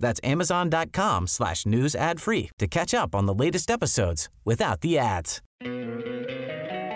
That's 0.00 0.20
amazon.com 0.22 1.26
slash 1.26 1.66
news 1.66 1.94
ad 1.94 2.20
free 2.20 2.50
to 2.58 2.66
catch 2.66 2.94
up 2.94 3.14
on 3.14 3.26
the 3.26 3.34
latest 3.34 3.70
episodes 3.70 4.28
without 4.44 4.80
the 4.80 4.98
ads. 4.98 5.42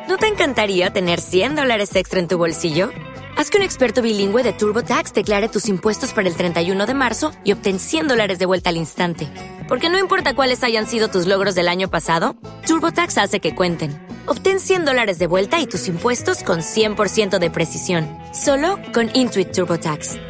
¿No 0.09 0.17
te 0.17 0.27
encantaría 0.27 0.91
tener 0.91 1.21
100 1.21 1.55
dólares 1.55 1.95
extra 1.95 2.19
en 2.19 2.27
tu 2.27 2.37
bolsillo? 2.37 2.91
Haz 3.37 3.49
que 3.49 3.59
un 3.59 3.63
experto 3.63 4.03
bilingüe 4.03 4.43
de 4.43 4.53
TurboTax 4.53 5.15
declare 5.15 5.49
tus 5.49 5.69
impuestos 5.69 6.13
para 6.13 6.29
el 6.29 6.35
31 6.35 6.85
de 6.85 6.95
marzo 6.95 7.31
y 7.45 7.53
obtén 7.53 7.79
100 7.79 8.09
dólares 8.09 8.39
de 8.41 8.47
vuelta 8.47 8.71
al 8.71 8.77
instante. 8.77 9.29
Porque 9.69 9.89
no 9.89 9.99
importa 9.99 10.35
cuáles 10.35 10.65
hayan 10.65 10.87
sido 10.87 11.09
tus 11.09 11.29
logros 11.29 11.55
del 11.55 11.69
año 11.69 11.89
pasado, 11.89 12.35
TurboTax 12.67 13.19
hace 13.19 13.39
que 13.39 13.55
cuenten. 13.55 14.05
Obtén 14.27 14.59
100 14.59 14.85
dólares 14.85 15.19
de 15.21 15.29
vuelta 15.29 15.61
y 15.61 15.67
tus 15.67 15.87
impuestos 15.87 16.43
con 16.43 16.59
100% 16.59 17.39
de 17.39 17.51
precisión. 17.51 18.09
Solo 18.35 18.80
con 18.93 19.11
Intuit 19.15 19.53
TurboTax. 19.53 20.30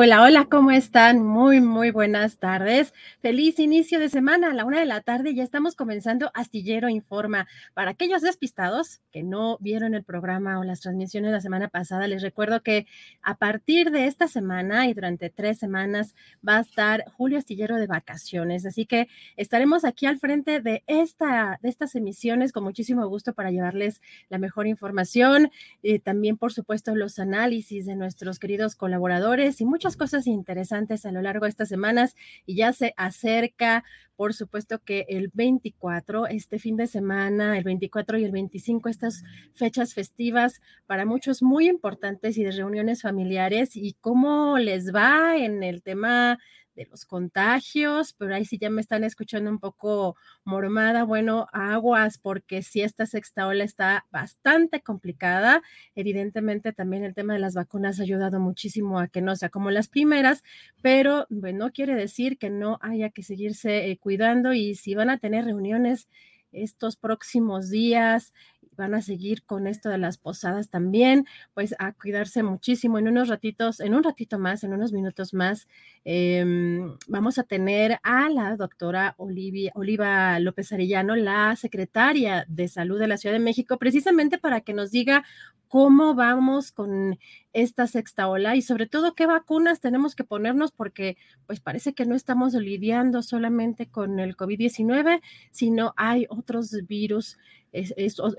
Hola, 0.00 0.22
hola, 0.22 0.44
¿cómo 0.44 0.70
están? 0.70 1.26
Muy, 1.26 1.60
muy 1.60 1.90
buenas 1.90 2.38
tardes. 2.38 2.94
Feliz 3.20 3.58
inicio 3.58 3.98
de 3.98 4.08
semana. 4.08 4.52
A 4.52 4.54
la 4.54 4.64
una 4.64 4.78
de 4.78 4.86
la 4.86 5.00
tarde 5.00 5.34
ya 5.34 5.42
estamos 5.42 5.74
comenzando 5.74 6.30
Astillero 6.34 6.88
Informa. 6.88 7.48
Para 7.74 7.90
aquellos 7.90 8.22
despistados 8.22 9.00
que 9.10 9.24
no 9.24 9.58
vieron 9.58 9.94
el 9.94 10.04
programa 10.04 10.60
o 10.60 10.62
las 10.62 10.82
transmisiones 10.82 11.32
la 11.32 11.40
semana 11.40 11.66
pasada, 11.66 12.06
les 12.06 12.22
recuerdo 12.22 12.62
que 12.62 12.86
a 13.22 13.38
partir 13.38 13.90
de 13.90 14.06
esta 14.06 14.28
semana 14.28 14.86
y 14.86 14.94
durante 14.94 15.30
tres 15.30 15.58
semanas 15.58 16.14
va 16.48 16.58
a 16.58 16.60
estar 16.60 17.04
Julio 17.16 17.36
Astillero 17.36 17.74
de 17.74 17.88
vacaciones. 17.88 18.66
Así 18.66 18.86
que 18.86 19.08
estaremos 19.36 19.84
aquí 19.84 20.06
al 20.06 20.20
frente 20.20 20.60
de, 20.60 20.84
esta, 20.86 21.58
de 21.60 21.68
estas 21.68 21.96
emisiones 21.96 22.52
con 22.52 22.62
muchísimo 22.62 23.04
gusto 23.08 23.32
para 23.32 23.50
llevarles 23.50 24.00
la 24.28 24.38
mejor 24.38 24.68
información 24.68 25.50
y 25.82 25.98
también, 25.98 26.36
por 26.36 26.52
supuesto, 26.52 26.94
los 26.94 27.18
análisis 27.18 27.84
de 27.84 27.96
nuestros 27.96 28.38
queridos 28.38 28.76
colaboradores 28.76 29.60
y 29.60 29.64
cosas 29.96 30.26
interesantes 30.26 31.06
a 31.06 31.12
lo 31.12 31.22
largo 31.22 31.44
de 31.44 31.50
estas 31.50 31.68
semanas 31.68 32.16
y 32.46 32.56
ya 32.56 32.72
se 32.72 32.94
acerca, 32.96 33.84
por 34.16 34.34
supuesto 34.34 34.80
que 34.80 35.06
el 35.08 35.30
24, 35.32 36.26
este 36.26 36.58
fin 36.58 36.76
de 36.76 36.86
semana, 36.86 37.56
el 37.56 37.64
24 37.64 38.18
y 38.18 38.24
el 38.24 38.32
25, 38.32 38.88
estas 38.88 39.22
fechas 39.54 39.94
festivas 39.94 40.60
para 40.86 41.04
muchos 41.04 41.42
muy 41.42 41.68
importantes 41.68 42.36
y 42.36 42.44
de 42.44 42.52
reuniones 42.52 43.02
familiares 43.02 43.76
y 43.76 43.94
cómo 44.00 44.58
les 44.58 44.94
va 44.94 45.36
en 45.36 45.62
el 45.62 45.82
tema 45.82 46.38
de 46.78 46.86
los 46.86 47.04
contagios, 47.04 48.14
pero 48.14 48.34
ahí 48.34 48.44
sí 48.44 48.56
ya 48.56 48.70
me 48.70 48.80
están 48.80 49.02
escuchando 49.02 49.50
un 49.50 49.58
poco 49.58 50.16
mormada, 50.44 51.02
bueno, 51.02 51.48
aguas, 51.52 52.18
porque 52.18 52.62
si 52.62 52.82
esta 52.82 53.04
sexta 53.04 53.48
ola 53.48 53.64
está 53.64 54.06
bastante 54.12 54.80
complicada, 54.80 55.60
evidentemente 55.96 56.72
también 56.72 57.02
el 57.02 57.14
tema 57.14 57.34
de 57.34 57.40
las 57.40 57.54
vacunas 57.54 57.98
ha 57.98 58.04
ayudado 58.04 58.38
muchísimo 58.38 59.00
a 59.00 59.08
que 59.08 59.20
no 59.20 59.34
sea 59.34 59.48
como 59.48 59.72
las 59.72 59.88
primeras, 59.88 60.44
pero 60.80 61.26
bueno, 61.30 61.72
quiere 61.72 61.96
decir 61.96 62.38
que 62.38 62.48
no 62.48 62.78
haya 62.80 63.10
que 63.10 63.24
seguirse 63.24 63.90
eh, 63.90 63.98
cuidando 63.98 64.52
y 64.52 64.76
si 64.76 64.94
van 64.94 65.10
a 65.10 65.18
tener 65.18 65.46
reuniones 65.46 66.08
estos 66.52 66.96
próximos 66.96 67.70
días, 67.70 68.32
van 68.78 68.94
a 68.94 69.02
seguir 69.02 69.44
con 69.44 69.66
esto 69.66 69.90
de 69.90 69.98
las 69.98 70.16
posadas 70.16 70.70
también, 70.70 71.26
pues 71.52 71.74
a 71.78 71.92
cuidarse 71.92 72.42
muchísimo. 72.42 72.98
En 72.98 73.08
unos 73.08 73.28
ratitos, 73.28 73.80
en 73.80 73.94
un 73.94 74.02
ratito 74.02 74.38
más, 74.38 74.64
en 74.64 74.72
unos 74.72 74.92
minutos 74.92 75.34
más, 75.34 75.68
em, 76.04 76.96
vamos 77.08 77.38
a 77.38 77.42
tener 77.42 77.98
a 78.02 78.30
la 78.30 78.56
doctora 78.56 79.14
Olivia, 79.18 79.72
Oliva 79.74 80.38
López 80.40 80.72
Arellano, 80.72 81.14
la 81.16 81.54
secretaria 81.56 82.46
de 82.48 82.68
Salud 82.68 82.98
de 82.98 83.08
la 83.08 83.18
Ciudad 83.18 83.34
de 83.34 83.40
México, 83.40 83.76
precisamente 83.76 84.38
para 84.38 84.62
que 84.62 84.72
nos 84.72 84.90
diga 84.90 85.24
cómo 85.68 86.14
vamos 86.14 86.72
con 86.72 87.18
esta 87.52 87.86
sexta 87.86 88.28
ola 88.28 88.56
y 88.56 88.62
sobre 88.62 88.86
todo 88.86 89.14
qué 89.14 89.26
vacunas 89.26 89.80
tenemos 89.80 90.14
que 90.14 90.24
ponernos 90.24 90.72
porque 90.72 91.16
pues 91.46 91.60
parece 91.60 91.92
que 91.94 92.06
no 92.06 92.14
estamos 92.14 92.54
lidiando 92.54 93.22
solamente 93.22 93.86
con 93.86 94.18
el 94.18 94.36
COVID-19, 94.36 95.20
sino 95.50 95.92
hay 95.96 96.26
otros 96.30 96.74
virus 96.86 97.36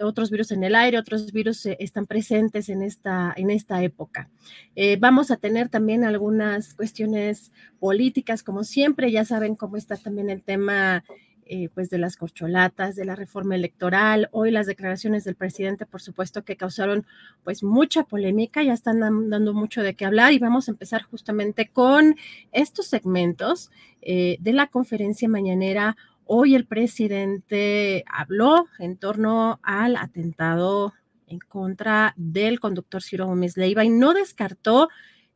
otros 0.02 0.30
virus 0.32 0.52
en 0.52 0.64
el 0.64 0.76
aire, 0.76 0.98
otros 0.98 1.32
virus 1.32 1.66
eh, 1.66 1.78
están 1.80 2.06
presentes 2.06 2.70
en 2.70 2.82
esta, 2.82 3.34
en 3.36 3.50
esta 3.50 3.84
época. 3.84 4.30
Eh, 4.76 4.98
vamos 5.00 5.32
a 5.32 5.38
tener 5.38 5.70
también 5.70 6.04
algunas 6.04 6.74
cuestiones 6.74 7.52
políticas, 7.80 8.44
como 8.44 8.64
siempre, 8.64 9.12
ya 9.12 9.26
saben 9.26 9.56
cómo 9.56 9.78
está 9.78 9.98
también 9.98 10.30
el 10.30 10.42
tema 10.42 11.04
eh, 11.46 11.70
pues 11.74 11.90
de 11.90 11.98
las 11.98 12.16
corcholatas, 12.16 12.96
de 12.96 13.06
la 13.06 13.16
reforma 13.16 13.56
electoral, 13.56 14.30
hoy 14.32 14.52
las 14.52 14.68
declaraciones 14.68 15.24
del 15.24 15.36
presidente, 15.36 15.88
por 15.88 16.02
supuesto, 16.02 16.44
que 16.44 16.58
causaron 16.58 17.06
pues 17.44 17.64
mucha 17.64 18.04
polémica, 18.04 18.62
ya 18.62 18.74
están 18.74 19.00
dando 19.00 19.54
mucho 19.54 19.82
de 19.82 19.96
qué 19.96 20.06
hablar 20.06 20.32
y 20.32 20.40
vamos 20.40 20.68
a 20.68 20.72
empezar 20.72 21.02
justamente 21.02 21.68
con 21.68 22.16
estos 22.52 22.86
segmentos 22.86 23.72
de 24.02 24.54
la 24.54 24.68
conferencia 24.68 25.28
mañanera 25.28 25.98
Hoy 26.32 26.54
el 26.54 26.68
presidente 26.68 28.06
habló 28.08 28.68
en 28.78 28.98
torno 28.98 29.60
al 29.64 29.96
atentado 29.96 30.94
en 31.26 31.40
contra 31.40 32.14
del 32.18 32.60
conductor 32.60 33.02
Ciro 33.02 33.26
Gómez 33.26 33.58
Leiva 33.58 33.84
y 33.84 33.90
no 33.90 34.14
descartó 34.14 34.90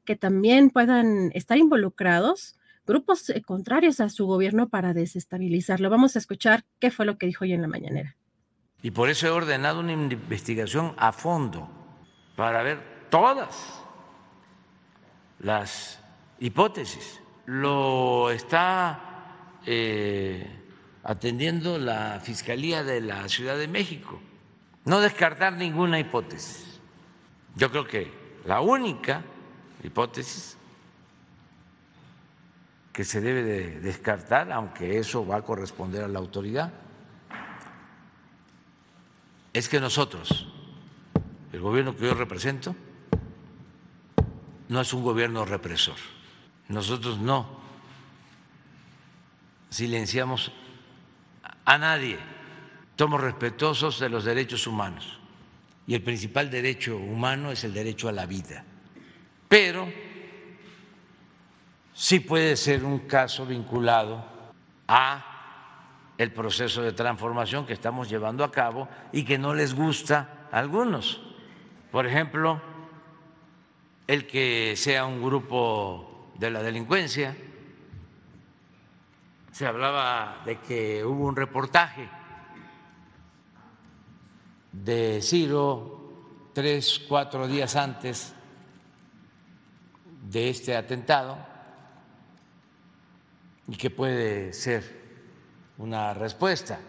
que 0.06 0.16
también 0.16 0.70
puedan 0.70 1.32
estar 1.34 1.58
involucrados 1.58 2.60
grupos 2.86 3.28
eh, 3.32 3.42
contrarios 3.42 4.02
a 4.02 4.10
su 4.10 4.28
gobierno 4.28 4.70
para 4.70 4.94
desestabilizarlo. 4.94 5.90
Vamos 5.90 6.16
a 6.16 6.20
escuchar 6.20 6.64
qué 6.80 6.92
fue 6.92 7.08
lo 7.08 7.18
que 7.18 7.26
dijo 7.26 7.44
hoy 7.44 7.54
en 7.54 7.64
la 7.64 7.68
mañanera. 7.68 8.16
Y 8.84 8.92
por 8.92 9.10
eso 9.10 9.26
he 9.26 9.32
ordenado 9.32 9.80
una 9.80 9.94
investigación 9.94 10.94
a 10.98 11.12
fondo 11.12 11.72
para 12.36 12.62
ver 12.62 13.08
todas 13.10 13.84
las 15.40 16.00
hipótesis. 16.40 17.20
Lo 17.48 18.30
está 18.30 19.58
eh, 19.66 20.60
atendiendo 21.04 21.78
la 21.78 22.20
Fiscalía 22.22 22.84
de 22.84 23.02
la 23.02 23.28
Ciudad 23.28 23.58
de 23.58 23.68
México. 23.68 24.22
No 24.86 25.02
descartar 25.02 25.54
ninguna 25.54 26.00
hipótesis. 26.00 26.80
Yo 27.56 27.70
creo 27.70 27.86
que 27.86 28.12
la 28.46 28.62
única 28.62 29.24
hipótesis 29.84 30.58
que 32.92 33.04
se 33.04 33.22
debe 33.22 33.44
de 33.44 33.80
descartar, 33.82 34.52
aunque 34.52 35.00
eso 35.00 35.26
va 35.26 35.38
a 35.38 35.42
corresponder 35.42 36.04
a 36.04 36.08
la 36.08 36.20
autoridad, 36.20 36.72
es 39.52 39.68
que 39.68 39.80
nosotros, 39.80 40.48
el 41.52 41.60
gobierno 41.60 41.96
que 41.96 42.06
yo 42.06 42.14
represento, 42.14 42.76
no 44.70 44.82
es 44.82 44.94
un 44.94 45.04
gobierno 45.04 45.46
represor. 45.46 45.96
Nosotros 46.70 47.20
no 47.20 47.62
silenciamos 49.70 50.52
a 51.66 51.78
nadie. 51.78 52.20
Somos 52.98 53.22
respetuosos 53.22 54.00
de 54.00 54.10
los 54.10 54.24
derechos 54.24 54.68
humanos 54.68 55.20
y 55.88 55.96
el 55.96 56.02
principal 56.02 56.50
derecho 56.50 56.98
humano 56.98 57.52
es 57.52 57.64
el 57.64 57.74
derecho 57.74 58.08
a 58.08 58.12
la 58.12 58.26
vida. 58.26 58.64
Pero 59.48 59.92
sí 61.94 62.20
puede 62.20 62.56
ser 62.56 62.84
un 62.84 63.00
caso 63.00 63.46
vinculado 63.46 64.26
a 64.88 65.30
el 66.18 66.32
proceso 66.32 66.82
de 66.82 66.94
transformación 66.94 67.66
que 67.66 67.74
estamos 67.74 68.10
llevando 68.10 68.44
a 68.44 68.52
cabo 68.52 68.88
y 69.12 69.24
que 69.24 69.38
no 69.38 69.54
les 69.54 69.74
gusta 69.74 70.48
a 70.52 70.60
algunos. 70.60 71.22
Por 71.92 72.06
ejemplo, 72.06 72.62
el 74.08 74.28
que 74.28 74.76
sea 74.76 75.06
un 75.06 75.22
grupo 75.22 76.32
de 76.36 76.52
la 76.52 76.62
delincuencia. 76.62 77.36
Se 79.54 79.68
hablaba 79.68 80.42
de 80.48 80.60
que 80.62 81.06
hubo 81.06 81.28
un 81.28 81.36
reportaje 81.36 82.10
de 84.72 85.22
Ciro 85.22 86.50
tres, 86.54 87.06
cuatro 87.08 87.48
días 87.48 87.76
antes 87.76 88.34
de 90.24 90.50
este 90.50 90.76
atentado 90.76 91.38
y 93.68 93.76
que 93.76 93.92
puede 93.92 94.54
ser 94.54 95.02
una 95.78 96.16
respuesta. 96.16 96.80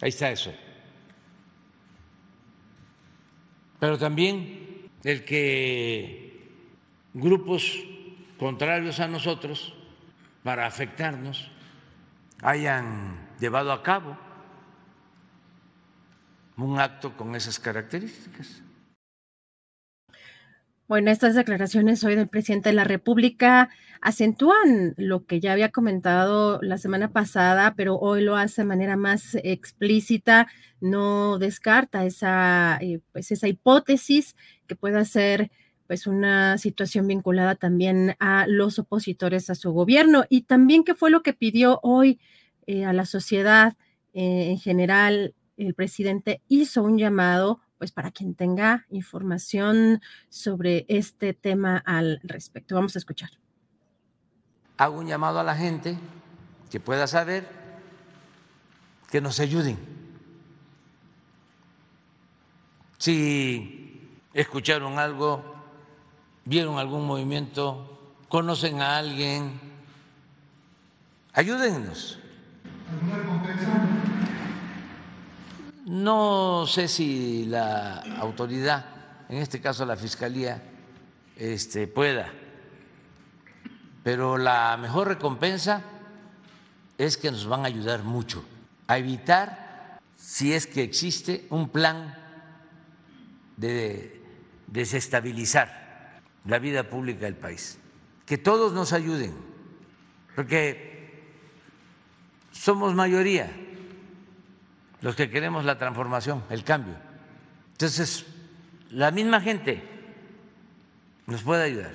Ahí 0.00 0.10
está 0.10 0.30
eso. 0.30 0.54
Pero 3.80 3.98
también 3.98 4.88
el 5.02 5.24
que 5.24 6.48
grupos 7.12 7.88
contrarios 8.42 8.98
a 8.98 9.06
nosotros, 9.06 9.72
para 10.42 10.66
afectarnos, 10.66 11.48
hayan 12.42 13.16
llevado 13.38 13.70
a 13.70 13.84
cabo 13.84 14.18
un 16.56 16.80
acto 16.80 17.16
con 17.16 17.36
esas 17.36 17.60
características. 17.60 18.60
Bueno, 20.88 21.12
estas 21.12 21.36
declaraciones 21.36 22.02
hoy 22.02 22.16
del 22.16 22.26
presidente 22.26 22.70
de 22.70 22.74
la 22.74 22.82
República 22.82 23.70
acentúan 24.00 24.94
lo 24.96 25.24
que 25.24 25.38
ya 25.38 25.52
había 25.52 25.70
comentado 25.70 26.58
la 26.62 26.78
semana 26.78 27.12
pasada, 27.12 27.74
pero 27.76 27.96
hoy 27.96 28.22
lo 28.22 28.34
hace 28.36 28.62
de 28.62 28.66
manera 28.66 28.96
más 28.96 29.36
explícita, 29.44 30.48
no 30.80 31.38
descarta 31.38 32.04
esa, 32.04 32.76
eh, 32.80 32.98
pues 33.12 33.30
esa 33.30 33.46
hipótesis 33.46 34.34
que 34.66 34.74
pueda 34.74 35.04
ser 35.04 35.52
pues 35.86 36.06
una 36.06 36.58
situación 36.58 37.06
vinculada 37.06 37.54
también 37.54 38.16
a 38.18 38.46
los 38.46 38.78
opositores 38.78 39.50
a 39.50 39.54
su 39.54 39.72
gobierno 39.72 40.24
y 40.28 40.42
también 40.42 40.84
qué 40.84 40.94
fue 40.94 41.10
lo 41.10 41.22
que 41.22 41.32
pidió 41.32 41.80
hoy 41.82 42.20
eh, 42.66 42.84
a 42.84 42.92
la 42.92 43.06
sociedad 43.06 43.76
eh, 44.14 44.50
en 44.50 44.58
general. 44.58 45.34
El 45.56 45.74
presidente 45.74 46.40
hizo 46.48 46.82
un 46.82 46.98
llamado 46.98 47.60
pues 47.78 47.90
para 47.90 48.12
quien 48.12 48.34
tenga 48.34 48.86
información 48.90 50.00
sobre 50.28 50.86
este 50.88 51.34
tema 51.34 51.82
al 51.84 52.20
respecto. 52.22 52.76
Vamos 52.76 52.94
a 52.94 52.98
escuchar. 52.98 53.30
Hago 54.76 54.98
un 54.98 55.06
llamado 55.06 55.40
a 55.40 55.44
la 55.44 55.56
gente 55.56 55.98
que 56.70 56.78
pueda 56.80 57.06
saber 57.06 57.46
que 59.10 59.20
nos 59.20 59.40
ayuden. 59.40 59.76
Si 62.98 64.08
escucharon 64.32 64.98
algo, 64.98 65.51
vieron 66.44 66.78
algún 66.78 67.06
movimiento, 67.06 68.14
conocen 68.28 68.80
a 68.80 68.98
alguien, 68.98 69.60
ayúdennos. 71.32 72.18
No 75.84 76.66
sé 76.66 76.88
si 76.88 77.46
la 77.46 78.00
autoridad, 78.18 78.84
en 79.28 79.38
este 79.38 79.60
caso 79.60 79.84
la 79.84 79.96
Fiscalía, 79.96 80.62
este, 81.36 81.86
pueda, 81.86 82.32
pero 84.02 84.36
la 84.38 84.76
mejor 84.76 85.08
recompensa 85.08 85.82
es 86.98 87.16
que 87.16 87.30
nos 87.30 87.46
van 87.46 87.62
a 87.62 87.66
ayudar 87.66 88.02
mucho 88.02 88.44
a 88.86 88.98
evitar, 88.98 90.00
si 90.16 90.52
es 90.52 90.66
que 90.66 90.82
existe, 90.82 91.46
un 91.50 91.68
plan 91.68 92.14
de 93.56 94.20
desestabilizar 94.66 95.81
la 96.44 96.58
vida 96.58 96.88
pública 96.88 97.26
del 97.26 97.36
país. 97.36 97.78
Que 98.26 98.38
todos 98.38 98.72
nos 98.72 98.92
ayuden, 98.92 99.34
porque 100.34 101.20
somos 102.50 102.94
mayoría 102.94 103.50
los 105.00 105.16
que 105.16 105.28
queremos 105.28 105.64
la 105.64 105.78
transformación, 105.78 106.44
el 106.48 106.62
cambio. 106.64 106.94
Entonces, 107.72 108.24
la 108.90 109.10
misma 109.10 109.40
gente 109.40 109.82
nos 111.26 111.42
puede 111.42 111.64
ayudar. 111.64 111.92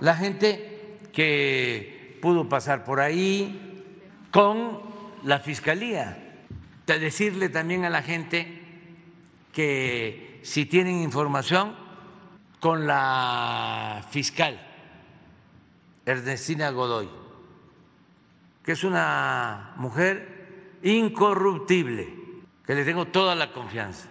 La 0.00 0.16
gente 0.16 0.98
que 1.12 2.18
pudo 2.20 2.48
pasar 2.48 2.84
por 2.84 3.00
ahí 3.00 3.84
con 4.32 4.80
la 5.22 5.38
fiscalía. 5.38 6.20
De 6.86 6.98
decirle 6.98 7.48
también 7.48 7.84
a 7.84 7.90
la 7.90 8.02
gente 8.02 8.60
que 9.52 10.40
si 10.42 10.66
tienen 10.66 10.96
información 11.02 11.83
con 12.64 12.86
la 12.86 14.02
fiscal 14.08 14.58
Ernestina 16.06 16.70
Godoy, 16.70 17.10
que 18.62 18.72
es 18.72 18.84
una 18.84 19.74
mujer 19.76 20.78
incorruptible 20.82 22.08
que 22.64 22.74
le 22.74 22.86
tengo 22.86 23.08
toda 23.08 23.34
la 23.34 23.52
confianza. 23.52 24.08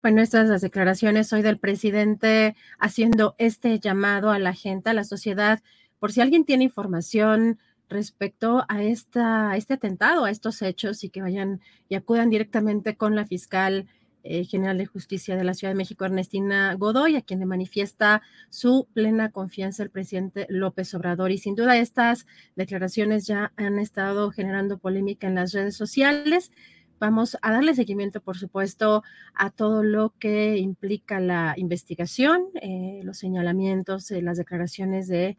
Bueno, 0.00 0.22
estas 0.22 0.48
las 0.48 0.60
declaraciones 0.60 1.32
hoy 1.32 1.42
del 1.42 1.58
presidente 1.58 2.54
haciendo 2.78 3.34
este 3.38 3.80
llamado 3.80 4.30
a 4.30 4.38
la 4.38 4.54
gente, 4.54 4.90
a 4.90 4.94
la 4.94 5.02
sociedad, 5.02 5.60
por 5.98 6.12
si 6.12 6.20
alguien 6.20 6.44
tiene 6.44 6.62
información 6.62 7.58
respecto 7.88 8.64
a, 8.68 8.84
esta, 8.84 9.56
este 9.56 9.74
atentado, 9.74 10.24
a 10.24 10.30
estos 10.30 10.62
hechos 10.62 11.02
y 11.02 11.10
que 11.10 11.20
vayan 11.20 11.60
y 11.88 11.96
acudan 11.96 12.30
directamente 12.30 12.96
con 12.96 13.16
la 13.16 13.26
fiscal 13.26 13.88
eh, 14.22 14.44
general 14.44 14.78
de 14.78 14.86
justicia 14.86 15.36
de 15.36 15.44
la 15.44 15.54
Ciudad 15.54 15.72
de 15.72 15.78
México, 15.78 16.04
Ernestina 16.04 16.74
Godoy, 16.74 17.16
a 17.16 17.22
quien 17.22 17.40
le 17.40 17.46
manifiesta 17.46 18.22
su 18.48 18.86
plena 18.92 19.30
confianza 19.30 19.82
el 19.82 19.90
presidente 19.90 20.46
López 20.48 20.94
Obrador. 20.94 21.30
Y 21.30 21.38
sin 21.38 21.54
duda 21.54 21.76
estas 21.76 22.26
declaraciones 22.56 23.26
ya 23.26 23.52
han 23.56 23.78
estado 23.78 24.30
generando 24.30 24.78
polémica 24.78 25.26
en 25.26 25.36
las 25.36 25.52
redes 25.52 25.76
sociales. 25.76 26.52
Vamos 26.98 27.38
a 27.40 27.50
darle 27.50 27.74
seguimiento, 27.74 28.20
por 28.20 28.36
supuesto, 28.36 29.02
a 29.34 29.50
todo 29.50 29.82
lo 29.82 30.14
que 30.18 30.58
implica 30.58 31.18
la 31.18 31.54
investigación, 31.56 32.48
eh, 32.60 33.00
los 33.04 33.16
señalamientos, 33.16 34.10
las 34.10 34.36
declaraciones 34.36 35.08
de 35.08 35.38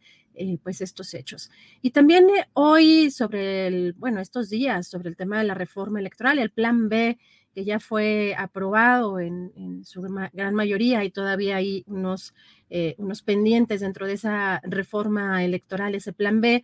pues 0.63 0.81
estos 0.81 1.13
hechos. 1.13 1.51
Y 1.81 1.91
también 1.91 2.25
eh, 2.29 2.47
hoy 2.53 3.11
sobre 3.11 3.67
el, 3.67 3.93
bueno, 3.93 4.21
estos 4.21 4.49
días 4.49 4.87
sobre 4.87 5.09
el 5.09 5.15
tema 5.15 5.37
de 5.37 5.43
la 5.43 5.53
reforma 5.53 5.99
electoral, 5.99 6.39
el 6.39 6.51
plan 6.51 6.89
B 6.89 7.19
que 7.53 7.65
ya 7.65 7.79
fue 7.79 8.35
aprobado 8.37 9.19
en, 9.19 9.83
su 9.83 10.01
gran 10.01 10.55
mayoría 10.55 11.03
y 11.03 11.11
todavía 11.11 11.57
hay 11.57 11.83
unos, 11.87 12.33
eh, 12.69 12.95
unos 12.97 13.21
pendientes 13.21 13.81
dentro 13.81 14.07
de 14.07 14.13
esa 14.13 14.61
reforma 14.63 15.43
electoral, 15.43 15.95
ese 15.95 16.13
plan 16.13 16.41
B. 16.41 16.63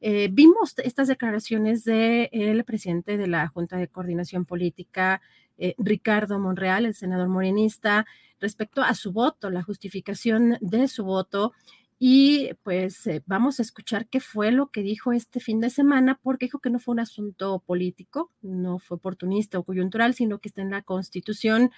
Eh, 0.00 0.28
vimos 0.30 0.74
estas 0.78 1.08
declaraciones 1.08 1.84
del 1.84 2.64
presidente 2.64 3.16
de 3.16 3.26
la 3.26 3.48
Junta 3.48 3.76
de 3.76 3.88
Coordinación 3.88 4.44
Política, 4.44 5.20
eh, 5.56 5.74
Ricardo 5.78 6.38
Monreal, 6.38 6.86
el 6.86 6.94
senador 6.94 7.28
morenista, 7.28 8.06
respecto 8.40 8.82
a 8.82 8.94
su 8.94 9.12
voto, 9.12 9.50
la 9.50 9.62
justificación 9.62 10.56
de 10.60 10.86
su 10.86 11.04
voto 11.04 11.52
y 11.98 12.50
pues 12.62 13.06
eh, 13.08 13.24
vamos 13.26 13.58
a 13.58 13.62
escuchar 13.62 14.08
qué 14.08 14.20
fue 14.20 14.52
lo 14.52 14.70
que 14.70 14.82
dijo 14.82 15.12
este 15.12 15.40
fin 15.40 15.60
de 15.60 15.68
semana, 15.68 16.20
porque 16.22 16.46
dijo 16.46 16.60
que 16.60 16.70
no 16.70 16.78
fue 16.78 16.92
un 16.92 17.00
asunto 17.00 17.60
político, 17.66 18.30
no 18.40 18.78
fue 18.78 18.98
oportunista 18.98 19.58
o 19.58 19.64
coyuntural, 19.64 20.14
sino 20.14 20.38
que 20.38 20.48
está 20.48 20.62
en 20.62 20.70
la 20.70 20.82
Constitución. 20.82 21.72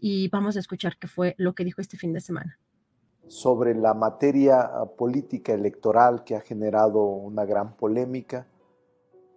Y 0.00 0.28
vamos 0.28 0.56
a 0.56 0.60
escuchar 0.60 0.96
qué 0.98 1.06
fue 1.06 1.34
lo 1.36 1.54
que 1.54 1.64
dijo 1.64 1.82
este 1.82 1.98
fin 1.98 2.14
de 2.14 2.20
semana. 2.20 2.58
Sobre 3.26 3.74
la 3.74 3.92
materia 3.92 4.60
ah, 4.60 4.86
política 4.86 5.52
electoral 5.52 6.24
que 6.24 6.34
ha 6.34 6.40
generado 6.40 7.02
una 7.02 7.44
gran 7.44 7.76
polémica, 7.76 8.46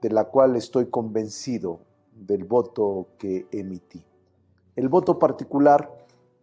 de 0.01 0.09
la 0.11 0.25
cual 0.25 0.55
estoy 0.55 0.89
convencido 0.89 1.81
del 2.13 2.45
voto 2.45 3.09
que 3.19 3.47
emití. 3.51 4.01
El 4.77 4.88
voto 4.88 5.19
particular 5.19 5.91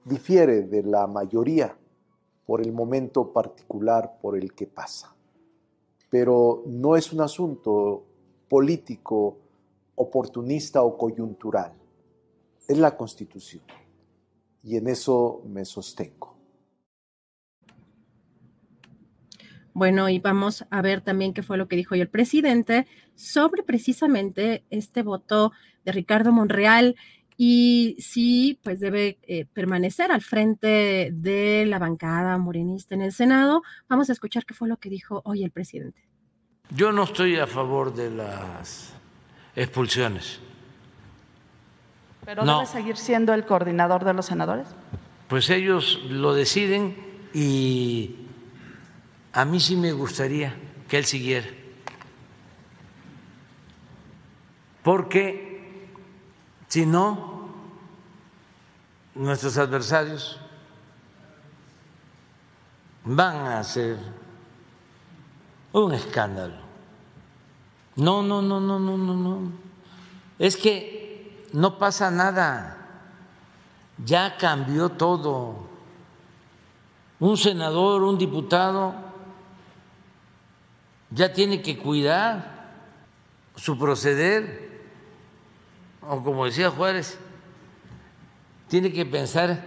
difiere 0.05 0.63
de 0.63 0.83
la 0.83 1.07
mayoría 1.07 1.75
por 2.49 2.63
el 2.63 2.73
momento 2.73 3.31
particular 3.31 4.17
por 4.23 4.35
el 4.35 4.55
que 4.55 4.67
pasa. 4.67 5.15
Pero 6.09 6.63
no 6.67 6.97
es 6.97 7.13
un 7.13 7.21
asunto 7.21 8.07
político, 8.49 9.37
oportunista 9.97 10.81
o 10.81 10.97
coyuntural. 10.97 11.75
Es 12.67 12.79
la 12.79 12.97
constitución. 12.97 13.65
Y 14.65 14.79
en 14.79 14.89
eso 14.89 15.43
me 15.45 15.67
sostengo. 15.67 16.39
Bueno, 19.75 20.09
y 20.09 20.19
vamos 20.19 20.65
a 20.71 20.81
ver 20.81 21.03
también 21.03 21.35
qué 21.35 21.43
fue 21.43 21.59
lo 21.59 21.69
que 21.69 21.77
dijo 21.77 21.97
hoy 21.97 22.01
el 22.01 22.09
presidente 22.09 22.87
sobre 23.15 23.63
precisamente 23.63 24.65
este 24.71 25.03
voto 25.03 25.53
de 25.85 25.93
Ricardo 25.93 26.33
Monreal 26.33 26.97
y 27.41 27.95
sí, 28.01 28.59
pues 28.65 28.81
debe 28.81 29.21
eh, 29.23 29.47
permanecer 29.47 30.11
al 30.11 30.23
frente 30.23 31.11
de 31.13 31.65
la 31.67 31.79
bancada 31.79 32.37
morenista 32.37 32.97
en 32.97 33.03
el 33.03 33.13
Senado. 33.13 33.63
Vamos 33.89 34.11
a 34.11 34.13
escuchar 34.13 34.45
qué 34.45 34.55
fue 34.55 34.67
lo 34.67 34.77
que 34.79 34.91
dijo 34.91 35.23
hoy 35.25 35.45
el 35.45 35.53
presidente. 35.53 36.03
Yo 36.71 36.91
no 36.91 37.05
estoy 37.05 37.37
a 37.37 37.47
favor 37.47 37.95
de 37.95 38.11
las 38.11 38.93
expulsiones. 39.55 40.41
¿Pero 42.25 42.45
debe 42.45 42.67
seguir 42.67 42.97
siendo 42.97 43.33
el 43.33 43.47
coordinador 43.47 44.05
de 44.05 44.15
los 44.15 44.27
senadores? 44.27 44.67
Pues 45.29 45.49
ellos 45.49 46.01
lo 46.11 46.35
deciden 46.35 46.97
y 47.33 48.17
a 49.33 49.45
mí 49.45 49.61
sí 49.61 49.77
me 49.77 49.93
gustaría 49.93 50.57
que 50.89 50.99
él 50.99 51.05
siguiera. 51.05 51.47
Porque 54.83 55.48
si 56.69 56.87
no, 56.87 57.49
nuestros 59.15 59.57
adversarios 59.59 60.39
van 63.05 63.37
a 63.37 63.59
hacer 63.59 63.99
un 65.73 65.95
escándalo. 65.95 66.69
No, 67.97 68.23
no, 68.23 68.43
no, 68.43 68.61
no, 68.61 68.79
no, 68.79 68.97
no, 68.97 69.15
no. 69.15 69.53
Es 70.39 70.57
que 70.57 71.49
no 71.53 71.79
pasa 71.79 72.11
nada. 72.11 72.77
Ya 74.05 74.37
cambió 74.37 74.91
todo. 74.91 75.67
Un 77.19 77.37
senador, 77.37 78.05
un 78.05 78.17
diputado, 78.17 78.95
ya 81.11 81.33
tiene 81.33 81.61
que 81.63 81.77
cuidar 81.77 82.69
su 83.57 83.77
proceder. 83.77 84.68
O 86.09 86.25
como 86.25 86.47
decía 86.47 86.71
Juárez, 86.71 87.19
tiene 88.69 88.91
que 88.91 89.05
pensar 89.05 89.63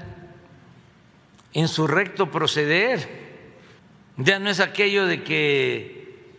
en 1.53 1.67
su 1.67 1.85
recto 1.85 2.31
proceder. 2.31 3.21
Ya 4.17 4.39
no 4.39 4.49
es 4.49 4.59
aquello 4.59 5.05
de 5.05 5.23
que 5.23 6.33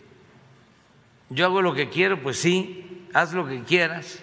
yo 1.30 1.46
hago 1.46 1.62
lo 1.62 1.72
que 1.72 1.88
quiero, 1.88 2.20
pues 2.20 2.38
sí, 2.38 3.08
haz 3.14 3.32
lo 3.32 3.46
que 3.46 3.62
quieras. 3.62 4.18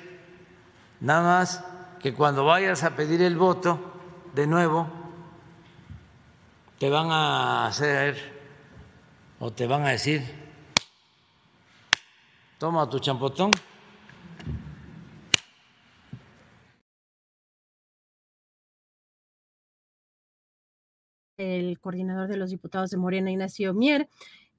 Nada 1.00 1.24
más 1.24 1.64
que 2.02 2.14
cuando 2.14 2.44
vayas 2.44 2.84
a 2.84 2.98
pedir 2.98 3.22
el 3.22 3.38
voto 3.38 3.80
de 4.36 4.48
nuevo, 4.48 4.90
te 6.78 6.90
van 6.90 7.10
a 7.10 7.68
hacer 7.68 8.38
o 9.40 9.52
te 9.54 9.66
van 9.66 9.86
a 9.86 9.92
decir, 9.92 10.24
toma 12.58 12.90
tu 12.90 13.00
champotón. 13.00 13.52
El 21.40 21.80
coordinador 21.80 22.28
de 22.28 22.38
los 22.38 22.52
diputados 22.52 22.92
de 22.92 22.98
Morena, 22.98 23.32
Ignacio 23.32 23.74
Mier, 23.74 24.10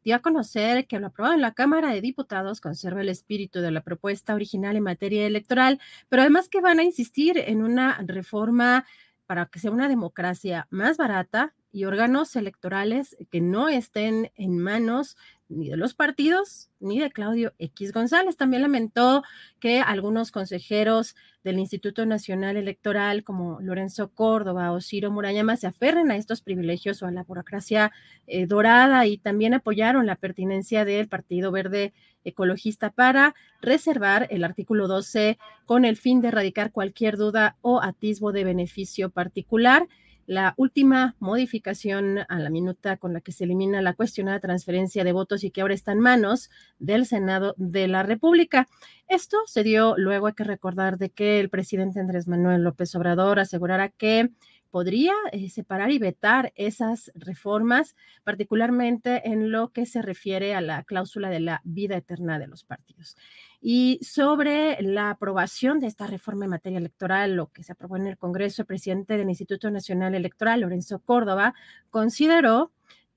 dio 0.03 0.17
a 0.17 0.21
conocer 0.21 0.87
que 0.87 0.99
lo 0.99 1.09
aprobado 1.09 1.35
en 1.35 1.43
la 1.43 1.53
Cámara 1.53 1.93
de 1.93 2.01
Diputados 2.01 2.61
conserva 2.61 3.03
el 3.03 3.11
espíritu 3.11 3.61
de 3.61 3.71
la 3.71 3.83
propuesta 3.83 4.35
original 4.35 4.77
en 4.77 4.83
materia 4.83 5.27
electoral, 5.27 5.79
pero 6.09 6.23
además 6.23 6.49
que 6.49 6.61
van 6.61 6.79
a 6.81 6.85
insistir 6.85 7.37
en 7.37 7.63
una 7.63 8.03
reforma 8.07 8.87
para 9.27 9.47
que 9.47 9.61
sea 9.61 9.71
una 9.71 9.89
democracia 9.89 10.67
más 10.71 10.97
barata 10.97 11.55
y 11.71 11.85
órganos 11.85 12.35
electorales 12.35 13.17
que 13.31 13.41
no 13.41 13.69
estén 13.69 14.33
en 14.35 14.59
manos 14.59 15.17
ni 15.51 15.69
de 15.69 15.77
los 15.77 15.95
partidos 15.95 16.71
ni 16.79 16.99
de 16.99 17.11
Claudio 17.11 17.53
X 17.59 17.93
González. 17.93 18.37
También 18.37 18.63
lamentó 18.63 19.23
que 19.59 19.81
algunos 19.81 20.31
consejeros 20.31 21.17
del 21.45 21.59
Instituto 21.59 22.07
Nacional 22.07 22.57
Electoral, 22.57 23.25
como 23.25 23.61
Lorenzo 23.61 24.11
Córdoba 24.11 24.73
o 24.73 24.81
Ciro 24.81 25.11
Murayama, 25.11 25.57
se 25.57 25.67
aferren 25.67 26.11
a 26.11 26.17
estos 26.17 26.41
privilegios 26.41 27.03
o 27.03 27.07
a 27.07 27.11
la 27.11 27.25
burocracia 27.25 27.93
eh, 28.27 28.47
dorada 28.47 29.07
y 29.07 29.19
también 29.19 29.55
apoyaron 29.55 30.07
la 30.07 30.17
pertinencia 30.17 30.85
del 30.85 31.09
Partido 31.09 31.51
Verde 31.51 31.93
Ecologista 32.25 32.91
para 32.91 33.35
reservar 33.61 34.29
el 34.31 34.45
artículo 34.45 34.89
12 34.89 35.39
con 35.65 35.85
el 35.85 35.97
fin 35.97 36.21
de 36.21 36.29
erradicar 36.29 36.71
cualquier 36.71 37.17
duda 37.17 37.57
o 37.63 37.83
atisbo 37.83 38.33
de 38.33 38.45
beneficio 38.45 39.11
particular 39.11 39.89
la 40.27 40.55
última 40.57 41.17
modificación 41.19 42.21
a 42.29 42.39
la 42.39 42.51
minuta 42.51 42.97
con 42.97 43.13
la 43.13 43.21
que 43.21 43.33
se 43.33 43.45
elimina 43.45 43.83
la 43.83 43.95
cuestionada 43.95 44.41
transferencia 44.41 45.05
de 45.05 45.13
votos 45.13 45.45
y 45.45 45.51
que 45.51 45.61
ahora 45.61 45.75
está 45.75 45.93
en 45.93 46.01
manos 46.01 46.51
del 46.79 47.07
Senado 47.07 47.55
de 47.57 47.89
la 47.89 48.03
República. 48.03 48.69
Esto 49.09 49.39
se 49.47 49.63
dio 49.63 49.97
luego, 49.97 50.29
hay 50.29 50.35
que 50.35 50.45
recordar, 50.45 50.99
de 50.99 51.11
que 51.11 51.41
el 51.41 51.51
presidente 51.51 52.01
Andrés 52.01 52.29
Manuel 52.29 52.63
López 52.63 52.95
Obrador 52.95 53.41
asegurara 53.41 53.89
que 53.89 54.31
podría 54.71 55.13
eh, 55.33 55.51
separar 55.51 55.91
y 55.91 55.99
vetar 55.99 56.53
esas 56.55 57.11
reformas, 57.15 57.97
particularmente 58.25 59.29
en 59.29 59.51
lo 59.51 59.73
que 59.73 59.85
se 59.85 60.01
refiere 60.01 60.55
a 60.55 60.61
la 60.61 60.85
cláusula 60.85 61.29
de 61.29 61.41
la 61.41 61.61
vida 61.65 61.97
eterna 61.97 62.39
de 62.39 62.47
los 62.47 62.65
partidos. 62.65 63.17
Y 63.61 64.01
sobre 64.03 64.81
la 64.81 65.11
aprobación 65.11 65.81
de 65.81 65.87
esta 65.87 66.07
reforma 66.07 66.45
en 66.47 66.51
materia 66.51 66.79
electoral, 66.79 67.37
lo 67.37 67.49
que 67.49 67.63
se 67.63 67.73
aprobó 67.73 67.97
en 67.97 68.07
el 68.07 68.17
Congreso, 68.17 68.63
el 68.63 68.67
presidente 68.67 69.19
del 69.19 69.29
Instituto 69.29 69.71
Nacional 69.71 70.15
Electoral, 70.15 70.61
Lorenzo 70.61 71.01
Córdoba, 71.01 71.55
consideró 71.91 72.73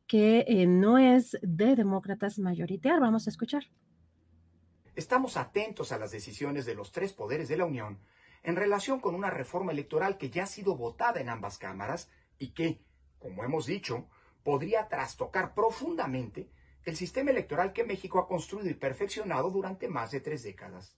que 0.05 0.45
eh, 0.47 0.67
no 0.67 0.97
es 0.97 1.37
de 1.41 1.75
demócratas 1.75 2.39
mayoritear. 2.39 2.99
Vamos 2.99 3.27
a 3.27 3.29
escuchar. 3.29 3.63
Estamos 4.95 5.37
atentos 5.37 5.91
a 5.91 5.97
las 5.97 6.11
decisiones 6.11 6.65
de 6.65 6.75
los 6.75 6.91
tres 6.91 7.13
poderes 7.13 7.47
de 7.47 7.57
la 7.57 7.65
Unión 7.65 7.99
en 8.43 8.57
relación 8.57 8.99
con 8.99 9.15
una 9.15 9.29
reforma 9.29 9.71
electoral 9.71 10.17
que 10.17 10.29
ya 10.29 10.43
ha 10.43 10.47
sido 10.47 10.75
votada 10.75 11.21
en 11.21 11.29
ambas 11.29 11.57
cámaras 11.57 12.09
y 12.37 12.49
que, 12.49 12.83
como 13.17 13.45
hemos 13.45 13.65
dicho, 13.65 14.09
podría 14.43 14.89
trastocar 14.89 15.55
profundamente 15.55 16.49
el 16.85 16.95
sistema 16.97 17.31
electoral 17.31 17.71
que 17.71 17.85
México 17.85 18.19
ha 18.19 18.27
construido 18.27 18.69
y 18.69 18.73
perfeccionado 18.73 19.49
durante 19.49 19.87
más 19.87 20.11
de 20.11 20.19
tres 20.19 20.43
décadas. 20.43 20.97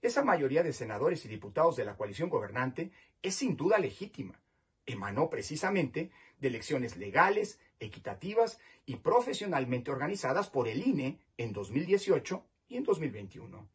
Esa 0.00 0.22
mayoría 0.22 0.62
de 0.62 0.72
senadores 0.72 1.24
y 1.24 1.28
diputados 1.28 1.76
de 1.76 1.84
la 1.84 1.96
coalición 1.96 2.28
gobernante 2.28 2.92
es 3.22 3.34
sin 3.34 3.56
duda 3.56 3.78
legítima. 3.78 4.40
Emanó 4.84 5.28
precisamente 5.28 6.12
de 6.38 6.48
elecciones 6.48 6.96
legales, 6.96 7.58
equitativas 7.80 8.60
y 8.84 8.96
profesionalmente 8.96 9.90
organizadas 9.90 10.48
por 10.48 10.68
el 10.68 10.86
INE 10.86 11.18
en 11.36 11.52
2018 11.52 12.46
y 12.68 12.76
en 12.76 12.84
2021. 12.84 13.68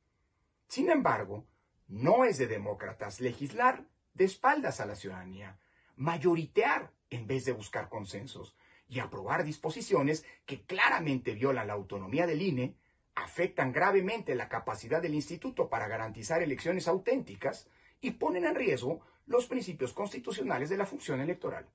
Sin 0.68 0.89
embargo, 0.89 1.46
no 1.89 2.24
es 2.24 2.38
de 2.38 2.48
demócratas 2.48 3.20
legislar 3.20 3.86
de 4.13 4.24
espaldas 4.24 4.80
a 4.80 4.86
la 4.86 4.96
ciudadanía, 4.96 5.60
mayoritear 5.98 6.94
en 7.10 7.27
vez 7.27 7.44
de 7.44 7.51
buscar 7.51 7.89
consensos 7.89 8.56
y 8.91 9.00
aprobar 9.00 9.45
disposiciones 9.45 10.25
que 10.45 10.65
claramente 10.65 11.33
violan 11.33 11.67
la 11.67 11.74
autonomía 11.74 12.27
del 12.27 12.41
INE, 12.41 12.75
afectan 13.15 13.71
gravemente 13.71 14.36
la 14.36 14.50
capacidad 14.50 15.01
del 15.01 15.15
instituto 15.15 15.69
para 15.69 15.88
garantizar 15.88 16.43
elecciones 16.43 16.89
auténticas 16.89 17.69
y 18.01 18.12
ponen 18.12 18.43
en 18.43 18.53
riesgo 18.53 19.00
los 19.27 19.48
principios 19.48 19.93
constitucionales 19.93 20.69
de 20.69 20.75
la 20.75 20.86
función 20.86 21.21
electoral. 21.21 21.69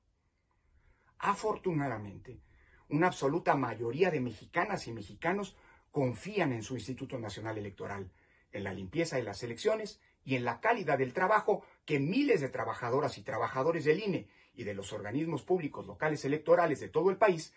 Afortunadamente, 1.17 2.43
una 2.91 3.07
absoluta 3.07 3.55
mayoría 3.55 4.11
de 4.11 4.21
mexicanas 4.21 4.87
y 4.87 4.93
mexicanos 4.93 5.57
confían 5.91 6.53
en 6.53 6.63
su 6.63 6.75
Instituto 6.75 7.19
Nacional 7.19 7.57
Electoral 7.57 8.13
en 8.53 8.63
la 8.63 8.75
limpieza 8.75 9.17
de 9.17 9.23
las 9.23 9.43
elecciones 9.43 10.01
y 10.23 10.35
en 10.35 10.45
la 10.45 10.61
calidad 10.61 10.99
del 10.99 11.15
trabajo 11.15 11.63
que 11.87 11.99
miles 11.99 12.43
de 12.43 12.51
trabajadoras 12.51 13.17
y 13.17 13.23
trabajadores 13.23 13.87
del 13.87 14.01
INE 14.01 14.29
y 14.57 14.65
de 14.65 14.75
los 14.75 14.93
organismos 14.93 15.43
públicos 15.43 15.87
locales 15.87 16.25
electorales 16.25 16.81
de 16.81 16.89
todo 16.89 17.11
el 17.11 17.17
país 17.17 17.53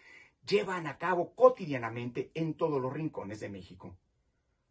llevan 0.45 0.87
a 0.87 0.97
cabo 0.97 1.33
cotidianamente 1.33 2.31
en 2.33 2.53
todos 2.53 2.81
los 2.81 2.93
rincones 2.93 3.39
de 3.39 3.49
México. 3.49 3.95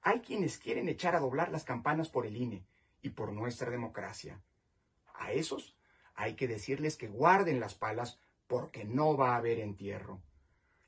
Hay 0.03 0.21
quienes 0.21 0.59
quieren 0.59 0.89
echar 0.89 1.17
a 1.17 1.21
doblar 1.21 1.51
las 1.51 1.65
campanas 1.65 2.09
por 2.09 2.27
el 2.27 2.37
INE 2.37 2.65
y 3.03 3.11
por 3.11 3.33
nuestra 3.33 3.71
democracia. 3.71 4.41
A 5.15 5.33
esos 5.33 5.77
hay 6.15 6.35
que 6.35 6.49
decirles 6.49 6.97
que 6.97 7.09
guarden 7.09 7.61
las 7.61 7.75
palas 7.75 8.19
porque 8.47 8.85
no 8.85 9.17
va 9.17 9.35
a 9.35 9.37
haber 9.37 9.61
entierro. 9.61 10.21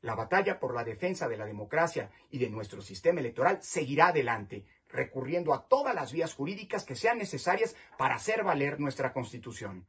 La 0.02 0.14
batalla 0.14 0.58
por 0.58 0.74
la 0.74 0.84
defensa 0.84 1.28
de 1.28 1.36
la 1.36 1.44
democracia 1.44 2.10
y 2.30 2.38
de 2.38 2.48
nuestro 2.48 2.80
sistema 2.80 3.20
electoral 3.20 3.62
seguirá 3.62 4.08
adelante, 4.08 4.64
recurriendo 4.88 5.52
a 5.52 5.68
todas 5.68 5.94
las 5.94 6.12
vías 6.12 6.34
jurídicas 6.34 6.84
que 6.84 6.96
sean 6.96 7.18
necesarias 7.18 7.76
para 7.98 8.14
hacer 8.14 8.42
valer 8.42 8.80
nuestra 8.80 9.12
Constitución. 9.12 9.86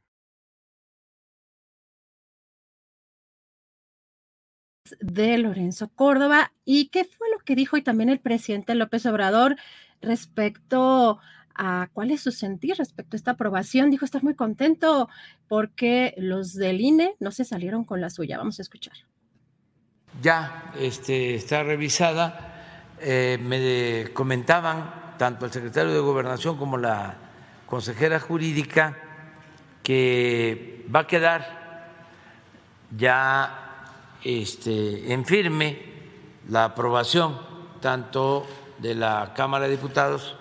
De 5.00 5.38
Lorenzo 5.38 5.88
Córdoba 5.88 6.52
y 6.64 6.88
qué 6.88 7.04
fue 7.04 7.28
lo 7.30 7.38
que 7.38 7.54
dijo 7.54 7.76
y 7.76 7.82
también 7.82 8.08
el 8.08 8.20
presidente 8.20 8.74
López 8.74 9.06
Obrador 9.06 9.56
respecto 10.00 11.20
a 11.54 11.88
cuál 11.92 12.10
es 12.10 12.22
su 12.22 12.32
sentir 12.32 12.76
respecto 12.76 13.14
a 13.14 13.18
esta 13.18 13.32
aprobación. 13.32 13.90
Dijo 13.90 14.04
estar 14.04 14.22
muy 14.22 14.34
contento 14.34 15.08
porque 15.48 16.14
los 16.16 16.54
del 16.54 16.80
INE 16.80 17.14
no 17.20 17.30
se 17.30 17.44
salieron 17.44 17.84
con 17.84 18.00
la 18.00 18.10
suya. 18.10 18.38
Vamos 18.38 18.58
a 18.58 18.62
escuchar. 18.62 18.94
Ya 20.20 20.72
este, 20.78 21.34
está 21.34 21.62
revisada. 21.62 22.94
Eh, 23.00 23.38
me 23.40 24.12
comentaban 24.12 25.14
tanto 25.18 25.46
el 25.46 25.52
secretario 25.52 25.92
de 25.92 26.00
Gobernación 26.00 26.56
como 26.56 26.78
la 26.78 27.16
consejera 27.66 28.20
jurídica 28.20 28.96
que 29.82 30.86
va 30.94 31.00
a 31.00 31.06
quedar 31.06 31.62
ya 32.96 33.61
este, 34.24 35.12
en 35.12 35.24
firme 35.24 35.78
la 36.48 36.64
aprobación 36.64 37.38
tanto 37.80 38.46
de 38.78 38.94
la 38.94 39.32
Cámara 39.34 39.64
de 39.64 39.72
Diputados 39.72 40.36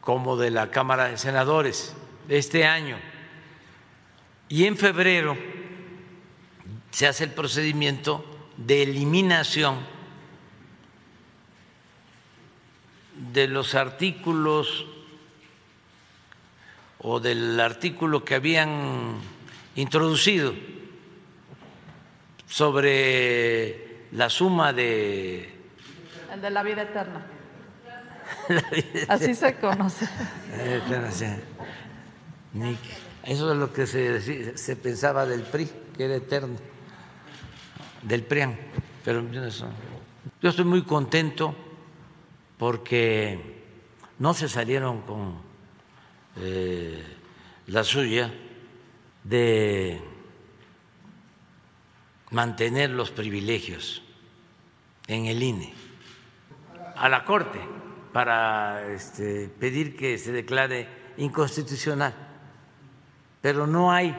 como 0.00 0.36
de 0.36 0.50
la 0.50 0.70
Cámara 0.70 1.08
de 1.08 1.18
Senadores 1.18 1.94
este 2.28 2.66
año. 2.66 2.96
Y 4.48 4.64
en 4.66 4.76
febrero 4.76 5.36
se 6.90 7.06
hace 7.06 7.24
el 7.24 7.30
procedimiento 7.30 8.24
de 8.56 8.82
eliminación 8.82 9.78
de 13.32 13.46
los 13.48 13.74
artículos 13.74 14.86
o 16.98 17.20
del 17.20 17.58
artículo 17.60 18.24
que 18.24 18.34
habían 18.34 19.14
introducido 19.76 20.52
sobre 22.50 24.08
la 24.12 24.28
suma 24.28 24.72
de... 24.72 25.48
El 26.32 26.42
de 26.42 26.50
la 26.50 26.62
vida 26.62 26.82
eterna. 26.82 27.24
Así 29.08 29.34
se 29.34 29.54
conoce. 29.54 30.08
Eso 33.24 33.52
es 33.52 33.56
lo 33.56 33.72
que 33.72 33.86
se, 33.86 34.58
se 34.58 34.76
pensaba 34.76 35.26
del 35.26 35.42
PRI, 35.42 35.70
que 35.96 36.04
era 36.04 36.16
eterno, 36.16 36.56
del 38.02 38.24
PRIAN. 38.24 38.58
Pero 39.04 39.24
yo 40.42 40.50
estoy 40.50 40.64
muy 40.64 40.82
contento 40.82 41.54
porque 42.58 43.38
no 44.18 44.34
se 44.34 44.48
salieron 44.48 45.02
con 45.02 45.38
eh, 46.36 47.02
la 47.68 47.84
suya 47.84 48.32
de 49.22 50.00
mantener 52.30 52.90
los 52.90 53.10
privilegios 53.10 54.02
en 55.06 55.26
el 55.26 55.42
INE 55.42 55.72
a 56.96 57.08
la 57.08 57.24
Corte 57.24 57.60
para 58.12 58.92
este, 58.92 59.48
pedir 59.48 59.96
que 59.96 60.18
se 60.18 60.32
declare 60.32 60.88
inconstitucional. 61.16 62.14
Pero 63.40 63.66
no 63.66 63.90
hay, 63.90 64.16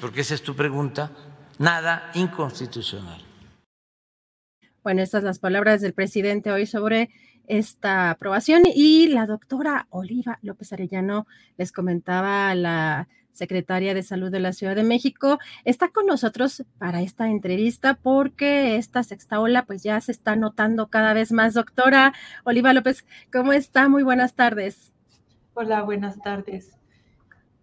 porque 0.00 0.20
esa 0.20 0.34
es 0.34 0.42
tu 0.42 0.54
pregunta, 0.54 1.10
nada 1.58 2.10
inconstitucional. 2.14 3.22
Bueno, 4.82 5.02
estas 5.02 5.20
son 5.20 5.26
las 5.26 5.38
palabras 5.38 5.80
del 5.80 5.92
presidente 5.92 6.50
hoy 6.52 6.66
sobre 6.66 7.10
esta 7.46 8.10
aprobación 8.10 8.62
y 8.64 9.08
la 9.08 9.26
doctora 9.26 9.86
Oliva 9.90 10.38
López 10.42 10.72
Arellano 10.72 11.26
les 11.56 11.72
comentaba 11.72 12.54
la 12.54 13.08
secretaria 13.40 13.94
de 13.94 14.02
Salud 14.02 14.30
de 14.30 14.38
la 14.38 14.52
Ciudad 14.52 14.76
de 14.76 14.82
México, 14.82 15.38
está 15.64 15.88
con 15.88 16.04
nosotros 16.04 16.62
para 16.78 17.00
esta 17.00 17.30
entrevista 17.30 17.94
porque 17.94 18.76
esta 18.76 19.02
sexta 19.02 19.40
ola 19.40 19.64
pues 19.64 19.82
ya 19.82 19.98
se 20.02 20.12
está 20.12 20.36
notando 20.36 20.88
cada 20.88 21.14
vez 21.14 21.32
más. 21.32 21.54
Doctora 21.54 22.12
Oliva 22.44 22.74
López, 22.74 23.06
¿cómo 23.32 23.54
está? 23.54 23.88
Muy 23.88 24.02
buenas 24.02 24.34
tardes. 24.34 24.92
Hola, 25.54 25.80
buenas 25.82 26.20
tardes. 26.20 26.76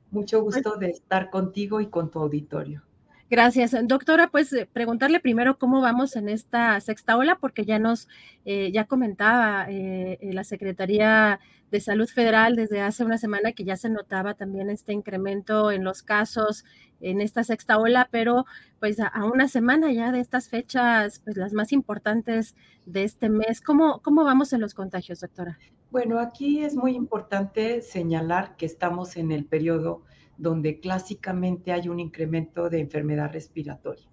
Mucho 0.09 0.41
gusto 0.41 0.77
de 0.77 0.89
estar 0.89 1.29
contigo 1.29 1.79
y 1.79 1.87
con 1.87 2.09
tu 2.09 2.19
auditorio. 2.19 2.86
Gracias. 3.29 3.75
Doctora, 3.83 4.29
pues 4.29 4.53
eh, 4.53 4.69
preguntarle 4.71 5.19
primero 5.19 5.57
cómo 5.57 5.81
vamos 5.81 6.15
en 6.15 6.29
esta 6.29 6.79
sexta 6.79 7.17
ola, 7.17 7.37
porque 7.39 7.65
ya 7.65 7.77
nos, 7.77 8.07
eh, 8.45 8.71
ya 8.71 8.85
comentaba 8.85 9.65
eh, 9.69 10.17
la 10.21 10.45
Secretaría 10.45 11.39
de 11.69 11.81
Salud 11.81 12.07
Federal 12.07 12.55
desde 12.55 12.79
hace 12.79 13.03
una 13.03 13.17
semana 13.17 13.51
que 13.51 13.65
ya 13.65 13.75
se 13.75 13.89
notaba 13.89 14.35
también 14.35 14.69
este 14.69 14.93
incremento 14.93 15.71
en 15.71 15.83
los 15.83 16.03
casos 16.03 16.63
en 17.01 17.19
esta 17.19 17.43
sexta 17.43 17.77
ola, 17.77 18.07
pero 18.11 18.45
pues 18.79 18.99
a, 19.01 19.25
una 19.25 19.49
semana 19.49 19.91
ya 19.91 20.13
de 20.13 20.21
estas 20.21 20.47
fechas, 20.47 21.19
pues 21.25 21.35
las 21.35 21.51
más 21.51 21.73
importantes 21.73 22.55
de 22.85 23.03
este 23.03 23.27
mes, 23.27 23.59
¿cómo, 23.59 24.01
cómo 24.01 24.23
vamos 24.23 24.53
en 24.53 24.61
los 24.61 24.73
contagios, 24.73 25.19
doctora? 25.19 25.59
Bueno, 25.91 26.19
aquí 26.19 26.63
es 26.63 26.75
muy 26.75 26.95
importante 26.95 27.81
señalar 27.81 28.55
que 28.55 28.65
estamos 28.65 29.17
en 29.17 29.31
el 29.31 29.45
periodo 29.45 30.03
donde 30.37 30.79
clásicamente 30.79 31.71
hay 31.71 31.89
un 31.89 31.99
incremento 31.99 32.69
de 32.69 32.79
enfermedad 32.79 33.31
respiratoria. 33.31 34.07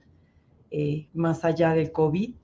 Eh, 0.71 1.09
más 1.13 1.45
allá 1.45 1.75
del 1.75 1.93
COVID, 1.93 2.35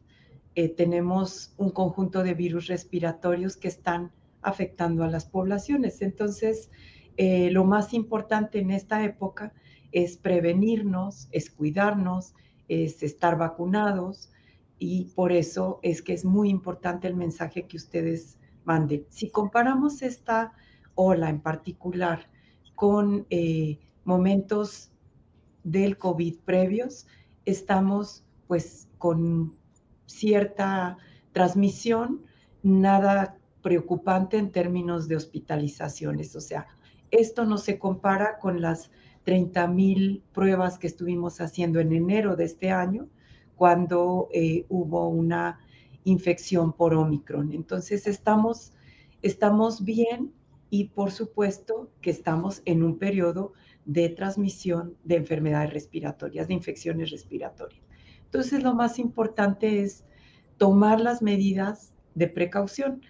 eh, 0.55 0.69
tenemos 0.69 1.55
un 1.57 1.71
conjunto 1.71 2.23
de 2.23 2.35
virus 2.35 2.67
respiratorios 2.67 3.57
que 3.57 3.69
están 3.69 4.13
afectando 4.43 5.05
a 5.05 5.09
las 5.09 5.27
poblaciones. 5.27 6.03
Entonces, 6.03 6.71
eh, 7.17 7.51
lo 7.51 7.65
más 7.65 7.93
importante 7.95 8.59
en 8.59 8.71
esta 8.71 9.05
época 9.05 9.53
es 9.93 10.17
prevenirnos, 10.17 11.29
es 11.33 11.51
cuidarnos, 11.51 12.35
es 12.69 13.03
estar 13.03 13.37
vacunados 13.37 14.31
y 14.79 15.07
por 15.17 15.33
eso 15.33 15.81
es 15.83 16.03
que 16.03 16.13
es 16.13 16.25
muy 16.25 16.49
importante 16.49 17.09
el 17.09 17.17
mensaje 17.17 17.67
que 17.67 17.77
ustedes 17.77 18.39
manden. 18.65 19.05
Si 19.09 19.31
comparamos 19.31 20.03
esta 20.03 20.53
ola 20.95 21.29
en 21.29 21.41
particular 21.41 22.31
con 22.81 23.27
eh, 23.29 23.79
momentos 24.05 24.91
del 25.65 25.99
COVID 25.99 26.39
previos, 26.47 27.07
estamos 27.45 28.25
pues 28.47 28.89
con 28.97 29.55
cierta 30.07 30.97
transmisión, 31.33 32.23
nada 32.63 33.37
preocupante 33.61 34.39
en 34.39 34.51
términos 34.51 35.09
de 35.09 35.17
hospitalizaciones. 35.17 36.35
O 36.37 36.41
sea, 36.41 36.69
esto 37.11 37.45
no 37.45 37.59
se 37.59 37.79
compara 37.79 38.39
con 38.39 38.63
las 38.63 38.91
30 39.25 39.67
mil 39.67 40.23
pruebas 40.33 40.79
que 40.79 40.87
estuvimos 40.87 41.43
haciendo 41.43 41.81
en 41.81 41.93
enero 41.93 42.35
de 42.35 42.45
este 42.47 42.71
año, 42.71 43.11
cuando 43.57 44.31
eh, 44.33 44.65
hubo 44.71 45.07
una 45.07 45.61
infección 46.05 46.73
por 46.73 46.95
Omicron. 46.95 47.53
Entonces, 47.53 48.07
estamos, 48.07 48.73
estamos 49.21 49.85
bien 49.85 50.33
y 50.71 50.85
por 50.85 51.11
supuesto 51.11 51.91
que 52.01 52.11
estamos 52.11 52.63
en 52.65 52.85
un 52.85 52.99
periodo 52.99 53.53
de 53.85 54.09
transmisión 54.09 54.97
de 55.05 55.17
enfermedades 55.17 55.73
respiratorias, 55.73 56.47
de 56.47 56.55
infecciones 56.55 57.11
respiratorias. 57.11 57.83
Entonces, 58.25 58.63
lo 58.63 58.75
más 58.75 59.01
importante 59.01 59.83
es 59.83 60.05
tomar 60.57 61.01
las 61.01 61.23
medidas 61.23 61.93
de 62.15 62.29
precaución, 62.29 63.03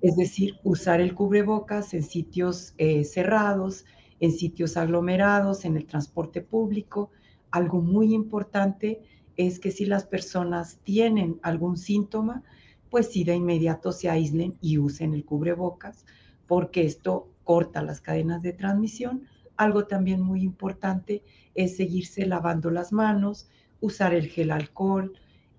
es 0.00 0.16
decir, 0.16 0.60
usar 0.62 1.00
el 1.00 1.14
cubrebocas 1.14 1.92
en 1.94 2.04
sitios 2.04 2.74
eh, 2.78 3.04
cerrados, 3.04 3.84
en 4.20 4.30
sitios 4.32 4.76
aglomerados, 4.76 5.64
en 5.64 5.76
el 5.76 5.86
transporte 5.86 6.40
público. 6.40 7.10
Algo 7.50 7.82
muy 7.82 8.14
importante 8.14 9.02
es 9.36 9.58
que 9.58 9.72
si 9.72 9.84
las 9.86 10.04
personas 10.06 10.78
tienen 10.84 11.40
algún 11.42 11.76
síntoma, 11.76 12.44
pues 12.88 13.08
sí 13.08 13.24
de 13.24 13.34
inmediato 13.34 13.92
se 13.92 14.08
aíslen 14.08 14.56
y 14.60 14.78
usen 14.78 15.14
el 15.14 15.24
cubrebocas 15.24 16.04
porque 16.50 16.84
esto 16.84 17.28
corta 17.44 17.80
las 17.80 18.00
cadenas 18.00 18.42
de 18.42 18.52
transmisión. 18.52 19.22
Algo 19.56 19.86
también 19.86 20.20
muy 20.20 20.42
importante 20.42 21.22
es 21.54 21.76
seguirse 21.76 22.26
lavando 22.26 22.72
las 22.72 22.92
manos, 22.92 23.48
usar 23.80 24.14
el 24.14 24.26
gel 24.26 24.50
alcohol, 24.50 25.12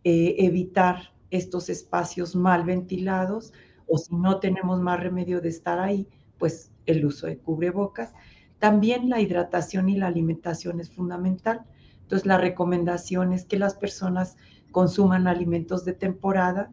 eh, 0.03 0.35
evitar 0.39 1.13
estos 1.29 1.69
espacios 1.69 2.35
mal 2.35 2.65
ventilados 2.65 3.53
o 3.87 3.97
si 3.97 4.13
no 4.13 4.41
tenemos 4.41 4.81
más 4.81 4.99
remedio 4.99 5.39
de 5.39 5.47
estar 5.47 5.79
ahí, 5.79 6.09
pues 6.37 6.73
el 6.85 7.05
uso 7.05 7.27
de 7.27 7.37
cubrebocas. 7.37 8.11
También 8.59 9.07
la 9.07 9.21
hidratación 9.21 9.87
y 9.87 9.95
la 9.95 10.07
alimentación 10.07 10.81
es 10.81 10.89
fundamental. 10.89 11.61
Entonces 12.01 12.25
la 12.25 12.37
recomendación 12.37 13.31
es 13.31 13.45
que 13.45 13.57
las 13.57 13.75
personas 13.75 14.35
consuman 14.73 15.27
alimentos 15.27 15.85
de 15.85 15.93
temporada 15.93 16.69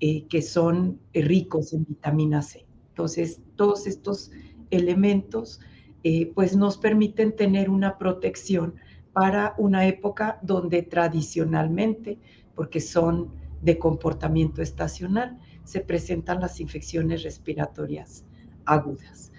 eh, 0.00 0.26
que 0.26 0.42
son 0.42 1.00
ricos 1.14 1.72
en 1.72 1.86
vitamina 1.86 2.42
C. 2.42 2.63
Entonces, 2.94 3.40
todos 3.56 3.88
estos 3.88 4.30
elementos 4.70 5.60
eh, 6.04 6.30
pues 6.32 6.54
nos 6.54 6.78
permiten 6.78 7.34
tener 7.34 7.68
una 7.68 7.98
protección 7.98 8.76
para 9.12 9.56
una 9.58 9.84
época 9.86 10.38
donde 10.42 10.82
tradicionalmente, 10.82 12.20
porque 12.54 12.80
son 12.80 13.32
de 13.62 13.78
comportamiento 13.78 14.62
estacional, 14.62 15.40
se 15.64 15.80
presentan 15.80 16.40
las 16.40 16.60
infecciones 16.60 17.24
respiratorias 17.24 18.24
agudas. 18.64 19.32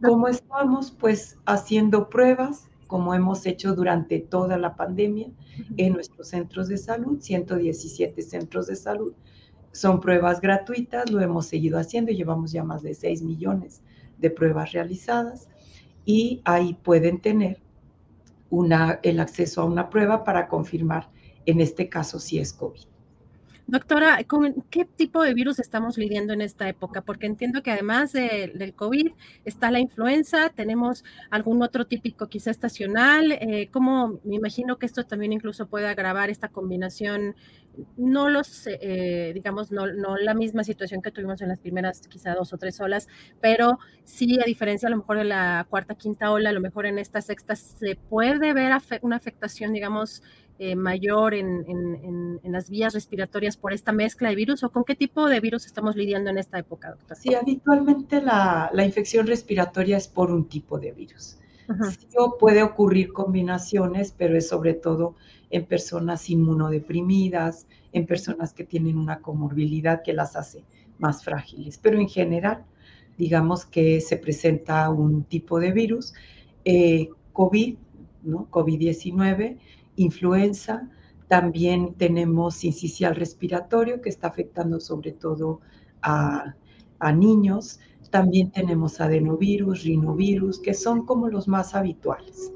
¿Cómo 0.00 0.28
estamos? 0.28 0.92
Pues 0.92 1.36
haciendo 1.46 2.08
pruebas, 2.08 2.68
como 2.86 3.12
hemos 3.12 3.44
hecho 3.44 3.74
durante 3.74 4.20
toda 4.20 4.56
la 4.56 4.76
pandemia 4.76 5.30
en 5.76 5.94
nuestros 5.94 6.28
centros 6.28 6.68
de 6.68 6.78
salud, 6.78 7.18
117 7.20 8.22
centros 8.22 8.68
de 8.68 8.76
salud, 8.76 9.14
son 9.72 10.00
pruebas 10.00 10.40
gratuitas, 10.40 11.10
lo 11.10 11.20
hemos 11.20 11.46
seguido 11.46 11.78
haciendo, 11.78 12.12
llevamos 12.12 12.52
ya 12.52 12.64
más 12.64 12.82
de 12.82 12.94
6 12.94 13.22
millones 13.22 13.82
de 14.18 14.30
pruebas 14.30 14.72
realizadas 14.72 15.48
y 16.04 16.40
ahí 16.44 16.74
pueden 16.82 17.20
tener 17.20 17.58
una, 18.50 18.98
el 19.02 19.20
acceso 19.20 19.62
a 19.62 19.64
una 19.64 19.88
prueba 19.90 20.24
para 20.24 20.48
confirmar 20.48 21.08
en 21.46 21.60
este 21.60 21.88
caso 21.88 22.18
si 22.18 22.38
es 22.38 22.52
COVID. 22.52 22.90
Doctora, 23.70 24.24
¿con 24.24 24.64
qué 24.68 24.84
tipo 24.84 25.22
de 25.22 25.32
virus 25.32 25.60
estamos 25.60 25.96
lidiando 25.96 26.32
en 26.32 26.40
esta 26.40 26.68
época? 26.68 27.02
Porque 27.02 27.26
entiendo 27.26 27.62
que 27.62 27.70
además 27.70 28.12
del 28.12 28.74
COVID 28.74 29.12
está 29.44 29.70
la 29.70 29.78
influenza, 29.78 30.48
tenemos 30.48 31.04
algún 31.30 31.62
otro 31.62 31.86
típico 31.86 32.26
quizá 32.26 32.50
estacional. 32.50 33.30
Eh, 33.30 33.68
¿Cómo 33.70 34.18
me 34.24 34.34
imagino 34.34 34.76
que 34.76 34.86
esto 34.86 35.04
también 35.04 35.32
incluso 35.32 35.68
puede 35.68 35.86
agravar 35.86 36.30
esta 36.30 36.48
combinación? 36.48 37.36
No 37.96 38.28
los, 38.28 38.66
eh, 38.66 39.32
digamos, 39.34 39.72
no, 39.72 39.86
no, 39.86 40.16
la 40.16 40.34
misma 40.34 40.64
situación 40.64 41.02
que 41.02 41.10
tuvimos 41.10 41.40
en 41.40 41.48
las 41.48 41.60
primeras 41.60 42.00
quizá 42.08 42.34
dos 42.34 42.52
o 42.52 42.58
tres 42.58 42.80
olas, 42.80 43.08
pero 43.40 43.78
sí, 44.04 44.38
a 44.40 44.44
diferencia 44.44 44.88
a 44.88 44.90
lo 44.90 44.98
mejor 44.98 45.18
de 45.18 45.24
la 45.24 45.66
cuarta, 45.70 45.94
quinta 45.94 46.30
ola, 46.30 46.50
a 46.50 46.52
lo 46.52 46.60
mejor 46.60 46.86
en 46.86 46.98
esta 46.98 47.20
sexta 47.20 47.56
se 47.56 47.96
puede 47.96 48.52
ver 48.52 48.72
una 49.02 49.16
afectación, 49.16 49.72
digamos, 49.72 50.22
eh, 50.62 50.76
mayor 50.76 51.32
en, 51.32 52.38
las 52.42 52.68
vías 52.68 52.92
respiratorias 52.92 53.56
por 53.56 53.72
esta 53.72 53.92
mezcla 53.92 54.28
de 54.28 54.34
virus 54.34 54.62
o 54.62 54.70
con 54.70 54.84
qué 54.84 54.94
tipo 54.94 55.26
de 55.26 55.40
virus 55.40 55.64
estamos 55.64 55.96
lidiando 55.96 56.28
en 56.28 56.36
esta 56.36 56.58
época, 56.58 56.90
doctora? 56.90 57.18
Sí, 57.18 57.34
habitualmente 57.34 58.20
la, 58.20 58.70
infección 58.84 59.26
respiratoria 59.26 59.96
es 59.96 60.06
por 60.06 60.30
un 60.30 60.50
tipo 60.50 60.78
de 60.78 60.92
virus. 60.92 61.38
Sí, 61.92 62.08
puede 62.38 62.62
ocurrir 62.62 63.10
combinaciones, 63.10 64.12
pero 64.14 64.36
es 64.36 64.48
sobre 64.48 64.74
todo 64.74 65.14
en 65.50 65.66
personas 65.66 66.30
inmunodeprimidas, 66.30 67.66
en 67.92 68.06
personas 68.06 68.52
que 68.52 68.64
tienen 68.64 68.96
una 68.96 69.20
comorbilidad 69.20 70.02
que 70.02 70.12
las 70.12 70.36
hace 70.36 70.64
más 70.98 71.24
frágiles. 71.24 71.78
Pero 71.78 71.98
en 71.98 72.08
general, 72.08 72.64
digamos 73.18 73.64
que 73.64 74.00
se 74.00 74.16
presenta 74.16 74.88
un 74.90 75.24
tipo 75.24 75.60
de 75.60 75.72
virus, 75.72 76.14
eh, 76.64 77.08
COVID, 77.32 77.76
¿no? 78.22 78.48
COVID-19, 78.50 79.58
influenza, 79.96 80.88
también 81.28 81.94
tenemos 81.94 82.64
incisial 82.64 83.14
respiratorio 83.14 84.00
que 84.00 84.08
está 84.08 84.26
afectando 84.26 84.80
sobre 84.80 85.12
todo 85.12 85.60
a, 86.02 86.54
niños, 87.14 87.78
también 88.10 88.50
tenemos 88.50 89.00
adenovirus, 89.00 89.84
rinovirus, 89.84 90.58
que 90.58 90.74
son 90.74 91.06
como 91.06 91.28
los 91.28 91.46
más 91.46 91.74
habituales. 91.74 92.52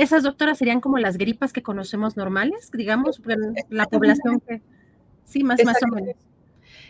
Esas 0.00 0.22
doctoras 0.22 0.56
serían 0.56 0.80
como 0.80 0.96
las 0.96 1.18
gripas 1.18 1.52
que 1.52 1.62
conocemos 1.62 2.16
normales, 2.16 2.70
digamos, 2.72 3.20
la 3.68 3.84
población 3.84 4.40
que 4.40 4.62
sí, 5.26 5.44
más, 5.44 5.62
más 5.62 5.76
o 5.82 5.94
menos. 5.94 6.14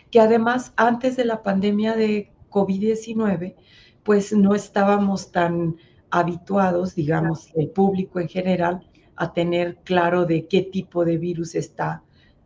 Que 0.09 0.21
además 0.21 0.71
antes 0.77 1.17
de 1.17 1.25
la 1.25 1.43
pandemia 1.43 1.93
de 1.97 2.31
COVID-19, 2.49 3.55
pues 4.03 4.31
no 4.31 4.55
estábamos 4.55 5.29
tan 5.29 5.75
habituados, 6.09 6.95
digamos, 6.95 7.49
el 7.55 7.67
público 7.67 8.21
en 8.21 8.29
general, 8.29 8.87
a 9.17 9.33
tener 9.33 9.79
claro 9.83 10.25
de 10.25 10.47
qué 10.47 10.61
tipo 10.61 11.03
de 11.03 11.17
virus 11.17 11.55
está 11.55 12.03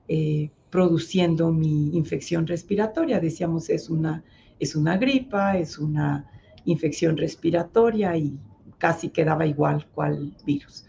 eh, 0.08 0.49
produciendo 0.71 1.51
mi 1.51 1.95
infección 1.95 2.47
respiratoria. 2.47 3.19
Decíamos, 3.19 3.69
es 3.69 3.88
una, 3.88 4.23
es 4.60 4.75
una 4.75 4.97
gripa, 4.97 5.60
es 5.60 5.78
una 5.78 6.25
infección 6.65 7.17
respiratoria 7.17 8.17
y 8.17 8.39
casi 8.77 9.09
quedaba 9.09 9.45
igual 9.45 9.85
cuál 9.93 10.31
virus. 10.45 10.85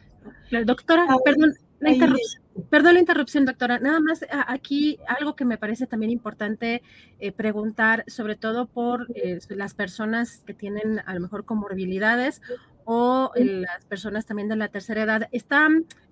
doctora, 0.65 1.07
perdón, 1.25 1.55
la 1.81 1.93
interrupción. 1.93 2.43
Perdón 2.71 2.95
la 2.95 3.01
interrupción, 3.01 3.45
doctora. 3.45 3.79
Nada 3.79 4.01
más 4.01 4.25
aquí 4.31 4.99
algo 5.07 5.37
que 5.37 5.45
me 5.45 5.59
parece 5.59 5.87
también 5.87 6.11
importante 6.11 6.83
eh, 7.19 7.33
preguntar, 7.33 8.05
sobre 8.07 8.35
todo 8.35 8.67
por 8.67 9.09
eh, 9.15 9.39
las 9.51 9.75
personas 9.75 10.43
que 10.47 10.55
tienen 10.55 11.03
a 11.05 11.15
lo 11.15 11.21
mejor 11.21 11.45
comorbilidades 11.45 12.41
o 12.87 13.31
las 13.35 13.85
personas 13.87 14.25
también 14.25 14.49
de 14.49 14.57
la 14.57 14.69
tercera 14.69 15.03
edad. 15.03 15.29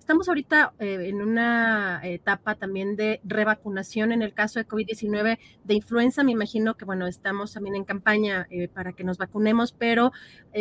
Estamos 0.04 0.28
ahorita 0.28 0.74
eh, 0.80 1.08
en 1.08 1.22
una 1.22 2.00
etapa 2.04 2.56
también 2.56 2.94
de 2.94 3.20
revacunación 3.24 4.12
en 4.12 4.20
el 4.20 4.34
caso 4.34 4.58
de 4.58 4.68
COVID-19, 4.68 5.38
de 5.64 5.74
influenza. 5.74 6.22
Me 6.22 6.32
imagino 6.32 6.74
que, 6.74 6.84
bueno, 6.84 7.06
estamos 7.06 7.54
también 7.54 7.74
en 7.74 7.84
campaña 7.84 8.46
para 8.74 8.92
que 8.92 9.02
nos 9.02 9.16
vacunemos, 9.16 9.72
pero 9.72 10.12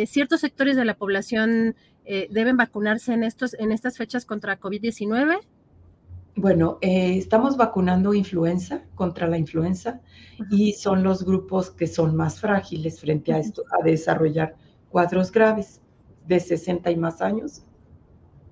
ciertos 0.06 0.40
sectores 0.40 0.76
de 0.76 0.86
la 0.86 0.94
población 0.94 1.76
deben 2.04 2.56
vacunarse 2.56 3.12
en, 3.12 3.22
estos, 3.22 3.52
en 3.54 3.70
estas 3.70 3.98
fechas 3.98 4.24
contra 4.24 4.58
COVID-19. 4.58 5.40
Bueno, 6.36 6.78
eh, 6.80 7.16
estamos 7.16 7.56
vacunando 7.56 8.12
influenza 8.12 8.82
contra 8.96 9.28
la 9.28 9.38
influenza 9.38 10.00
y 10.50 10.72
son 10.72 11.04
los 11.04 11.24
grupos 11.24 11.70
que 11.70 11.86
son 11.86 12.16
más 12.16 12.40
frágiles 12.40 12.98
frente 12.98 13.32
a 13.32 13.38
esto, 13.38 13.62
a 13.78 13.84
desarrollar 13.84 14.56
cuadros 14.88 15.30
graves 15.30 15.80
de 16.26 16.40
60 16.40 16.90
y 16.90 16.96
más 16.96 17.20
años, 17.20 17.62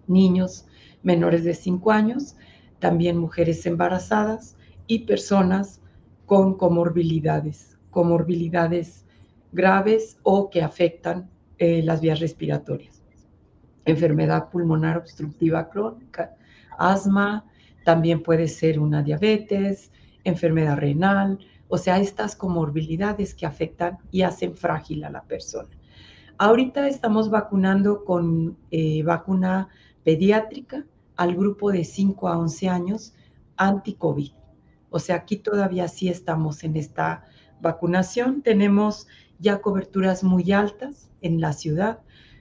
niños 0.07 0.67
menores 1.03 1.45
de 1.45 1.55
5 1.55 1.91
años, 1.91 2.37
también 2.79 3.17
mujeres 3.17 3.65
embarazadas 3.67 4.57
y 4.87 5.01
personas 5.01 5.81
con 6.27 6.57
comorbilidades, 6.57 7.79
comorbilidades 7.91 9.05
graves 9.53 10.19
o 10.23 10.51
que 10.51 10.63
afectan 10.63 11.31
eh, 11.59 11.83
las 11.83 12.01
vías 12.01 12.21
respiratorias, 12.21 13.03
enfermedad 13.85 14.49
pulmonar 14.51 14.97
obstructiva 14.97 15.69
crónica, 15.69 16.35
asma, 16.79 17.45
también 17.85 18.23
puede 18.23 18.49
ser 18.49 18.79
una 18.81 19.03
diabetes, 19.03 19.93
enfermedad 20.25 20.79
renal, 20.79 21.39
o 21.69 21.79
sea, 21.79 21.99
estas 21.99 22.37
comorbilidades 22.37 23.35
que 23.35 23.47
afectan 23.47 23.99
y 24.11 24.23
hacen 24.23 24.55
frágil 24.55 25.05
a 25.05 25.11
la 25.11 25.23
persona. 25.23 25.71
Ahorita 26.39 26.89
estamos 26.89 27.31
vacunando 27.31 28.05
con 28.05 28.57
eh, 28.71 29.03
vacuna 29.03 29.69
pediátrica 30.05 30.85
al 31.23 31.37
grupo 31.37 31.71
de 31.71 31.85
5 31.85 32.29
a 32.29 32.39
11 32.39 32.69
años 32.69 33.15
anti-COVID. 33.57 34.33
O 34.91 34.99
sea, 34.99 35.17
aquí 35.17 35.37
todavía 35.37 35.89
sí 35.89 36.09
estamos 36.09 36.65
en 36.65 36.77
esta 36.77 37.25
vacunación. 37.61 38.43
Tenemos 38.43 39.07
ya 39.39 39.61
coberturas 39.61 40.25
muy 40.25 40.51
altas 40.53 41.11
en 41.21 41.41
la 41.41 41.53
ciudad 41.53 42.01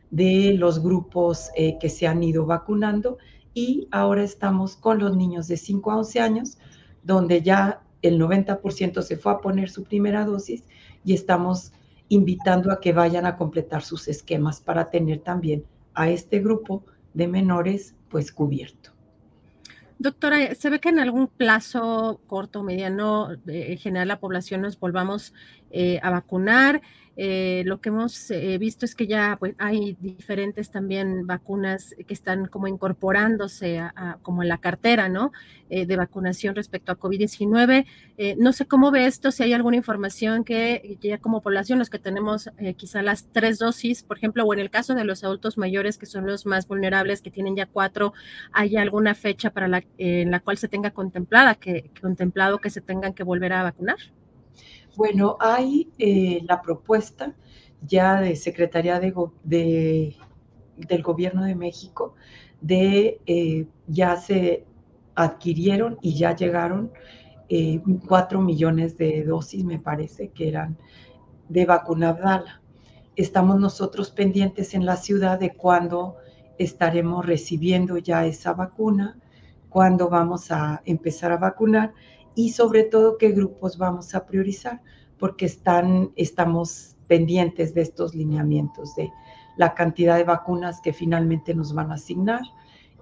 de 0.10 0.56
los 0.58 0.82
grupos 0.82 1.52
eh, 1.56 1.78
que 1.80 1.90
se 1.90 2.08
han 2.08 2.24
ido 2.24 2.46
vacunando 2.46 3.18
y 3.54 3.88
ahora 3.92 4.24
estamos 4.24 4.76
con 4.76 5.00
los 5.00 5.16
niños 5.16 5.48
de 5.48 5.58
5 5.58 5.92
a 5.92 5.98
11 5.98 6.20
años, 6.20 6.58
donde 7.04 7.42
ya 7.42 7.84
el 8.02 8.20
90% 8.20 9.02
se 9.04 9.16
fue 9.16 9.32
a 9.32 9.40
poner 9.40 9.70
su 9.70 9.84
primera 9.84 10.26
dosis 10.26 10.64
y 11.06 11.14
estamos 11.14 11.72
invitando 12.10 12.72
a 12.72 12.80
que 12.80 12.94
vayan 12.94 13.26
a 13.26 13.38
completar 13.38 13.84
sus 13.84 14.08
esquemas 14.08 14.60
para 14.60 14.90
tener 14.90 15.20
también 15.20 15.64
a 15.94 16.10
este 16.10 16.40
grupo 16.40 16.84
de 17.14 17.28
menores 17.28 17.96
pues 18.12 18.32
cubierto. 18.32 18.92
Doctora, 19.98 20.56
¿se 20.56 20.70
ve 20.70 20.80
que 20.80 20.90
en 20.90 21.00
algún 21.00 21.28
plazo 21.28 22.22
corto 22.26 22.62
o 22.62 22.64
mediano, 22.64 23.34
eh, 23.48 23.68
en 23.70 23.78
general, 23.78 24.08
la 24.08 24.20
población 24.20 24.62
nos 24.62 24.80
volvamos 24.80 25.34
eh, 25.70 26.00
a 26.02 26.10
vacunar? 26.10 26.82
Eh, 27.18 27.64
lo 27.66 27.82
que 27.82 27.90
hemos 27.90 28.32
eh, 28.32 28.58
visto 28.58 28.86
es 28.86 28.96
que 28.96 29.06
ya 29.06 29.36
pues, 29.38 29.54
hay 29.58 29.98
diferentes 30.00 30.72
también 30.72 31.28
vacunas 31.28 31.94
que 32.08 32.14
están 32.14 32.48
como 32.48 32.68
incorporándose 32.68 33.80
a, 33.80 34.18
como 34.22 34.44
en 34.44 34.50
la 34.50 34.60
cartera, 34.60 35.10
¿no? 35.10 35.32
Eh, 35.70 35.86
de 35.86 35.98
vacunación 35.98 36.56
respecto 36.56 36.92
a 36.92 37.00
COVID-19. 37.00 37.86
no 38.38 38.54
sé 38.54 38.66
cómo 38.66 38.92
ve 38.92 39.06
esto, 39.06 39.32
si 39.32 39.44
hay 39.44 39.54
alguna 39.54 39.78
información 39.78 40.44
que 40.44 40.98
ya 41.02 41.18
como 41.18 41.42
población, 41.42 41.80
los 41.80 41.90
que 41.90 42.00
tenemos 42.00 42.50
quizá 42.78 43.02
las 43.02 43.28
tres 43.32 43.58
dosis, 43.58 44.04
por 44.04 44.18
ejemplo, 44.18 44.44
o 44.44 44.54
en 44.54 44.60
el 44.60 44.70
caso 44.70 44.96
de 44.96 45.06
los 45.06 45.24
adultos 45.24 45.58
mayores, 45.58 45.98
que 45.98 46.06
son 46.06 46.26
los 46.28 46.46
más 46.46 46.68
vulnerables, 46.68 47.22
que 47.22 47.32
tienen 47.32 47.56
ya 47.56 47.66
cuatro, 47.66 48.14
¿hay 48.52 48.76
alguna 48.78 49.16
fecha 49.16 49.52
para 49.52 49.68
la, 49.68 49.84
en 49.98 50.32
la 50.32 50.40
cual 50.40 50.58
se 50.58 50.68
tenga 50.68 50.92
contemplada, 50.92 51.56
que, 51.56 51.90
contemplado 52.02 52.60
que 52.60 52.70
se 52.70 52.82
tengan 52.82 53.14
que 53.14 53.24
volver 53.24 53.54
a 53.54 53.64
vacunar? 53.64 53.98
Bueno, 54.96 55.38
hay 55.40 55.90
eh, 55.98 56.42
la 56.48 56.62
propuesta 56.62 57.34
ya 57.82 58.20
de 58.20 58.36
Secretaría 58.36 59.00
de, 59.00 60.16
del 60.76 61.02
Gobierno 61.02 61.44
de 61.46 61.56
México 61.56 62.16
de 62.60 63.20
eh, 63.26 63.68
ya 63.88 64.18
se 64.18 64.66
adquirieron 65.16 65.98
y 66.02 66.16
ya 66.16 66.36
llegaron 66.36 66.92
eh, 67.50 67.82
cuatro 68.08 68.42
millones 68.42 68.98
de 68.98 69.24
dosis, 69.24 69.64
me 69.64 69.80
parece, 69.80 70.30
que 70.30 70.50
eran 70.50 70.78
de 71.50 71.66
vacuna 71.66 72.10
Abdala. 72.10 72.62
Estamos 73.16 73.60
nosotros 73.60 74.12
pendientes 74.12 74.74
en 74.74 74.86
la 74.86 74.98
ciudad 74.98 75.40
de 75.40 75.54
cuándo 75.54 76.18
estaremos 76.58 77.26
recibiendo 77.26 77.98
ya 77.98 78.26
esa 78.26 78.54
vacuna, 78.54 79.18
cuándo 79.70 80.10
vamos 80.10 80.52
a 80.52 80.82
empezar 80.86 81.32
a 81.32 81.38
vacunar 81.38 81.94
y 82.36 82.50
sobre 82.52 82.84
todo 82.84 83.18
qué 83.18 83.32
grupos 83.32 83.78
vamos 83.78 84.16
a 84.16 84.26
priorizar, 84.26 84.82
porque 85.18 85.46
están, 85.46 86.12
estamos 86.16 86.96
pendientes 87.08 87.74
de 87.74 87.82
estos 87.82 88.16
lineamientos, 88.16 88.96
de 88.96 89.12
la 89.58 89.74
cantidad 89.74 90.18
de 90.18 90.24
vacunas 90.24 90.82
que 90.82 90.94
finalmente 90.94 91.54
nos 91.54 91.74
van 91.74 91.92
a 91.92 91.96
asignar 91.96 92.42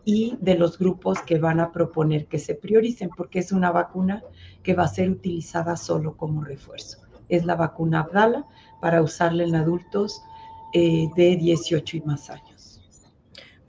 y 0.04 0.38
de 0.42 0.56
los 0.56 0.80
grupos 0.80 1.22
que 1.22 1.38
van 1.38 1.60
a 1.60 1.72
proponer 1.72 2.28
que 2.28 2.40
se 2.40 2.56
prioricen, 2.56 3.10
porque 3.16 3.40
es 3.40 3.52
una 3.52 3.72
vacuna 3.72 4.24
que 4.64 4.74
va 4.74 4.84
a 4.84 4.88
ser 4.88 5.12
utilizada 5.12 5.78
solo 5.78 6.18
como 6.18 6.44
refuerzo. 6.44 7.00
Es 7.28 7.46
la 7.46 7.56
vacuna 7.56 8.02
Abdala 8.02 8.48
para 8.82 9.02
usarla 9.02 9.44
en 9.44 9.56
adultos 9.56 10.24
eh, 10.74 11.10
de 11.16 11.36
18 11.36 11.98
y 11.98 12.02
más 12.02 12.30
años. 12.30 12.49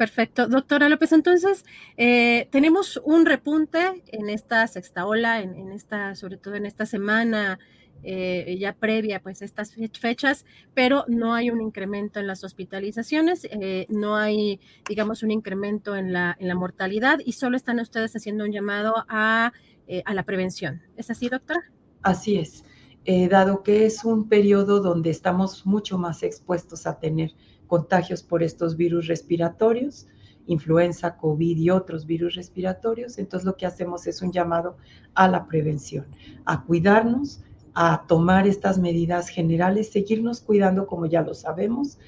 Perfecto. 0.01 0.49
Doctora 0.49 0.89
López, 0.89 1.13
entonces, 1.13 1.67
eh, 1.99 2.49
tenemos 2.51 2.99
un 3.05 3.27
repunte 3.27 4.03
en 4.07 4.31
esta 4.31 4.67
sexta 4.67 5.05
ola, 5.05 5.43
en, 5.43 5.73
esta, 5.73 6.15
sobre 6.15 6.39
todo 6.39 6.55
en 6.55 6.65
esta 6.65 6.87
semana 6.87 7.59
eh, 8.03 8.57
ya 8.59 8.73
previa 8.73 9.21
pues 9.21 9.43
estas 9.43 9.77
fechas, 10.01 10.47
pero 10.73 11.05
no 11.07 11.35
hay 11.35 11.51
un 11.51 11.61
incremento 11.61 12.19
en 12.19 12.29
las 12.29 12.45
hospitalizaciones, 12.45 13.47
eh, 13.51 13.85
no 13.91 14.17
hay, 14.17 14.59
digamos, 14.89 15.23
un 15.23 15.33
incremento 15.33 15.95
en 15.95 16.15
la, 16.15 16.35
en 16.41 16.49
la 16.49 16.55
mortalidad 16.55 17.19
y 17.23 17.33
solo 17.33 17.59
están 17.59 17.79
ustedes 17.79 18.17
haciendo 18.17 18.45
un 18.45 18.53
llamado 18.53 19.05
a, 19.07 19.53
a 20.07 20.15
la 20.15 20.23
prevención. 20.23 20.81
¿Es 20.97 21.11
así, 21.11 21.29
doctora? 21.29 21.61
Así 22.01 22.39
es. 22.39 22.65
dado 23.29 23.63
que 23.63 23.85
es 23.85 24.03
un 24.03 24.31
periodo 24.31 24.81
donde 24.81 25.11
estamos 25.11 25.67
mucho 25.67 25.99
más 25.99 26.23
expuestos 26.23 26.87
a 26.87 26.99
tener 26.99 27.35
contagios 27.71 28.25
por 28.25 28.43
estos 28.43 28.77
virus 28.77 29.07
respiratorios, 29.07 30.09
influenza, 30.47 31.17
COVID 31.17 31.57
y 31.57 31.71
otros 31.71 32.05
virus 32.05 32.35
respiratorios. 32.35 33.17
Entonces 33.17 33.47
lo 33.47 33.57
que 33.57 33.65
hacemos 33.65 34.09
es 34.09 34.23
un 34.23 34.33
llamado 34.33 34.77
a 35.15 35.29
la 35.29 35.47
prevención, 35.47 36.07
a 36.45 36.65
cuidarnos, 36.65 37.45
a 37.73 38.05
tomar 38.09 38.49
estas 38.49 38.77
medidas 38.79 39.29
generales, 39.29 39.93
seguirnos 39.93 40.41
cuidando 40.41 40.89
como 40.89 41.07
ya 41.07 41.23
lo 41.23 41.33
sabemos, 41.33 42.01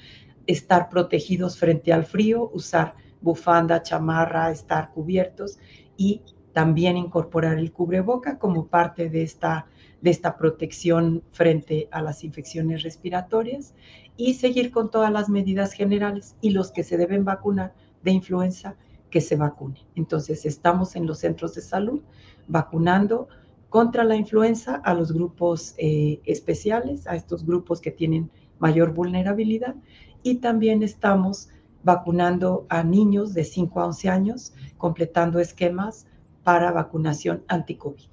estar 0.47 0.89
protegidos 0.89 1.57
frente 1.57 1.93
al 1.93 2.03
frío, 2.03 2.51
usar 2.53 2.95
bufanda, 3.21 3.81
chamarra, 3.83 4.51
estar 4.51 4.91
cubiertos 4.91 5.59
y 5.95 6.23
también 6.51 6.97
incorporar 6.97 7.57
el 7.57 7.71
cubreboca 7.71 8.37
como 8.37 8.67
parte 8.67 9.09
de 9.09 9.23
esta, 9.23 9.67
de 10.01 10.09
esta 10.09 10.35
protección 10.35 11.23
frente 11.31 11.87
a 11.89 12.01
las 12.01 12.25
infecciones 12.25 12.83
respiratorias 12.83 13.73
y 14.17 14.35
seguir 14.35 14.71
con 14.71 14.91
todas 14.91 15.11
las 15.11 15.29
medidas 15.29 15.73
generales 15.73 16.35
y 16.41 16.51
los 16.51 16.71
que 16.71 16.83
se 16.83 16.97
deben 16.97 17.25
vacunar 17.25 17.73
de 18.03 18.11
influenza 18.11 18.75
que 19.09 19.21
se 19.21 19.35
vacunen. 19.35 19.83
Entonces, 19.95 20.45
estamos 20.45 20.95
en 20.95 21.05
los 21.05 21.19
centros 21.19 21.55
de 21.55 21.61
salud 21.61 22.01
vacunando 22.47 23.27
contra 23.69 24.03
la 24.03 24.15
influenza 24.15 24.75
a 24.75 24.93
los 24.93 25.11
grupos 25.11 25.73
eh, 25.77 26.21
especiales, 26.25 27.07
a 27.07 27.15
estos 27.15 27.45
grupos 27.45 27.81
que 27.81 27.91
tienen 27.91 28.29
mayor 28.59 28.93
vulnerabilidad 28.93 29.75
y 30.21 30.35
también 30.35 30.83
estamos 30.83 31.49
vacunando 31.83 32.65
a 32.69 32.83
niños 32.83 33.33
de 33.33 33.43
5 33.43 33.81
a 33.81 33.87
11 33.87 34.09
años, 34.09 34.53
completando 34.77 35.39
esquemas 35.39 36.07
para 36.43 36.71
vacunación 36.71 37.43
anti-COVID. 37.47 38.12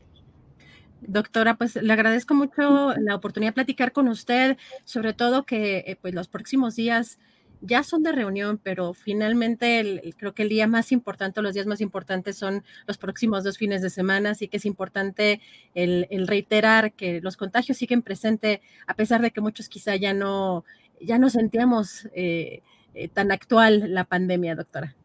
Doctora, 1.03 1.57
pues 1.57 1.77
le 1.77 1.93
agradezco 1.93 2.35
mucho 2.35 2.95
la 2.99 3.15
oportunidad 3.15 3.51
de 3.51 3.55
platicar 3.55 3.93
con 3.93 4.09
usted, 4.09 4.57
sobre 4.85 5.15
todo 5.15 5.45
que 5.45 5.79
eh, 5.79 5.99
pues 6.01 6.15
los 6.15 6.29
próximos 6.29 6.77
días 6.77 7.19
ya 7.63 7.83
son 7.83 8.03
de 8.03 8.13
reunión, 8.13 8.59
pero 8.63 8.95
finalmente 8.95 10.15
creo 10.17 10.35
que 10.35 10.43
el 10.43 10.49
día 10.49 10.67
más 10.67 10.93
importante, 10.93 11.43
los 11.43 11.55
días 11.55 11.67
más 11.67 11.81
importantes 11.81 12.37
son 12.37 12.65
los 12.87 12.97
próximos 12.99 13.45
dos 13.45 13.59
fines 13.59 13.83
de 13.83 13.91
semana, 13.91 14.31
así 14.31 14.49
que 14.49 14.57
es 14.57 14.65
importante 14.65 15.41
el, 15.75 16.07
reiterar 16.27 16.93
que 16.93 17.21
los 17.21 17.37
contagios 17.37 17.77
siguen 17.77 18.03
presentes, 18.03 18.61
a 18.87 18.95
pesar 18.95 19.21
de 19.21 19.31
que 19.31 19.41
muchos 19.41 19.69
quizá 19.69 19.97
ya 19.97 20.15
no, 20.15 20.65
ya 21.01 21.19
no 21.19 21.29
sentíamos 21.29 22.09
eh, 22.15 22.63
eh, 22.95 23.09
tan 23.09 23.31
actual 23.31 23.93
la 23.93 24.05
pandemia, 24.05 24.55
doctora. 24.55 24.97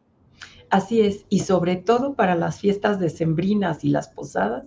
Así 0.70 1.00
es, 1.00 1.26
y 1.28 1.40
sobre 1.40 1.76
todo 1.76 2.14
para 2.14 2.34
las 2.34 2.58
fiestas 2.58 2.98
decembrinas 2.98 3.84
y 3.84 3.90
las 3.90 4.08
posadas, 4.08 4.64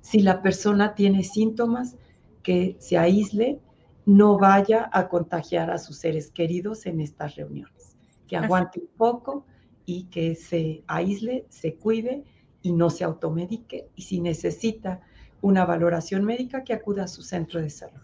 si 0.00 0.20
la 0.20 0.42
persona 0.42 0.94
tiene 0.94 1.24
síntomas, 1.24 1.96
que 2.42 2.76
se 2.78 2.98
aísle, 2.98 3.60
no 4.06 4.38
vaya 4.38 4.88
a 4.92 5.08
contagiar 5.08 5.70
a 5.70 5.78
sus 5.78 5.98
seres 5.98 6.30
queridos 6.30 6.86
en 6.86 7.00
estas 7.00 7.36
reuniones, 7.36 7.96
que 8.26 8.36
aguante 8.36 8.80
un 8.80 8.88
poco 8.96 9.44
y 9.84 10.04
que 10.04 10.34
se 10.34 10.82
aísle, 10.86 11.46
se 11.48 11.74
cuide 11.74 12.24
y 12.62 12.72
no 12.72 12.90
se 12.90 13.04
automedique. 13.04 13.88
Y 13.94 14.02
si 14.02 14.20
necesita 14.20 15.00
una 15.42 15.64
valoración 15.64 16.24
médica, 16.24 16.64
que 16.64 16.72
acuda 16.72 17.04
a 17.04 17.08
su 17.08 17.22
centro 17.22 17.60
de 17.60 17.70
salud. 17.70 18.00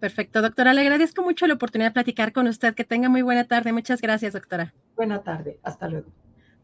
Perfecto, 0.00 0.42
doctora. 0.42 0.74
Le 0.74 0.82
agradezco 0.82 1.22
mucho 1.22 1.46
la 1.46 1.54
oportunidad 1.54 1.90
de 1.90 1.94
platicar 1.94 2.32
con 2.32 2.46
usted. 2.46 2.74
Que 2.74 2.84
tenga 2.84 3.08
muy 3.08 3.22
buena 3.22 3.44
tarde. 3.44 3.72
Muchas 3.72 4.00
gracias, 4.00 4.34
doctora. 4.34 4.74
Buena 4.94 5.22
tarde. 5.22 5.58
Hasta 5.62 5.88
luego 5.88 6.08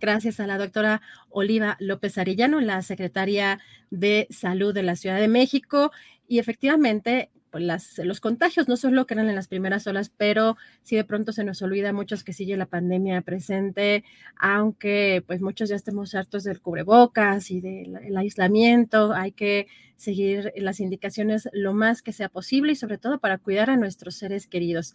gracias 0.03 0.41
a 0.41 0.49
la 0.49 0.59
doctora 0.59 1.01
Oliva 1.31 1.77
López 1.79 2.19
Arellano, 2.19 2.61
la 2.61 2.83
secretaria 2.83 3.61
de 3.91 4.27
Salud 4.31 4.75
de 4.75 4.83
la 4.83 4.97
Ciudad 4.97 5.21
de 5.21 5.29
México. 5.29 5.93
Y 6.27 6.41
efectivamente, 6.41 7.31
pues 7.51 7.63
las, 7.63 7.99
los 7.99 8.19
contagios 8.19 8.67
no 8.67 8.77
solo 8.77 9.07
que 9.07 9.15
eran 9.15 9.29
en 9.29 9.37
las 9.37 9.47
primeras 9.47 9.87
olas, 9.87 10.11
pero 10.17 10.57
si 10.83 10.97
de 10.97 11.05
pronto 11.05 11.33
se 11.33 11.45
nos 11.45 11.63
olvida 11.63 11.93
muchos 11.93 12.25
que 12.25 12.33
sigue 12.33 12.57
la 12.57 12.67
pandemia 12.67 13.21
presente, 13.21 14.03
aunque 14.37 15.23
pues 15.25 15.41
muchos 15.41 15.69
ya 15.69 15.77
estemos 15.77 16.17
hartos 16.17 16.43
del 16.43 16.61
cubrebocas 16.61 17.53
y 17.53 17.61
del 17.61 18.17
aislamiento, 18.17 19.13
hay 19.13 19.31
que 19.31 19.69
seguir 19.97 20.53
las 20.57 20.81
indicaciones 20.81 21.49
lo 21.53 21.75
más 21.75 22.03
que 22.03 22.13
sea 22.13 22.29
posible 22.29 22.73
y 22.73 22.77
sobre 22.77 22.99
todo 22.99 23.21
para 23.21 23.39
cuidar 23.39 23.71
a 23.71 23.77
nuestros 23.77 24.17
seres 24.17 24.49
queridos. 24.49 24.95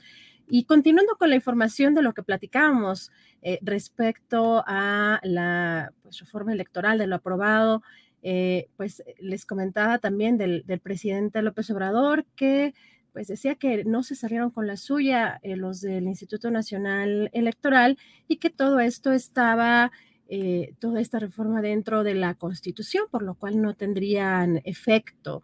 Y 0.49 0.63
continuando 0.63 1.15
con 1.17 1.29
la 1.29 1.35
información 1.35 1.93
de 1.93 2.01
lo 2.01 2.13
que 2.13 2.23
platicábamos 2.23 3.11
eh, 3.41 3.59
respecto 3.61 4.63
a 4.65 5.19
la 5.23 5.91
pues, 6.01 6.19
reforma 6.19 6.53
electoral, 6.53 6.97
de 6.97 7.07
lo 7.07 7.15
aprobado, 7.15 7.83
eh, 8.23 8.69
pues 8.77 9.03
les 9.19 9.45
comentaba 9.45 9.99
también 9.99 10.37
del, 10.37 10.63
presidente 10.81 11.41
López 11.41 11.69
Obrador 11.69 12.25
que 12.35 12.73
pues 13.13 13.27
decía 13.27 13.55
que 13.55 13.83
no 13.83 14.03
se 14.03 14.15
salieron 14.15 14.51
con 14.51 14.67
la 14.67 14.77
suya 14.77 15.39
eh, 15.41 15.55
los 15.55 15.81
del 15.81 16.03
Instituto 16.07 16.51
Nacional 16.51 17.29
Electoral 17.33 17.97
y 18.27 18.37
que 18.37 18.49
todo 18.49 18.79
esto 18.79 19.11
estaba, 19.11 19.91
toda 20.79 20.99
esta 20.99 21.19
reforma 21.19 21.61
dentro 21.61 22.03
de 22.03 22.13
la 22.13 22.35
Constitución, 22.35 23.05
por 23.09 23.23
lo 23.23 23.35
cual 23.35 23.61
no 23.61 23.75
tendrían 23.75 24.61
efecto 24.65 25.41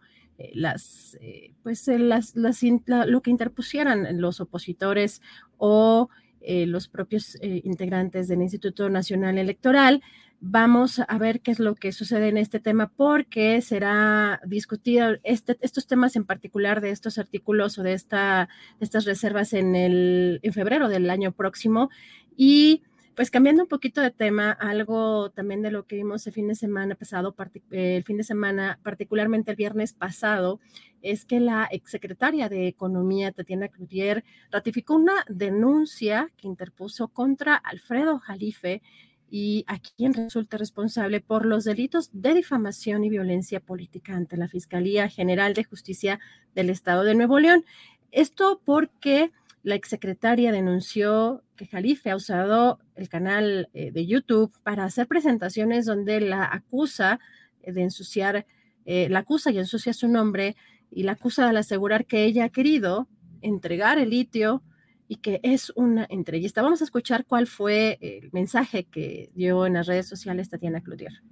las, 0.54 1.16
eh, 1.20 1.52
pues, 1.62 1.86
eh, 1.88 1.98
las, 1.98 2.34
lo 2.34 3.22
que 3.22 3.30
interpusieran 3.30 4.20
los 4.20 4.40
opositores 4.40 5.22
o 5.58 6.08
los 6.46 6.88
propios 6.88 7.38
integrantes 7.40 8.28
del 8.28 8.42
Instituto 8.42 8.90
Nacional 8.90 9.38
Electoral. 9.38 10.02
Vamos 10.40 11.00
a 11.00 11.16
ver 11.16 11.40
qué 11.40 11.52
es 11.52 11.58
lo 11.58 11.74
que 11.74 11.90
sucede 11.90 12.28
en 12.28 12.36
este 12.36 12.60
tema 12.60 12.92
porque 12.94 13.62
será 13.62 14.42
discutido 14.44 15.16
este, 15.22 15.56
estos 15.62 15.86
temas 15.86 16.16
en 16.16 16.26
particular 16.26 16.82
de 16.82 16.90
estos 16.90 17.16
artículos 17.16 17.78
o 17.78 17.82
de, 17.82 17.94
esta, 17.94 18.50
estas 18.78 19.06
reservas 19.06 19.54
en, 19.54 19.74
el, 19.74 20.40
en 20.42 20.52
febrero 20.52 20.90
del 20.90 21.08
año 21.08 21.32
próximo 21.32 21.88
y 22.36 22.82
pues 23.14 23.30
cambiando 23.30 23.62
un 23.62 23.68
poquito 23.68 24.00
de 24.00 24.10
tema, 24.10 24.50
algo 24.52 25.30
también 25.30 25.62
de 25.62 25.70
lo 25.70 25.86
que 25.86 25.96
vimos 25.96 26.26
el 26.26 26.32
fin 26.32 26.48
de 26.48 26.54
semana 26.54 26.94
pasado, 26.94 27.34
el 27.70 28.02
fin 28.04 28.16
de 28.16 28.24
semana, 28.24 28.78
particularmente 28.82 29.52
el 29.52 29.56
viernes 29.56 29.92
pasado, 29.92 30.60
es 31.02 31.24
que 31.24 31.38
la 31.38 31.68
exsecretaria 31.70 32.48
de 32.48 32.66
Economía, 32.66 33.32
Tatiana 33.32 33.68
Cloutier, 33.68 34.24
ratificó 34.50 34.94
una 34.94 35.24
denuncia 35.28 36.30
que 36.36 36.48
interpuso 36.48 37.08
contra 37.08 37.54
Alfredo 37.54 38.18
Jalife 38.18 38.82
y 39.30 39.64
a 39.66 39.78
quien 39.78 40.14
resulta 40.14 40.58
responsable 40.58 41.20
por 41.20 41.44
los 41.46 41.64
delitos 41.64 42.10
de 42.12 42.34
difamación 42.34 43.04
y 43.04 43.10
violencia 43.10 43.60
política 43.60 44.14
ante 44.14 44.36
la 44.36 44.48
Fiscalía 44.48 45.08
General 45.08 45.54
de 45.54 45.64
Justicia 45.64 46.20
del 46.54 46.70
Estado 46.70 47.04
de 47.04 47.14
Nuevo 47.14 47.38
León. 47.38 47.64
Esto 48.12 48.60
porque 48.64 49.32
la 49.64 49.74
exsecretaria 49.74 50.52
denunció 50.52 51.42
que 51.56 51.66
Jalife 51.66 52.10
ha 52.10 52.16
usado 52.16 52.78
el 52.94 53.08
canal 53.08 53.70
eh, 53.72 53.90
de 53.90 54.06
YouTube 54.06 54.52
para 54.62 54.84
hacer 54.84 55.08
presentaciones 55.08 55.86
donde 55.86 56.20
la 56.20 56.44
acusa 56.44 57.18
de 57.66 57.82
ensuciar, 57.82 58.46
eh, 58.84 59.08
la 59.08 59.20
acusa 59.20 59.50
y 59.50 59.58
ensucia 59.58 59.94
su 59.94 60.06
nombre 60.06 60.54
y 60.90 61.04
la 61.04 61.12
acusa 61.12 61.50
de 61.50 61.58
asegurar 61.58 62.04
que 62.04 62.24
ella 62.24 62.44
ha 62.44 62.48
querido 62.50 63.08
entregar 63.40 63.98
el 63.98 64.10
litio 64.10 64.62
y 65.08 65.16
que 65.16 65.40
es 65.42 65.72
una 65.76 66.06
entrevista. 66.10 66.60
Vamos 66.60 66.82
a 66.82 66.84
escuchar 66.84 67.24
cuál 67.24 67.46
fue 67.46 67.98
el 68.02 68.30
mensaje 68.32 68.84
que 68.84 69.30
dio 69.34 69.64
en 69.64 69.74
las 69.74 69.86
redes 69.86 70.06
sociales 70.06 70.50
Tatiana 70.50 70.82
Cloutier. 70.82 71.22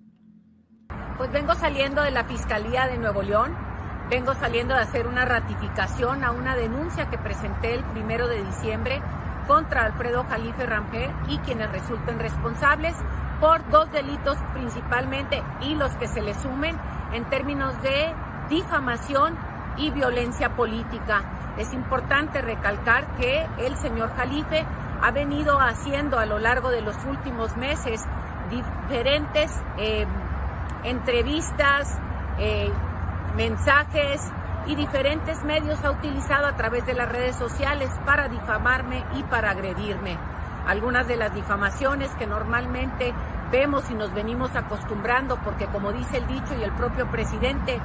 Pues 1.18 1.30
vengo 1.30 1.54
saliendo 1.54 2.02
de 2.02 2.12
la 2.12 2.24
Fiscalía 2.24 2.86
de 2.86 2.96
Nuevo 2.96 3.22
León 3.22 3.71
Vengo 4.12 4.34
saliendo 4.34 4.74
de 4.74 4.82
hacer 4.82 5.06
una 5.06 5.24
ratificación 5.24 6.22
a 6.22 6.32
una 6.32 6.54
denuncia 6.54 7.08
que 7.08 7.16
presenté 7.16 7.72
el 7.72 7.82
primero 7.82 8.28
de 8.28 8.44
diciembre 8.44 9.00
contra 9.46 9.86
Alfredo 9.86 10.26
Jalife 10.28 10.66
Ramper 10.66 11.10
y 11.28 11.38
quienes 11.38 11.72
resulten 11.72 12.18
responsables 12.18 12.94
por 13.40 13.66
dos 13.70 13.90
delitos 13.90 14.36
principalmente 14.52 15.42
y 15.62 15.76
los 15.76 15.96
que 15.96 16.08
se 16.08 16.20
le 16.20 16.34
sumen 16.34 16.76
en 17.14 17.24
términos 17.30 17.80
de 17.80 18.12
difamación 18.50 19.34
y 19.78 19.90
violencia 19.92 20.50
política. 20.56 21.54
Es 21.56 21.72
importante 21.72 22.42
recalcar 22.42 23.06
que 23.16 23.46
el 23.60 23.78
señor 23.78 24.14
Jalife 24.14 24.66
ha 25.00 25.10
venido 25.10 25.58
haciendo 25.58 26.18
a 26.18 26.26
lo 26.26 26.38
largo 26.38 26.68
de 26.68 26.82
los 26.82 27.02
últimos 27.06 27.56
meses 27.56 28.04
diferentes 28.50 29.50
eh, 29.78 30.06
entrevistas, 30.84 31.98
eh, 32.38 32.70
mensajes 33.36 34.20
y 34.66 34.74
diferentes 34.74 35.42
medios 35.42 35.82
ha 35.84 35.90
utilizado 35.90 36.46
a 36.46 36.56
través 36.56 36.86
de 36.86 36.94
las 36.94 37.08
redes 37.08 37.36
sociales 37.36 37.90
para 38.04 38.28
difamarme 38.28 39.04
y 39.16 39.22
para 39.24 39.50
agredirme. 39.50 40.18
algunas 40.64 41.08
de 41.08 41.16
las 41.16 41.34
difamaciones 41.34 42.08
que 42.14 42.24
normalmente 42.24 43.12
vemos 43.50 43.90
y 43.90 43.94
nos 43.94 44.14
venimos 44.14 44.54
acostumbrando, 44.54 45.36
porque 45.44 45.66
como 45.66 45.92
dice 45.92 46.18
el 46.18 46.26
dicho 46.28 46.54
y 46.56 46.62
el 46.62 46.70
propio 46.70 47.10
presidente, 47.10 47.80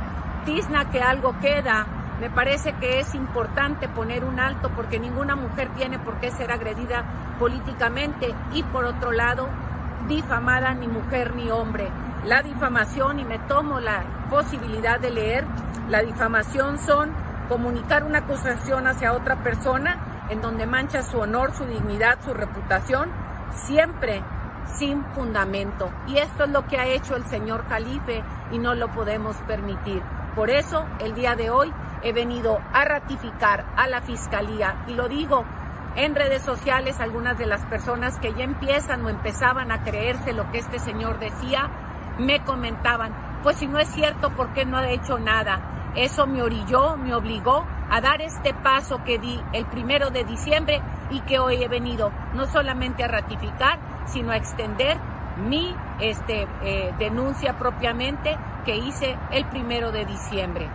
tizna 0.45 0.89
que 0.91 1.01
algo 1.01 1.39
queda. 1.39 1.87
Me 2.21 2.29
parece 2.29 2.73
que 2.73 2.99
es 2.99 3.15
importante 3.15 3.87
poner 3.89 4.23
un 4.23 4.39
alto 4.39 4.69
porque 4.75 4.99
ninguna 4.99 5.35
mujer 5.35 5.69
tiene 5.75 5.97
por 5.97 6.19
qué 6.19 6.29
ser 6.29 6.51
agredida 6.51 7.03
políticamente 7.39 8.33
y 8.53 8.61
por 8.61 8.85
otro 8.85 9.11
lado, 9.11 9.49
difamada 10.07 10.75
ni 10.75 10.87
mujer 10.87 11.35
ni 11.35 11.49
hombre. 11.49 11.89
La 12.25 12.41
difamación, 12.41 13.19
y 13.19 13.25
me 13.25 13.39
tomo 13.39 13.79
la 13.79 14.03
posibilidad 14.29 14.99
de 14.99 15.11
leer, 15.11 15.45
la 15.89 16.01
difamación 16.01 16.79
son 16.79 17.11
comunicar 17.47 18.03
una 18.03 18.19
acusación 18.19 18.87
hacia 18.87 19.13
otra 19.13 19.41
persona 19.43 20.25
en 20.29 20.41
donde 20.41 20.65
mancha 20.65 21.01
su 21.01 21.19
honor, 21.19 21.53
su 21.53 21.65
dignidad, 21.65 22.19
su 22.25 22.33
reputación, 22.33 23.09
siempre 23.53 24.21
sin 24.77 25.03
fundamento. 25.13 25.91
Y 26.07 26.17
esto 26.17 26.43
es 26.43 26.49
lo 26.49 26.67
que 26.67 26.77
ha 26.77 26.87
hecho 26.87 27.15
el 27.15 27.25
señor 27.25 27.65
Calife 27.67 28.23
y 28.51 28.59
no 28.59 28.75
lo 28.75 28.89
podemos 28.89 29.37
permitir. 29.47 30.03
Por 30.35 30.49
eso, 30.49 30.85
el 30.99 31.15
día 31.15 31.35
de 31.35 31.49
hoy 31.49 31.73
he 32.03 32.11
venido 32.11 32.59
a 32.73 32.85
ratificar 32.85 33.65
a 33.75 33.87
la 33.87 34.01
Fiscalía 34.01 34.83
y 34.87 34.93
lo 34.93 35.07
digo 35.07 35.45
en 35.95 36.13
redes 36.13 36.43
sociales, 36.43 36.99
algunas 36.99 37.39
de 37.39 37.47
las 37.47 37.65
personas 37.65 38.19
que 38.19 38.31
ya 38.33 38.43
empiezan 38.43 39.03
o 39.03 39.09
empezaban 39.09 39.71
a 39.71 39.81
creerse 39.81 40.31
lo 40.31 40.51
que 40.51 40.59
este 40.59 40.77
señor 40.77 41.17
decía, 41.17 41.71
me 42.19 42.43
comentaban, 42.43 43.13
pues 43.43 43.57
si 43.57 43.67
no 43.67 43.79
es 43.79 43.87
cierto, 43.89 44.31
¿por 44.35 44.53
qué 44.53 44.65
no 44.65 44.77
ha 44.77 44.89
hecho 44.89 45.19
nada? 45.19 45.93
Eso 45.95 46.27
me 46.27 46.41
orilló, 46.41 46.97
me 46.97 47.13
obligó 47.13 47.65
a 47.89 48.01
dar 48.01 48.21
este 48.21 48.53
paso 48.53 49.03
que 49.03 49.17
di 49.17 49.39
el 49.53 49.65
primero 49.65 50.09
de 50.09 50.23
diciembre 50.25 50.81
y 51.09 51.21
que 51.21 51.39
hoy 51.39 51.63
he 51.63 51.67
venido 51.67 52.11
no 52.33 52.45
solamente 52.47 53.03
a 53.03 53.07
ratificar, 53.07 53.79
sino 54.07 54.31
a 54.31 54.37
extender 54.37 54.97
mi 55.37 55.73
este, 55.99 56.47
eh, 56.63 56.93
denuncia 56.99 57.57
propiamente 57.57 58.37
que 58.65 58.75
hice 58.75 59.17
el 59.31 59.45
primero 59.45 59.91
de 59.91 60.05
diciembre. 60.05 60.69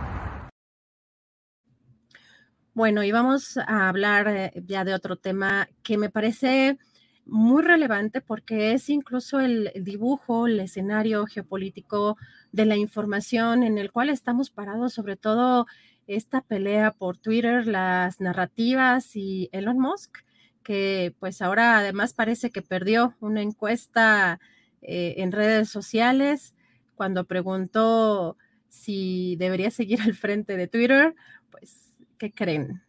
Bueno, 2.73 3.03
y 3.03 3.11
vamos 3.11 3.57
a 3.57 3.87
hablar 3.87 4.27
eh, 4.27 4.51
ya 4.65 4.83
de 4.83 4.95
otro 4.95 5.15
tema 5.15 5.67
que 5.83 5.97
me 5.97 6.09
parece 6.09 6.79
muy 7.25 7.63
relevante 7.63 8.21
porque 8.21 8.73
es 8.73 8.89
incluso 8.89 9.39
el 9.39 9.71
dibujo, 9.75 10.47
el 10.47 10.59
escenario 10.59 11.25
geopolítico 11.25 12.17
de 12.51 12.65
la 12.65 12.75
información 12.75 13.63
en 13.63 13.77
el 13.77 13.91
cual 13.91 14.09
estamos 14.09 14.49
parados, 14.49 14.93
sobre 14.93 15.15
todo 15.15 15.65
esta 16.07 16.41
pelea 16.41 16.91
por 16.91 17.17
Twitter, 17.17 17.65
las 17.67 18.19
narrativas 18.19 19.15
y 19.15 19.49
Elon 19.51 19.79
Musk, 19.79 20.17
que 20.63 21.15
pues 21.19 21.41
ahora 21.41 21.77
además 21.77 22.13
parece 22.13 22.51
que 22.51 22.61
perdió 22.61 23.15
una 23.19 23.41
encuesta 23.41 24.39
eh, 24.81 25.15
en 25.17 25.31
redes 25.31 25.69
sociales 25.69 26.55
cuando 26.95 27.25
preguntó 27.25 28.37
si 28.69 29.35
debería 29.37 29.71
seguir 29.71 30.01
al 30.01 30.13
frente 30.13 30.57
de 30.57 30.67
Twitter, 30.67 31.15
pues, 31.51 31.97
¿qué 32.17 32.31
creen? 32.31 32.81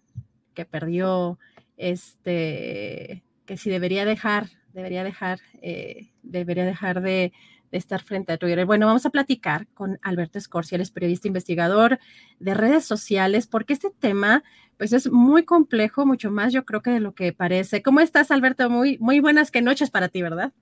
Que 0.54 0.64
perdió 0.64 1.38
este, 1.76 3.23
que 3.44 3.57
si 3.57 3.70
debería 3.70 4.04
dejar, 4.04 4.48
debería 4.72 5.04
dejar, 5.04 5.40
eh, 5.62 6.11
debería 6.22 6.64
dejar 6.64 7.00
de, 7.00 7.33
estar 7.70 8.04
frente 8.04 8.33
a 8.33 8.37
Twitter. 8.37 8.66
Bueno, 8.66 8.87
vamos 8.87 9.04
a 9.04 9.11
platicar 9.11 9.66
con 9.74 9.98
Alberto 10.02 10.38
Escorcia, 10.38 10.76
él 10.76 10.83
es 10.83 10.92
periodista 10.92 11.26
investigador 11.26 11.98
de 12.38 12.54
redes 12.54 12.85
sociales, 12.85 13.48
porque 13.48 13.72
este 13.72 13.90
tema, 13.90 14.44
pues 14.76 14.92
es 14.92 15.11
muy 15.11 15.44
complejo, 15.44 16.07
mucho 16.07 16.30
más 16.30 16.52
yo 16.52 16.64
creo 16.64 16.83
que 16.83 16.90
de 16.92 17.00
lo 17.00 17.16
que 17.16 17.33
parece. 17.33 17.83
¿Cómo 17.83 17.98
estás, 17.98 18.30
Alberto? 18.30 18.70
Muy, 18.70 18.96
muy 18.98 19.18
buenas 19.18 19.50
que 19.50 19.61
noches 19.61 19.90
para 19.90 20.09
ti, 20.09 20.22
¿verdad? 20.22 20.52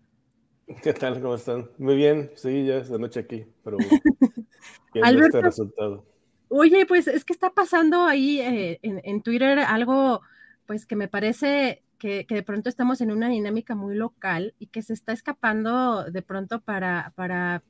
¿Qué 0.82 0.94
tal? 0.94 1.20
¿Cómo 1.20 1.34
están? 1.34 1.68
Muy 1.76 1.96
bien, 1.96 2.30
sí, 2.34 2.64
ya 2.64 2.78
es 2.78 2.88
de 2.88 2.98
noche 2.98 3.20
aquí, 3.20 3.44
pero 3.62 3.76
este 4.94 5.40
resultado. 5.42 6.06
Oye, 6.48 6.86
pues 6.86 7.08
es 7.08 7.26
que 7.26 7.34
está 7.34 7.50
pasando 7.50 8.06
ahí 8.06 8.40
eh, 8.40 8.78
en, 8.80 9.02
en 9.04 9.22
Twitter 9.22 9.58
algo, 9.58 10.22
pues 10.64 10.86
que 10.86 10.96
me 10.96 11.08
parece 11.08 11.82
que, 12.02 12.26
de 12.28 12.42
pronto 12.42 12.68
estamos 12.68 13.00
en 13.00 13.12
una 13.12 13.28
dinámica 13.28 13.76
muy 13.76 13.94
local 13.94 14.56
y 14.58 14.66
que 14.66 14.82
se 14.82 14.92
está 14.92 15.12
escapando 15.12 16.02
de 16.02 16.20
pronto 16.20 16.60
para, 16.60 17.12
para 17.14 17.62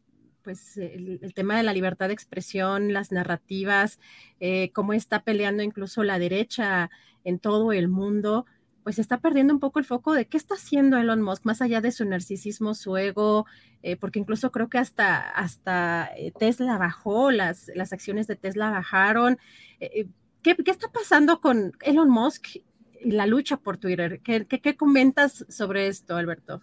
pues 0.42 0.79
el, 0.79 1.21
tema 1.35 1.55
de 1.59 1.62
la 1.62 1.75
libertad 1.75 2.07
de 2.09 2.14
expresión, 2.14 2.95
las 2.95 3.12
narrativas, 3.12 4.01
eh, 4.40 4.71
cómo 4.73 4.95
está 4.95 5.23
peleando 5.23 5.62
incluso 5.62 6.03
la 6.03 6.18
derecha 6.18 6.90
en 7.25 7.40
todo 7.40 7.73
el 7.73 7.88
mundo, 7.88 8.47
pues 8.83 8.99
está 8.99 9.21
perdiendo 9.21 9.53
un 9.53 9.61
poco 9.61 9.79
el 9.79 9.85
foco 9.85 10.14
de 10.14 10.27
qué 10.27 10.38
está 10.38 10.55
haciendo 10.55 10.97
Elon 10.97 11.21
Musk, 11.21 11.45
más 11.45 11.61
allá 11.61 11.83
de 11.83 11.92
su 11.92 12.07
narcisismo, 12.07 12.73
su 12.73 12.97
ego, 12.97 13.45
eh, 13.83 13.97
porque 13.97 14.18
incluso 14.18 14.51
creo 14.51 14.71
que 14.71 14.79
hasta, 14.79 15.29
hasta 15.29 16.11
eh, 16.16 16.33
Tesla 16.38 16.79
bajó, 16.79 17.31
las, 17.31 17.71
las 17.75 17.92
acciones 17.92 18.27
de 18.29 18.37
Tesla 18.37 18.71
bajaron. 18.71 19.37
¿qué, 19.79 20.57
¿Qué 20.57 20.71
está 20.71 20.90
pasando 20.90 21.42
con 21.42 21.73
Elon 21.83 22.09
Musk 22.09 22.62
la 23.04 23.26
lucha 23.26 23.56
por 23.56 23.78
Twitter. 23.78 24.20
¿Qué, 24.20 24.76
comentas 24.76 25.44
sobre 25.48 25.88
esto, 25.88 26.16
Alberto? 26.16 26.60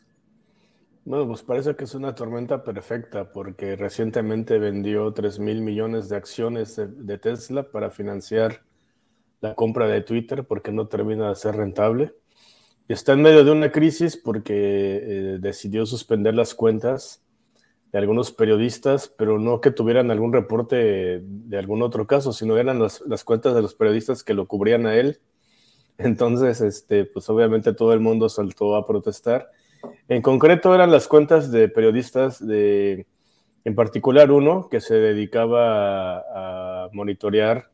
Bueno, 1.06 1.28
pues 1.28 1.42
parece 1.42 1.76
que 1.76 1.86
es 1.86 1.96
una 1.96 2.14
tormenta 2.14 2.64
perfecta 2.64 3.32
porque 3.32 3.76
recientemente 3.76 4.60
vendió 4.60 5.12
3 5.12 5.40
mil 5.40 5.62
millones 5.62 6.10
de 6.10 6.18
acciones 6.18 6.76
de, 6.76 7.18
Tesla 7.18 7.64
para 7.64 7.90
financiar 7.90 8.62
la 9.42 9.56
compra 9.56 9.88
de 9.88 10.02
Twitter 10.02 10.46
porque 10.46 10.72
no 10.72 10.88
termina 10.88 11.30
de 11.30 11.36
ser 11.36 11.56
rentable. 11.56 12.14
Está 12.88 13.14
en 13.14 13.22
medio 13.22 13.44
de 13.44 13.52
una 13.52 13.72
crisis 13.72 14.18
porque 14.18 14.54
eh, 14.56 15.38
decidió 15.40 15.86
suspender 15.86 16.34
las 16.34 16.54
cuentas 16.54 17.24
de 17.92 17.98
algunos 17.98 18.32
periodistas, 18.32 19.08
pero 19.08 19.40
no 19.40 19.62
que 19.62 19.72
tuvieran 19.72 20.12
algún 20.12 20.34
reporte 20.34 21.22
de, 21.24 21.58
algún 21.58 21.82
otro 21.82 22.06
caso, 22.06 22.34
sino 22.34 22.58
eran 22.58 22.80
las, 22.80 23.02
las, 23.02 23.24
cuentas 23.24 23.56
de 23.56 23.64
los 23.64 23.74
periodistas 23.74 24.24
que 24.24 24.36
lo 24.36 24.48
cubrían 24.48 24.86
a 24.86 24.96
él 24.96 25.20
entonces, 26.00 26.62
este, 26.62 27.04
pues 27.06 27.30
obviamente 27.30 27.74
todo 27.74 27.94
el 27.94 28.00
mundo 28.00 28.30
saltó 28.30 28.76
a 28.76 28.88
protestar. 28.88 29.52
En 30.08 30.22
concreto 30.22 30.74
eran 30.74 30.92
las 30.92 31.08
cuentas 31.08 31.52
de 31.52 31.68
periodistas 31.68 32.46
de, 32.46 33.06
en 33.66 33.76
particular 33.76 34.32
uno 34.32 34.70
que 34.70 34.80
se 34.80 34.96
dedicaba 34.96 36.20
a, 36.20 36.90
monitorear 36.94 37.70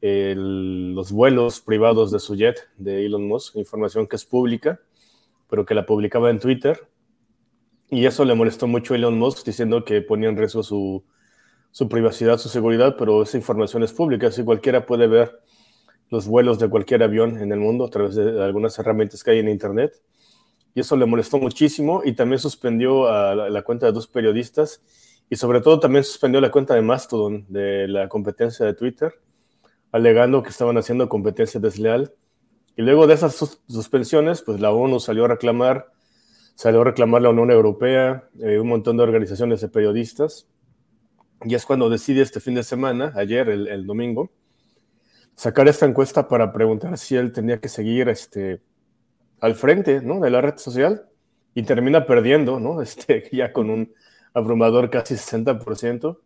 los 0.00 1.12
vuelos 1.12 1.60
privados 1.60 2.10
de 2.10 2.18
su 2.18 2.34
jet 2.34 2.68
de 2.76 3.06
Elon 3.06 3.28
Musk, 3.28 3.54
información 3.54 4.08
que 4.08 4.16
es 4.16 4.24
pública, 4.24 4.80
pero 5.48 5.64
que 5.64 5.74
la 5.74 5.86
publicaba 5.86 6.30
en 6.30 6.40
Twitter. 6.40 6.88
Y 7.88 8.06
eso 8.06 8.24
le 8.24 8.34
molestó 8.34 8.66
mucho 8.66 8.94
a 8.94 8.96
Elon 8.96 9.16
Musk, 9.16 9.46
diciendo 9.46 9.84
que 9.84 10.02
ponía 10.02 10.28
en 10.28 10.36
riesgo 10.36 10.64
su, 10.64 11.04
su 11.70 11.88
privacidad, 11.88 12.38
su 12.38 12.48
seguridad, 12.48 12.96
pero 12.98 13.22
esa 13.22 13.36
información 13.36 13.84
es 13.84 13.92
pública, 13.92 14.26
así 14.26 14.42
cualquiera 14.42 14.84
puede 14.84 15.06
ver 15.06 15.40
los 16.12 16.28
vuelos 16.28 16.58
de 16.58 16.68
cualquier 16.68 17.02
avión 17.02 17.40
en 17.40 17.52
el 17.52 17.58
mundo 17.58 17.86
a 17.86 17.90
través 17.90 18.14
de 18.14 18.44
algunas 18.44 18.78
herramientas 18.78 19.24
que 19.24 19.30
hay 19.30 19.38
en 19.38 19.48
Internet. 19.48 19.98
Y 20.74 20.80
eso 20.80 20.94
le 20.94 21.06
molestó 21.06 21.38
muchísimo 21.38 22.02
y 22.04 22.12
también 22.12 22.38
suspendió 22.38 23.10
la, 23.34 23.62
cuenta 23.62 23.86
de 23.86 23.92
dos 23.92 24.08
periodistas 24.08 24.82
y 25.30 25.36
sobre 25.36 25.62
todo 25.62 25.80
también 25.80 26.04
suspendió 26.04 26.38
la 26.42 26.50
cuenta 26.50 26.74
de 26.74 26.82
Mastodon 26.82 27.46
de 27.48 27.88
la 27.88 28.10
competencia 28.10 28.66
de 28.66 28.74
Twitter, 28.74 29.14
alegando 29.90 30.42
que 30.42 30.50
estaban 30.50 30.76
haciendo 30.76 31.08
competencia 31.08 31.58
desleal. 31.58 32.12
Y 32.76 32.82
luego 32.82 33.06
de 33.06 33.14
esas 33.14 33.58
suspensiones, 33.66 34.42
pues 34.42 34.60
la 34.60 34.70
ONU 34.70 35.00
salió 35.00 35.24
a 35.24 35.28
reclamar, 35.28 35.92
salió 36.56 36.82
a 36.82 36.84
reclamar 36.84 37.22
la 37.22 37.30
Unión 37.30 37.50
Europea, 37.50 38.28
eh, 38.38 38.58
un 38.58 38.68
montón 38.68 38.98
de 38.98 39.02
organizaciones 39.02 39.62
de 39.62 39.68
periodistas. 39.68 40.46
Y 41.42 41.54
es 41.54 41.64
cuando 41.64 41.88
decide 41.88 42.20
este 42.20 42.40
fin 42.40 42.54
de 42.54 42.64
semana, 42.64 43.14
ayer, 43.16 43.48
el 43.48 43.86
domingo, 43.86 44.30
sacar 45.42 45.66
esta 45.66 45.86
encuesta 45.86 46.28
para 46.28 46.52
preguntar 46.52 46.96
si 46.96 47.16
él 47.16 47.32
tenía 47.32 47.58
que 47.58 47.68
seguir 47.68 48.08
este, 48.08 48.60
al 49.40 49.56
frente 49.56 50.00
¿no? 50.00 50.20
de 50.20 50.30
la 50.30 50.40
red 50.40 50.56
social 50.56 51.06
y 51.52 51.64
termina 51.64 52.06
perdiendo, 52.06 52.60
¿no? 52.60 52.80
Este, 52.88 53.28
ya 53.32 53.52
con 53.52 53.68
un 53.68 53.92
abrumador 54.34 54.88
casi 54.88 55.14
60%. 55.14 56.18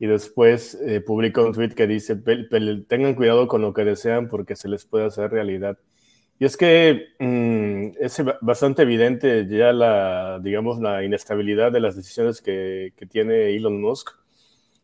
Y 0.00 0.06
después 0.06 0.76
eh, 0.84 1.00
publica 1.00 1.42
un 1.42 1.52
tweet 1.52 1.74
que 1.76 1.86
dice, 1.86 2.16
tengan 2.16 3.14
cuidado 3.14 3.46
con 3.46 3.60
lo 3.62 3.72
que 3.72 3.84
desean 3.84 4.28
porque 4.28 4.56
se 4.56 4.68
les 4.68 4.84
puede 4.84 5.04
hacer 5.06 5.30
realidad. 5.30 5.78
Y 6.40 6.44
es 6.44 6.56
que 6.56 7.10
mm, 7.20 8.02
es 8.02 8.20
bastante 8.40 8.82
evidente 8.82 9.46
ya 9.46 9.72
la, 9.72 10.40
digamos, 10.42 10.80
la 10.80 11.04
inestabilidad 11.04 11.70
de 11.70 11.80
las 11.80 11.94
decisiones 11.94 12.42
que, 12.42 12.94
que 12.96 13.06
tiene 13.06 13.54
Elon 13.54 13.80
Musk 13.80 14.19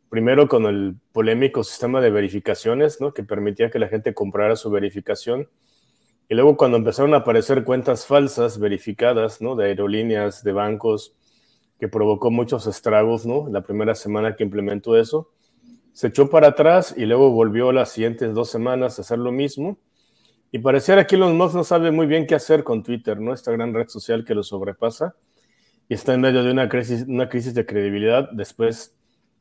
primero 0.09 0.49
con 0.49 0.67
el 0.67 0.97
polémico 1.13 1.65
sistema 1.65 2.01
de 2.01 2.11
verificaciones, 2.11 3.01
¿no? 3.01 3.13
que 3.13 3.23
permitía 3.23 3.71
que 3.71 3.79
la 3.79 3.89
gente 3.89 4.15
comprara 4.15 4.57
su 4.57 4.71
verificación. 4.71 5.49
Y 6.29 6.35
luego 6.35 6.57
cuando 6.57 6.77
empezaron 6.77 7.15
a 7.15 7.19
aparecer 7.19 7.65
cuentas 7.65 8.07
falsas 8.07 8.59
verificadas, 8.59 9.41
¿no? 9.41 9.55
De 9.55 9.67
aerolíneas, 9.67 10.43
de 10.43 10.53
bancos, 10.53 11.15
que 11.79 11.87
provocó 11.89 12.31
muchos 12.33 12.67
estragos, 12.67 13.27
¿no? 13.27 13.47
La 13.49 13.63
primera 13.63 13.95
semana 13.95 14.35
que 14.35 14.43
implementó 14.43 14.97
eso, 14.97 15.31
se 15.93 16.09
echó 16.09 16.29
para 16.29 16.49
atrás 16.49 16.95
y 16.97 17.07
luego 17.07 17.31
volvió 17.31 17.71
las 17.71 17.93
siguientes 17.93 18.35
dos 18.35 18.51
semanas 18.51 18.99
a 18.99 19.03
hacer 19.03 19.19
lo 19.19 19.31
mismo. 19.31 19.79
Y 20.51 20.59
pareciera 20.59 21.07
que 21.07 21.17
Elon 21.17 21.37
Musk 21.37 21.55
no 21.55 21.65
sabe 21.65 21.93
muy 21.93 22.07
bien 22.07 22.27
qué 22.27 22.35
hacer 22.35 22.65
con 22.65 22.83
Twitter, 22.83 23.21
¿no? 23.21 23.33
Esta 23.33 23.53
gran 23.53 23.73
red 23.73 23.89
social 23.89 24.25
que 24.25 24.35
lo 24.35 24.43
sobrepasa 24.43 25.15
y 25.89 25.95
está 25.95 26.15
en 26.15 26.23
medio 26.23 26.43
de 26.43 26.51
una 26.51 26.69
crisis, 26.69 27.05
una 27.07 27.29
crisis 27.29 27.55
de 27.55 27.67
credibilidad. 27.67 28.29
Después 28.33 28.96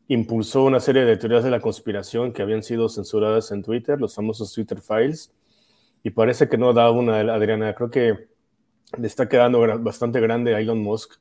impulsó 0.08 0.64
una 0.64 0.80
serie 0.80 1.06
de 1.06 1.18
teorías 1.18 1.44
de 1.44 1.52
la 1.52 1.62
conspiración 1.62 2.32
que 2.34 2.42
habían 2.42 2.64
sido 2.64 2.90
censuradas 2.90 3.52
en 3.52 3.64
Twitter, 3.64 4.00
los 4.00 4.16
famosos 4.16 4.54
Twitter 4.54 4.82
Files, 4.82 5.32
y 6.04 6.12
parece 6.12 6.48
que 6.48 6.58
no 6.58 6.74
da 6.74 6.92
una, 6.92 7.20
Adriana. 7.20 7.74
Creo 7.74 7.90
que 7.90 8.28
le 8.98 9.08
está 9.08 9.28
quedando 9.28 9.60
bastante 9.80 10.20
grande 10.20 10.54
a 10.54 10.60
Elon 10.60 10.80
Musk 10.80 11.16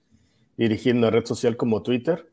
dirigiendo 0.58 1.08
una 1.08 1.10
red 1.10 1.24
social 1.24 1.56
como 1.56 1.82
Twitter. 1.82 2.30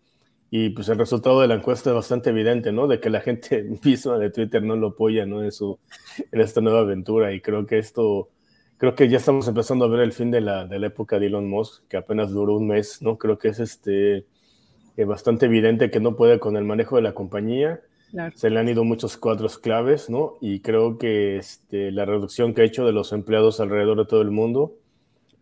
Y 0.49 0.71
pues 0.71 0.89
el 0.89 0.97
resultado 0.97 1.39
de 1.39 1.47
la 1.47 1.55
encuesta 1.55 1.91
es 1.91 1.95
bastante 1.95 2.31
evidente, 2.31 2.73
¿no? 2.73 2.87
De 2.87 2.99
que 2.99 3.09
la 3.09 3.21
gente 3.21 3.63
misma 3.85 4.17
de 4.17 4.31
Twitter 4.31 4.61
no 4.61 4.75
lo 4.75 4.87
apoya, 4.87 5.25
¿no? 5.25 5.41
En, 5.43 5.53
su, 5.53 5.79
en 6.29 6.41
esta 6.41 6.59
nueva 6.59 6.81
aventura. 6.81 7.31
Y 7.31 7.39
creo 7.39 7.65
que 7.65 7.77
esto, 7.77 8.29
creo 8.77 8.95
que 8.95 9.07
ya 9.07 9.17
estamos 9.17 9.47
empezando 9.47 9.85
a 9.85 9.87
ver 9.87 10.01
el 10.01 10.11
fin 10.11 10.29
de 10.29 10.41
la, 10.41 10.65
de 10.65 10.77
la 10.77 10.87
época 10.87 11.19
de 11.19 11.27
Elon 11.27 11.49
Musk, 11.49 11.87
que 11.87 11.95
apenas 11.95 12.31
duró 12.31 12.57
un 12.57 12.67
mes, 12.67 13.01
¿no? 13.01 13.17
Creo 13.17 13.37
que 13.37 13.47
es 13.47 13.59
este, 13.61 14.25
eh, 14.97 15.05
bastante 15.05 15.45
evidente 15.45 15.91
que 15.91 15.99
no 15.99 16.15
puede 16.15 16.39
con 16.39 16.57
el 16.57 16.63
manejo 16.63 16.95
de 16.95 17.01
la 17.01 17.13
compañía. 17.13 17.81
Se 18.35 18.49
le 18.49 18.59
han 18.59 18.67
ido 18.67 18.83
muchos 18.83 19.15
cuadros 19.15 19.57
claves, 19.57 20.09
¿no? 20.09 20.37
Y 20.41 20.59
creo 20.59 20.97
que 20.97 21.37
este, 21.37 21.91
la 21.91 22.03
reducción 22.03 22.53
que 22.53 22.61
ha 22.61 22.65
hecho 22.65 22.85
de 22.85 22.91
los 22.91 23.13
empleados 23.13 23.61
alrededor 23.61 23.99
de 23.99 24.05
todo 24.05 24.21
el 24.21 24.31
mundo 24.31 24.75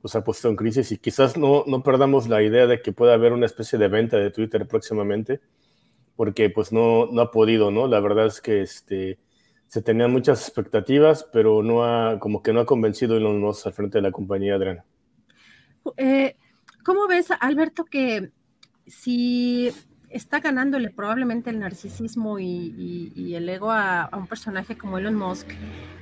pues 0.01 0.15
ha 0.15 0.23
puesto 0.23 0.47
en 0.49 0.55
crisis 0.55 0.91
y 0.91 0.97
quizás 0.97 1.37
no, 1.37 1.63
no 1.67 1.83
perdamos 1.83 2.27
la 2.27 2.41
idea 2.41 2.67
de 2.67 2.81
que 2.81 2.93
pueda 2.93 3.13
haber 3.13 3.33
una 3.33 3.45
especie 3.45 3.77
de 3.77 3.87
venta 3.87 4.17
de 4.17 4.31
Twitter 4.31 4.67
próximamente, 4.67 5.41
porque 6.15 6.49
pues 6.49 6.71
no, 6.71 7.07
no 7.07 7.21
ha 7.21 7.31
podido, 7.31 7.71
¿no? 7.71 7.87
La 7.87 7.99
verdad 7.99 8.27
es 8.27 8.41
que 8.41 8.61
este, 8.61 9.19
se 9.67 9.81
tenían 9.81 10.11
muchas 10.11 10.41
expectativas, 10.41 11.27
pero 11.31 11.63
no 11.63 11.83
ha, 11.83 12.19
como 12.19 12.41
que 12.41 12.53
no 12.53 12.61
ha 12.61 12.65
convencido 12.65 13.17
Elon 13.17 13.41
Musk 13.41 13.67
al 13.67 13.73
frente 13.73 13.97
de 13.97 14.03
la 14.03 14.11
compañía, 14.11 14.55
Adriana. 14.55 14.85
Eh, 15.97 16.35
¿Cómo 16.83 17.07
ves, 17.07 17.27
Alberto, 17.39 17.85
que 17.85 18.31
si 18.89 19.71
está 20.09 20.39
ganándole 20.39 20.89
probablemente 20.89 21.51
el 21.51 21.59
narcisismo 21.59 22.39
y, 22.39 23.33
el 23.35 23.47
ego 23.47 23.71
a, 23.71 24.09
un 24.13 24.27
personaje 24.27 24.77
como 24.77 24.97
Elon 24.97 25.15
Musk, 25.15 25.47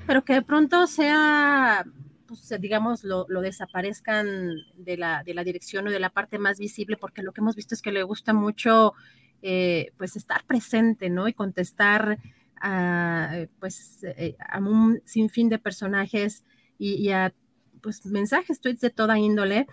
pero 0.07 0.23
que 0.23 0.33
de 0.33 0.41
pronto 0.41 0.87
sea 0.87 1.85
pues, 2.27 2.53
digamos, 2.59 3.03
lo, 3.03 3.25
desaparezcan 3.41 4.27
de 4.75 4.97
la, 4.97 5.23
dirección 5.23 5.87
o 5.87 5.91
de 5.91 5.99
la 5.99 6.09
parte 6.09 6.37
más 6.39 6.59
visible, 6.59 6.97
porque 6.97 7.23
lo 7.23 7.31
que 7.31 7.41
hemos 7.41 7.55
visto 7.55 7.73
es 7.73 7.81
que 7.81 7.91
le 7.91 8.03
gusta 8.03 8.33
mucho, 8.33 8.93
eh, 9.41 9.93
pues, 9.97 10.15
estar 10.15 10.43
presente, 10.45 11.09
¿no? 11.09 11.27
Y 11.27 11.33
contestar 11.33 12.19
a, 12.59 13.45
pues, 13.59 14.03
eh, 14.03 14.35
a 14.39 14.59
un 14.59 15.01
sinfín 15.05 15.47
de 15.47 15.57
personajes 15.57 16.43
y, 16.77 16.95
y 16.95 17.11
a, 17.11 17.33
pues, 17.81 18.05
mensajes, 18.05 18.59
tweets 18.59 18.81
de 18.81 18.89
toda 18.89 19.17
índole. 19.17 19.67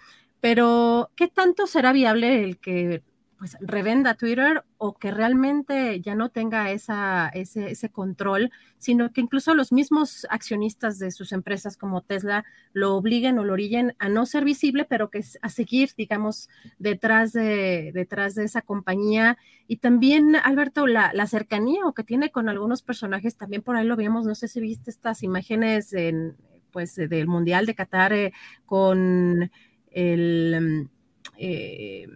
Pero, 0.44 1.10
¿qué 1.16 1.28
tanto 1.28 1.66
será 1.66 1.90
viable 1.94 2.44
el 2.44 2.58
que 2.58 3.02
pues 3.38 3.56
revenda 3.60 4.12
Twitter 4.12 4.62
o 4.76 4.92
que 4.92 5.10
realmente 5.10 6.02
ya 6.02 6.14
no 6.14 6.28
tenga 6.28 6.70
ese, 6.70 6.92
ese, 7.32 7.88
control, 7.88 8.50
sino 8.76 9.10
que 9.10 9.22
incluso 9.22 9.54
los 9.54 9.72
mismos 9.72 10.26
accionistas 10.28 10.98
de 10.98 11.12
sus 11.12 11.32
empresas 11.32 11.78
como 11.78 12.02
Tesla 12.02 12.44
lo 12.74 12.94
obliguen 12.94 13.38
o 13.38 13.44
lo 13.44 13.54
orillen 13.54 13.96
a 13.98 14.10
no 14.10 14.26
ser 14.26 14.44
visible, 14.44 14.84
pero 14.84 15.08
que 15.08 15.24
a 15.40 15.48
seguir, 15.48 15.92
digamos, 15.96 16.50
detrás 16.78 17.32
de, 17.32 17.90
detrás 17.94 18.34
de 18.34 18.44
esa 18.44 18.60
compañía. 18.60 19.38
Y 19.66 19.78
también, 19.78 20.36
Alberto, 20.36 20.86
la, 20.86 21.10
la 21.14 21.26
cercanía 21.26 21.86
o 21.86 21.94
que 21.94 22.04
tiene 22.04 22.30
con 22.30 22.50
algunos 22.50 22.82
personajes, 22.82 23.38
también 23.38 23.62
por 23.62 23.76
ahí 23.76 23.86
lo 23.86 23.96
vimos, 23.96 24.26
no 24.26 24.34
sé 24.34 24.48
si 24.48 24.60
viste 24.60 24.90
estas 24.90 25.22
imágenes 25.22 25.94
en, 25.94 26.36
pues, 26.70 26.96
del 26.96 27.28
Mundial 27.28 27.64
de 27.64 27.74
Qatar 27.74 28.12
eh, 28.12 28.34
con 28.66 29.50
el... 29.94 30.88
Eh, 31.36 32.08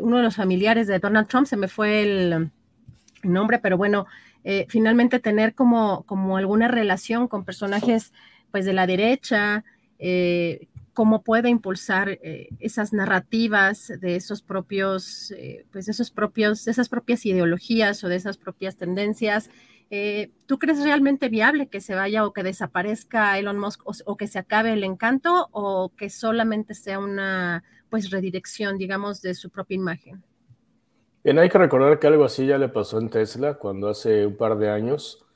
uno 0.00 0.18
de 0.18 0.22
los 0.22 0.36
familiares 0.36 0.86
de 0.86 1.00
Donald 1.00 1.26
Trump, 1.26 1.46
se 1.48 1.56
me 1.56 1.66
fue 1.66 2.02
el, 2.02 2.50
nombre, 3.24 3.58
pero 3.58 3.76
bueno, 3.76 4.06
eh, 4.44 4.66
finalmente 4.68 5.18
tener 5.18 5.54
como, 5.54 6.04
como 6.04 6.36
alguna 6.36 6.68
relación 6.68 7.26
con 7.26 7.44
personajes 7.44 8.12
pues 8.52 8.64
de 8.64 8.72
la 8.72 8.86
derecha, 8.86 9.64
eh, 9.98 10.68
cómo 10.94 11.22
puede 11.22 11.50
impulsar 11.50 12.18
esas 12.60 12.92
narrativas 12.92 13.92
de 14.00 14.16
esos 14.16 14.42
propios, 14.42 15.34
pues 15.72 15.88
esos 15.88 16.10
propios, 16.10 16.64
de 16.64 16.70
esas 16.70 16.88
propias 16.88 17.26
ideologías 17.26 18.02
o 18.04 18.08
de 18.08 18.16
esas 18.16 18.36
propias 18.36 18.76
tendencias. 18.76 19.50
¿Tú 20.46 20.58
crees 20.58 20.82
realmente 20.82 21.28
viable 21.28 21.68
que 21.68 21.80
se 21.80 21.94
vaya 21.94 22.24
o 22.24 22.32
que 22.32 22.42
desaparezca 22.42 23.38
Elon 23.38 23.58
Musk 23.58 23.82
o 23.84 24.16
que 24.16 24.28
se 24.28 24.38
acabe 24.38 24.72
el 24.72 24.84
encanto 24.84 25.48
o 25.50 25.92
que 25.96 26.10
solamente 26.10 26.74
sea 26.74 27.00
una, 27.00 27.64
pues 27.90 28.10
redirección, 28.10 28.78
digamos, 28.78 29.20
de 29.20 29.34
su 29.34 29.50
propia 29.50 29.74
imagen. 29.74 30.22
Bien, 31.22 31.38
hay 31.38 31.50
que 31.50 31.58
recordar 31.58 31.98
que 31.98 32.06
algo 32.06 32.24
así 32.24 32.46
ya 32.46 32.56
le 32.56 32.68
pasó 32.68 32.98
en 32.98 33.10
Tesla 33.10 33.54
cuando 33.54 33.88
hace 33.88 34.24
un 34.24 34.36
par 34.36 34.56
de 34.56 34.70
años 34.70 35.26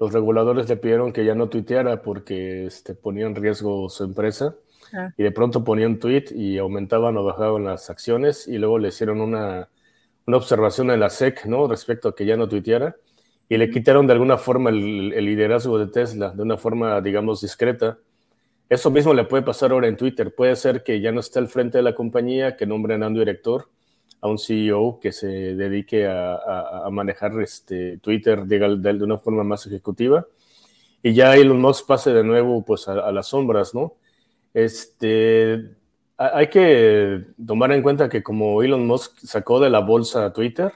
los 0.00 0.12
reguladores 0.12 0.68
le 0.68 0.76
pidieron 0.76 1.12
que 1.12 1.24
ya 1.24 1.34
no 1.34 1.48
tuiteara 1.48 2.00
porque 2.00 2.66
este, 2.66 2.94
ponía 2.94 3.26
en 3.26 3.34
riesgo 3.34 3.88
su 3.90 4.04
empresa 4.04 4.54
ah. 4.94 5.12
y 5.16 5.22
de 5.22 5.30
pronto 5.30 5.62
ponía 5.62 5.86
un 5.86 5.98
tweet 5.98 6.26
y 6.34 6.56
aumentaban 6.56 7.16
o 7.16 7.24
bajaban 7.24 7.64
las 7.64 7.90
acciones 7.90 8.48
y 8.48 8.58
luego 8.58 8.78
le 8.78 8.88
hicieron 8.88 9.20
una, 9.20 9.68
una 10.26 10.36
observación 10.36 10.90
en 10.90 11.00
la 11.00 11.10
SEC, 11.10 11.44
¿no? 11.46 11.68
Respecto 11.68 12.08
a 12.08 12.14
que 12.14 12.24
ya 12.24 12.36
no 12.36 12.48
tuiteara 12.48 12.96
y 13.48 13.56
le 13.56 13.70
quitaron 13.70 14.06
de 14.06 14.12
alguna 14.14 14.38
forma 14.38 14.70
el, 14.70 15.12
el 15.12 15.24
liderazgo 15.24 15.78
de 15.78 15.86
Tesla, 15.86 16.30
de 16.30 16.42
una 16.42 16.56
forma, 16.56 17.00
digamos, 17.00 17.40
discreta 17.40 17.98
eso 18.68 18.90
mismo 18.90 19.12
le 19.12 19.24
puede 19.24 19.42
pasar 19.42 19.72
ahora 19.72 19.88
en 19.88 19.96
Twitter. 19.96 20.34
Puede 20.34 20.56
ser 20.56 20.82
que 20.82 21.00
ya 21.00 21.12
no 21.12 21.20
esté 21.20 21.38
al 21.38 21.48
frente 21.48 21.78
de 21.78 21.84
la 21.84 21.94
compañía, 21.94 22.56
que 22.56 22.66
nombren 22.66 23.02
a 23.02 23.08
un 23.08 23.14
director, 23.14 23.68
a 24.20 24.28
un 24.28 24.38
CEO 24.38 24.98
que 25.00 25.12
se 25.12 25.26
dedique 25.26 26.06
a, 26.06 26.88
manejar 26.90 27.38
este 27.40 27.98
Twitter 27.98 28.44
de, 28.44 28.76
de, 28.78 29.04
una 29.04 29.18
forma 29.18 29.44
más 29.44 29.66
ejecutiva. 29.66 30.26
Y 31.02 31.12
ya 31.12 31.36
Elon 31.36 31.60
Musk 31.60 31.86
pase 31.86 32.12
de 32.12 32.24
nuevo 32.24 32.64
pues, 32.64 32.88
a, 32.88 33.12
las 33.12 33.28
sombras, 33.28 33.74
¿no? 33.74 33.94
Este, 34.54 35.70
hay 36.16 36.46
que 36.48 37.26
tomar 37.46 37.72
en 37.72 37.82
cuenta 37.82 38.08
que 38.08 38.22
como 38.22 38.62
Elon 38.62 38.86
Musk 38.86 39.18
sacó 39.18 39.60
de 39.60 39.68
la 39.68 39.80
bolsa 39.80 40.24
a 40.24 40.32
Twitter, 40.32 40.72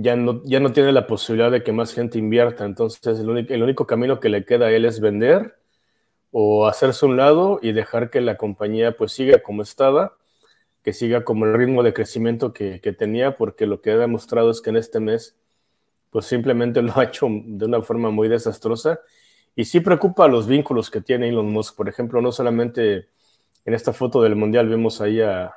ya 0.00 0.14
no, 0.14 0.42
ya 0.44 0.60
no 0.60 0.72
tiene 0.72 0.92
la 0.92 1.08
posibilidad 1.08 1.50
de 1.50 1.64
que 1.64 1.72
más 1.72 1.92
gente 1.92 2.18
invierta. 2.18 2.64
Entonces, 2.64 3.18
el 3.18 3.28
único, 3.28 3.52
el 3.52 3.62
único 3.64 3.86
camino 3.86 4.20
que 4.20 4.28
le 4.28 4.44
queda 4.44 4.66
a 4.66 4.70
él 4.70 4.84
es 4.84 5.00
vender 5.00 5.58
o 6.30 6.68
hacerse 6.68 7.04
un 7.04 7.16
lado 7.16 7.58
y 7.62 7.72
dejar 7.72 8.08
que 8.10 8.20
la 8.20 8.36
compañía 8.36 8.96
pues 8.96 9.10
siga 9.12 9.42
como 9.42 9.62
estaba, 9.62 10.16
que 10.84 10.92
siga 10.92 11.24
como 11.24 11.46
el 11.46 11.54
ritmo 11.54 11.82
de 11.82 11.94
crecimiento 11.94 12.52
que, 12.52 12.78
tenía, 12.96 13.36
porque 13.36 13.66
lo 13.66 13.80
que 13.80 13.90
ha 13.90 13.96
demostrado 13.96 14.50
es 14.50 14.60
que 14.60 14.70
en 14.70 14.76
este 14.76 15.00
mes 15.00 15.36
pues 16.10 16.26
simplemente 16.26 16.80
lo 16.82 16.96
ha 16.96 17.04
hecho 17.04 17.26
de 17.28 17.64
una 17.66 17.82
forma 17.82 18.10
muy 18.10 18.28
desastrosa 18.28 19.00
y 19.56 19.64
sí 19.64 19.80
preocupa 19.80 20.28
los 20.28 20.46
vínculos 20.46 20.90
que 20.90 21.00
tiene 21.00 21.28
Elon 21.28 21.50
Musk. 21.52 21.74
Por 21.76 21.88
ejemplo, 21.88 22.22
no 22.22 22.30
solamente 22.30 23.08
en 23.64 23.74
esta 23.74 23.92
foto 23.92 24.22
del 24.22 24.36
Mundial 24.36 24.68
vemos 24.68 25.00
ahí 25.00 25.20
a, 25.20 25.52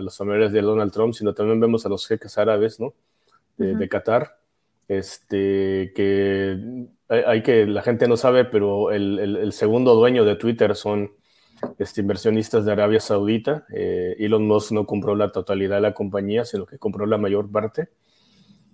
los 0.00 0.16
familiares 0.16 0.52
de 0.52 0.62
Donald 0.62 0.90
Trump, 0.90 1.12
sino 1.12 1.34
también 1.34 1.60
vemos 1.60 1.84
a 1.84 1.90
los 1.90 2.06
jeques 2.08 2.38
árabes, 2.38 2.80
¿no? 2.80 2.94
De, 3.56 3.74
de 3.76 3.88
Qatar, 3.88 4.36
este, 4.88 5.92
que 5.94 6.88
hay 7.08 7.42
que, 7.42 7.66
la 7.66 7.82
gente 7.82 8.08
no 8.08 8.16
sabe, 8.16 8.44
pero 8.44 8.90
el, 8.90 9.52
segundo 9.52 9.94
dueño 9.94 10.24
de 10.24 10.36
Twitter 10.36 10.74
son 10.74 11.12
este, 11.78 12.00
inversionistas 12.00 12.64
de 12.64 12.72
Arabia 12.72 13.00
Saudita. 13.00 13.66
Eh, 13.72 14.16
Elon 14.18 14.46
Musk 14.46 14.72
no 14.72 14.86
compró 14.86 15.14
la 15.14 15.30
totalidad 15.32 15.76
de 15.76 15.82
la 15.82 15.94
compañía, 15.94 16.44
sino 16.44 16.66
que 16.66 16.78
compró 16.78 17.06
la 17.06 17.18
mayor 17.18 17.50
parte. 17.50 17.90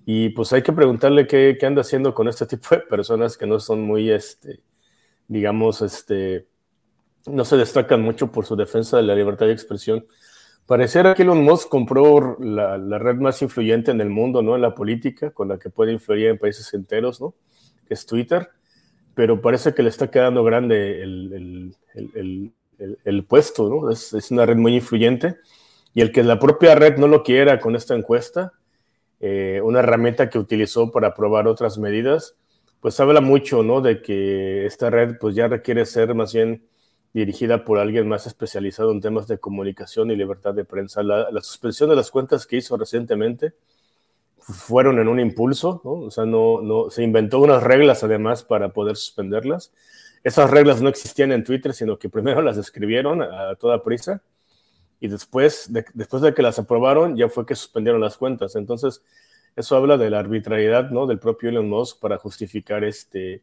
Y 0.06 0.30
pues 0.30 0.52
hay 0.52 0.62
que 0.62 0.72
preguntarle 0.72 1.26
qué, 1.26 1.56
qué 1.58 1.66
anda 1.66 1.82
haciendo 1.82 2.14
con 2.14 2.28
este 2.28 2.46
tipo 2.46 2.74
de 2.74 2.80
personas 2.82 3.36
que 3.36 3.46
no 3.46 3.60
son 3.60 3.82
muy, 3.82 4.10
este, 4.10 4.60
digamos, 5.28 5.82
este, 5.82 6.46
no 7.26 7.44
se 7.44 7.56
destacan 7.56 8.00
mucho 8.02 8.30
por 8.32 8.46
su 8.46 8.56
defensa 8.56 8.96
de 8.96 9.02
la 9.02 9.14
libertad 9.14 9.46
de 9.46 9.52
expresión. 9.52 10.06
Pareciera 10.70 11.14
que 11.16 11.22
Elon 11.22 11.42
Musk 11.42 11.68
compró 11.68 12.36
la, 12.38 12.78
red 13.00 13.16
más 13.16 13.42
influyente 13.42 13.90
en 13.90 14.00
el 14.00 14.08
mundo, 14.08 14.40
¿no? 14.40 14.54
En 14.54 14.62
la 14.62 14.72
política, 14.72 15.32
con 15.32 15.48
la 15.48 15.58
que 15.58 15.68
puede 15.68 15.90
influir 15.90 16.28
en 16.28 16.38
países 16.38 16.72
enteros, 16.74 17.20
¿no? 17.20 17.34
es 17.88 18.06
Twitter, 18.06 18.50
pero 19.16 19.40
parece 19.40 19.74
que 19.74 19.82
le 19.82 19.88
está 19.88 20.12
quedando 20.12 20.44
grande 20.44 21.02
el, 21.02 21.74
puesto, 23.26 23.68
¿no? 23.68 23.90
Es, 23.90 24.30
una 24.30 24.46
red 24.46 24.54
muy 24.54 24.76
influyente 24.76 25.38
y 25.92 26.02
el 26.02 26.12
que 26.12 26.22
la 26.22 26.38
propia 26.38 26.76
red 26.76 26.98
no 26.98 27.08
lo 27.08 27.24
quiera 27.24 27.58
con 27.58 27.74
esta 27.74 27.96
encuesta, 27.96 28.52
eh, 29.18 29.60
una 29.64 29.80
herramienta 29.80 30.30
que 30.30 30.38
utilizó 30.38 30.92
para 30.92 31.14
probar 31.14 31.48
otras 31.48 31.78
medidas, 31.78 32.36
pues 32.80 33.00
habla 33.00 33.20
mucho, 33.20 33.64
¿no? 33.64 33.80
De 33.80 34.00
que 34.02 34.66
esta 34.66 34.88
red 34.88 35.16
pues 35.20 35.34
ya 35.34 35.48
requiere 35.48 35.84
ser 35.84 36.14
más 36.14 36.32
bien 36.32 36.62
dirigida 37.12 37.64
por 37.64 37.78
alguien 37.78 38.08
más 38.08 38.26
especializado 38.26 38.92
en 38.92 39.00
temas 39.00 39.26
de 39.26 39.38
comunicación 39.38 40.10
y 40.10 40.16
libertad 40.16 40.54
de 40.54 40.64
prensa. 40.64 41.02
La, 41.02 41.30
la 41.30 41.40
suspensión 41.40 41.90
de 41.90 41.96
las 41.96 42.10
cuentas 42.10 42.46
que 42.46 42.56
hizo 42.56 42.76
recientemente 42.76 43.54
fueron 44.40 44.98
en 44.98 45.08
un 45.08 45.20
impulso, 45.20 45.80
¿no? 45.84 45.92
O 45.92 46.10
sea, 46.10 46.24
no, 46.24 46.60
no, 46.62 46.90
se 46.90 47.02
inventó 47.02 47.40
unas 47.40 47.62
reglas 47.62 48.02
además 48.04 48.42
para 48.42 48.70
poder 48.70 48.96
suspenderlas. 48.96 49.72
Esas 50.22 50.50
reglas 50.50 50.82
no 50.82 50.88
existían 50.88 51.32
en 51.32 51.44
Twitter, 51.44 51.72
sino 51.72 51.98
que 51.98 52.08
primero 52.08 52.42
las 52.42 52.56
escribieron 52.56 53.22
a, 53.22 53.54
toda 53.56 53.82
prisa 53.82 54.22
y 55.00 55.08
después 55.08 55.72
de, 55.72 55.84
después 55.94 56.22
de 56.22 56.34
que 56.34 56.42
las 56.42 56.58
aprobaron 56.58 57.16
ya 57.16 57.28
fue 57.28 57.46
que 57.46 57.54
suspendieron 57.54 58.00
las 58.00 58.16
cuentas. 58.16 58.56
Entonces, 58.56 59.02
eso 59.56 59.76
habla 59.76 59.96
de 59.96 60.10
la 60.10 60.18
arbitrariedad, 60.18 60.90
¿no? 60.90 61.06
Del 61.06 61.18
propio 61.18 61.48
Elon 61.50 61.68
Musk 61.68 62.00
para 62.00 62.18
justificar 62.18 62.84
este, 62.84 63.42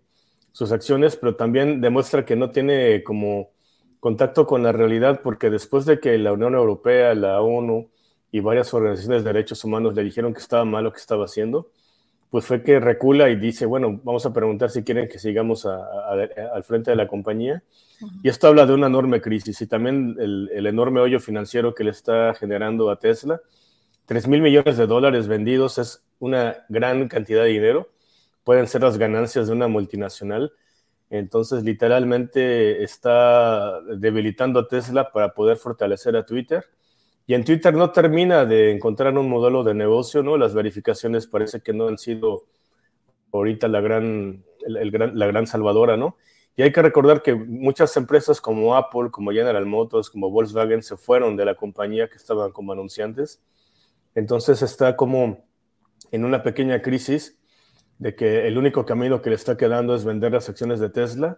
sus 0.52 0.72
acciones, 0.72 1.16
pero 1.16 1.36
también 1.36 1.82
demuestra 1.82 2.26
que 2.26 2.36
no 2.36 2.52
tiene 2.52 3.04
como 3.04 3.50
contacto 4.00 4.46
con 4.46 4.64
la 4.64 4.72
realidad, 4.72 5.22
porque 5.24 5.50
después 5.50 5.86
de 5.86 6.00
que 6.00 6.18
la 6.18 6.34
Unión 6.34 6.56
Europea, 6.56 7.14
la 7.16 7.42
ONU, 7.42 7.90
y 8.32 8.40
varias 8.40 8.74
organizaciones 8.74 9.24
de 9.24 9.34
derechos 9.34 9.64
humanos 9.64 9.96
le 9.96 10.04
dijeron 10.04 10.34
que 10.34 10.40
estaba 10.40 10.66
mal 10.66 10.84
lo 10.84 10.92
que 10.92 11.00
estaba 11.00 11.26
haciendo, 11.26 11.72
pues 12.30 12.46
fue 12.46 12.62
que 12.62 12.80
recula 12.80 13.30
y 13.30 13.38
dice, 13.38 13.66
bueno, 13.66 14.02
vamos 14.04 14.26
a 14.26 14.34
preguntar 14.34 14.70
si 14.70 14.84
quieren 14.84 15.08
que 15.08 15.18
sigamos 15.18 15.66
al 15.66 16.64
frente 16.64 16.92
de 16.92 16.98
la 16.98 17.08
compañía. 17.08 17.64
Y 18.22 18.30
esto 18.30 18.48
habla 18.48 18.66
de 18.66 18.74
una 18.74 18.88
enorme 18.88 19.22
crisis 19.22 19.62
y 19.62 19.68
también 19.68 20.16
el, 20.20 20.50
el, 20.54 20.68
enorme 20.68 21.00
hoyo 21.00 21.20
financiero 21.20 21.74
que 21.74 21.86
le 21.86 21.92
está 21.92 22.34
generando 22.36 22.90
a 22.92 23.00
Tesla. 23.00 23.42
3 24.06 24.28
mil 24.28 24.42
millones 24.42 24.78
de 24.78 24.88
dólares 24.88 25.28
vendidos 25.28 25.78
es 25.78 26.04
una 26.20 26.66
gran 26.70 27.08
cantidad 27.08 27.44
de 27.44 27.50
dinero. 27.50 27.90
Pueden 28.44 28.68
ser 28.68 28.82
las 28.82 28.98
ganancias 28.98 29.48
de 29.48 29.54
una 29.54 29.68
multinacional. 29.68 30.52
Entonces, 31.10 31.64
literalmente 31.64 32.84
está 32.84 33.82
debilitando 33.82 34.60
a 34.60 34.68
Tesla 34.68 35.12
para 35.12 35.34
poder 35.34 35.58
fortalecer 35.58 36.16
a 36.16 36.26
Twitter 36.26 36.66
y 37.28 37.34
en 37.34 37.44
Twitter 37.44 37.74
no 37.74 37.92
termina 37.92 38.46
de 38.46 38.72
encontrar 38.72 39.18
un 39.18 39.30
modelo 39.30 39.64
de 39.64 39.74
negocio, 39.74 40.24
¿no? 40.24 40.38
Las 40.38 40.54
verificaciones 40.54 41.28
parece 41.28 41.60
que 41.60 41.74
no 41.74 41.90
han 41.90 41.98
sido 41.98 42.46
ahorita 43.34 43.68
la 43.68 43.82
gran, 43.82 44.46
la 44.66 45.28
gran 45.28 45.46
salvadora, 45.46 45.98
¿no? 45.98 46.16
Y 46.56 46.64
hay 46.64 46.72
que 46.72 46.82
recordar 46.82 47.22
que 47.22 47.36
muchas 47.36 47.96
empresas 47.98 48.40
como 48.40 48.76
Apple, 48.76 49.12
como 49.12 49.32
General 49.32 49.66
Motors, 49.66 50.10
como 50.10 50.32
Volkswagen 50.32 50.82
se 50.82 50.96
fueron 50.96 51.36
de 51.36 51.44
la 51.44 51.56
compañía 51.56 52.08
que 52.10 52.16
estaban 52.16 52.52
como 52.52 52.72
anunciantes. 52.72 53.42
Entonces 54.16 54.62
está 54.62 54.96
como 54.96 55.46
en 56.12 56.24
una 56.24 56.42
pequeña 56.44 56.82
crisis 56.82 57.37
de 58.00 58.16
que 58.16 58.48
el 58.48 58.58
único 58.58 58.86
camino 58.86 59.22
que 59.22 59.30
le 59.30 59.36
está 59.36 59.58
quedando 59.58 59.96
es 59.96 60.06
vender 60.06 60.32
las 60.32 60.50
acciones 60.50 60.80
de 60.80 60.90
Tesla, 60.90 61.38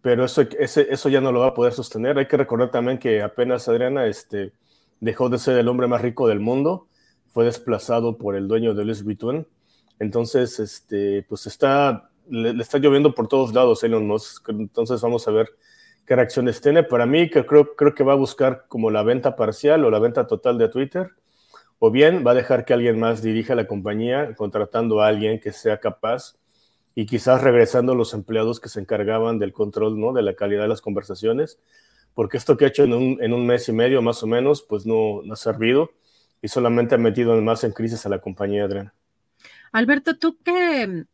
pero 0.00 0.24
eso, 0.24 0.42
eso 0.42 1.08
ya 1.08 1.20
no 1.20 1.30
lo 1.30 1.40
va 1.40 1.48
a 1.48 1.54
poder 1.54 1.72
sostener. 1.72 2.18
Hay 2.18 2.26
que 2.26 2.36
recordar 2.36 2.70
también 2.70 2.98
que 2.98 3.22
apenas, 3.22 3.68
Adriana, 3.68 4.06
este, 4.06 4.52
dejó 5.00 5.28
de 5.28 5.38
ser 5.38 5.58
el 5.58 5.68
hombre 5.68 5.86
más 5.86 6.02
rico 6.02 6.28
del 6.28 6.40
mundo, 6.40 6.88
fue 7.28 7.44
desplazado 7.44 8.18
por 8.18 8.36
el 8.36 8.48
dueño 8.48 8.74
de 8.74 8.84
Louis 8.84 9.04
Vuitton. 9.04 9.46
Entonces, 9.98 10.58
este, 10.58 11.24
pues 11.28 11.46
está, 11.46 12.10
le, 12.28 12.50
está 12.60 12.78
lloviendo 12.78 13.14
por 13.14 13.28
todos 13.28 13.54
lados 13.54 13.84
Elon 13.84 14.06
Musk. 14.06 14.48
Entonces 14.48 15.00
vamos 15.00 15.26
a 15.28 15.30
ver 15.30 15.50
qué 16.04 16.16
reacciones 16.16 16.60
tiene. 16.60 16.82
Para 16.82 17.06
mí, 17.06 17.30
que 17.30 17.46
creo, 17.46 17.74
creo 17.76 17.94
que 17.94 18.04
va 18.04 18.12
a 18.12 18.16
buscar 18.16 18.66
como 18.68 18.90
la 18.90 19.02
venta 19.02 19.36
parcial 19.36 19.84
o 19.84 19.90
la 19.90 20.00
venta 20.00 20.26
total 20.26 20.58
de 20.58 20.68
Twitter, 20.68 21.10
o 21.84 21.90
bien 21.90 22.22
va 22.24 22.30
a 22.30 22.34
dejar 22.34 22.64
que 22.64 22.74
alguien 22.74 23.00
más 23.00 23.22
dirija 23.22 23.56
la 23.56 23.66
compañía, 23.66 24.34
contratando 24.36 25.00
a 25.00 25.08
alguien 25.08 25.40
que 25.40 25.50
sea 25.50 25.80
capaz 25.80 26.36
y 26.94 27.06
quizás 27.06 27.42
regresando 27.42 27.94
los 27.94 28.14
empleados 28.14 28.60
que 28.60 28.68
se 28.68 28.78
encargaban 28.78 29.40
del 29.40 29.52
control, 29.52 29.98
¿no? 29.98 30.12
De 30.12 30.22
la 30.22 30.34
calidad 30.34 30.62
de 30.62 30.68
las 30.68 30.80
conversaciones 30.80 31.58
porque 32.14 32.36
esto 32.36 32.56
que 32.56 32.64
ha 32.64 32.68
hecho 32.68 32.84
en 32.84 32.92
un, 33.32 33.46
mes 33.46 33.68
y 33.68 33.72
medio 33.72 34.02
más 34.02 34.22
o 34.22 34.26
menos, 34.26 34.62
pues 34.62 34.86
no, 34.86 35.22
ha 35.30 35.36
servido 35.36 35.92
y 36.40 36.48
solamente 36.48 36.94
ha 36.94 36.98
metido 36.98 37.40
más 37.40 37.64
en 37.64 37.72
crisis 37.72 38.04
a 38.04 38.08
la 38.08 38.20
compañía, 38.20 38.64
Adriana. 38.64 38.94
Alberto, 39.70 40.18
tú 40.18 40.36
que 40.42 41.04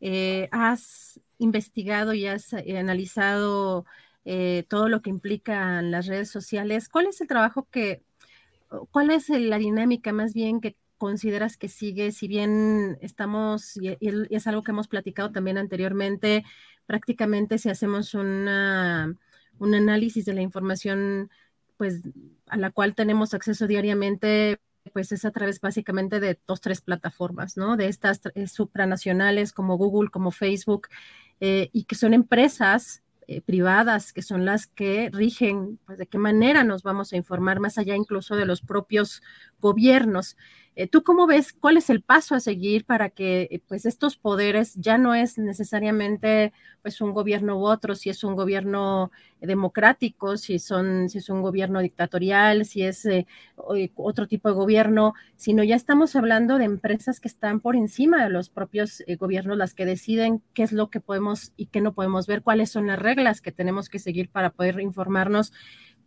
eh, 0.00 0.48
has 0.50 1.20
investigado 1.38 2.14
y 2.14 2.26
has 2.26 2.52
eh, 2.52 2.78
analizado 2.78 3.86
eh, 4.24 4.64
todo 4.68 4.88
lo 4.88 5.00
que 5.00 5.10
implican 5.10 5.90
las 5.90 6.06
redes 6.06 6.30
sociales, 6.30 6.88
¿cuál 6.88 7.06
es 7.06 7.20
el 7.20 7.28
trabajo 7.28 7.68
que, 7.70 8.02
cuál 8.90 9.10
es 9.10 9.28
la 9.28 9.58
dinámica 9.58 10.12
más 10.12 10.34
bien 10.34 10.60
que 10.60 10.76
consideras 10.98 11.56
que 11.56 11.68
sigue, 11.68 12.12
si 12.12 12.28
bien 12.28 12.98
estamos, 13.00 13.76
y, 13.76 13.96
es 14.00 14.46
algo 14.46 14.62
que 14.62 14.72
hemos 14.72 14.88
platicado 14.88 15.30
también 15.30 15.58
anteriormente, 15.58 16.44
prácticamente 16.86 17.58
si 17.58 17.68
hacemos 17.70 18.14
una 18.14 19.14
un 19.58 19.74
análisis 19.74 20.24
de 20.24 20.34
la 20.34 20.42
información 20.42 21.30
pues 21.76 22.02
a 22.46 22.56
la 22.56 22.70
cual 22.70 22.94
tenemos 22.94 23.34
acceso 23.34 23.66
diariamente 23.66 24.58
pues 24.92 25.12
es 25.12 25.24
a 25.24 25.30
través 25.30 25.60
básicamente 25.60 26.18
de 26.18 26.38
dos, 26.46 26.60
tres 26.60 26.80
plataformas, 26.80 27.56
¿no? 27.56 27.76
De 27.76 27.88
estas 27.88 28.20
eh, 28.34 28.46
supranacionales 28.46 29.52
como 29.52 29.76
Google, 29.76 30.10
como 30.10 30.30
Facebook, 30.30 30.88
eh, 31.40 31.68
y 31.72 31.84
que 31.84 31.94
son 31.94 32.14
empresas 32.14 33.02
eh, 33.28 33.42
privadas 33.42 34.12
que 34.14 34.22
son 34.22 34.46
las 34.46 34.66
que 34.66 35.10
rigen, 35.12 35.78
pues 35.84 35.98
de 35.98 36.06
qué 36.06 36.16
manera 36.18 36.64
nos 36.64 36.82
vamos 36.82 37.12
a 37.12 37.16
informar 37.16 37.60
más 37.60 37.76
allá 37.76 37.94
incluso 37.94 38.36
de 38.36 38.46
los 38.46 38.62
propios 38.62 39.22
gobiernos. 39.60 40.36
Eh, 40.78 40.86
¿Tú 40.86 41.02
cómo 41.02 41.26
ves 41.26 41.52
cuál 41.52 41.76
es 41.76 41.90
el 41.90 42.02
paso 42.02 42.36
a 42.36 42.40
seguir 42.40 42.84
para 42.84 43.10
que 43.10 43.48
eh, 43.50 43.60
pues 43.66 43.84
estos 43.84 44.16
poderes 44.16 44.76
ya 44.76 44.96
no 44.96 45.12
es 45.12 45.36
necesariamente 45.36 46.52
pues 46.82 47.00
un 47.00 47.12
gobierno 47.12 47.58
u 47.58 47.66
otro, 47.66 47.96
si 47.96 48.10
es 48.10 48.22
un 48.22 48.36
gobierno 48.36 49.10
democrático, 49.40 50.36
si 50.36 50.60
son 50.60 51.08
si 51.08 51.18
es 51.18 51.30
un 51.30 51.42
gobierno 51.42 51.80
dictatorial, 51.80 52.64
si 52.64 52.84
es 52.84 53.04
eh, 53.06 53.26
otro 53.96 54.28
tipo 54.28 54.48
de 54.48 54.54
gobierno, 54.54 55.14
sino 55.34 55.64
ya 55.64 55.74
estamos 55.74 56.14
hablando 56.14 56.58
de 56.58 56.66
empresas 56.66 57.18
que 57.18 57.26
están 57.26 57.58
por 57.58 57.74
encima 57.74 58.22
de 58.22 58.30
los 58.30 58.48
propios 58.48 59.02
gobiernos, 59.18 59.58
las 59.58 59.74
que 59.74 59.84
deciden 59.84 60.42
qué 60.54 60.62
es 60.62 60.70
lo 60.70 60.90
que 60.90 61.00
podemos 61.00 61.52
y 61.56 61.66
qué 61.66 61.80
no 61.80 61.92
podemos 61.92 62.28
ver, 62.28 62.42
cuáles 62.42 62.70
son 62.70 62.86
las 62.86 63.00
reglas 63.00 63.40
que 63.40 63.50
tenemos 63.50 63.88
que 63.88 63.98
seguir 63.98 64.30
para 64.30 64.50
poder 64.50 64.78
informarnos 64.78 65.52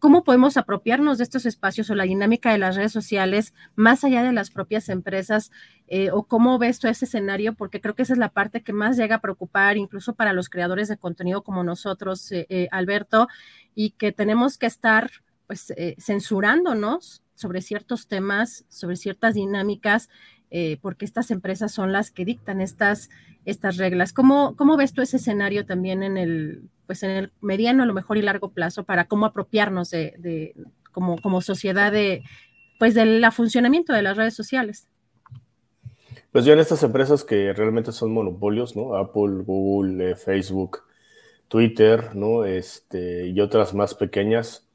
cómo 0.02 0.24
podemos 0.24 0.58
apropiarnos 0.58 1.20
de 1.20 1.24
estos 1.24 1.46
espacios 1.46 1.92
o 1.92 1.96
la 1.96 2.06
dinámica 2.06 2.52
de 2.52 2.58
las 2.58 2.76
redes 2.76 2.92
sociales 2.92 3.54
más 3.76 4.04
allá 4.04 4.24
de 4.24 4.34
las 4.34 4.50
propias 4.50 4.90
empresas 4.90 5.52
eh, 5.88 6.10
o 6.10 6.24
cómo 6.24 6.58
ves 6.58 6.80
tú 6.80 6.88
ese 6.88 7.06
escenario, 7.06 7.54
porque 7.54 7.82
creo 7.82 7.94
que 7.94 8.02
esa 8.02 8.14
es 8.14 8.20
la 8.20 8.30
parte 8.30 8.64
que 8.64 8.74
más 8.74 8.98
llega 8.98 9.18
a 9.18 9.22
preocupar 9.22 9.78
incluso 9.78 10.16
para 10.16 10.34
los 10.34 10.50
creadores 10.50 10.88
de 10.88 10.98
contenido 10.98 11.44
como 11.44 11.64
nosotros, 11.64 12.32
eh, 12.32 12.48
eh, 12.50 12.68
Alberto, 12.72 13.28
y 13.76 13.92
que 13.92 14.12
tenemos 14.12 14.58
que 14.58 14.66
estar 14.66 15.12
pues 15.46 15.72
censurándonos 16.00 17.22
sobre 17.36 17.62
ciertos 17.62 18.08
temas, 18.08 18.66
sobre 18.70 18.96
ciertas 18.96 19.36
dinámicas, 19.36 20.10
porque 20.82 21.06
estas 21.06 21.32
empresas 21.32 21.72
son 21.72 21.92
las 21.92 22.12
que 22.12 22.26
dictan 22.26 22.60
estas, 22.62 23.10
estas 23.46 23.78
reglas. 23.78 24.14
¿Cómo, 24.14 24.56
¿Cómo 24.56 24.78
ves 24.78 24.94
tú 24.94 25.02
ese 25.02 25.18
escenario 25.18 25.66
también 25.66 26.04
en 26.04 26.18
el 26.18 26.64
pues 26.92 27.04
en 27.04 27.12
el 27.12 27.32
mediano, 27.40 27.84
a 27.84 27.86
lo 27.86 27.94
mejor 27.94 28.18
y 28.18 28.22
largo 28.22 28.50
plazo 28.50 28.84
para 28.84 29.06
cómo 29.06 29.26
apropiarnos 29.26 29.92
de, 29.92 30.54
como, 30.92 31.18
como 31.22 31.40
sociedad 31.40 31.90
de 31.90 32.22
pues 32.80 32.96
del 32.96 33.26
funcionamiento 33.32 33.94
de 33.94 34.02
las 34.02 34.18
redes 34.18 34.34
sociales. 34.34 34.90
Pues 36.34 36.44
yo 36.44 36.52
en 36.52 36.60
estas 36.60 36.84
empresas 36.84 37.24
que 37.24 37.54
realmente 37.54 37.94
son 37.94 38.12
monopolios, 38.12 38.76
¿no? 38.76 38.98
Apple, 38.98 39.44
Google, 39.46 40.12
eh, 40.12 40.16
Facebook, 40.18 40.80
Twitter, 41.48 42.14
¿no? 42.14 42.44
Este, 42.44 43.28
y 43.28 43.40
otras 43.40 43.74
más 43.74 43.96
pequeñas, 43.96 44.68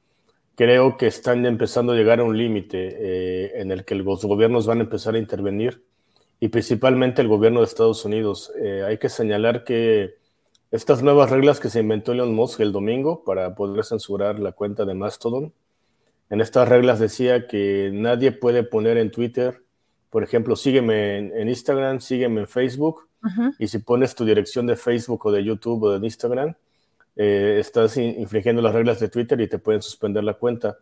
creo 0.56 0.96
que 0.96 1.06
están 1.06 1.46
empezando 1.46 1.92
a 1.92 1.96
llegar 1.96 2.18
a 2.18 2.24
un 2.24 2.36
límite 2.36 2.96
eh, 2.98 3.60
en 3.60 3.70
el 3.70 3.84
que 3.84 3.94
los 3.94 4.24
gobiernos 4.24 4.66
van 4.66 4.78
a 4.78 4.84
empezar 4.84 5.14
a 5.14 5.18
intervenir 5.18 5.84
y 6.40 6.48
principalmente 6.48 7.22
el 7.22 7.28
gobierno 7.28 7.60
de 7.60 7.66
Estados 7.66 8.04
Unidos. 8.04 8.52
Eh, 8.60 8.82
hay 8.84 8.98
que 8.98 9.08
señalar 9.08 9.64
que 9.64 10.16
estas 10.70 11.02
nuevas 11.02 11.30
reglas 11.30 11.60
que 11.60 11.70
se 11.70 11.80
inventó 11.80 12.12
Elon 12.12 12.34
Musk 12.34 12.60
el 12.60 12.72
domingo 12.72 13.22
para 13.24 13.54
poder 13.54 13.84
censurar 13.84 14.38
la 14.38 14.52
cuenta 14.52 14.84
de 14.84 14.94
Mastodon. 14.94 15.52
En 16.30 16.40
estas 16.40 16.68
reglas 16.68 16.98
decía 16.98 17.46
que 17.46 17.90
nadie 17.92 18.32
puede 18.32 18.64
poner 18.64 18.96
en 18.96 19.10
Twitter, 19.10 19.62
por 20.10 20.24
ejemplo, 20.24 20.56
sígueme 20.56 21.18
en, 21.18 21.48
Instagram, 21.48 22.00
sígueme 22.00 22.40
en 22.40 22.48
Facebook, 22.48 23.08
y 23.58 23.66
si 23.66 23.78
pones 23.78 24.14
tu 24.14 24.24
dirección 24.24 24.66
de 24.66 24.76
Facebook 24.76 25.26
o 25.26 25.32
de 25.32 25.44
YouTube 25.44 25.82
o 25.82 25.98
de 25.98 26.06
Instagram, 26.06 26.54
eh, 27.16 27.56
estás 27.60 27.96
infringiendo 27.96 28.62
las 28.62 28.74
reglas 28.74 29.00
de 29.00 29.08
Twitter 29.08 29.40
y 29.40 29.48
te 29.48 29.58
pueden 29.58 29.82
suspender 29.82 30.22
la 30.22 30.34
cuenta. 30.34 30.78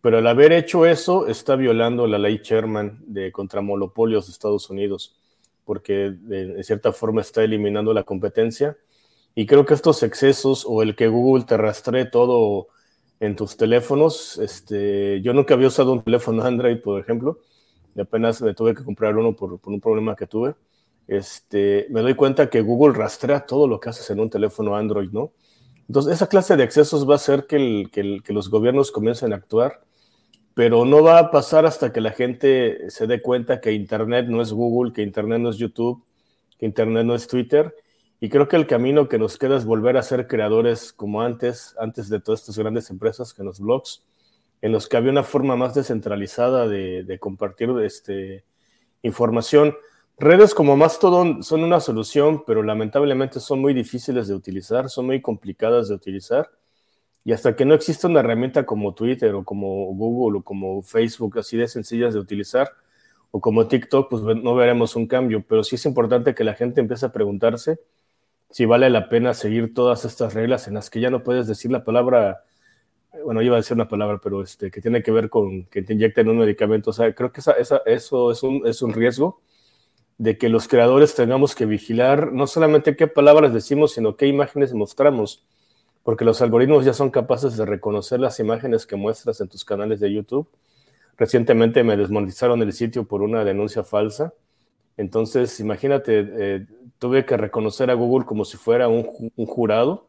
Pero 0.00 0.18
al 0.18 0.26
haber 0.26 0.52
hecho 0.52 0.86
eso, 0.86 1.26
está 1.26 1.56
violando 1.56 2.06
la 2.06 2.18
ley 2.18 2.40
Sherman 2.42 3.00
de 3.06 3.32
contramonopolios 3.32 4.26
de 4.26 4.32
Estados 4.32 4.70
Unidos, 4.70 5.16
porque 5.64 6.10
de 6.10 6.62
cierta 6.64 6.92
forma 6.92 7.20
está 7.20 7.42
eliminando 7.42 7.92
la 7.92 8.04
competencia 8.04 8.76
y 9.34 9.46
creo 9.46 9.64
que 9.64 9.74
estos 9.74 10.02
excesos 10.02 10.64
o 10.68 10.82
el 10.82 10.96
que 10.96 11.08
Google 11.08 11.44
te 11.44 11.56
rastree 11.56 12.04
todo 12.04 12.68
en 13.20 13.36
tus 13.36 13.56
teléfonos, 13.56 14.38
este, 14.38 15.20
yo 15.22 15.32
nunca 15.32 15.54
había 15.54 15.68
usado 15.68 15.92
un 15.92 16.02
teléfono 16.02 16.42
Android, 16.42 16.80
por 16.80 17.00
ejemplo, 17.00 17.38
y 17.94 18.00
apenas 18.00 18.40
me 18.42 18.54
tuve 18.54 18.74
que 18.74 18.84
comprar 18.84 19.16
uno 19.16 19.34
por, 19.36 19.60
un 19.62 19.80
problema 19.80 20.16
que 20.16 20.26
tuve. 20.26 20.54
Este, 21.06 21.86
me 21.90 22.00
doy 22.02 22.14
cuenta 22.14 22.50
que 22.50 22.60
Google 22.60 22.94
rastrea 22.94 23.46
todo 23.46 23.68
lo 23.68 23.78
que 23.78 23.90
haces 23.90 24.08
en 24.10 24.20
un 24.20 24.30
teléfono 24.30 24.76
Android, 24.76 25.10
¿no? 25.10 25.32
Entonces, 25.90 26.12
esa 26.12 26.28
clase 26.28 26.56
de 26.56 26.62
excesos 26.62 27.04
va 27.08 27.14
a 27.14 27.16
hacer 27.16 27.48
que, 27.48 28.22
los 28.28 28.48
gobiernos 28.48 28.92
comiencen 28.92 29.32
a 29.32 29.36
actuar, 29.36 29.80
pero 30.54 30.84
no 30.84 31.02
va 31.02 31.18
a 31.18 31.30
pasar 31.32 31.66
hasta 31.66 31.92
que 31.92 32.00
la 32.00 32.12
gente 32.12 32.88
se 32.90 33.08
dé 33.08 33.20
cuenta 33.20 33.60
que 33.60 33.72
Internet 33.72 34.26
no 34.28 34.40
es 34.40 34.52
Google, 34.52 34.92
que 34.92 35.02
Internet 35.02 35.40
no 35.40 35.50
es 35.50 35.56
YouTube, 35.56 36.04
que 36.60 36.66
Internet 36.66 37.06
no 37.06 37.16
es 37.16 37.26
Twitter. 37.26 37.74
Y 38.20 38.28
creo 38.28 38.46
que 38.46 38.54
el 38.54 38.68
camino 38.68 39.08
que 39.08 39.18
nos 39.18 39.36
queda 39.36 39.56
es 39.56 39.64
volver 39.64 39.96
a 39.96 40.04
ser 40.04 40.28
creadores 40.28 40.92
como 40.92 41.22
antes, 41.22 41.74
antes 41.76 42.08
de 42.08 42.20
todas 42.20 42.38
estas 42.38 42.56
grandes 42.56 42.88
empresas 42.90 43.34
que 43.34 43.42
los 43.42 43.58
blogs, 43.58 44.04
en 44.62 44.70
los 44.70 44.86
que 44.86 44.96
había 44.96 45.10
una 45.10 45.24
forma 45.24 45.56
más 45.56 45.74
descentralizada 45.74 46.68
de, 46.68 47.18
compartir 47.18 47.68
este, 47.82 48.44
información. 49.02 49.74
Redes 50.20 50.52
como 50.52 50.76
Mastodon 50.76 51.42
son 51.42 51.64
una 51.64 51.80
solución, 51.80 52.44
pero 52.46 52.62
lamentablemente 52.62 53.40
son 53.40 53.58
muy 53.58 53.72
difíciles 53.72 54.28
de 54.28 54.34
utilizar, 54.34 54.90
son 54.90 55.06
muy 55.06 55.22
complicadas 55.22 55.88
de 55.88 55.94
utilizar. 55.94 56.50
Y 57.24 57.32
hasta 57.32 57.56
que 57.56 57.64
no 57.64 57.72
exista 57.72 58.06
una 58.06 58.20
herramienta 58.20 58.66
como 58.66 58.92
Twitter 58.92 59.34
o 59.34 59.44
como 59.44 59.86
Google 59.94 60.40
o 60.40 60.42
como 60.42 60.82
Facebook, 60.82 61.38
así 61.38 61.56
de 61.56 61.68
sencillas 61.68 62.12
de 62.12 62.20
utilizar, 62.20 62.70
o 63.30 63.40
como 63.40 63.66
TikTok, 63.66 64.10
pues 64.10 64.22
no 64.22 64.54
veremos 64.54 64.94
un 64.94 65.06
cambio. 65.06 65.42
Pero 65.48 65.64
sí 65.64 65.76
es 65.76 65.86
importante 65.86 66.34
que 66.34 66.44
la 66.44 66.52
gente 66.52 66.82
empiece 66.82 67.06
a 67.06 67.12
preguntarse 67.12 67.80
si 68.50 68.66
vale 68.66 68.90
la 68.90 69.08
pena 69.08 69.32
seguir 69.32 69.72
todas 69.72 70.04
estas 70.04 70.34
reglas 70.34 70.68
en 70.68 70.74
las 70.74 70.90
que 70.90 71.00
ya 71.00 71.08
no 71.08 71.22
puedes 71.22 71.46
decir 71.46 71.70
la 71.70 71.82
palabra, 71.82 72.44
bueno, 73.24 73.40
iba 73.40 73.56
a 73.56 73.60
decir 73.60 73.74
una 73.74 73.88
palabra, 73.88 74.20
pero 74.22 74.42
este, 74.42 74.70
que 74.70 74.82
tiene 74.82 75.02
que 75.02 75.12
ver 75.12 75.30
con 75.30 75.64
que 75.64 75.80
te 75.80 75.94
inyecten 75.94 76.28
un 76.28 76.40
medicamento. 76.40 76.90
O 76.90 76.92
sea, 76.92 77.14
creo 77.14 77.32
que 77.32 77.40
esa, 77.40 77.54
eso 77.86 78.30
es 78.30 78.42
un, 78.42 78.66
es 78.66 78.82
un 78.82 78.92
riesgo 78.92 79.40
de 80.20 80.36
que 80.36 80.50
los 80.50 80.68
creadores 80.68 81.14
tengamos 81.14 81.54
que 81.54 81.64
vigilar 81.64 82.30
no 82.30 82.46
solamente 82.46 82.94
qué 82.94 83.06
palabras 83.06 83.54
decimos, 83.54 83.92
sino 83.92 84.16
qué 84.16 84.26
imágenes 84.26 84.74
mostramos, 84.74 85.46
porque 86.02 86.26
los 86.26 86.42
algoritmos 86.42 86.84
ya 86.84 86.92
son 86.92 87.08
capaces 87.08 87.56
de 87.56 87.64
reconocer 87.64 88.20
las 88.20 88.38
imágenes 88.38 88.84
que 88.84 88.96
muestras 88.96 89.40
en 89.40 89.48
tus 89.48 89.64
canales 89.64 89.98
de 89.98 90.12
YouTube. 90.12 90.46
Recientemente 91.16 91.82
me 91.84 91.96
desmonetizaron 91.96 92.60
el 92.60 92.74
sitio 92.74 93.04
por 93.04 93.22
una 93.22 93.46
denuncia 93.46 93.82
falsa. 93.82 94.34
Entonces, 94.98 95.58
imagínate, 95.58 96.28
eh, 96.38 96.66
tuve 96.98 97.24
que 97.24 97.38
reconocer 97.38 97.90
a 97.90 97.94
Google 97.94 98.26
como 98.26 98.44
si 98.44 98.58
fuera 98.58 98.88
un, 98.88 99.04
jurado 99.46 100.08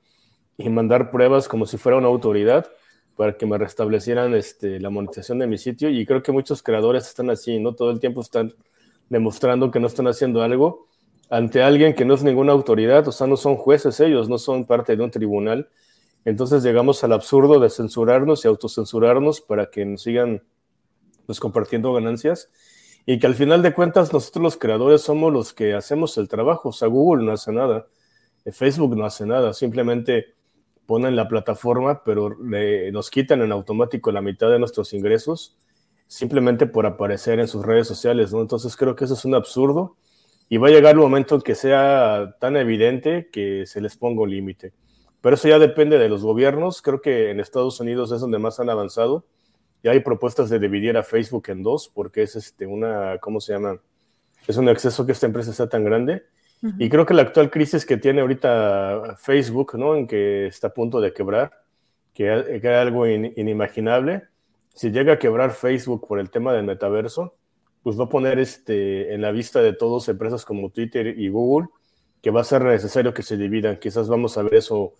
y 0.57 0.67
mandar 0.67 1.09
pruebas 1.09 1.47
como 1.47 1.65
si 1.65 1.77
fuera 1.77 1.97
una 1.97 2.07
autoridad 2.07 2.69
para 3.15 3.37
que 3.37 3.45
me 3.45 3.57
restablecieran 3.57 4.35
este, 4.35 4.81
la 4.81 4.89
monetización 4.89 5.39
de 5.39 5.47
mi 5.47 5.57
sitio. 5.57 5.89
Y 5.89 6.05
creo 6.05 6.21
que 6.21 6.33
muchos 6.33 6.61
creadores 6.61 7.07
están 7.07 7.29
así, 7.29 7.61
¿no? 7.61 7.75
Todo 7.75 7.91
el 7.91 8.01
tiempo 8.01 8.19
están 8.19 8.53
demostrando 9.11 9.71
que 9.71 9.79
no 9.81 9.87
están 9.87 10.07
haciendo 10.07 10.41
algo 10.41 10.87
ante 11.29 11.61
alguien 11.61 11.93
que 11.93 12.05
no 12.05 12.13
es 12.13 12.23
ninguna 12.23 12.53
autoridad, 12.53 13.05
o 13.07 13.11
sea, 13.11 13.27
no 13.27 13.35
son 13.35 13.57
jueces 13.57 13.99
ellos, 13.99 14.29
no 14.29 14.37
son 14.37 14.65
parte 14.65 14.95
de 14.95 15.03
un 15.03 15.11
tribunal. 15.11 15.69
Entonces 16.23 16.63
llegamos 16.63 17.03
al 17.03 17.11
absurdo 17.11 17.59
de 17.59 17.69
censurarnos 17.69 18.43
y 18.43 18.47
autocensurarnos 18.47 19.41
para 19.41 19.69
que 19.69 19.85
nos 19.85 20.01
sigan 20.01 20.43
pues, 21.25 21.39
compartiendo 21.39 21.93
ganancias 21.93 22.49
y 23.05 23.19
que 23.19 23.27
al 23.27 23.35
final 23.35 23.61
de 23.61 23.73
cuentas 23.73 24.13
nosotros 24.13 24.43
los 24.43 24.57
creadores 24.57 25.01
somos 25.01 25.31
los 25.31 25.53
que 25.53 25.73
hacemos 25.73 26.17
el 26.17 26.29
trabajo. 26.29 26.69
O 26.69 26.73
sea, 26.73 26.87
Google 26.87 27.25
no 27.25 27.33
hace 27.33 27.51
nada, 27.51 27.87
eh, 28.45 28.51
Facebook 28.51 28.95
no 28.95 29.05
hace 29.05 29.25
nada, 29.25 29.53
simplemente 29.53 30.35
ponen 30.85 31.15
la 31.17 31.27
plataforma, 31.27 32.03
pero 32.03 32.37
nos 32.39 33.09
quitan 33.09 33.41
en 33.41 33.51
automático 33.51 34.11
la 34.11 34.21
mitad 34.21 34.49
de 34.49 34.59
nuestros 34.59 34.93
ingresos 34.93 35.57
simplemente 36.11 36.65
por 36.65 36.85
aparecer 36.85 37.39
en 37.39 37.47
sus 37.47 37.65
redes 37.65 37.87
sociales, 37.87 38.33
¿no? 38.33 38.41
Entonces 38.41 38.75
creo 38.75 38.97
que 38.97 39.05
eso 39.05 39.13
es 39.13 39.23
un 39.23 39.33
absurdo 39.33 39.95
y 40.49 40.57
va 40.57 40.67
a 40.67 40.71
llegar 40.71 40.91
el 40.95 40.99
momento 40.99 41.35
en 41.35 41.41
que 41.41 41.55
sea 41.55 42.35
tan 42.37 42.57
evidente 42.57 43.29
que 43.31 43.65
se 43.65 43.79
les 43.79 43.95
ponga 43.95 44.23
un 44.23 44.29
límite. 44.29 44.73
Pero 45.21 45.35
eso 45.35 45.47
ya 45.47 45.57
depende 45.57 45.97
de 45.97 46.09
los 46.09 46.21
gobiernos. 46.21 46.81
Creo 46.81 46.99
que 46.99 47.29
en 47.29 47.39
Estados 47.39 47.79
Unidos 47.79 48.11
es 48.11 48.19
donde 48.19 48.39
más 48.39 48.59
han 48.59 48.69
avanzado. 48.69 49.23
Ya 49.83 49.91
hay 49.91 50.01
propuestas 50.01 50.49
de 50.49 50.59
dividir 50.59 50.97
a 50.97 51.03
Facebook 51.03 51.45
en 51.47 51.63
dos 51.63 51.87
porque 51.87 52.23
es 52.23 52.35
este, 52.35 52.65
una, 52.65 53.17
¿cómo 53.19 53.39
se 53.39 53.53
llama? 53.53 53.79
Es 54.45 54.57
un 54.57 54.67
exceso 54.67 55.05
que 55.05 55.13
esta 55.13 55.27
empresa 55.27 55.53
sea 55.53 55.69
tan 55.69 55.85
grande. 55.85 56.23
Y 56.77 56.89
creo 56.89 57.05
que 57.05 57.13
la 57.13 57.21
actual 57.21 57.49
crisis 57.49 57.85
que 57.85 57.95
tiene 57.95 58.19
ahorita 58.19 59.15
Facebook, 59.17 59.75
¿no? 59.75 59.95
En 59.95 60.07
que 60.07 60.47
está 60.47 60.67
a 60.67 60.73
punto 60.73 60.99
de 60.99 61.13
quebrar, 61.13 61.53
que, 62.13 62.59
que 62.61 62.67
algo 62.67 63.07
inimaginable, 63.07 64.23
si 64.73 64.91
llega 64.91 65.13
a 65.13 65.19
quebrar 65.19 65.51
Facebook 65.51 66.07
por 66.07 66.19
el 66.19 66.29
tema 66.29 66.53
del 66.53 66.65
metaverso, 66.65 67.35
pues 67.83 67.99
va 67.99 68.05
a 68.05 68.09
poner 68.09 68.39
este, 68.39 69.13
en 69.13 69.21
la 69.21 69.31
vista 69.31 69.61
de 69.61 69.73
todos 69.73 70.07
empresas 70.09 70.45
como 70.45 70.69
Twitter 70.69 71.19
y 71.19 71.29
Google, 71.29 71.69
que 72.21 72.31
va 72.31 72.41
a 72.41 72.45
ser 72.45 72.63
necesario 72.63 73.13
que 73.13 73.23
se 73.23 73.37
dividan. 73.37 73.79
Quizás 73.79 74.07
vamos 74.07 74.37
a 74.37 74.43
ver 74.43 74.55
eso 74.55 74.93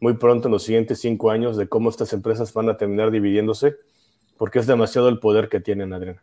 muy 0.00 0.14
pronto 0.14 0.48
en 0.48 0.52
los 0.52 0.64
siguientes 0.64 1.00
cinco 1.00 1.30
años, 1.30 1.56
de 1.56 1.68
cómo 1.68 1.88
estas 1.88 2.12
empresas 2.12 2.52
van 2.52 2.68
a 2.68 2.76
terminar 2.76 3.10
dividiéndose, 3.10 3.76
porque 4.36 4.58
es 4.58 4.66
demasiado 4.66 5.08
el 5.08 5.20
poder 5.20 5.48
que 5.48 5.60
tienen, 5.60 5.92
Adriana. 5.92 6.22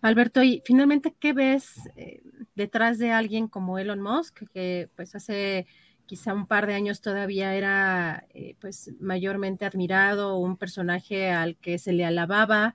Alberto, 0.00 0.42
y 0.42 0.62
finalmente, 0.64 1.14
¿qué 1.18 1.32
ves 1.32 1.72
eh, 1.96 2.22
detrás 2.54 2.98
de 2.98 3.10
alguien 3.10 3.48
como 3.48 3.78
Elon 3.78 4.00
Musk, 4.00 4.42
que 4.52 4.90
pues 4.94 5.14
hace 5.14 5.66
quizá 6.08 6.32
un 6.32 6.46
par 6.46 6.66
de 6.66 6.74
años 6.74 7.00
todavía 7.02 7.54
era 7.54 8.26
eh, 8.34 8.56
pues 8.60 8.90
mayormente 8.98 9.66
admirado, 9.66 10.38
un 10.38 10.56
personaje 10.56 11.30
al 11.30 11.56
que 11.56 11.78
se 11.78 11.92
le 11.92 12.04
alababa, 12.04 12.74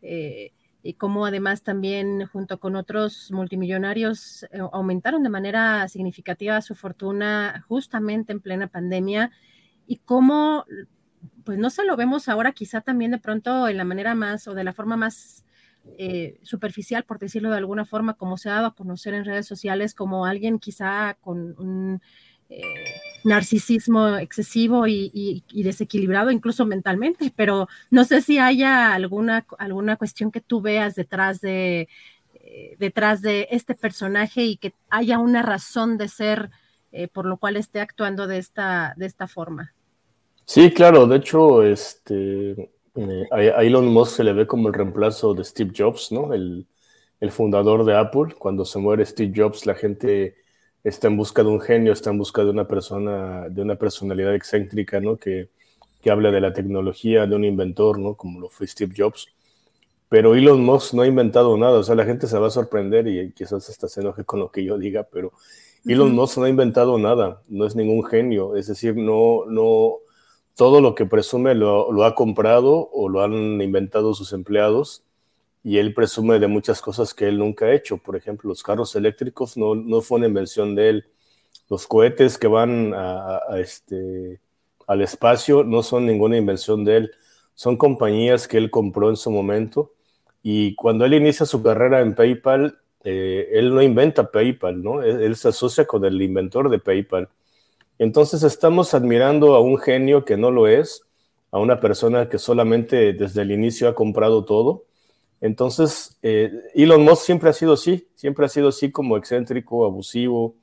eh, 0.00 0.52
y 0.82 0.94
como 0.94 1.26
además 1.26 1.64
también 1.64 2.24
junto 2.26 2.60
con 2.60 2.76
otros 2.76 3.32
multimillonarios 3.32 4.44
eh, 4.44 4.60
aumentaron 4.72 5.24
de 5.24 5.28
manera 5.28 5.88
significativa 5.88 6.62
su 6.62 6.76
fortuna 6.76 7.64
justamente 7.68 8.32
en 8.32 8.40
plena 8.40 8.68
pandemia, 8.68 9.32
y 9.86 9.96
cómo 9.96 10.64
pues 11.44 11.58
no 11.58 11.70
se 11.70 11.84
lo 11.84 11.96
vemos 11.96 12.28
ahora 12.28 12.52
quizá 12.52 12.80
también 12.80 13.10
de 13.10 13.18
pronto 13.18 13.66
en 13.66 13.76
la 13.76 13.84
manera 13.84 14.14
más 14.14 14.46
o 14.46 14.54
de 14.54 14.64
la 14.64 14.72
forma 14.72 14.96
más 14.96 15.44
superficial, 16.42 17.04
por 17.04 17.18
decirlo 17.18 17.50
de 17.50 17.56
alguna 17.56 17.86
forma, 17.86 18.12
como 18.12 18.36
se 18.36 18.50
ha 18.50 18.56
dado 18.56 18.66
a 18.66 18.74
conocer 18.74 19.14
en 19.14 19.24
redes 19.24 19.46
sociales, 19.46 19.94
como 19.94 20.26
alguien 20.26 20.58
quizá 20.58 21.14
con 21.14 21.58
un 21.58 22.02
eh, 22.50 22.62
narcisismo 23.24 24.16
excesivo 24.16 24.86
y, 24.86 25.44
desequilibrado 25.52 26.30
incluso 26.30 26.64
mentalmente, 26.64 27.32
pero 27.36 27.68
no 27.90 28.04
sé 28.04 28.22
si 28.22 28.38
haya 28.38 28.94
alguna, 28.94 29.44
alguna 29.58 29.96
cuestión 29.96 30.30
que 30.30 30.40
tú 30.40 30.60
veas 30.60 30.94
detrás 30.94 31.40
de, 31.40 31.88
eh, 32.34 32.76
detrás 32.78 33.20
de 33.20 33.48
este 33.50 33.74
personaje 33.74 34.44
y 34.44 34.56
que 34.56 34.72
haya 34.88 35.18
una 35.18 35.42
razón 35.42 35.98
de 35.98 36.08
ser 36.08 36.50
eh, 36.90 37.08
por 37.08 37.26
lo 37.26 37.36
cual 37.36 37.56
esté 37.56 37.80
actuando 37.80 38.26
de 38.26 38.38
esta, 38.38 38.94
de 38.96 39.06
esta 39.06 39.26
forma. 39.26 39.74
Sí, 40.46 40.70
claro, 40.72 41.06
de 41.06 41.16
hecho, 41.16 41.62
este, 41.62 42.70
a 43.30 43.62
Elon 43.62 43.88
Musk 43.88 44.16
se 44.16 44.24
le 44.24 44.32
ve 44.32 44.46
como 44.46 44.68
el 44.68 44.74
reemplazo 44.74 45.34
de 45.34 45.44
Steve 45.44 45.72
Jobs, 45.76 46.10
¿no? 46.10 46.32
El, 46.32 46.66
el 47.20 47.30
fundador 47.30 47.84
de 47.84 47.94
Apple. 47.94 48.34
Cuando 48.38 48.64
se 48.64 48.78
muere 48.78 49.04
Steve 49.04 49.32
Jobs, 49.36 49.66
la 49.66 49.74
gente 49.74 50.36
está 50.84 51.08
en 51.08 51.16
busca 51.16 51.42
de 51.42 51.48
un 51.48 51.60
genio, 51.60 51.92
está 51.92 52.10
en 52.10 52.18
busca 52.18 52.44
de 52.44 52.50
una 52.50 52.66
persona, 52.66 53.48
de 53.48 53.62
una 53.62 53.76
personalidad 53.76 54.34
excéntrica, 54.34 55.00
¿no? 55.00 55.16
Que, 55.16 55.48
que 56.00 56.10
hable 56.10 56.30
de 56.30 56.40
la 56.40 56.52
tecnología, 56.52 57.26
de 57.26 57.36
un 57.36 57.44
inventor, 57.44 57.98
¿no? 57.98 58.14
Como 58.14 58.40
lo 58.40 58.48
fue 58.48 58.66
Steve 58.66 58.94
Jobs. 58.96 59.28
Pero 60.08 60.34
Elon 60.34 60.64
Musk 60.64 60.94
no 60.94 61.02
ha 61.02 61.06
inventado 61.06 61.56
nada, 61.58 61.78
o 61.78 61.82
sea, 61.82 61.94
la 61.94 62.04
gente 62.04 62.26
se 62.26 62.38
va 62.38 62.46
a 62.46 62.50
sorprender 62.50 63.06
y 63.08 63.32
quizás 63.32 63.68
hasta 63.68 63.88
se 63.88 64.00
enoje 64.00 64.24
con 64.24 64.40
lo 64.40 64.50
que 64.50 64.64
yo 64.64 64.78
diga, 64.78 65.02
pero 65.04 65.32
Elon 65.84 66.14
Musk 66.14 66.38
no 66.38 66.44
ha 66.44 66.48
inventado 66.48 66.98
nada, 66.98 67.42
no 67.48 67.66
es 67.66 67.76
ningún 67.76 68.02
genio, 68.04 68.56
es 68.56 68.68
decir, 68.68 68.96
no, 68.96 69.44
no, 69.46 69.96
todo 70.56 70.80
lo 70.80 70.94
que 70.94 71.04
presume 71.04 71.54
lo, 71.54 71.92
lo 71.92 72.04
ha 72.04 72.14
comprado 72.14 72.88
o 72.90 73.10
lo 73.10 73.22
han 73.22 73.60
inventado 73.60 74.14
sus 74.14 74.32
empleados 74.32 75.04
y 75.62 75.78
él 75.78 75.92
presume 75.94 76.38
de 76.38 76.46
muchas 76.46 76.80
cosas 76.80 77.14
que 77.14 77.28
él 77.28 77.38
nunca 77.38 77.66
ha 77.66 77.74
hecho. 77.74 77.98
Por 77.98 78.16
ejemplo, 78.16 78.48
los 78.48 78.62
carros 78.62 78.94
eléctricos 78.96 79.56
no, 79.56 79.74
no 79.74 80.00
fue 80.00 80.18
una 80.18 80.28
invención 80.28 80.74
de 80.74 80.88
él. 80.88 81.06
Los 81.68 81.86
cohetes 81.86 82.38
que 82.38 82.46
van 82.46 82.94
este, 83.56 84.40
al 84.86 85.02
espacio 85.02 85.64
no 85.64 85.82
son 85.82 86.06
ninguna 86.06 86.36
invención 86.36 86.84
de 86.84 86.96
él. 86.96 87.10
Son 87.54 87.76
compañías 87.76 88.46
que 88.48 88.56
él 88.56 88.70
compró 88.70 89.10
en 89.10 89.16
su 89.16 89.30
momento. 89.30 89.92
Y 90.42 90.74
cuando 90.76 91.04
él 91.04 91.14
inicia 91.14 91.44
su 91.44 91.62
carrera 91.62 92.00
en 92.00 92.14
PayPal, 92.14 92.78
eh, 93.04 93.48
él 93.52 93.74
no 93.74 93.82
inventa 93.82 94.30
PayPal, 94.30 94.82
¿no? 94.82 95.02
él, 95.02 95.36
se 95.36 95.48
asocia 95.48 95.86
con 95.86 96.04
el 96.04 96.20
inventor 96.22 96.70
de 96.70 96.78
PayPal. 96.78 97.28
Entonces 97.98 98.42
estamos 98.44 98.94
admirando 98.94 99.54
a 99.56 99.60
un 99.60 99.78
genio 99.78 100.24
que 100.24 100.36
no 100.36 100.50
lo 100.50 100.68
es, 100.68 101.02
a 101.50 101.58
una 101.58 101.80
persona 101.80 102.28
que 102.28 102.38
solamente 102.38 103.12
desde 103.12 103.42
el 103.42 103.50
inicio 103.50 103.88
ha 103.88 103.94
comprado 103.94 104.44
todo 104.44 104.84
entonces, 105.40 106.18
eh, 106.22 106.50
Elon 106.74 107.02
Musk 107.02 107.22
siempre 107.24 107.50
ha 107.50 107.52
sido 107.52 107.74
así, 107.74 108.08
siempre 108.14 108.46
ha 108.46 108.48
sido 108.48 108.68
así 108.68 108.90
como 108.90 109.16
excéntrico, 109.16 109.84
abusivo. 109.84 110.56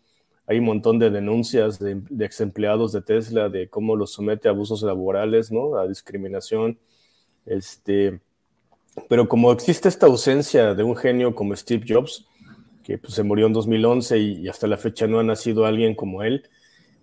Hay 0.48 0.60
un 0.60 0.66
montón 0.66 1.00
de 1.00 1.10
denuncias 1.10 1.80
de, 1.80 2.02
ex 2.20 2.42
empleados 2.42 2.92
de 2.92 3.02
Tesla 3.02 3.50
de 3.50 3.70
cómo 3.70 3.96
los 3.96 4.12
somete 4.12 4.48
a 4.48 4.52
abusos 4.52 4.82
laborales, 4.84 5.52
¿no? 5.52 5.78
A 5.78 5.88
discriminación. 5.88 6.78
Este, 7.46 8.20
pero 9.08 9.28
como 9.30 9.52
existe 9.52 9.88
esta 9.88 10.08
ausencia 10.08 10.76
de 10.76 10.84
un 10.84 10.96
genio 10.96 11.34
como 11.36 11.56
Steve 11.56 11.86
Jobs, 11.88 12.28
que 12.84 12.98
pues, 12.98 13.14
se 13.14 13.24
murió 13.24 13.48
en 13.48 13.54
2011 13.54 14.18
y, 14.20 14.48
hasta 14.50 14.68
la 14.68 14.78
fecha 14.78 15.08
no 15.08 15.20
ha 15.20 15.24
nacido 15.24 15.66
alguien 15.66 15.96
como 15.96 16.22
él, 16.22 16.48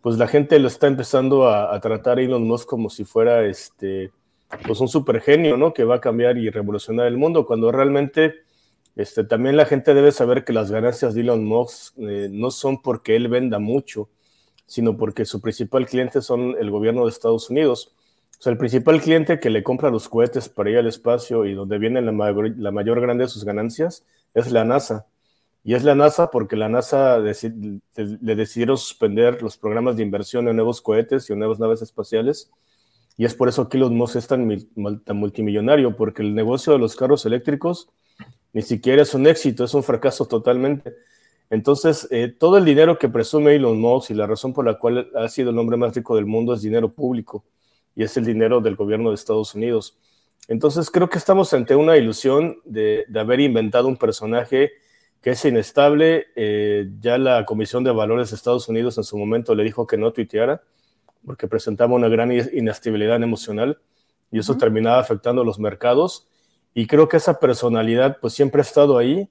pues 0.02 0.18
la 0.18 0.28
gente 0.28 0.58
lo 0.58 0.68
está 0.68 0.88
empezando 0.88 1.48
a, 1.48 1.74
a 1.74 1.80
tratar 1.80 2.18
a 2.18 2.22
Elon 2.22 2.46
Musk 2.46 2.68
como 2.68 2.90
si 2.90 3.04
fuera 3.04 3.46
este, 3.46 4.12
pues 4.66 4.80
un 4.80 4.88
super 4.88 5.20
genio, 5.20 5.56
¿no? 5.56 5.72
Que 5.72 5.84
va 5.84 5.96
a 5.96 6.00
cambiar 6.00 6.38
y 6.38 6.50
revolucionar 6.50 7.06
el 7.06 7.16
mundo, 7.16 7.46
cuando 7.46 7.72
realmente 7.72 8.42
este, 8.96 9.24
también 9.24 9.56
la 9.56 9.66
gente 9.66 9.94
debe 9.94 10.12
saber 10.12 10.44
que 10.44 10.52
las 10.52 10.70
ganancias 10.70 11.14
de 11.14 11.22
Elon 11.22 11.44
Musk 11.44 11.94
eh, 11.98 12.28
no 12.30 12.50
son 12.50 12.82
porque 12.82 13.16
él 13.16 13.28
venda 13.28 13.58
mucho, 13.58 14.08
sino 14.66 14.96
porque 14.96 15.24
su 15.24 15.40
principal 15.40 15.86
cliente 15.86 16.20
son 16.20 16.56
el 16.58 16.70
gobierno 16.70 17.04
de 17.04 17.10
Estados 17.10 17.50
Unidos. 17.50 17.92
O 18.38 18.42
sea, 18.42 18.52
el 18.52 18.58
principal 18.58 19.00
cliente 19.00 19.40
que 19.40 19.50
le 19.50 19.62
compra 19.62 19.90
los 19.90 20.08
cohetes 20.08 20.48
para 20.48 20.70
ir 20.70 20.78
al 20.78 20.86
espacio 20.86 21.44
y 21.46 21.54
donde 21.54 21.78
viene 21.78 22.02
la 22.02 22.12
mayor 22.72 23.00
grande 23.00 23.24
de 23.24 23.28
sus 23.28 23.44
ganancias 23.44 24.04
es 24.34 24.50
la 24.50 24.64
NASA. 24.64 25.06
Y 25.64 25.74
es 25.74 25.84
la 25.84 25.94
NASA 25.94 26.30
porque 26.30 26.56
la 26.56 26.68
NASA 26.68 27.18
le 27.18 28.34
decidieron 28.34 28.76
suspender 28.76 29.42
los 29.42 29.56
programas 29.56 29.96
de 29.96 30.02
inversión 30.02 30.48
en 30.48 30.56
nuevos 30.56 30.80
cohetes 30.80 31.30
y 31.30 31.32
en 31.32 31.38
nuevas 31.38 31.60
naves 31.60 31.82
espaciales. 31.82 32.50
Y 33.16 33.24
es 33.24 33.34
por 33.34 33.48
eso 33.48 33.68
que 33.68 33.76
Elon 33.76 33.96
Musk 33.96 34.16
es 34.16 34.26
tan, 34.26 34.48
multimillonario, 35.14 35.96
porque 35.96 36.22
el 36.22 36.34
negocio 36.34 36.72
de 36.72 36.78
los 36.78 36.96
carros 36.96 37.26
eléctricos 37.26 37.88
ni 38.52 38.62
siquiera 38.62 39.02
es 39.02 39.14
un 39.14 39.26
éxito, 39.26 39.64
es 39.64 39.74
un 39.74 39.82
fracaso 39.82 40.26
totalmente. 40.26 40.94
Entonces, 41.50 42.08
eh, 42.10 42.28
todo 42.28 42.58
el 42.58 42.64
dinero 42.64 42.98
que 42.98 43.08
presume 43.08 43.54
Elon 43.54 43.80
Musk 43.80 44.10
y 44.10 44.14
la 44.14 44.26
razón 44.26 44.52
por 44.52 44.64
la 44.64 44.78
cual 44.78 45.10
ha 45.14 45.28
sido 45.28 45.50
el 45.50 45.58
hombre 45.58 45.76
más 45.76 45.94
rico 45.94 46.16
del 46.16 46.26
mundo 46.26 46.54
es 46.54 46.62
dinero 46.62 46.92
público 46.92 47.44
y 47.94 48.02
es 48.02 48.16
el 48.16 48.24
dinero 48.24 48.60
del 48.60 48.76
gobierno 48.76 49.10
de 49.10 49.14
Estados 49.14 49.54
Unidos. 49.54 49.96
Entonces, 50.48 50.90
creo 50.90 51.08
que 51.08 51.18
estamos 51.18 51.52
ante 51.52 51.76
una 51.76 51.96
ilusión 51.96 52.58
de, 52.64 53.04
haber 53.14 53.40
inventado 53.40 53.88
un 53.88 53.96
personaje 53.96 54.72
que 55.20 55.30
es 55.30 55.44
inestable. 55.44 56.26
Eh, 56.36 56.90
ya 57.00 57.18
la 57.18 57.44
Comisión 57.44 57.84
de 57.84 57.92
Valores 57.92 58.30
de 58.30 58.36
Estados 58.36 58.68
Unidos 58.68 58.98
en 58.98 59.04
su 59.04 59.16
momento 59.16 59.54
le 59.54 59.64
dijo 59.64 59.86
que 59.86 59.96
no 59.96 60.12
tuiteara 60.12 60.62
porque 61.24 61.48
presentaba 61.48 61.94
una 61.94 62.08
gran 62.08 62.32
inestabilidad 62.32 63.22
emocional 63.22 63.78
y 64.30 64.38
eso 64.38 64.56
terminaba 64.56 64.98
afectando 64.98 65.44
los 65.44 65.58
mercados. 65.58 66.28
Y 66.74 66.86
creo 66.86 67.08
que 67.08 67.18
esa 67.18 67.38
personalidad 67.38 68.18
pues 68.20 68.32
siempre 68.32 68.60
ha 68.60 68.64
estado 68.64 68.98
ahí, 68.98 69.28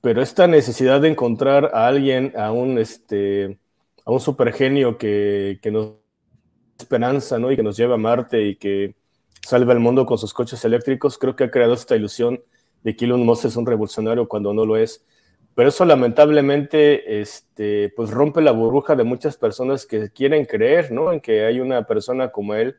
pero 0.00 0.22
esta 0.22 0.46
necesidad 0.46 1.00
de 1.00 1.08
encontrar 1.08 1.70
a 1.74 1.88
alguien, 1.88 2.32
a 2.36 2.52
un, 2.52 2.78
este, 2.78 3.58
a 4.04 4.12
un 4.12 4.20
supergenio 4.20 4.98
que, 4.98 5.58
que 5.62 5.70
nos 5.70 5.94
esperanza, 6.78 7.38
¿no? 7.38 7.50
Y 7.50 7.56
que 7.56 7.62
nos 7.62 7.76
lleva 7.76 7.94
a 7.94 7.98
Marte 7.98 8.42
y 8.42 8.56
que 8.56 8.94
salve 9.42 9.72
al 9.72 9.80
mundo 9.80 10.06
con 10.06 10.18
sus 10.18 10.34
coches 10.34 10.64
eléctricos, 10.64 11.18
creo 11.18 11.36
que 11.36 11.44
ha 11.44 11.50
creado 11.50 11.74
esta 11.74 11.96
ilusión 11.96 12.40
de 12.82 12.96
que 12.96 13.04
Elon 13.04 13.24
Musk 13.24 13.46
es 13.46 13.56
un 13.56 13.66
revolucionario 13.66 14.28
cuando 14.28 14.52
no 14.52 14.64
lo 14.64 14.76
es. 14.76 15.04
Pero 15.56 15.70
eso 15.70 15.86
lamentablemente 15.86 17.22
este, 17.22 17.90
pues 17.96 18.10
rompe 18.10 18.42
la 18.42 18.52
burbuja 18.52 18.94
de 18.94 19.04
muchas 19.04 19.38
personas 19.38 19.86
que 19.86 20.10
quieren 20.10 20.44
creer 20.44 20.92
¿no? 20.92 21.10
en 21.10 21.20
que 21.20 21.46
hay 21.46 21.60
una 21.60 21.86
persona 21.86 22.30
como 22.30 22.54
él 22.54 22.76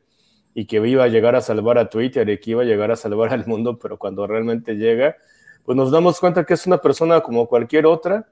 y 0.53 0.67
que 0.67 0.75
iba 0.87 1.03
a 1.03 1.07
llegar 1.07 1.35
a 1.35 1.41
salvar 1.41 1.79
a 1.79 1.89
Twitter 1.89 2.29
y 2.29 2.39
que 2.39 2.51
iba 2.51 2.61
a 2.61 2.65
llegar 2.65 2.91
a 2.91 2.95
salvar 2.95 3.33
al 3.33 3.47
mundo, 3.47 3.79
pero 3.79 3.97
cuando 3.97 4.27
realmente 4.27 4.75
llega, 4.75 5.17
pues 5.65 5.75
nos 5.75 5.89
damos 5.89 6.19
cuenta 6.19 6.45
que 6.45 6.53
es 6.53 6.67
una 6.67 6.77
persona 6.77 7.21
como 7.21 7.47
cualquier 7.47 7.87
otra 7.87 8.27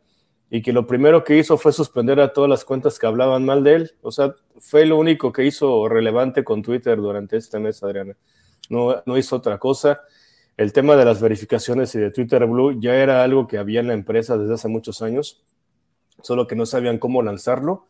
y 0.52 0.62
que 0.62 0.74
lo 0.74 0.86
primero 0.86 1.24
que 1.24 1.40
hizo 1.40 1.58
fue 1.58 1.74
suspender 1.74 2.20
a 2.20 2.32
todas 2.32 2.48
las 2.48 2.64
cuentas 2.64 3.00
que 3.00 3.08
hablaban 3.08 3.46
mal 3.46 3.64
de 3.64 3.74
él. 3.74 3.92
O 4.04 4.12
sea, 4.12 4.36
fue 4.60 4.86
lo 4.86 5.00
único 5.00 5.34
que 5.34 5.44
hizo 5.44 5.90
relevante 5.90 6.44
con 6.44 6.62
Twitter 6.62 6.98
durante 6.98 7.38
este 7.38 7.58
mes, 7.58 7.82
Adriana. 7.82 8.16
No, 8.70 9.02
no 9.08 9.18
hizo 9.18 9.38
otra 9.38 9.58
cosa. 9.58 10.02
El 10.58 10.72
tema 10.72 10.96
de 10.96 11.06
las 11.06 11.22
verificaciones 11.22 11.94
y 11.96 12.00
de 12.00 12.12
Twitter 12.12 12.46
Blue 12.46 12.80
ya 12.80 12.96
era 12.96 13.24
algo 13.24 13.48
que 13.48 13.58
había 13.58 13.82
en 13.82 13.88
la 13.88 13.94
empresa 13.94 14.38
desde 14.38 14.54
hace 14.54 14.68
muchos 14.68 15.02
años, 15.02 15.44
solo 16.22 16.48
que 16.48 16.56
no 16.56 16.66
sabían 16.66 16.98
cómo 16.98 17.22
lanzarlo. 17.22 17.88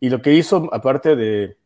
Y 0.00 0.10
lo 0.10 0.20
que 0.20 0.34
hizo, 0.34 0.68
aparte 0.72 1.14
de 1.14 1.56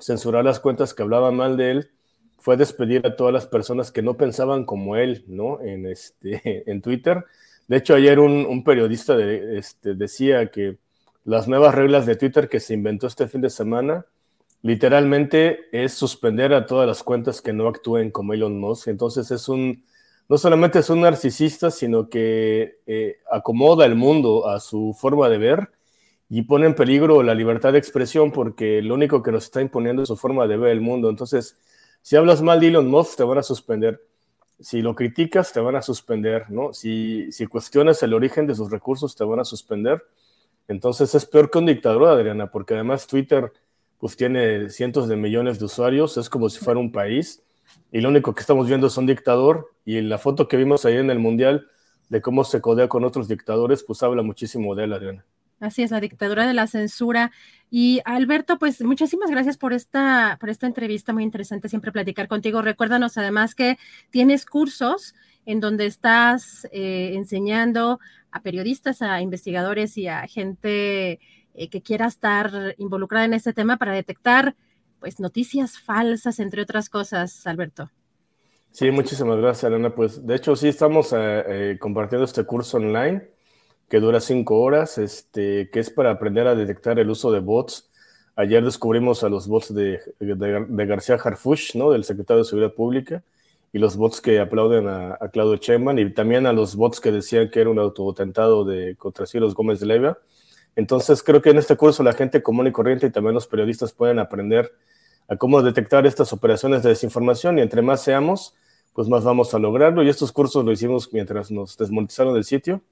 censurar 0.00 0.44
las 0.44 0.60
cuentas 0.60 0.92
que 0.92 1.02
hablaban 1.02 1.36
mal 1.36 1.56
de 1.56 1.70
él, 1.70 1.90
fue 2.38 2.58
despedir 2.58 3.06
a 3.06 3.16
todas 3.16 3.32
las 3.32 3.46
personas 3.46 3.90
que 3.90 4.02
no 4.02 4.18
pensaban 4.18 4.64
como 4.64 4.96
él, 4.96 5.24
¿no? 5.28 5.62
En, 5.62 5.86
este, 5.86 6.62
en 6.70 6.82
Twitter. 6.82 7.24
De 7.68 7.78
hecho, 7.78 7.94
ayer 7.94 8.18
un, 8.18 8.62
periodista 8.64 9.18
este, 9.18 9.94
decía 9.94 10.50
que 10.50 10.76
las 11.24 11.48
nuevas 11.48 11.74
reglas 11.74 12.04
de 12.04 12.16
Twitter 12.16 12.50
que 12.50 12.60
se 12.60 12.74
inventó 12.74 13.06
este 13.06 13.28
fin 13.28 13.40
de 13.40 13.48
semana, 13.48 14.04
literalmente 14.64 15.68
es 15.72 15.92
suspender 15.92 16.54
a 16.54 16.64
todas 16.64 16.88
las 16.88 17.02
cuentas 17.02 17.42
que 17.42 17.52
no 17.52 17.68
actúen 17.68 18.10
como 18.10 18.32
Elon 18.32 18.58
Musk. 18.58 18.88
Entonces 18.88 19.30
es 19.30 19.46
un, 19.50 19.84
no 20.26 20.38
solamente 20.38 20.78
es 20.78 20.88
un 20.88 21.02
narcisista, 21.02 21.70
sino 21.70 22.08
que 22.08 22.76
eh, 22.86 23.18
acomoda 23.30 23.84
el 23.84 23.94
mundo 23.94 24.48
a 24.48 24.60
su 24.60 24.96
forma 24.98 25.28
de 25.28 25.36
ver 25.36 25.70
y 26.30 26.42
pone 26.42 26.64
en 26.64 26.74
peligro 26.74 27.22
la 27.22 27.34
libertad 27.34 27.72
de 27.72 27.78
expresión 27.78 28.32
porque 28.32 28.80
lo 28.80 28.94
único 28.94 29.22
que 29.22 29.32
nos 29.32 29.44
está 29.44 29.60
imponiendo 29.60 30.00
es 30.02 30.08
su 30.08 30.16
forma 30.16 30.46
de 30.46 30.56
ver 30.56 30.70
el 30.70 30.80
mundo. 30.80 31.10
Entonces, 31.10 31.58
si 32.00 32.16
hablas 32.16 32.40
mal 32.40 32.58
de 32.58 32.68
Elon 32.68 32.88
Musk, 32.88 33.18
te 33.18 33.24
van 33.24 33.36
a 33.36 33.42
suspender. 33.42 34.00
Si 34.58 34.80
lo 34.80 34.94
criticas, 34.94 35.52
te 35.52 35.60
van 35.60 35.76
a 35.76 35.82
suspender, 35.82 36.50
¿no? 36.50 36.72
Si, 36.72 37.30
si 37.32 37.46
cuestionas 37.46 38.02
el 38.02 38.14
origen 38.14 38.46
de 38.46 38.54
sus 38.54 38.70
recursos, 38.70 39.14
te 39.14 39.24
van 39.24 39.40
a 39.40 39.44
suspender. 39.44 40.02
Entonces 40.68 41.14
es 41.14 41.26
peor 41.26 41.50
que 41.50 41.58
un 41.58 41.66
dictador, 41.66 42.08
Adriana, 42.08 42.50
porque 42.50 42.72
además 42.72 43.06
Twitter 43.06 43.52
pues 44.04 44.18
tiene 44.18 44.68
cientos 44.68 45.08
de 45.08 45.16
millones 45.16 45.58
de 45.58 45.64
usuarios, 45.64 46.18
es 46.18 46.28
como 46.28 46.50
si 46.50 46.62
fuera 46.62 46.78
un 46.78 46.92
país, 46.92 47.42
y 47.90 48.02
lo 48.02 48.10
único 48.10 48.34
que 48.34 48.42
estamos 48.42 48.68
viendo 48.68 48.88
es 48.88 48.98
un 48.98 49.06
dictador, 49.06 49.72
y 49.86 49.98
la 50.02 50.18
foto 50.18 50.46
que 50.46 50.58
vimos 50.58 50.84
ahí 50.84 50.98
en 50.98 51.08
el 51.08 51.18
Mundial 51.18 51.68
de 52.10 52.20
cómo 52.20 52.44
se 52.44 52.60
codea 52.60 52.86
con 52.86 53.02
otros 53.04 53.28
dictadores, 53.28 53.82
pues 53.82 54.02
habla 54.02 54.20
muchísimo 54.20 54.74
de 54.74 54.84
él, 54.84 54.92
Adriana. 54.92 55.24
Así 55.58 55.82
es, 55.82 55.90
la 55.90 56.00
dictadura 56.00 56.46
de 56.46 56.52
la 56.52 56.66
censura. 56.66 57.32
Y 57.70 58.02
Alberto, 58.04 58.58
pues 58.58 58.82
muchísimas 58.82 59.30
gracias 59.30 59.56
por 59.56 59.72
esta, 59.72 60.36
por 60.38 60.50
esta 60.50 60.66
entrevista, 60.66 61.14
muy 61.14 61.22
interesante 61.22 61.70
siempre 61.70 61.90
platicar 61.90 62.28
contigo. 62.28 62.60
Recuérdanos 62.60 63.16
además 63.16 63.54
que 63.54 63.78
tienes 64.10 64.44
cursos 64.44 65.14
en 65.46 65.60
donde 65.60 65.86
estás 65.86 66.68
eh, 66.72 67.12
enseñando 67.14 68.00
a 68.30 68.42
periodistas, 68.42 69.00
a 69.00 69.22
investigadores 69.22 69.96
y 69.96 70.08
a 70.08 70.26
gente 70.26 71.20
eh, 71.54 71.68
que 71.68 71.82
quiera 71.82 72.06
estar 72.06 72.74
involucrada 72.78 73.24
en 73.24 73.34
este 73.34 73.52
tema 73.52 73.76
para 73.76 73.92
detectar 73.92 74.54
pues 75.00 75.20
noticias 75.20 75.78
falsas, 75.78 76.38
entre 76.40 76.62
otras 76.62 76.88
cosas, 76.88 77.46
Alberto. 77.46 77.90
Sí, 78.70 78.90
muchísimas 78.90 79.38
gracias, 79.38 79.64
Elena. 79.64 79.94
Pues 79.94 80.26
de 80.26 80.34
hecho 80.34 80.56
sí 80.56 80.68
estamos 80.68 81.14
eh, 81.16 81.76
compartiendo 81.80 82.24
este 82.24 82.44
curso 82.44 82.78
online 82.78 83.34
que 83.88 84.00
dura 84.00 84.20
cinco 84.20 84.60
horas, 84.60 84.98
este, 84.98 85.70
que 85.70 85.80
es 85.80 85.90
para 85.90 86.10
aprender 86.10 86.46
a 86.46 86.54
detectar 86.54 86.98
el 86.98 87.10
uso 87.10 87.30
de 87.30 87.40
bots. 87.40 87.90
Ayer 88.36 88.64
descubrimos 88.64 89.22
a 89.22 89.28
los 89.28 89.46
bots 89.46 89.72
de, 89.72 90.00
García 90.18 91.16
Harfush, 91.22 91.76
¿no? 91.76 91.92
del 91.92 92.04
secretario 92.04 92.42
de 92.42 92.48
Seguridad 92.48 92.74
Pública, 92.74 93.22
y 93.72 93.78
los 93.78 93.96
bots 93.96 94.20
que 94.20 94.40
aplauden 94.40 94.88
a, 94.88 95.18
Claudio 95.32 95.56
Sheinbaum, 95.56 95.98
y 95.98 96.12
también 96.12 96.46
a 96.46 96.52
los 96.52 96.74
bots 96.74 97.00
que 97.00 97.12
decían 97.12 97.50
que 97.50 97.60
era 97.60 97.70
un 97.70 97.78
autotentado 97.78 98.64
de 98.64 98.96
contra 98.96 99.26
Cielos 99.26 99.54
Gómez 99.54 99.80
de 99.80 99.86
Leiva. 99.86 100.18
Entonces 100.76 101.22
creo 101.22 101.40
que 101.40 101.50
en 101.50 101.58
este 101.58 101.76
curso 101.76 102.02
la 102.02 102.12
gente 102.12 102.42
común 102.42 102.66
y 102.66 102.72
corriente 102.72 103.06
y 103.06 103.10
también 103.10 103.34
los 103.34 103.46
periodistas 103.46 103.92
pueden 103.92 104.18
aprender 104.18 104.72
a 105.28 105.36
cómo 105.36 105.62
detectar 105.62 106.06
estas 106.06 106.32
operaciones 106.32 106.82
de 106.82 106.90
desinformación 106.90 107.58
y 107.58 107.62
entre 107.62 107.82
más 107.82 108.02
seamos, 108.02 108.54
pues 108.92 109.08
más 109.08 109.24
vamos 109.24 109.54
a 109.54 109.58
lograrlo. 109.58 110.02
Y 110.02 110.08
estos 110.08 110.32
cursos 110.32 110.64
lo 110.64 110.72
hicimos 110.72 111.12
mientras 111.12 111.50
nos 111.50 111.76
desmonetizaron 111.76 112.36
el 112.36 112.44
sitio 112.44 112.82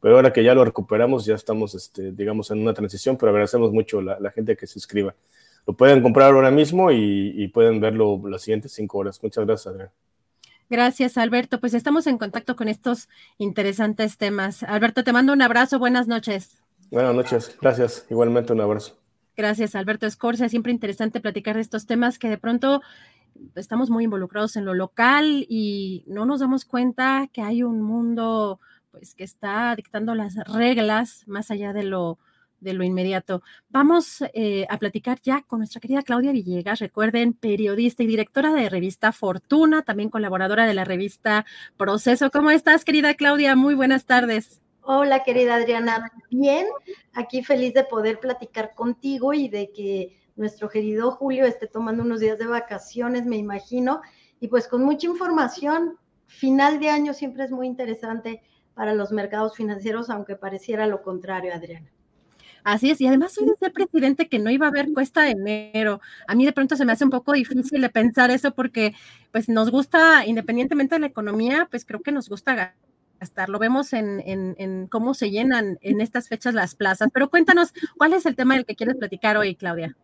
pero 0.00 0.16
ahora 0.16 0.32
que 0.32 0.42
ya 0.42 0.54
lo 0.54 0.64
recuperamos, 0.64 1.26
ya 1.26 1.34
estamos, 1.34 1.74
este, 1.74 2.12
digamos, 2.12 2.50
en 2.50 2.60
una 2.60 2.72
transición, 2.72 3.16
pero 3.16 3.30
agradecemos 3.30 3.70
mucho 3.70 4.00
la, 4.00 4.18
la 4.18 4.30
gente 4.30 4.56
que 4.56 4.66
se 4.66 4.78
inscriba. 4.78 5.14
Lo 5.66 5.74
pueden 5.74 6.02
comprar 6.02 6.32
ahora 6.32 6.50
mismo 6.50 6.90
y, 6.90 7.46
pueden 7.48 7.80
verlo 7.80 8.20
las 8.26 8.42
siguientes 8.42 8.72
cinco 8.72 8.98
horas. 8.98 9.22
Muchas 9.22 9.44
gracias, 9.44 9.66
Adrián. 9.66 9.90
Gracias, 10.70 11.18
Alberto. 11.18 11.60
Pues 11.60 11.74
estamos 11.74 12.06
en 12.06 12.16
contacto 12.16 12.56
con 12.56 12.68
estos 12.68 13.08
interesantes 13.36 14.16
temas. 14.16 14.62
Alberto, 14.62 15.04
te 15.04 15.12
mando 15.12 15.34
un 15.34 15.42
abrazo. 15.42 15.78
Buenas 15.78 16.08
noches. 16.08 16.56
Buenas 16.90 17.14
noches. 17.14 17.56
Gracias. 17.60 18.06
Igualmente 18.10 18.52
un 18.52 18.60
abrazo. 18.60 18.96
Gracias, 19.36 19.74
Alberto 19.74 20.06
Escorcia. 20.06 20.48
Siempre 20.48 20.72
interesante 20.72 21.20
platicar 21.20 21.54
de 21.56 21.62
estos 21.62 21.86
temas 21.86 22.18
que 22.18 22.28
de 22.28 22.38
pronto 22.38 22.82
estamos 23.54 23.90
muy 23.90 24.04
involucrados 24.04 24.56
en 24.56 24.64
lo 24.64 24.74
local 24.74 25.46
y 25.48 26.04
no 26.06 26.26
nos 26.26 26.40
damos 26.40 26.64
cuenta 26.64 27.28
que 27.32 27.42
hay 27.42 27.62
un 27.62 27.80
mundo 27.80 28.60
pues 28.90 29.14
que 29.14 29.24
está 29.24 29.74
dictando 29.76 30.14
las 30.14 30.34
reglas 30.46 31.22
más 31.26 31.50
allá 31.50 31.72
de 31.72 31.84
lo, 31.84 32.18
de 32.58 32.72
lo 32.72 32.84
inmediato. 32.84 33.42
Vamos 33.68 34.22
eh, 34.34 34.66
a 34.68 34.78
platicar 34.78 35.20
ya 35.22 35.42
con 35.42 35.60
nuestra 35.60 35.80
querida 35.80 36.02
Claudia 36.02 36.32
Villegas, 36.32 36.80
recuerden, 36.80 37.32
periodista 37.32 38.02
y 38.02 38.06
directora 38.06 38.52
de 38.52 38.68
revista 38.68 39.12
Fortuna, 39.12 39.82
también 39.82 40.10
colaboradora 40.10 40.66
de 40.66 40.74
la 40.74 40.84
revista 40.84 41.46
Proceso. 41.76 42.30
¿Cómo 42.30 42.50
estás, 42.50 42.84
querida 42.84 43.14
Claudia? 43.14 43.54
Muy 43.54 43.74
buenas 43.74 44.04
tardes. 44.06 44.60
Hola, 44.82 45.22
querida 45.24 45.56
Adriana. 45.56 46.10
Bien, 46.30 46.66
aquí 47.12 47.42
feliz 47.42 47.74
de 47.74 47.84
poder 47.84 48.18
platicar 48.18 48.74
contigo 48.74 49.34
y 49.34 49.48
de 49.48 49.70
que 49.72 50.18
nuestro 50.36 50.68
querido 50.68 51.10
Julio 51.10 51.44
esté 51.44 51.66
tomando 51.66 52.02
unos 52.02 52.20
días 52.20 52.38
de 52.38 52.46
vacaciones, 52.46 53.26
me 53.26 53.36
imagino, 53.36 54.00
y 54.40 54.48
pues 54.48 54.66
con 54.66 54.82
mucha 54.82 55.06
información. 55.06 55.98
Final 56.26 56.80
de 56.80 56.88
año 56.88 57.12
siempre 57.12 57.44
es 57.44 57.50
muy 57.50 57.66
interesante 57.66 58.42
para 58.74 58.94
los 58.94 59.12
mercados 59.12 59.56
financieros, 59.56 60.08
aunque 60.08 60.36
pareciera 60.36 60.86
lo 60.86 61.02
contrario, 61.02 61.52
Adriana. 61.52 61.90
Así 62.64 62.90
es, 62.90 63.00
y 63.00 63.06
además 63.06 63.36
hoy 63.38 63.46
decía 63.46 63.68
el 63.68 63.72
presidente 63.72 64.28
que 64.28 64.38
no 64.38 64.50
iba 64.50 64.66
a 64.66 64.68
haber 64.70 64.92
cuesta 64.92 65.22
de 65.22 65.30
enero. 65.30 66.00
A 66.26 66.34
mí 66.34 66.44
de 66.44 66.52
pronto 66.52 66.76
se 66.76 66.84
me 66.84 66.92
hace 66.92 67.04
un 67.04 67.10
poco 67.10 67.32
difícil 67.32 67.80
de 67.80 67.88
pensar 67.90 68.30
eso 68.30 68.54
porque 68.54 68.94
pues 69.32 69.48
nos 69.48 69.70
gusta, 69.70 70.24
independientemente 70.26 70.94
de 70.94 71.00
la 71.00 71.06
economía, 71.06 71.68
pues 71.70 71.84
creo 71.84 72.00
que 72.00 72.12
nos 72.12 72.28
gusta 72.28 72.74
Lo 73.48 73.58
vemos 73.58 73.92
en, 73.92 74.22
en 74.26 74.86
cómo 74.86 75.14
se 75.14 75.30
llenan 75.30 75.78
en 75.80 76.00
estas 76.00 76.28
fechas 76.28 76.54
las 76.54 76.74
plazas. 76.74 77.08
Pero 77.12 77.30
cuéntanos, 77.30 77.72
¿cuál 77.96 78.12
es 78.12 78.26
el 78.26 78.36
tema 78.36 78.54
del 78.54 78.64
que 78.64 78.76
quieres 78.76 78.96
platicar 78.96 79.36
hoy, 79.36 79.54
Claudia? 79.54 79.96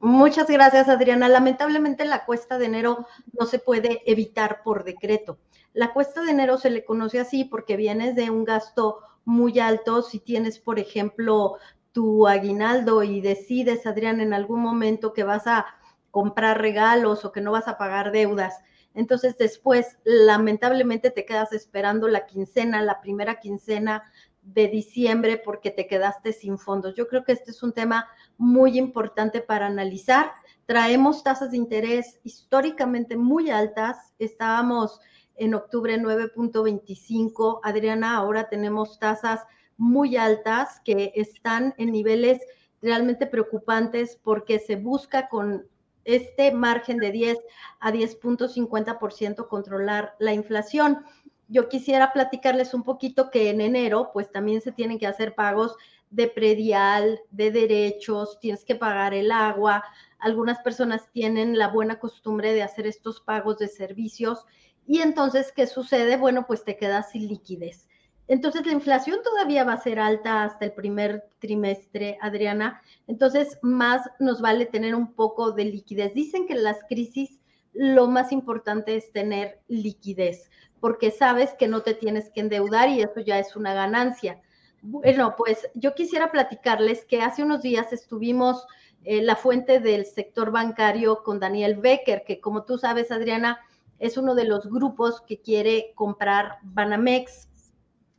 Muchas 0.00 0.48
gracias, 0.48 0.88
Adriana. 0.88 1.28
Lamentablemente 1.28 2.04
la 2.04 2.24
cuesta 2.24 2.58
de 2.58 2.66
enero 2.66 3.06
no 3.38 3.46
se 3.46 3.60
puede 3.60 4.02
evitar 4.04 4.62
por 4.64 4.82
decreto. 4.82 5.38
La 5.74 5.92
cuesta 5.92 6.22
de 6.22 6.32
enero 6.32 6.58
se 6.58 6.70
le 6.70 6.84
conoce 6.84 7.20
así 7.20 7.44
porque 7.44 7.76
vienes 7.76 8.16
de 8.16 8.28
un 8.28 8.44
gasto 8.44 8.98
muy 9.24 9.60
alto. 9.60 10.02
Si 10.02 10.18
tienes, 10.18 10.58
por 10.58 10.80
ejemplo, 10.80 11.58
tu 11.92 12.26
aguinaldo 12.26 13.04
y 13.04 13.20
decides, 13.20 13.86
Adrián, 13.86 14.20
en 14.20 14.34
algún 14.34 14.60
momento 14.60 15.12
que 15.12 15.22
vas 15.22 15.46
a 15.46 15.66
comprar 16.10 16.60
regalos 16.60 17.24
o 17.24 17.30
que 17.30 17.40
no 17.40 17.52
vas 17.52 17.68
a 17.68 17.78
pagar 17.78 18.10
deudas. 18.10 18.58
Entonces 18.94 19.36
después, 19.38 19.98
lamentablemente, 20.04 21.10
te 21.10 21.24
quedas 21.24 21.52
esperando 21.52 22.08
la 22.08 22.26
quincena, 22.26 22.82
la 22.82 23.00
primera 23.00 23.40
quincena 23.40 24.04
de 24.42 24.68
diciembre 24.68 25.40
porque 25.42 25.70
te 25.70 25.86
quedaste 25.86 26.32
sin 26.32 26.58
fondos. 26.58 26.94
Yo 26.96 27.06
creo 27.08 27.24
que 27.24 27.32
este 27.32 27.52
es 27.52 27.62
un 27.62 27.72
tema 27.72 28.08
muy 28.36 28.76
importante 28.76 29.40
para 29.40 29.66
analizar. 29.66 30.32
Traemos 30.66 31.22
tasas 31.22 31.52
de 31.52 31.56
interés 31.56 32.18
históricamente 32.24 33.16
muy 33.16 33.50
altas. 33.50 34.14
Estábamos 34.18 35.00
en 35.36 35.54
octubre 35.54 35.96
9.25. 35.98 37.60
Adriana, 37.62 38.16
ahora 38.16 38.48
tenemos 38.48 38.98
tasas 38.98 39.40
muy 39.76 40.16
altas 40.16 40.80
que 40.84 41.12
están 41.14 41.74
en 41.78 41.92
niveles 41.92 42.40
realmente 42.80 43.26
preocupantes 43.26 44.18
porque 44.22 44.58
se 44.58 44.76
busca 44.76 45.28
con 45.28 45.66
este 46.04 46.52
margen 46.52 46.98
de 46.98 47.12
10 47.12 47.38
a 47.80 47.92
10.50% 47.92 49.48
controlar 49.48 50.14
la 50.18 50.32
inflación. 50.32 51.04
Yo 51.48 51.68
quisiera 51.68 52.12
platicarles 52.12 52.74
un 52.74 52.82
poquito 52.82 53.30
que 53.30 53.50
en 53.50 53.60
enero 53.60 54.10
pues 54.12 54.30
también 54.30 54.60
se 54.60 54.72
tienen 54.72 54.98
que 54.98 55.06
hacer 55.06 55.34
pagos 55.34 55.76
de 56.10 56.28
predial, 56.28 57.20
de 57.30 57.50
derechos, 57.50 58.38
tienes 58.40 58.64
que 58.64 58.74
pagar 58.74 59.14
el 59.14 59.32
agua. 59.32 59.84
Algunas 60.18 60.58
personas 60.60 61.10
tienen 61.12 61.58
la 61.58 61.68
buena 61.68 61.98
costumbre 61.98 62.52
de 62.52 62.62
hacer 62.62 62.86
estos 62.86 63.20
pagos 63.20 63.58
de 63.58 63.68
servicios 63.68 64.44
y 64.86 65.00
entonces, 65.00 65.52
¿qué 65.54 65.66
sucede? 65.66 66.16
Bueno, 66.16 66.46
pues 66.46 66.64
te 66.64 66.76
quedas 66.76 67.12
sin 67.12 67.28
liquidez. 67.28 67.88
Entonces, 68.28 68.64
la 68.66 68.72
inflación 68.72 69.20
todavía 69.22 69.64
va 69.64 69.74
a 69.74 69.82
ser 69.82 69.98
alta 69.98 70.44
hasta 70.44 70.64
el 70.64 70.72
primer 70.72 71.28
trimestre, 71.38 72.18
Adriana. 72.20 72.80
Entonces, 73.06 73.58
más 73.62 74.08
nos 74.20 74.40
vale 74.40 74.66
tener 74.66 74.94
un 74.94 75.12
poco 75.12 75.52
de 75.52 75.64
liquidez. 75.64 76.14
Dicen 76.14 76.46
que 76.46 76.54
en 76.54 76.62
las 76.62 76.78
crisis 76.88 77.40
lo 77.72 78.06
más 78.06 78.32
importante 78.32 78.96
es 78.96 79.12
tener 79.12 79.60
liquidez, 79.68 80.50
porque 80.80 81.10
sabes 81.10 81.54
que 81.54 81.68
no 81.68 81.82
te 81.82 81.94
tienes 81.94 82.30
que 82.30 82.40
endeudar 82.40 82.88
y 82.88 83.00
eso 83.02 83.20
ya 83.20 83.38
es 83.38 83.56
una 83.56 83.74
ganancia. 83.74 84.40
Bueno, 84.82 85.34
pues 85.36 85.68
yo 85.74 85.94
quisiera 85.94 86.30
platicarles 86.30 87.04
que 87.04 87.22
hace 87.22 87.42
unos 87.42 87.62
días 87.62 87.92
estuvimos 87.92 88.66
en 89.04 89.26
la 89.26 89.36
fuente 89.36 89.80
del 89.80 90.06
sector 90.06 90.50
bancario 90.50 91.22
con 91.22 91.40
Daniel 91.40 91.76
Becker, 91.76 92.24
que 92.24 92.40
como 92.40 92.64
tú 92.64 92.78
sabes, 92.78 93.10
Adriana, 93.10 93.60
es 93.98 94.16
uno 94.16 94.34
de 94.34 94.44
los 94.44 94.66
grupos 94.66 95.20
que 95.20 95.40
quiere 95.40 95.92
comprar 95.94 96.58
Banamex. 96.62 97.48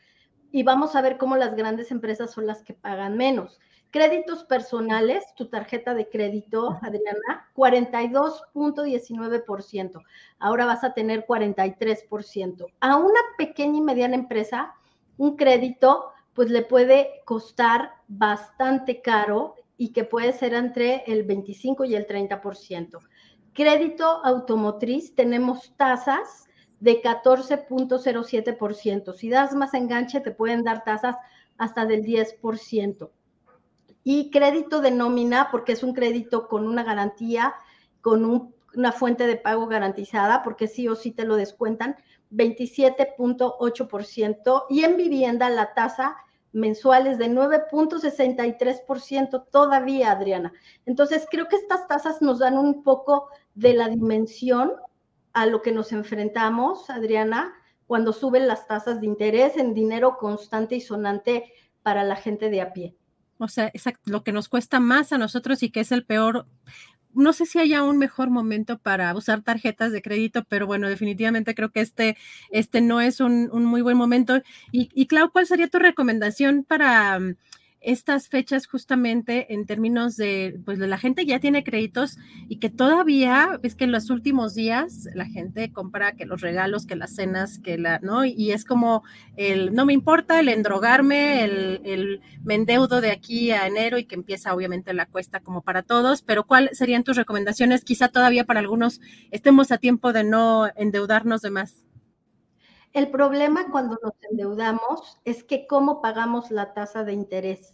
Y 0.51 0.63
vamos 0.63 0.97
a 0.97 1.03
ver 1.03 1.19
cómo 1.19 1.37
las 1.37 1.57
grandes 1.57 1.91
empresas 1.91 2.31
son 2.31 2.47
las 2.47 2.63
que 2.63 2.75
pagan 2.75 3.17
menos. 3.17 3.59
Créditos 3.95 4.43
personales, 4.43 5.23
tu 5.37 5.47
tarjeta 5.47 5.95
de 5.95 6.09
crédito, 6.09 6.81
Adriana, 6.83 7.49
42.19%. 7.55 10.03
Ahora 10.41 10.67
vas 10.67 10.83
a 10.83 10.95
tener 10.95 11.25
43%. 11.25 12.67
A 12.81 12.97
una 12.97 13.21
pequeña 13.39 13.79
y 13.79 13.83
mediana 13.83 14.17
empresa, 14.17 14.75
un 15.17 15.37
crédito, 15.37 16.11
pues 16.33 16.51
le 16.51 16.63
puede 16.63 17.23
costar 17.25 17.93
bastante 18.09 19.01
caro 19.01 19.55
y 19.77 19.93
que 19.93 20.03
puede 20.03 20.33
ser 20.33 20.55
entre 20.55 21.05
el 21.07 21.23
25 21.23 21.85
y 21.85 21.95
el 21.95 22.09
30%. 22.09 22.99
Crédito 23.53 24.25
automotriz, 24.25 25.15
tenemos 25.15 25.73
tasas 25.77 26.49
de 26.81 27.01
14.07%. 27.01 29.15
Si 29.15 29.29
das 29.29 29.55
más 29.55 29.73
enganche, 29.73 30.19
te 30.19 30.33
pueden 30.33 30.65
dar 30.65 30.83
tasas 30.83 31.15
hasta 31.59 31.87
del 31.87 32.03
10%. 32.03 33.09
Y 34.05 34.31
crédito 34.31 34.81
de 34.83 34.93
nómina, 34.93 35.49
porque 35.51 35.73
es 35.73 35.83
un 35.83 35.95
crédito 35.95 36.47
con 36.47 36.69
una 36.69 36.85
garantía, 36.85 37.55
con 38.03 38.53
una 38.75 38.93
fuente 38.93 39.27
de 39.27 39.37
pago 39.37 39.67
garantizada, 39.67 40.43
porque 40.43 40.69
sí 40.69 40.87
o 40.89 40.95
sí 40.95 41.11
te 41.11 41.25
lo 41.25 41.37
descuentan, 41.37 41.97
27.8%, 42.31 44.67
y 44.69 44.85
en 44.85 44.99
vivienda 44.99 45.49
la 45.49 45.73
tasa 45.75 46.19
mensual 46.53 47.07
es 47.07 47.17
de 47.19 47.31
9.63% 47.31 49.47
todavía, 49.51 50.13
Adriana. 50.13 50.53
Entonces, 50.87 51.27
creo 51.31 51.49
que 51.49 51.57
estas 51.57 51.89
tasas 51.89 52.21
nos 52.23 52.39
dan 52.39 52.57
un 52.59 52.85
poco 52.85 53.29
de 53.55 53.75
la 53.75 53.89
dimensión 53.89 54.73
a 55.33 55.47
lo 55.47 55.63
que 55.63 55.73
nos 55.73 55.91
enfrentamos, 55.93 56.91
Adriana, 56.91 57.55
cuando 57.87 58.13
suben 58.13 58.47
las 58.47 58.67
tasas 58.67 59.01
de 59.01 59.07
interés 59.07 59.57
en 59.57 59.73
dinero 59.75 60.17
constante 60.17 60.77
y 60.77 60.81
sonante 60.81 61.53
para 61.83 62.05
la 62.05 62.17
gente 62.17 62.51
de 62.51 62.61
a 62.61 62.73
pie. 62.73 62.97
O 63.45 63.49
sea, 63.49 63.73
lo 64.05 64.25
que 64.25 64.33
nos 64.33 64.49
cuesta 64.49 64.81
más 64.81 65.13
a 65.13 65.19
nosotros 65.19 65.63
y 65.63 65.71
que 65.71 65.81
es 65.81 65.93
el 65.93 66.05
peor. 66.05 66.47
No 67.15 67.33
sé 67.33 67.47
si 67.47 67.61
haya 67.61 67.85
un 67.85 67.99
mejor 67.99 68.31
momento 68.31 68.79
para 68.79 69.15
usar 69.15 69.43
tarjetas 69.43 69.93
de 69.93 70.03
crédito, 70.03 70.45
pero 70.49 70.67
bueno, 70.67 70.89
definitivamente 70.89 71.55
creo 71.55 71.71
que 71.71 71.81
este, 71.81 72.17
este 72.51 72.81
no 72.81 73.01
es 73.01 73.21
un, 73.21 73.49
muy 73.53 73.83
buen 73.83 73.97
momento. 73.97 74.43
Y, 74.73 74.89
y 74.95 75.07
Clau, 75.07 75.31
¿cuál 75.31 75.47
sería 75.47 75.69
tu 75.69 75.79
recomendación 75.79 76.65
para 76.65 77.21
estas 77.85 78.29
fechas 78.29 78.67
justamente 78.67 79.53
en 79.53 79.67
términos 79.67 80.17
de, 80.17 80.59
pues 80.65 80.79
la 80.79 80.99
gente 80.99 81.27
ya 81.27 81.39
tiene 81.39 81.65
créditos 81.65 82.19
y 82.49 82.59
que 82.59 82.71
todavía, 82.71 83.59
ves 83.63 83.75
que 83.75 83.85
en 83.85 83.93
los 83.93 84.11
últimos 84.11 84.55
días 84.55 85.09
la 85.15 85.27
gente 85.27 85.73
compra 85.73 86.13
que 86.13 86.25
los 86.25 86.41
regalos, 86.41 86.87
que 86.87 86.97
las 86.97 87.15
cenas, 87.15 87.59
que 87.59 87.79
la, 87.79 87.99
¿no? 88.01 88.25
Y 88.25 88.53
es 88.53 88.65
como 88.65 89.05
el, 89.37 89.75
no 89.75 89.85
me 89.87 89.93
importa 89.93 90.41
el 90.41 90.49
endrogarme, 90.49 91.45
el, 91.45 91.81
el 91.85 92.21
me 92.43 92.55
endeudo 92.55 93.01
de 93.01 93.11
aquí 93.11 93.51
a 93.51 93.67
enero 93.67 93.99
y 93.99 94.05
que 94.05 94.15
empieza 94.15 94.55
obviamente 94.55 94.95
la 94.95 95.07
cuesta 95.07 95.41
como 95.41 95.63
para 95.63 95.83
todos, 95.83 96.23
pero 96.23 96.45
¿cuáles 96.45 96.79
serían 96.79 97.05
tus 97.05 97.17
recomendaciones? 97.17 97.85
Quizá 97.85 98.09
todavía 98.09 98.45
para 98.45 98.61
algunos 98.61 99.01
estemos 99.31 99.71
a 99.73 99.79
tiempo 99.79 100.13
de 100.13 100.25
no 100.25 100.69
endeudarnos 100.77 101.43
de 101.43 101.51
más. 101.51 101.85
El 102.95 103.11
problema 103.11 103.73
cuando 103.73 103.99
nos 104.01 104.13
endeudamos 104.31 105.19
es 105.25 105.43
que 105.43 105.67
cómo 105.67 106.01
pagamos 106.01 106.53
la 106.53 106.75
tasa 106.75 107.03
de 107.03 107.13
interés. 107.13 107.74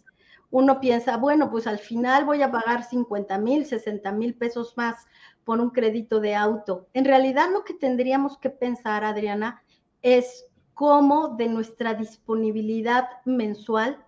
Uno 0.51 0.80
piensa, 0.80 1.16
bueno, 1.16 1.51
pues 1.51 1.66
al 1.66 1.78
final 1.78 2.24
voy 2.24 2.42
a 2.42 2.51
pagar 2.51 2.84
50 2.84 3.38
mil, 3.38 3.66
60 3.66 4.11
mil 4.12 4.34
pesos 4.34 4.76
más 4.76 5.07
por 5.44 5.61
un 5.61 5.70
crédito 5.70 6.20
de 6.20 6.34
auto. 6.34 6.88
En 6.92 7.05
realidad 7.05 7.46
lo 7.53 7.64
que 7.64 7.74
tendríamos 7.74 8.36
que 8.38 8.51
pensar, 8.51 9.05
Adriana, 9.05 9.62
es 10.03 10.46
cómo 10.74 11.28
de 11.28 11.48
nuestra 11.48 11.94
disponibilidad 11.94 13.09
mensual 13.24 14.05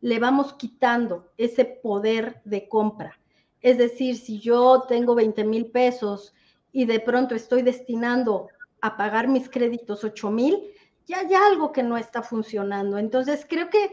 le 0.00 0.18
vamos 0.18 0.52
quitando 0.54 1.30
ese 1.38 1.64
poder 1.64 2.42
de 2.44 2.68
compra. 2.68 3.18
Es 3.60 3.78
decir, 3.78 4.16
si 4.16 4.38
yo 4.38 4.84
tengo 4.88 5.14
20 5.14 5.44
mil 5.44 5.70
pesos 5.70 6.34
y 6.72 6.84
de 6.84 7.00
pronto 7.00 7.34
estoy 7.34 7.62
destinando 7.62 8.48
a 8.80 8.96
pagar 8.96 9.28
mis 9.28 9.48
créditos 9.48 10.04
8 10.04 10.30
mil, 10.30 10.62
ya 11.06 11.20
hay 11.20 11.34
algo 11.34 11.72
que 11.72 11.82
no 11.82 11.96
está 11.96 12.22
funcionando. 12.22 12.98
Entonces, 12.98 13.46
creo 13.48 13.70
que 13.70 13.92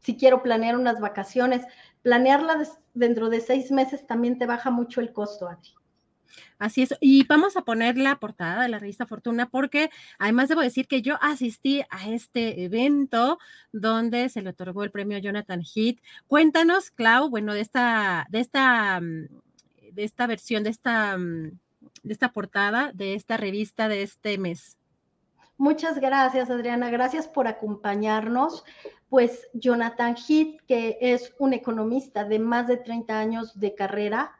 si 0.00 0.16
quiero 0.16 0.42
planear 0.42 0.76
unas 0.76 1.00
vacaciones, 1.00 1.66
planearla 2.02 2.62
dentro 2.92 3.30
de 3.30 3.40
seis 3.40 3.70
meses 3.70 4.06
también 4.06 4.38
te 4.38 4.46
baja 4.46 4.70
mucho 4.70 5.00
el 5.00 5.12
costo, 5.12 5.48
Adri. 5.48 5.74
Así 6.58 6.82
es, 6.82 6.94
y 7.00 7.26
vamos 7.26 7.56
a 7.56 7.62
poner 7.62 7.96
la 7.96 8.16
portada 8.16 8.62
de 8.62 8.68
la 8.68 8.78
revista 8.78 9.06
Fortuna 9.06 9.48
porque 9.48 9.90
además 10.18 10.48
debo 10.48 10.60
decir 10.60 10.86
que 10.86 11.02
yo 11.02 11.16
asistí 11.20 11.82
a 11.90 12.08
este 12.10 12.64
evento 12.64 13.38
donde 13.72 14.28
se 14.28 14.42
le 14.42 14.50
otorgó 14.50 14.84
el 14.84 14.90
premio 14.90 15.18
Jonathan 15.18 15.62
Heath. 15.62 16.00
Cuéntanos, 16.26 16.90
Clau, 16.90 17.28
bueno, 17.28 17.54
de 17.54 17.60
esta, 17.60 18.26
de 18.30 18.40
esta, 18.40 19.00
mm, 19.00 19.26
de 19.92 20.04
esta 20.04 20.26
versión, 20.26 20.62
de 20.62 20.70
esta, 20.70 21.16
mm, 21.18 21.58
de 22.02 22.12
esta 22.12 22.32
portada, 22.32 22.92
de 22.92 23.14
esta 23.14 23.36
revista 23.36 23.88
de 23.88 24.02
este 24.02 24.38
mes. 24.38 24.78
Muchas 25.56 26.00
gracias, 26.00 26.50
Adriana. 26.50 26.90
Gracias 26.90 27.28
por 27.28 27.46
acompañarnos. 27.46 28.64
Pues 29.08 29.48
Jonathan 29.52 30.16
Heath, 30.16 30.60
que 30.66 30.98
es 31.00 31.32
un 31.38 31.52
economista 31.52 32.24
de 32.24 32.40
más 32.40 32.66
de 32.66 32.76
30 32.76 33.18
años 33.18 33.60
de 33.60 33.74
carrera, 33.74 34.32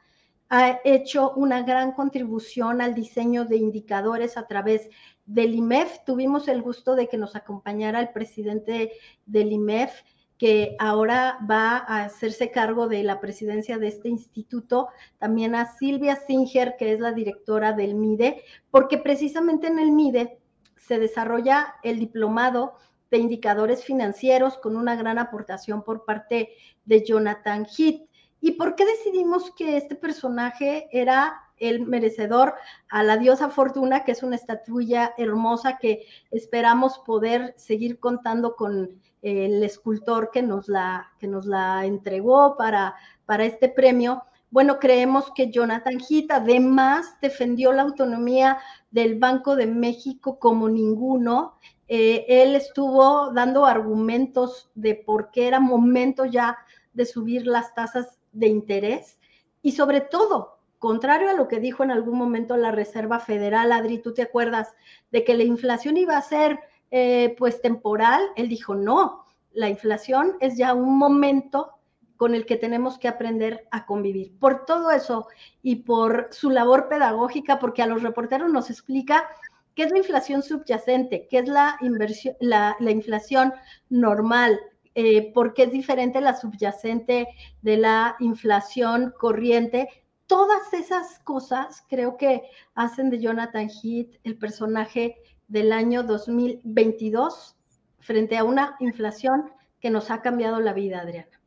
ha 0.48 0.80
hecho 0.84 1.32
una 1.34 1.62
gran 1.62 1.92
contribución 1.92 2.80
al 2.80 2.94
diseño 2.94 3.44
de 3.44 3.56
indicadores 3.56 4.36
a 4.36 4.46
través 4.46 4.88
del 5.24 5.54
IMEF. 5.54 6.00
Tuvimos 6.04 6.48
el 6.48 6.62
gusto 6.62 6.96
de 6.96 7.08
que 7.08 7.16
nos 7.16 7.36
acompañara 7.36 8.00
el 8.00 8.10
presidente 8.10 8.92
del 9.24 9.52
IMEF, 9.52 10.02
que 10.36 10.76
ahora 10.80 11.38
va 11.48 11.78
a 11.78 12.04
hacerse 12.04 12.50
cargo 12.50 12.88
de 12.88 13.04
la 13.04 13.20
presidencia 13.20 13.78
de 13.78 13.88
este 13.88 14.08
instituto, 14.08 14.88
también 15.18 15.54
a 15.54 15.66
Silvia 15.76 16.16
Singer, 16.16 16.76
que 16.76 16.92
es 16.92 17.00
la 17.00 17.12
directora 17.12 17.72
del 17.72 17.94
MIDE, 17.94 18.42
porque 18.70 18.98
precisamente 18.98 19.68
en 19.68 19.78
el 19.78 19.92
MIDE 19.92 20.38
se 20.86 20.98
desarrolla 20.98 21.76
el 21.82 21.98
diplomado 21.98 22.74
de 23.10 23.18
indicadores 23.18 23.84
financieros 23.84 24.58
con 24.58 24.76
una 24.76 24.96
gran 24.96 25.18
aportación 25.18 25.82
por 25.82 26.04
parte 26.04 26.50
de 26.84 27.04
Jonathan 27.04 27.66
Heath. 27.66 28.02
¿Y 28.40 28.52
por 28.52 28.74
qué 28.74 28.84
decidimos 28.84 29.50
que 29.52 29.76
este 29.76 29.94
personaje 29.94 30.88
era 30.92 31.40
el 31.56 31.86
merecedor 31.86 32.54
a 32.90 33.02
la 33.02 33.16
diosa 33.16 33.48
Fortuna, 33.48 34.04
que 34.04 34.12
es 34.12 34.22
una 34.22 34.36
estatuilla 34.36 35.14
hermosa 35.16 35.78
que 35.78 36.06
esperamos 36.30 36.98
poder 36.98 37.54
seguir 37.56 38.00
contando 38.00 38.56
con 38.56 39.00
el 39.22 39.62
escultor 39.62 40.30
que 40.30 40.42
nos 40.42 40.68
la, 40.68 41.12
que 41.18 41.26
nos 41.26 41.46
la 41.46 41.86
entregó 41.86 42.56
para, 42.56 42.96
para 43.24 43.44
este 43.44 43.68
premio? 43.68 44.22
Bueno, 44.54 44.78
creemos 44.78 45.32
que 45.34 45.50
Jonathan 45.50 45.98
Heath 45.98 46.30
además 46.30 47.16
defendió 47.20 47.72
la 47.72 47.82
autonomía 47.82 48.58
del 48.92 49.18
Banco 49.18 49.56
de 49.56 49.66
México 49.66 50.38
como 50.38 50.68
ninguno. 50.68 51.58
Eh, 51.88 52.24
él 52.28 52.54
estuvo 52.54 53.32
dando 53.32 53.66
argumentos 53.66 54.70
de 54.76 54.94
por 54.94 55.32
qué 55.32 55.48
era 55.48 55.58
momento 55.58 56.24
ya 56.24 56.56
de 56.92 57.04
subir 57.04 57.48
las 57.48 57.74
tasas 57.74 58.20
de 58.30 58.46
interés 58.46 59.18
y 59.60 59.72
sobre 59.72 60.00
todo, 60.00 60.60
contrario 60.78 61.30
a 61.30 61.34
lo 61.34 61.48
que 61.48 61.58
dijo 61.58 61.82
en 61.82 61.90
algún 61.90 62.16
momento 62.16 62.56
la 62.56 62.70
Reserva 62.70 63.18
Federal, 63.18 63.72
Adri, 63.72 63.98
tú 63.98 64.14
te 64.14 64.22
acuerdas 64.22 64.72
de 65.10 65.24
que 65.24 65.34
la 65.34 65.42
inflación 65.42 65.96
iba 65.96 66.16
a 66.16 66.22
ser 66.22 66.60
eh, 66.92 67.34
pues 67.38 67.60
temporal, 67.60 68.22
él 68.36 68.48
dijo 68.48 68.76
no, 68.76 69.24
la 69.52 69.68
inflación 69.68 70.36
es 70.38 70.56
ya 70.56 70.74
un 70.74 70.96
momento 70.96 71.72
con 72.16 72.34
el 72.34 72.46
que 72.46 72.56
tenemos 72.56 72.98
que 72.98 73.08
aprender 73.08 73.66
a 73.70 73.86
convivir. 73.86 74.38
Por 74.38 74.64
todo 74.64 74.90
eso 74.90 75.26
y 75.62 75.76
por 75.76 76.28
su 76.30 76.50
labor 76.50 76.88
pedagógica, 76.88 77.58
porque 77.58 77.82
a 77.82 77.86
los 77.86 78.02
reporteros 78.02 78.50
nos 78.50 78.70
explica 78.70 79.28
qué 79.74 79.84
es 79.84 79.90
la 79.90 79.98
inflación 79.98 80.42
subyacente, 80.42 81.26
qué 81.28 81.38
es 81.38 81.48
la, 81.48 81.76
inversión, 81.80 82.36
la, 82.40 82.76
inflación 82.88 83.52
normal, 83.90 84.60
eh, 84.94 85.32
por 85.32 85.54
qué 85.54 85.64
es 85.64 85.72
diferente 85.72 86.20
la 86.20 86.36
subyacente 86.36 87.28
de 87.62 87.76
la 87.76 88.16
inflación 88.20 89.12
corriente. 89.18 89.88
Todas 90.26 90.72
esas 90.72 91.18
cosas 91.20 91.84
creo 91.88 92.16
que 92.16 92.42
hacen 92.74 93.10
de 93.10 93.20
Jonathan 93.20 93.68
Heath 93.68 94.20
el 94.22 94.38
personaje 94.38 95.16
del 95.48 95.72
año 95.72 96.04
2022 96.04 97.56
frente 97.98 98.38
a 98.38 98.44
una 98.44 98.76
inflación 98.80 99.50
que 99.80 99.90
nos 99.90 100.10
ha 100.10 100.22
cambiado 100.22 100.60
la 100.60 100.72
vida, 100.72 101.00
Adriana. 101.00 101.40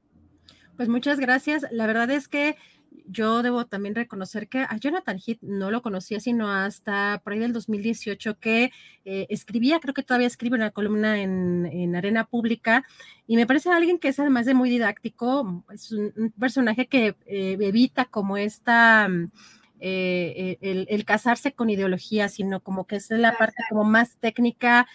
Pues 0.78 0.90
muchas 0.90 1.20
gracias. 1.20 1.66
La 1.72 1.88
verdad 1.88 2.10
es 2.12 2.28
que 2.28 2.56
yo 3.08 3.42
debo 3.42 3.66
también 3.66 3.96
reconocer 3.96 4.48
que 4.48 4.60
a 4.60 4.78
Jonathan 4.78 5.20
Heath 5.20 5.40
no 5.42 5.72
lo 5.72 5.82
conocía 5.82 6.20
sino 6.20 6.52
hasta 6.52 7.22
por 7.24 7.34
ahí 7.34 7.40
del 7.40 7.54
2018 7.54 8.40
que 8.40 8.72
eh, 9.06 9.28
escribía, 9.30 9.80
creo 9.80 9.94
que 9.94 10.04
todavía 10.04 10.28
escribe 10.28 10.56
una 10.56 10.72
columna 10.72 11.20
en, 11.22 11.96
Arena 11.96 12.26
Pública 12.26 12.86
y 13.26 13.38
me 13.38 13.48
parece 13.48 13.70
alguien 13.70 13.98
que 13.98 14.10
es 14.10 14.20
además 14.20 14.46
de 14.46 14.54
muy 14.54 14.70
didáctico, 14.70 15.64
es 15.74 15.92
un, 15.92 16.34
personaje 16.40 16.88
que 16.88 17.16
eh, 17.26 17.58
evita 17.60 18.06
como 18.06 18.38
esta... 18.38 19.10
Eh, 19.80 20.58
el, 20.62 21.06
casarse 21.06 21.54
con 21.54 21.70
ideología, 21.70 22.30
sino 22.30 22.62
como 22.62 22.88
que 22.88 22.96
es 22.96 23.12
la 23.12 23.38
parte 23.38 23.62
como 23.70 23.84
más 23.84 24.18
técnica 24.18 24.88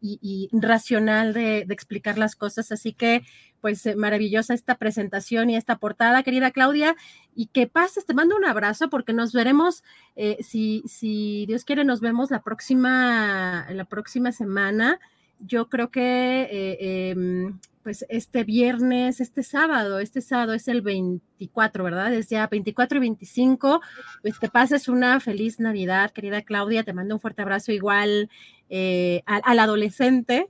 y, 0.00 0.48
racional 0.52 1.32
de, 1.32 1.64
de, 1.66 1.74
explicar 1.74 2.18
las 2.18 2.36
cosas. 2.36 2.70
Así 2.70 2.92
que 2.92 3.22
pues 3.60 3.84
eh, 3.86 3.96
maravillosa 3.96 4.54
esta 4.54 4.76
presentación 4.76 5.50
y 5.50 5.56
esta 5.56 5.78
portada, 5.78 6.22
querida 6.22 6.52
Claudia, 6.52 6.94
y 7.34 7.46
que 7.48 7.66
pases, 7.66 8.06
te 8.06 8.14
mando 8.14 8.36
un 8.36 8.44
abrazo 8.44 8.88
porque 8.88 9.12
nos 9.12 9.32
veremos, 9.32 9.82
eh, 10.14 10.38
si, 10.40 10.82
si 10.86 11.46
Dios 11.46 11.64
quiere, 11.64 11.84
nos 11.84 12.00
vemos 12.00 12.30
la 12.30 12.42
próxima, 12.42 13.66
la 13.70 13.84
próxima 13.84 14.30
semana. 14.30 15.00
Yo 15.40 15.68
creo 15.68 15.90
que 15.90 16.42
eh, 16.50 17.10
em, 17.10 17.58
pues 17.82 18.04
este 18.08 18.42
viernes, 18.42 19.20
este 19.20 19.42
sábado, 19.42 20.00
este 20.00 20.20
sábado 20.20 20.54
es 20.54 20.66
el 20.66 20.82
24, 20.82 21.84
¿verdad? 21.84 22.12
Es 22.12 22.28
ya 22.28 22.46
24 22.48 22.96
y 22.96 23.00
25. 23.00 23.80
Pues 24.22 24.38
que 24.38 24.48
pases 24.48 24.88
una 24.88 25.20
feliz 25.20 25.60
Navidad, 25.60 26.10
querida 26.10 26.42
Claudia. 26.42 26.82
Te 26.82 26.92
mando 26.92 27.14
un 27.14 27.20
fuerte 27.20 27.42
abrazo 27.42 27.70
igual 27.70 28.28
eh, 28.68 29.22
al, 29.26 29.58
adolescente, 29.60 30.48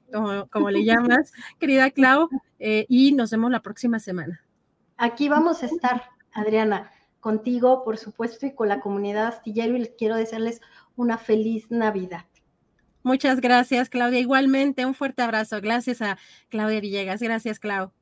como, 0.50 0.70
le 0.70 0.84
llamas, 0.84 1.32
querida 1.60 1.90
Clau, 1.90 2.30
eh, 2.58 2.86
y 2.88 3.12
nos 3.12 3.30
vemos 3.30 3.50
la 3.50 3.60
próxima 3.60 3.98
semana. 3.98 4.40
Aquí 4.96 5.28
vamos 5.28 5.62
a 5.62 5.66
estar, 5.66 6.04
Adriana, 6.32 6.90
contigo, 7.20 7.84
por 7.84 7.98
supuesto, 7.98 8.46
y 8.46 8.54
con 8.54 8.68
la 8.68 8.80
comunidad 8.80 9.26
astillero, 9.26 9.76
y 9.76 9.80
les 9.80 9.90
quiero 9.90 10.16
desearles 10.16 10.62
una 10.96 11.18
feliz 11.18 11.70
Navidad. 11.70 12.24
Muchas 13.06 13.40
gracias, 13.40 13.88
Claudia. 13.88 14.18
Igualmente, 14.18 14.84
un 14.84 14.92
fuerte 14.92 15.22
abrazo. 15.22 15.60
Gracias 15.60 16.02
a 16.02 16.18
Claudia 16.48 16.80
Villegas. 16.80 17.22
Gracias, 17.22 17.60
Clau. 17.60 17.92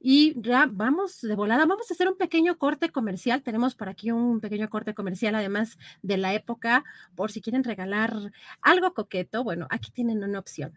Y 0.00 0.34
ya 0.42 0.68
vamos 0.68 1.20
de 1.20 1.36
volada, 1.36 1.66
vamos 1.66 1.88
a 1.88 1.94
hacer 1.94 2.08
un 2.08 2.18
pequeño 2.18 2.58
corte 2.58 2.90
comercial. 2.90 3.44
Tenemos 3.44 3.76
por 3.76 3.88
aquí 3.88 4.10
un 4.10 4.40
pequeño 4.40 4.68
corte 4.70 4.92
comercial, 4.92 5.36
además 5.36 5.78
de 6.02 6.16
la 6.16 6.34
época, 6.34 6.84
por 7.14 7.30
si 7.30 7.40
quieren 7.40 7.62
regalar 7.62 8.12
algo 8.60 8.92
coqueto. 8.92 9.44
Bueno, 9.44 9.68
aquí 9.70 9.92
tienen 9.92 10.24
una 10.24 10.40
opción. 10.40 10.76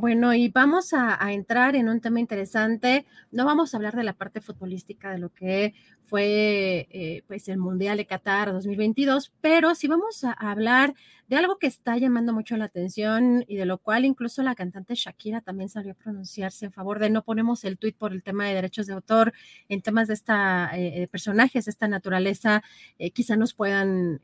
Bueno, 0.00 0.32
y 0.32 0.48
vamos 0.48 0.92
a, 0.92 1.18
entrar 1.32 1.74
en 1.74 1.88
un 1.88 2.00
tema 2.00 2.20
interesante. 2.20 3.04
No 3.32 3.44
vamos 3.44 3.74
a 3.74 3.78
hablar 3.78 3.96
de 3.96 4.04
la 4.04 4.12
parte 4.12 4.40
futbolística 4.40 5.10
de 5.10 5.18
lo 5.18 5.30
que 5.34 5.74
fue 6.04 6.86
eh, 6.90 7.24
pues 7.26 7.48
el 7.48 7.58
Mundial 7.58 7.96
de 7.96 8.06
Qatar 8.06 8.52
2022, 8.52 9.32
pero 9.40 9.74
sí 9.74 9.88
vamos 9.88 10.22
a, 10.22 10.30
hablar 10.30 10.94
de 11.26 11.36
algo 11.36 11.58
que 11.58 11.66
está 11.66 11.96
llamando 11.96 12.32
mucho 12.32 12.56
la 12.56 12.66
atención 12.66 13.44
y 13.48 13.56
de 13.56 13.66
lo 13.66 13.78
cual 13.78 14.04
incluso 14.04 14.40
la 14.44 14.54
cantante 14.54 14.94
Shakira 14.94 15.40
también 15.40 15.68
salió 15.68 15.92
a 15.92 15.96
pronunciarse 15.96 16.66
en 16.66 16.72
favor 16.72 17.00
de 17.00 17.10
no 17.10 17.24
ponemos 17.24 17.64
el 17.64 17.76
tuit 17.76 17.96
por 17.96 18.12
el 18.12 18.22
tema 18.22 18.46
de 18.46 18.54
derechos 18.54 18.86
de 18.86 18.94
autor 18.94 19.32
en 19.68 19.82
temas 19.82 20.06
de 20.06 20.14
esta 20.14 20.70
eh, 20.74 21.08
personajes, 21.10 21.66
esta 21.66 21.88
naturaleza, 21.88 22.62
eh, 23.00 23.10
quizá 23.10 23.34
nos 23.34 23.52
puedan 23.52 24.20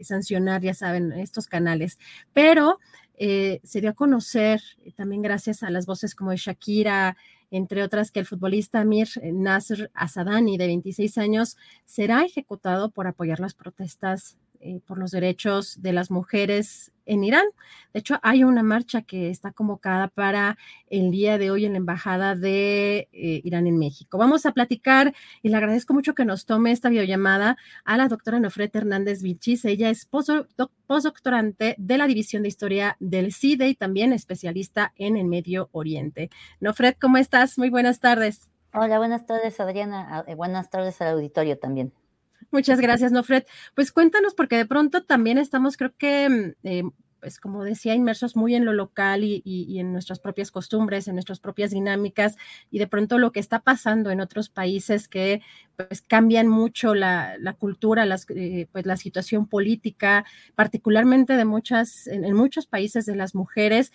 sancionar, 0.00 0.62
ya 0.62 0.72
saben, 0.72 1.12
estos 1.12 1.46
canales. 1.46 1.98
Pero 2.32 2.78
eh, 3.16 3.60
se 3.64 3.80
dio 3.80 3.90
a 3.90 3.94
conocer 3.94 4.60
eh, 4.84 4.92
también 4.92 5.22
gracias 5.22 5.62
a 5.62 5.70
las 5.70 5.86
voces 5.86 6.14
como 6.14 6.34
Shakira, 6.34 7.16
entre 7.50 7.82
otras, 7.82 8.10
que 8.10 8.20
el 8.20 8.26
futbolista 8.26 8.80
Amir 8.80 9.08
Nasr 9.22 9.90
Asadani, 9.94 10.58
de 10.58 10.66
26 10.66 11.18
años, 11.18 11.56
será 11.84 12.24
ejecutado 12.24 12.90
por 12.90 13.06
apoyar 13.06 13.38
las 13.38 13.54
protestas 13.54 14.36
eh, 14.64 14.80
por 14.86 14.98
los 14.98 15.10
derechos 15.10 15.82
de 15.82 15.92
las 15.92 16.10
mujeres 16.10 16.90
en 17.04 17.22
Irán. 17.22 17.44
De 17.92 18.00
hecho, 18.00 18.18
hay 18.22 18.44
una 18.44 18.62
marcha 18.62 19.02
que 19.02 19.28
está 19.28 19.52
convocada 19.52 20.08
para 20.08 20.56
el 20.88 21.10
día 21.10 21.36
de 21.36 21.50
hoy 21.50 21.66
en 21.66 21.72
la 21.72 21.78
Embajada 21.78 22.34
de 22.34 23.10
eh, 23.12 23.42
Irán 23.44 23.66
en 23.66 23.78
México. 23.78 24.16
Vamos 24.16 24.46
a 24.46 24.52
platicar 24.52 25.14
y 25.42 25.50
le 25.50 25.56
agradezco 25.56 25.92
mucho 25.92 26.14
que 26.14 26.24
nos 26.24 26.46
tome 26.46 26.72
esta 26.72 26.88
videollamada 26.88 27.58
a 27.84 27.98
la 27.98 28.08
doctora 28.08 28.40
Nofret 28.40 28.74
Hernández 28.74 29.20
Vilchis. 29.20 29.66
Ella 29.66 29.90
es 29.90 30.06
postdoctorante 30.06 31.74
de 31.76 31.98
la 31.98 32.06
División 32.06 32.42
de 32.42 32.48
Historia 32.48 32.96
del 33.00 33.34
CIDE 33.34 33.68
y 33.68 33.74
también 33.74 34.14
especialista 34.14 34.94
en 34.96 35.18
el 35.18 35.26
Medio 35.26 35.68
Oriente. 35.72 36.30
Nofret, 36.60 36.98
¿cómo 36.98 37.18
estás? 37.18 37.58
Muy 37.58 37.68
buenas 37.68 38.00
tardes. 38.00 38.50
Hola, 38.72 38.96
buenas 38.96 39.26
tardes, 39.26 39.60
Adriana. 39.60 40.24
Eh, 40.26 40.34
buenas 40.34 40.70
tardes 40.70 41.00
al 41.02 41.08
auditorio 41.08 41.58
también. 41.58 41.92
Muchas 42.50 42.80
gracias, 42.80 43.12
Nofred. 43.12 43.44
Pues 43.74 43.92
cuéntanos, 43.92 44.34
porque 44.34 44.56
de 44.56 44.66
pronto 44.66 45.04
también 45.04 45.38
estamos, 45.38 45.76
creo 45.76 45.92
que, 45.96 46.54
eh, 46.62 46.82
pues 47.20 47.40
como 47.40 47.64
decía, 47.64 47.94
inmersos 47.94 48.36
muy 48.36 48.54
en 48.54 48.64
lo 48.64 48.72
local 48.74 49.24
y, 49.24 49.78
en 49.78 49.92
nuestras 49.92 50.20
propias 50.20 50.50
costumbres, 50.50 51.08
en 51.08 51.14
nuestras 51.14 51.40
propias 51.40 51.70
dinámicas, 51.70 52.36
y 52.70 52.78
de 52.78 52.86
pronto 52.86 53.18
lo 53.18 53.32
que 53.32 53.40
está 53.40 53.60
pasando 53.60 54.10
en 54.10 54.20
otros 54.20 54.50
países 54.50 55.08
que 55.08 55.40
pues 55.76 56.02
cambian 56.02 56.48
mucho 56.48 56.94
la, 56.94 57.38
cultura, 57.58 58.04
las, 58.04 58.26
eh, 58.28 58.68
pues 58.72 58.84
la 58.84 58.96
situación 58.96 59.46
política, 59.46 60.24
particularmente 60.54 61.36
de 61.36 61.46
muchas, 61.46 62.06
en 62.06 62.34
muchos 62.34 62.66
países 62.66 63.06
de 63.06 63.16
las 63.16 63.34
mujeres, 63.34 63.90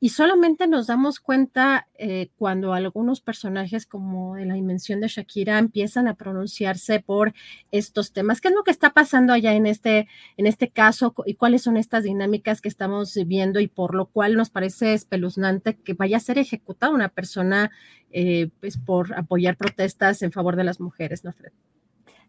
y 0.00 0.10
solamente 0.10 0.66
nos 0.66 0.86
damos 0.86 1.18
cuenta 1.18 1.88
eh, 1.94 2.30
cuando 2.36 2.72
algunos 2.72 3.20
personajes 3.20 3.84
como 3.86 4.36
de 4.36 4.46
la 4.46 4.54
dimensión 4.54 5.00
de 5.00 5.08
Shakira 5.08 5.58
empiezan 5.58 6.06
a 6.06 6.14
pronunciarse 6.14 7.00
por 7.00 7.34
estos 7.72 8.12
temas. 8.12 8.40
¿Qué 8.40 8.48
es 8.48 8.54
lo 8.54 8.62
que 8.62 8.70
está 8.70 8.90
pasando 8.90 9.32
allá 9.32 9.54
en 9.54 9.66
este, 9.66 10.08
en 10.36 10.46
este 10.46 10.68
caso 10.68 11.14
y 11.26 11.34
cuáles 11.34 11.62
son 11.62 11.76
estas 11.76 12.04
dinámicas 12.04 12.60
que 12.60 12.68
estamos 12.68 13.18
viendo 13.26 13.58
y 13.60 13.66
por 13.66 13.94
lo 13.94 14.06
cual 14.06 14.36
nos 14.36 14.50
parece 14.50 14.94
espeluznante 14.94 15.76
que 15.76 15.94
vaya 15.94 16.18
a 16.18 16.20
ser 16.20 16.38
ejecutada 16.38 16.92
una 16.92 17.08
persona 17.08 17.70
eh, 18.10 18.50
pues 18.60 18.78
por 18.78 19.18
apoyar 19.18 19.56
protestas 19.56 20.22
en 20.22 20.32
favor 20.32 20.56
de 20.56 20.64
las 20.64 20.80
mujeres, 20.80 21.24
¿no, 21.24 21.32
Fred? 21.32 21.52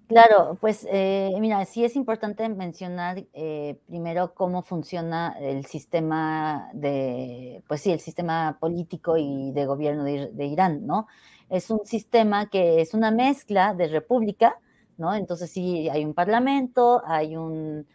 Claro, 0.10 0.58
pues 0.60 0.88
eh, 0.90 1.36
mira, 1.40 1.64
sí 1.66 1.86
es 1.86 1.96
importante 1.96 2.50
mencionar 2.50 3.28
eh, 3.32 3.80
primero 3.86 4.34
cómo 4.34 4.64
funciona 4.64 5.36
el 5.40 5.68
sistema 5.68 6.68
de, 6.74 7.64
pues 7.68 7.82
sí, 7.82 7.92
el 7.92 8.00
sistema 8.00 8.58
político 8.60 9.18
y 9.18 9.52
de 9.52 9.68
gobierno 9.68 10.04
de, 10.04 10.46
Irán, 10.48 10.88
¿no? 10.88 11.06
Es 11.48 11.70
un 11.70 11.86
sistema 11.86 12.50
que 12.50 12.82
es 12.82 12.96
una 12.96 13.12
mezcla 13.12 13.76
de 13.76 13.88
república, 13.88 14.58
¿no? 14.98 15.14
Entonces 15.14 15.52
sí, 15.52 15.88
hay 15.90 16.04
un 16.06 16.16
parlamento, 16.16 17.04
hay 17.06 17.38
un 17.38 17.86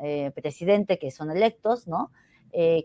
eh, 0.00 0.30
presidente 0.32 0.96
que 1.00 1.10
son 1.10 1.32
electos, 1.32 1.88
¿no? 1.88 2.12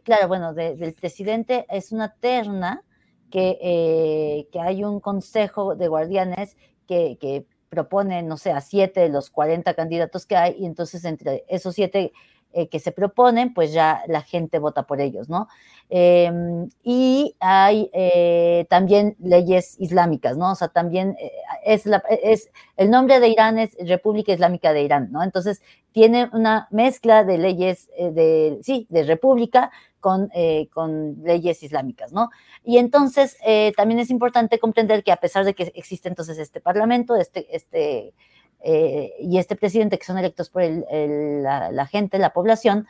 claro, 0.03 0.27
bueno, 0.27 0.55
del 0.55 0.95
presidente 0.95 1.67
es 1.69 1.91
una 1.91 2.15
terna 2.15 2.81
que, 3.29 4.47
que 4.51 4.59
hay 4.59 4.83
un 4.83 4.99
consejo 4.99 5.75
de 5.75 5.87
guardianes 5.87 6.57
que 6.87 7.45
propone, 7.69 8.23
no 8.23 8.37
sé, 8.37 8.51
a 8.51 8.61
siete 8.61 9.01
de 9.01 9.09
los 9.09 9.29
40 9.29 9.73
candidatos 9.75 10.25
que 10.25 10.35
hay, 10.35 10.55
y 10.57 10.65
entonces 10.65 11.05
entre 11.05 11.45
esos 11.47 11.75
siete 11.75 12.11
eh, 12.51 12.67
que 12.67 12.80
se 12.80 12.91
proponen, 12.91 13.53
pues 13.53 13.71
ya 13.71 14.01
la 14.07 14.21
gente 14.21 14.57
vota 14.57 14.81
por 14.88 15.01
ellos, 15.01 15.30
¿no? 15.30 15.47
Em, 15.88 16.67
y 16.81 17.35
hay 17.39 17.91
eh, 17.93 18.65
también 18.71 19.15
leyes 19.19 19.76
islámicas, 19.80 20.35
¿no? 20.35 20.51
O 20.53 20.55
sea, 20.55 20.69
también 20.69 21.15
eh, 21.19 21.31
es, 21.63 21.85
la, 21.85 22.03
es, 22.23 22.51
el 22.76 22.89
nombre 22.89 23.19
de 23.19 23.27
Irán 23.27 23.59
es 23.59 23.77
República 23.88 24.34
Islámica 24.34 24.73
de 24.73 24.81
Irán, 24.81 25.11
¿no? 25.11 25.21
Entonces, 25.21 25.61
tiene 25.91 26.27
una 26.34 26.67
mezcla 26.71 27.23
de 27.23 27.38
leyes 27.38 27.88
de, 27.95 28.57
sí, 28.63 28.88
de 28.89 29.03
república 29.03 29.69
con, 29.99 30.31
con 30.73 31.21
leyes 31.23 31.61
islámicas, 31.61 32.13
¿no? 32.13 32.30
Y 32.63 32.77
entonces, 32.77 33.38
también 33.76 33.99
es 33.99 34.09
importante 34.09 34.59
comprender 34.59 35.03
que 35.03 35.11
a 35.11 35.17
pesar 35.17 35.45
de 35.45 35.53
que 35.53 35.71
existe 35.76 36.07
entonces 36.07 36.38
este 36.39 36.61
parlamento, 36.61 37.15
este, 37.15 37.55
este 37.55 38.13
eh, 38.61 39.14
y 39.19 39.38
este 39.38 39.56
presidente, 39.56 39.98
que 39.98 40.06
son 40.06 40.18
electos 40.18 40.49
por 40.49 40.64
la, 40.64 41.88
gente, 41.90 42.19
la 42.19 42.34
población, 42.34 42.88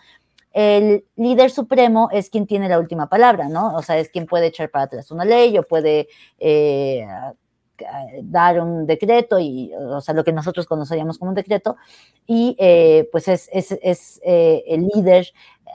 el 0.51 1.05
líder 1.15 1.51
supremo 1.51 2.09
es 2.11 2.29
quien 2.29 2.47
tiene 2.47 2.69
la 2.69 2.79
última 2.79 3.07
palabra, 3.07 3.49
¿no? 3.49 3.75
O 3.75 3.83
sea, 3.83 3.99
es 3.99 4.09
quien 4.09 4.25
puede 4.25 4.47
echar 4.47 4.69
para 4.69 4.85
atrás 4.85 5.11
una 5.11 5.25
ley 5.25 5.57
o 5.57 5.63
puede 5.63 6.07
eh, 6.39 7.05
dar 8.23 8.61
un 8.61 8.85
decreto, 8.85 9.39
y, 9.39 9.71
o 9.73 10.01
sea, 10.01 10.13
lo 10.13 10.23
que 10.23 10.31
nosotros 10.31 10.65
conoceríamos 10.65 11.17
como 11.17 11.29
un 11.29 11.35
decreto, 11.35 11.77
y 12.27 12.55
eh, 12.59 13.09
pues 13.11 13.27
es, 13.27 13.49
es, 13.51 14.21
el 14.23 14.87
líder, 14.93 15.27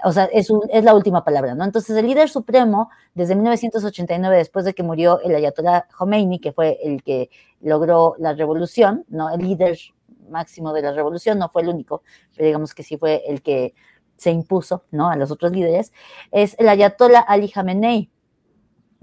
o 0.04 0.12
sea, 0.12 0.24
es, 0.26 0.48
es, 0.70 0.84
la 0.84 0.94
última 0.94 1.24
palabra, 1.24 1.54
¿no? 1.54 1.64
Entonces, 1.64 1.96
el 1.96 2.06
líder 2.06 2.28
supremo, 2.28 2.90
desde 3.14 3.34
1989, 3.34 4.36
después 4.36 4.64
de 4.64 4.74
que 4.74 4.82
murió 4.82 5.20
el 5.20 5.34
Ayatollah 5.34 5.86
Khomeini, 5.96 6.40
que 6.40 6.52
fue 6.52 6.78
el 6.82 7.02
que 7.02 7.30
logró 7.60 8.14
la 8.18 8.34
revolución, 8.34 9.04
¿no? 9.08 9.30
El 9.30 9.40
líder 9.40 9.78
máximo 10.28 10.72
de 10.72 10.82
la 10.82 10.92
revolución, 10.92 11.38
no 11.38 11.48
fue 11.48 11.62
el 11.62 11.68
único, 11.68 12.02
pero 12.34 12.46
digamos 12.46 12.74
que 12.74 12.82
sí 12.82 12.96
fue 12.96 13.22
el 13.26 13.42
que 13.42 13.74
se 14.16 14.30
impuso, 14.30 14.84
¿no? 14.90 15.10
A 15.10 15.16
los 15.16 15.30
otros 15.30 15.52
líderes, 15.52 15.92
es 16.30 16.56
el 16.58 16.68
Ayatollah 16.68 17.20
Ali 17.20 17.50
Khamenei, 17.50 18.10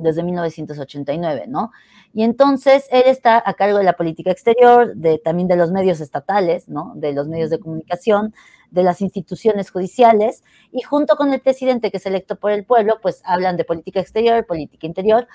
desde 0.01 0.23
1989, 0.23 1.45
¿no? 1.47 1.71
Y 2.13 2.23
entonces 2.23 2.87
él 2.91 3.03
está 3.05 3.41
a 3.45 3.53
cargo 3.53 3.77
de 3.77 3.83
la 3.83 3.93
política 3.93 4.31
exterior, 4.31 4.95
de, 4.95 5.17
también 5.17 5.47
de 5.47 5.55
los 5.55 5.71
medios 5.71 6.01
estatales, 6.01 6.67
¿no? 6.67 6.93
De 6.95 7.13
los 7.13 7.27
medios 7.27 7.49
de 7.49 7.59
comunicación, 7.59 8.33
de 8.69 8.83
las 8.83 9.01
instituciones 9.01 9.69
judiciales, 9.69 10.43
y 10.71 10.81
junto 10.81 11.15
con 11.15 11.33
el 11.33 11.41
presidente 11.41 11.91
que 11.91 11.97
es 11.97 12.05
electo 12.05 12.35
por 12.37 12.51
el 12.51 12.65
pueblo, 12.65 12.99
pues 13.01 13.21
hablan 13.25 13.57
de 13.57 13.65
política 13.65 13.99
exterior, 13.99 14.45
política 14.45 14.87
interior, 14.87 15.27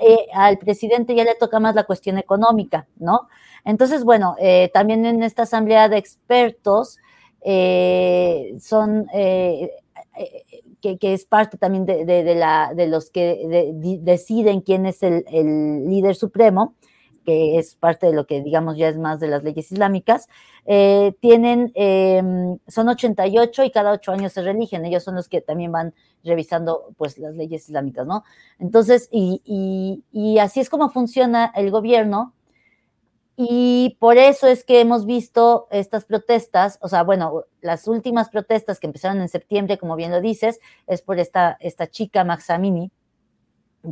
eh, 0.00 0.26
al 0.32 0.58
presidente 0.58 1.14
ya 1.14 1.24
le 1.24 1.34
toca 1.34 1.58
más 1.58 1.74
la 1.74 1.84
cuestión 1.84 2.18
económica, 2.18 2.86
¿no? 2.98 3.28
Entonces, 3.64 4.04
bueno, 4.04 4.36
eh, 4.38 4.70
también 4.72 5.04
en 5.04 5.22
esta 5.22 5.42
asamblea 5.42 5.88
de 5.88 5.98
expertos 5.98 6.98
eh, 7.40 8.54
son, 8.60 9.06
que, 10.80 10.98
es 11.00 11.24
parte 11.24 11.58
también 11.58 11.86
de, 11.86 12.34
la, 12.34 12.72
de 12.74 12.86
los 12.86 13.10
que 13.10 13.72
deciden 14.00 14.60
quién 14.60 14.86
es 14.86 15.02
el, 15.02 15.24
líder 15.88 16.14
supremo, 16.14 16.74
que 17.24 17.58
es 17.58 17.74
parte 17.74 18.06
de 18.06 18.14
lo 18.14 18.26
que 18.26 18.42
digamos 18.42 18.76
ya 18.76 18.88
es 18.88 18.96
más 18.96 19.20
de 19.20 19.28
las 19.28 19.44
leyes 19.44 19.70
islámicas, 19.70 20.28
tienen, 21.20 21.72
son 22.68 22.88
88 22.88 23.64
y 23.64 23.70
cada 23.70 23.92
ocho 23.92 24.12
años 24.12 24.32
se 24.32 24.42
religen, 24.42 24.84
ellos 24.84 25.04
son 25.04 25.14
los 25.14 25.28
que 25.28 25.40
también 25.40 25.72
van 25.72 25.94
revisando 26.24 26.90
pues 26.96 27.18
las 27.18 27.34
leyes 27.34 27.68
islámicas, 27.68 28.06
¿no? 28.06 28.24
Entonces, 28.58 29.08
y, 29.12 30.38
así 30.40 30.60
es 30.60 30.70
como 30.70 30.90
funciona 30.90 31.52
el 31.54 31.70
gobierno 31.70 32.34
y 33.40 33.96
por 34.00 34.18
eso 34.18 34.48
es 34.48 34.64
que 34.64 34.80
hemos 34.80 35.06
visto 35.06 35.68
estas 35.70 36.04
protestas, 36.04 36.76
o 36.82 36.88
sea, 36.88 37.04
bueno, 37.04 37.44
las 37.60 37.86
últimas 37.86 38.30
protestas 38.30 38.80
que 38.80 38.88
empezaron 38.88 39.20
en 39.20 39.28
septiembre, 39.28 39.78
como 39.78 39.94
bien 39.94 40.10
lo 40.10 40.20
dices, 40.20 40.58
es 40.88 41.02
por 41.02 41.20
esta, 41.20 41.56
esta 41.60 41.86
chica 41.86 42.24
Maxamini, 42.24 42.90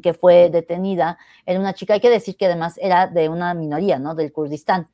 que 0.02 0.14
fue 0.14 0.50
detenida. 0.50 1.16
Era 1.46 1.60
una 1.60 1.74
chica, 1.74 1.94
hay 1.94 2.00
que 2.00 2.10
decir 2.10 2.36
que 2.36 2.46
además 2.46 2.76
era 2.82 3.06
de 3.06 3.28
una 3.28 3.54
minoría, 3.54 4.00
¿no? 4.00 4.16
Del 4.16 4.32
Kurdistán. 4.32 4.88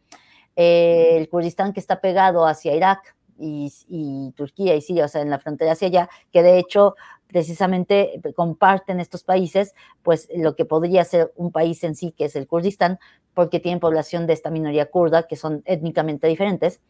Eh, 0.54 1.16
el 1.16 1.30
Kurdistán 1.30 1.72
que 1.72 1.80
está 1.80 2.02
pegado 2.02 2.46
hacia 2.46 2.76
Irak 2.76 3.16
y, 3.38 3.72
y, 3.88 4.32
Turquía 4.32 4.74
y 4.74 4.82
Siria, 4.82 5.06
o 5.06 5.08
sea, 5.08 5.22
en 5.22 5.30
la 5.30 5.38
frontera 5.38 5.72
hacia 5.72 5.88
allá, 5.88 6.10
que 6.30 6.42
de 6.42 6.58
hecho 6.58 6.94
precisamente 7.32 8.20
comparten 8.36 9.00
estos 9.00 9.24
países, 9.24 9.74
pues 10.02 10.28
lo 10.36 10.54
que 10.54 10.64
podría 10.64 11.04
ser 11.04 11.32
un 11.36 11.50
país 11.50 11.82
en 11.82 11.96
sí, 11.96 12.12
que 12.12 12.26
es 12.26 12.36
el 12.36 12.46
Kurdistán, 12.46 12.98
porque 13.34 13.58
tienen 13.58 13.80
población 13.80 14.26
de 14.26 14.34
esta 14.34 14.50
minoría 14.50 14.90
kurda, 14.90 15.26
que 15.26 15.36
son 15.36 15.62
étnicamente 15.64 16.26
diferentes. 16.28 16.80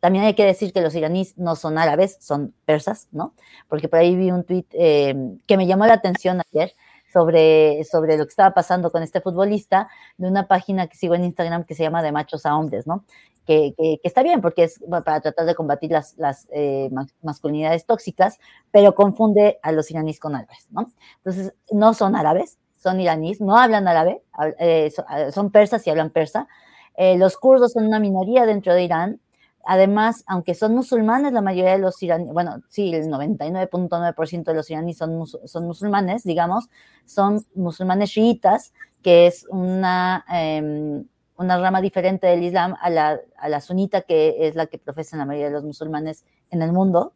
También 0.00 0.24
hay 0.24 0.34
que 0.34 0.44
decir 0.44 0.72
que 0.72 0.80
los 0.80 0.94
iraníes 0.94 1.38
no 1.38 1.56
son 1.56 1.78
árabes, 1.78 2.18
son 2.20 2.54
persas, 2.64 3.08
¿no? 3.12 3.34
Porque 3.68 3.88
por 3.88 4.00
ahí 4.00 4.16
vi 4.16 4.30
un 4.30 4.44
tuit 4.44 4.66
eh, 4.72 5.14
que 5.46 5.56
me 5.56 5.66
llamó 5.66 5.86
la 5.86 5.94
atención 5.94 6.40
ayer 6.52 6.74
sobre, 7.12 7.84
sobre 7.84 8.18
lo 8.18 8.24
que 8.24 8.30
estaba 8.30 8.52
pasando 8.52 8.90
con 8.90 9.02
este 9.02 9.20
futbolista 9.20 9.88
de 10.18 10.28
una 10.28 10.48
página 10.48 10.88
que 10.88 10.96
sigo 10.96 11.14
en 11.14 11.24
Instagram 11.24 11.64
que 11.64 11.74
se 11.74 11.84
llama 11.84 12.02
De 12.02 12.12
Machos 12.12 12.44
a 12.44 12.56
Hombres, 12.56 12.86
¿no? 12.86 13.04
Que, 13.44 13.74
está 14.02 14.22
bien 14.22 14.40
porque 14.40 14.64
es 14.64 14.80
para 15.04 15.20
tratar 15.20 15.46
de 15.46 15.54
combatir 15.54 15.90
las, 15.90 16.48
eh, 16.52 16.90
masculinidades 17.22 17.86
tóxicas, 17.86 18.38
pero 18.70 18.94
confunde 18.94 19.58
a 19.62 19.72
los 19.72 19.90
iraníes 19.90 20.18
con 20.18 20.34
árabes, 20.34 20.66
¿no? 20.70 20.90
Entonces, 21.18 21.54
no 21.70 21.94
son 21.94 22.16
árabes, 22.16 22.58
son 22.76 23.00
iraníes, 23.00 23.40
no 23.40 23.56
hablan 23.56 23.88
árabe, 23.88 24.22
eh, 24.58 24.90
eh, 25.16 25.32
son 25.32 25.50
persas 25.50 25.86
y 25.86 25.90
hablan 25.90 26.10
persa. 26.10 26.48
los 26.96 27.36
kurdos 27.36 27.72
son 27.72 27.86
una 27.86 27.98
minoría 27.98 28.46
dentro 28.46 28.74
de 28.74 28.84
Irán. 28.84 29.20
Además, 29.66 30.24
aunque 30.26 30.54
son 30.54 30.74
musulmanes, 30.74 31.32
la 31.32 31.40
mayoría 31.40 31.72
de 31.72 31.78
los 31.78 32.02
iraníes, 32.02 32.32
bueno, 32.32 32.62
sí, 32.68 32.94
el 32.94 33.08
99.9% 33.08 34.44
de 34.44 34.54
los 34.54 34.70
iraníes 34.70 34.98
son, 34.98 35.26
son 35.26 35.66
musulmanes, 35.66 36.22
digamos, 36.22 36.68
son 37.06 37.44
musulmanes 37.54 38.10
chiitas, 38.10 38.74
que 39.02 39.26
es 39.26 39.46
una, 39.48 40.24
em, 40.30 41.06
una 41.36 41.58
rama 41.58 41.80
diferente 41.80 42.26
del 42.26 42.42
Islam 42.42 42.76
a 42.80 42.90
la, 42.90 43.20
a 43.36 43.48
la 43.48 43.60
sunita, 43.60 44.02
que 44.02 44.46
es 44.46 44.54
la 44.54 44.66
que 44.66 44.78
profesan 44.78 45.18
la 45.18 45.26
mayoría 45.26 45.48
de 45.48 45.54
los 45.54 45.64
musulmanes 45.64 46.24
en 46.50 46.62
el 46.62 46.72
mundo, 46.72 47.14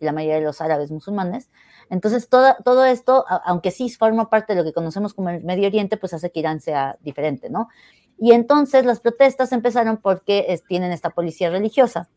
y 0.00 0.04
la 0.04 0.12
mayoría 0.12 0.36
de 0.36 0.44
los 0.44 0.60
árabes 0.60 0.90
musulmanes. 0.90 1.50
Entonces, 1.90 2.28
todo, 2.28 2.56
todo 2.64 2.84
esto, 2.84 3.24
aunque 3.44 3.70
sí 3.70 3.90
forma 3.90 4.30
parte 4.30 4.54
de 4.54 4.60
lo 4.60 4.64
que 4.64 4.72
conocemos 4.72 5.14
como 5.14 5.30
el 5.30 5.44
Medio 5.44 5.66
Oriente, 5.66 5.96
pues 5.96 6.14
hace 6.14 6.30
que 6.30 6.40
Irán 6.40 6.60
sea 6.60 6.96
diferente, 7.00 7.50
¿no? 7.50 7.68
Y 8.18 8.32
entonces 8.32 8.84
las 8.84 9.00
protestas 9.00 9.52
empezaron 9.52 9.96
porque 9.96 10.60
tienen 10.68 10.92
esta 10.92 11.10
policía 11.10 11.50
religiosa 11.50 12.08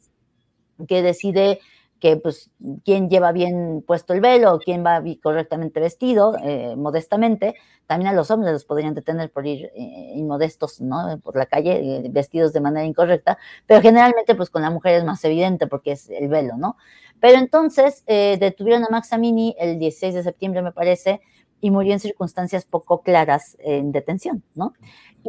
que 0.87 1.01
decide 1.01 1.59
que 2.03 2.17
pues 2.17 2.51
quién 2.83 3.09
lleva 3.09 3.31
bien 3.31 3.81
puesto 3.87 4.11
el 4.11 4.19
velo, 4.19 4.59
quién 4.59 4.85
va 4.85 5.01
correctamente 5.21 5.79
vestido, 5.79 6.35
eh, 6.43 6.75
modestamente, 6.75 7.55
también 7.87 8.09
a 8.09 8.13
los 8.13 8.29
hombres 8.29 8.51
los 8.51 8.65
podrían 8.65 8.93
detener 8.93 9.31
por 9.31 9.47
ir 9.47 9.71
eh, 9.73 10.11
inmodestos, 10.13 10.81
¿no? 10.81 11.17
Por 11.23 11.37
la 11.37 11.45
calle, 11.45 11.77
eh, 11.77 12.09
vestidos 12.09 12.51
de 12.51 12.59
manera 12.59 12.85
incorrecta, 12.85 13.37
pero 13.65 13.79
generalmente 13.81 14.35
pues 14.35 14.49
con 14.49 14.63
la 14.63 14.69
mujer 14.69 14.95
es 14.95 15.05
más 15.05 15.23
evidente 15.23 15.65
porque 15.65 15.93
es 15.93 16.09
el 16.09 16.27
velo, 16.27 16.57
¿no? 16.57 16.75
Pero 17.21 17.37
entonces 17.37 18.03
detuvieron 18.05 18.83
a 18.83 18.89
Max 18.89 19.13
Amini 19.13 19.55
el 19.57 19.79
16 19.79 20.13
de 20.13 20.23
septiembre, 20.23 20.61
me 20.61 20.73
parece, 20.73 21.21
y 21.63 21.71
murió 21.71 21.93
en 21.93 22.01
circunstancias 22.01 22.65
poco 22.65 23.03
claras 23.03 23.55
en 23.59 23.93
detención, 23.93 24.43
¿no? 24.53 24.73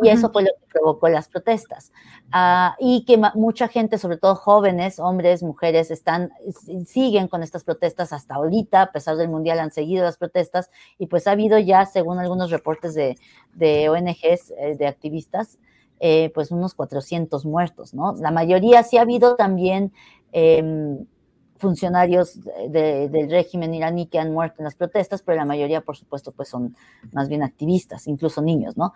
Y 0.03 0.09
eso 0.09 0.33
fue 0.33 0.43
lo 0.43 0.49
que 0.49 0.67
provocó 0.73 1.09
las 1.09 1.29
protestas. 1.29 1.93
Ah, 2.33 2.75
y 2.81 3.05
que 3.05 3.17
mucha 3.37 3.69
gente, 3.69 3.99
sobre 3.99 4.17
todo 4.17 4.35
jóvenes, 4.35 4.99
hombres, 4.99 5.45
mujeres, 5.45 5.93
están, 5.93 6.33
siguen 6.87 7.29
con 7.29 7.45
estas 7.45 7.63
protestas 7.63 8.13
hasta 8.13 8.35
ahorita, 8.35 8.83
a 8.83 8.91
pesar 8.91 9.17
del 9.17 9.29
Mundial 9.29 9.61
han 9.61 9.71
seguido 9.71 10.03
las 10.03 10.17
protestas, 10.17 10.73
y 10.99 11.07
pues 11.07 11.29
ha 11.29 11.31
habido 11.31 11.57
ya, 11.61 11.87
según 11.87 12.19
algunos 12.19 12.51
reportes 12.51 12.95
de, 12.95 13.17
de 13.53 13.89
ONGs, 13.89 14.55
eh, 14.59 14.75
de 14.77 14.89
activistas, 14.89 15.61
eh, 16.01 16.33
pues 16.35 16.51
unos 16.51 16.75
400 16.75 17.47
muertos, 17.47 17.95
¿no? 17.95 18.13
La 18.17 18.33
mayoría 18.33 18.83
sí 18.83 18.97
ha 18.97 19.03
habido 19.03 19.37
también... 19.37 19.93
Eh, 20.33 20.99
funcionarios 21.65 22.39
del 22.69 23.31
régimen 23.31 23.73
iraní 23.73 24.07
que 24.07 24.19
han 24.19 24.33
muerto 24.35 24.57
en 24.59 24.65
las 24.65 24.75
protestas, 24.75 25.23
pero 25.23 25.39
la 25.39 25.47
mayoría, 25.47 25.81
por 25.81 25.97
supuesto, 25.97 26.31
pues 26.31 26.51
son 26.51 26.77
más 27.13 27.31
bien 27.31 27.43
activistas, 27.43 28.07
incluso 28.07 28.43
niños, 28.43 28.77
¿no? 28.77 28.93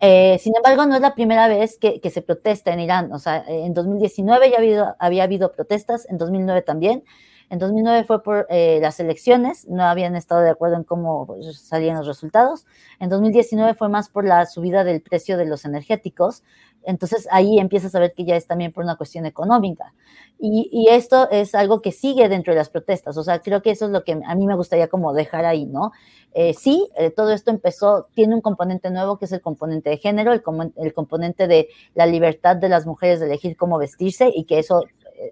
Eh, 0.00 0.36
sin 0.40 0.56
embargo, 0.56 0.84
no 0.84 0.96
es 0.96 1.00
la 1.00 1.14
primera 1.14 1.46
vez 1.46 1.78
que, 1.78 2.00
se 2.10 2.22
protesta 2.22 2.72
en 2.72 2.80
Irán, 2.80 3.12
o 3.12 3.20
sea, 3.20 3.44
en 3.46 3.72
2019 3.72 4.50
ya 4.50 4.58
habido, 4.58 4.96
había 4.98 5.22
habido 5.22 5.52
protestas, 5.52 6.08
en 6.10 6.18
2009 6.18 6.62
también, 6.62 7.04
en 7.50 7.58
2009 7.58 8.04
fue 8.04 8.22
por 8.22 8.46
eh, 8.50 8.78
las 8.82 9.00
elecciones, 9.00 9.66
no 9.68 9.82
habían 9.84 10.16
estado 10.16 10.42
de 10.42 10.50
acuerdo 10.50 10.76
en 10.76 10.84
cómo 10.84 11.36
salían 11.52 11.96
los 11.96 12.06
resultados. 12.06 12.66
En 13.00 13.08
2019 13.08 13.74
fue 13.74 13.88
más 13.88 14.10
por 14.10 14.26
la 14.26 14.44
subida 14.44 14.84
del 14.84 15.00
precio 15.00 15.38
de 15.38 15.46
los 15.46 15.64
energéticos. 15.64 16.42
Entonces 16.84 17.26
ahí 17.30 17.58
empiezas 17.58 17.94
a 17.94 18.00
ver 18.00 18.12
que 18.14 18.24
ya 18.24 18.36
es 18.36 18.46
también 18.46 18.72
por 18.72 18.84
una 18.84 18.96
cuestión 18.96 19.26
económica. 19.26 19.94
Y, 20.40 20.86
esto 20.90 21.28
es 21.30 21.54
algo 21.54 21.82
que 21.82 21.90
sigue 21.90 22.28
dentro 22.28 22.52
de 22.52 22.58
las 22.58 22.70
protestas. 22.70 23.16
O 23.16 23.24
sea, 23.24 23.40
creo 23.40 23.60
que 23.60 23.70
eso 23.70 23.86
es 23.86 23.90
lo 23.90 24.04
que 24.04 24.12
a 24.12 24.34
mí 24.36 24.46
me 24.46 24.54
gustaría 24.54 24.86
como 24.86 25.12
dejar 25.12 25.44
ahí, 25.44 25.66
¿no? 25.66 25.90
Eh, 26.32 26.54
sí, 26.54 26.88
eh, 26.96 27.10
todo 27.10 27.32
esto 27.32 27.50
empezó, 27.50 28.06
tiene 28.14 28.34
un 28.34 28.40
componente 28.40 28.90
nuevo 28.90 29.18
que 29.18 29.24
es 29.24 29.32
el 29.32 29.40
componente 29.40 29.90
de 29.90 29.96
género, 29.96 30.32
el, 30.32 30.42
el 30.76 30.92
componente 30.92 31.48
de 31.48 31.68
la 31.94 32.06
libertad 32.06 32.56
de 32.56 32.68
las 32.68 32.86
mujeres 32.86 33.18
de 33.18 33.26
elegir 33.26 33.56
cómo 33.56 33.78
vestirse 33.78 34.30
y 34.32 34.44
que 34.44 34.60
eso 34.60 34.84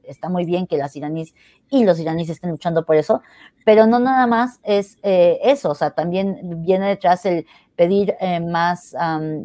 está 0.05 0.29
muy 0.29 0.45
bien 0.45 0.67
que 0.67 0.77
las 0.77 0.97
iraníes 0.97 1.35
y 1.71 1.85
los 1.85 1.99
iraníes 1.99 2.29
estén 2.31 2.51
luchando 2.51 2.85
por 2.85 2.97
eso, 2.97 3.23
pero 3.65 3.87
no 3.87 3.99
nada 3.99 4.27
más 4.27 4.61
es 4.63 4.99
eso, 5.03 5.71
o 5.71 5.75
sea, 5.75 5.91
también 5.91 6.63
viene 6.63 6.89
detrás 6.89 7.27
el 7.27 7.47
pedir 7.75 8.15
más 8.49 8.95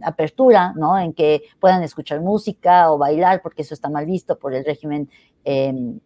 apertura, 0.04 0.74
¿no? 0.76 0.98
En 0.98 1.14
que 1.14 1.44
puedan 1.60 1.84
escuchar 1.84 2.22
música 2.22 2.92
o 2.92 2.98
bailar, 2.98 3.42
porque 3.42 3.64
eso 3.64 3.74
está 3.74 3.90
mal 3.90 4.06
visto 4.06 4.40
por 4.40 4.54
el 4.54 4.64
régimen 4.64 5.10
Em, 5.44 6.00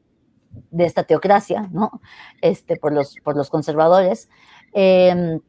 de 0.71 0.85
esta 0.85 1.03
teocracia, 1.03 1.67
¿no? 1.73 1.99
Este, 2.41 2.77
por, 2.77 2.93
los, 2.93 3.15
por 3.23 3.35
los 3.35 3.49
conservadores. 3.49 4.29
Em, 4.71 5.41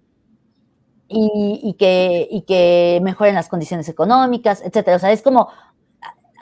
y, 1.09 1.77
que, 1.79 2.27
y 2.29 2.43
que 2.43 2.99
mejoren 3.05 3.37
las 3.37 3.49
condiciones 3.49 3.89
económicas, 3.89 4.61
etcétera. 4.63 4.97
O 4.97 4.99
sea, 4.99 5.13
es 5.13 5.23
como 5.23 5.49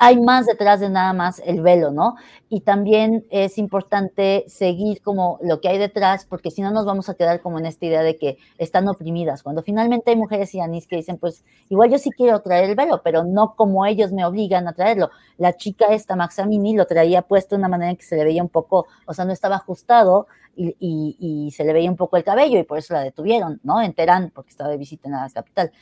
hay 0.04 0.20
más 0.20 0.44
detrás 0.44 0.80
de 0.80 0.90
nada 0.90 1.14
más 1.14 1.40
el 1.46 1.62
velo, 1.62 1.90
¿no? 1.90 2.16
Y 2.50 2.60
también 2.60 3.24
es 3.30 3.56
importante 3.56 4.44
seguir 4.48 5.00
como 5.00 5.38
lo 5.40 5.62
que 5.62 5.68
hay 5.68 5.78
detrás, 5.78 6.26
porque 6.26 6.50
si 6.50 6.60
no 6.60 6.70
nos 6.70 6.84
vamos 6.84 7.08
a 7.08 7.14
quedar 7.14 7.40
como 7.40 7.58
en 7.58 7.64
esta 7.64 7.86
idea 7.86 8.02
de 8.02 8.18
que 8.18 8.36
están 8.58 8.86
oprimidas, 8.86 9.42
cuando 9.42 9.62
finalmente 9.62 10.10
hay 10.10 10.16
mujeres 10.16 10.54
iraníes 10.54 10.86
que 10.86 10.96
dicen, 10.96 11.16
pues 11.16 11.42
igual 11.70 11.90
yo 11.90 11.96
sí 11.96 12.10
quiero 12.10 12.42
traer 12.42 12.68
el 12.68 12.76
velo, 12.76 13.00
pero 13.02 13.24
no 13.24 13.54
como 13.56 13.86
ellos 13.86 14.12
me 14.12 14.26
obligan 14.26 14.68
a 14.68 14.74
traerlo. 14.74 15.08
La 15.38 15.56
chica 15.56 15.86
esta, 15.86 16.16
Maxamini, 16.16 16.76
lo 16.76 16.84
traía 16.84 17.22
puesto 17.22 17.54
de 17.54 17.60
una 17.60 17.68
manera 17.68 17.94
que 17.94 18.04
se 18.04 18.16
le 18.16 18.24
veía 18.24 18.42
un 18.42 18.50
poco, 18.50 18.86
o 19.06 19.14
sea, 19.14 19.24
no 19.24 19.32
estaba 19.32 19.56
ajustado 19.56 20.26
y, 20.54 20.76
y, 21.18 21.50
se 21.50 21.64
le 21.64 21.72
veía 21.72 21.90
un 21.90 21.96
poco 21.96 22.18
el 22.18 22.24
cabello 22.24 22.58
y 22.58 22.64
por 22.64 22.76
eso 22.76 22.92
la 22.92 23.00
detuvieron, 23.00 23.58
¿no? 23.64 23.80
En 23.80 23.94
Teherán, 23.94 24.30
porque 24.34 24.50
estaba 24.50 24.68
de 24.68 24.76
visita 24.76 25.08
en 25.08 25.14
la 25.14 25.30
capital. 25.30 25.72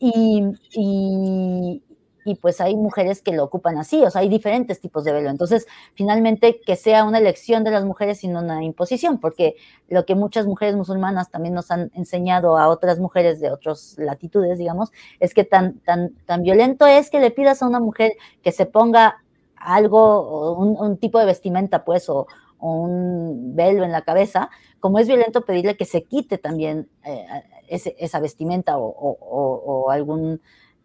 Y, 0.00 0.42
y, 0.72 1.82
y 2.24 2.34
pues 2.34 2.60
hay 2.60 2.76
mujeres 2.76 3.22
que 3.22 3.32
lo 3.32 3.44
ocupan 3.44 3.78
así, 3.78 4.02
o 4.02 4.10
sea, 4.10 4.22
hay 4.22 4.28
diferentes 4.28 4.80
tipos 4.80 5.04
de 5.04 5.12
velo. 5.12 5.30
Entonces, 5.30 5.66
finalmente, 5.94 6.60
que 6.60 6.76
sea 6.76 7.04
una 7.04 7.18
elección 7.18 7.64
de 7.64 7.70
las 7.70 7.84
mujeres 7.84 8.22
y 8.24 8.28
no 8.28 8.40
una 8.40 8.62
imposición, 8.62 9.18
porque 9.18 9.56
lo 9.88 10.04
que 10.04 10.14
muchas 10.14 10.46
mujeres 10.46 10.76
musulmanas 10.76 11.30
también 11.30 11.54
nos 11.54 11.70
han 11.70 11.90
enseñado 11.94 12.58
a 12.58 12.68
otras 12.68 12.98
mujeres 12.98 13.40
de 13.40 13.50
otras 13.50 13.96
latitudes, 13.98 14.58
digamos, 14.58 14.92
es 15.18 15.34
que 15.34 15.44
tan, 15.44 15.78
tan, 15.80 16.14
tan 16.26 16.42
violento 16.42 16.86
es 16.86 17.10
que 17.10 17.20
le 17.20 17.30
pidas 17.30 17.62
a 17.62 17.66
una 17.66 17.80
mujer 17.80 18.12
que 18.42 18.52
se 18.52 18.66
ponga 18.66 19.22
algo, 19.56 20.54
un, 20.56 20.96
tipo 20.98 21.18
de 21.18 21.26
vestimenta, 21.26 21.84
pues, 21.84 22.08
o, 22.08 22.26
un 22.58 23.56
velo 23.56 23.84
en 23.84 23.92
la 23.92 24.02
cabeza, 24.02 24.50
como 24.80 24.98
es 24.98 25.06
violento 25.06 25.46
pedirle 25.46 25.78
que 25.78 25.86
se 25.86 26.04
quite 26.04 26.36
también 26.36 26.90
eh, 27.04 27.24
esa 27.68 28.20
vestimenta 28.20 28.76
o 28.76 29.90
algún 29.90 30.42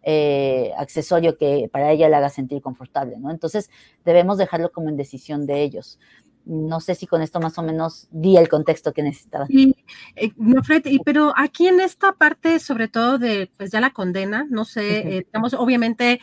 eh, 0.08 0.70
accesorio 0.78 1.36
que 1.36 1.68
para 1.72 1.90
ella 1.90 2.08
le 2.08 2.14
haga 2.14 2.28
sentir 2.28 2.62
confortable, 2.62 3.18
¿no? 3.18 3.32
Entonces 3.32 3.70
debemos 4.04 4.38
dejarlo 4.38 4.70
como 4.70 4.88
en 4.88 4.96
decisión 4.96 5.46
de 5.46 5.64
ellos. 5.64 5.98
No 6.44 6.78
sé 6.78 6.94
si 6.94 7.08
con 7.08 7.22
esto 7.22 7.40
más 7.40 7.58
o 7.58 7.64
menos 7.64 8.06
di 8.12 8.36
el 8.36 8.48
contexto 8.48 8.92
que 8.92 9.02
necesitaba. 9.02 9.46
Y, 9.48 9.74
eh, 10.14 10.30
no, 10.36 10.62
Fred, 10.62 10.84
pero 11.04 11.32
aquí 11.36 11.66
en 11.66 11.80
esta 11.80 12.12
parte, 12.12 12.60
sobre 12.60 12.86
todo 12.86 13.18
de, 13.18 13.50
pues 13.56 13.72
ya 13.72 13.80
la 13.80 13.90
condena, 13.90 14.46
no 14.48 14.64
sé, 14.64 15.18
estamos 15.18 15.54
eh, 15.54 15.56
obviamente, 15.58 16.20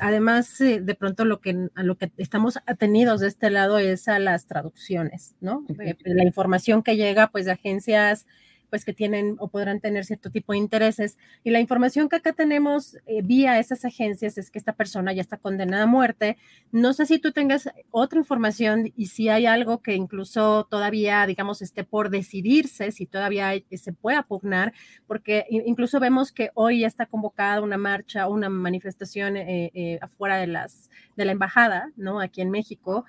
además 0.00 0.56
de 0.58 0.94
pronto 0.98 1.26
lo 1.26 1.42
que, 1.42 1.68
a 1.74 1.82
lo 1.82 1.98
que 1.98 2.10
estamos 2.16 2.58
atenidos 2.64 3.20
de 3.20 3.28
este 3.28 3.50
lado 3.50 3.76
es 3.76 4.08
a 4.08 4.18
las 4.18 4.46
traducciones, 4.46 5.34
¿no? 5.42 5.66
la 6.04 6.24
información 6.24 6.82
que 6.82 6.96
llega, 6.96 7.26
pues, 7.30 7.44
de 7.44 7.52
agencias 7.52 8.26
pues 8.70 8.84
que 8.84 8.94
tienen 8.94 9.36
o 9.38 9.48
podrán 9.48 9.80
tener 9.80 10.04
cierto 10.04 10.30
tipo 10.30 10.52
de 10.52 10.58
intereses. 10.58 11.18
Y 11.44 11.50
la 11.50 11.60
información 11.60 12.08
que 12.08 12.16
acá 12.16 12.32
tenemos 12.32 12.96
eh, 13.06 13.20
vía 13.22 13.58
esas 13.58 13.84
agencias 13.84 14.38
es 14.38 14.50
que 14.50 14.58
esta 14.58 14.72
persona 14.72 15.12
ya 15.12 15.20
está 15.20 15.36
condenada 15.36 15.82
a 15.82 15.86
muerte. 15.86 16.38
No 16.72 16.92
sé 16.92 17.04
si 17.06 17.18
tú 17.18 17.32
tengas 17.32 17.68
otra 17.90 18.18
información 18.18 18.92
y 18.96 19.06
si 19.06 19.28
hay 19.28 19.46
algo 19.46 19.82
que 19.82 19.94
incluso 19.94 20.66
todavía, 20.70 21.26
digamos, 21.26 21.60
esté 21.62 21.84
por 21.84 22.10
decidirse, 22.10 22.92
si 22.92 23.06
todavía 23.06 23.52
se 23.70 23.92
puede 23.92 24.22
pugnar, 24.22 24.72
porque 25.06 25.46
incluso 25.50 25.98
vemos 25.98 26.30
que 26.30 26.50
hoy 26.54 26.80
ya 26.80 26.86
está 26.86 27.06
convocada 27.06 27.60
una 27.60 27.78
marcha, 27.78 28.28
una 28.28 28.48
manifestación 28.48 29.36
eh, 29.36 29.70
eh, 29.74 29.98
afuera 30.00 30.36
de, 30.36 30.46
las, 30.46 30.90
de 31.16 31.24
la 31.24 31.32
embajada, 31.32 31.90
¿no? 31.96 32.20
Aquí 32.20 32.40
en 32.40 32.50
México. 32.50 33.04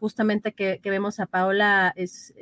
justamente 0.00 0.52
que, 0.52 0.80
vemos 0.84 1.20
a 1.20 1.26
Paola 1.26 1.92
es 1.96 2.34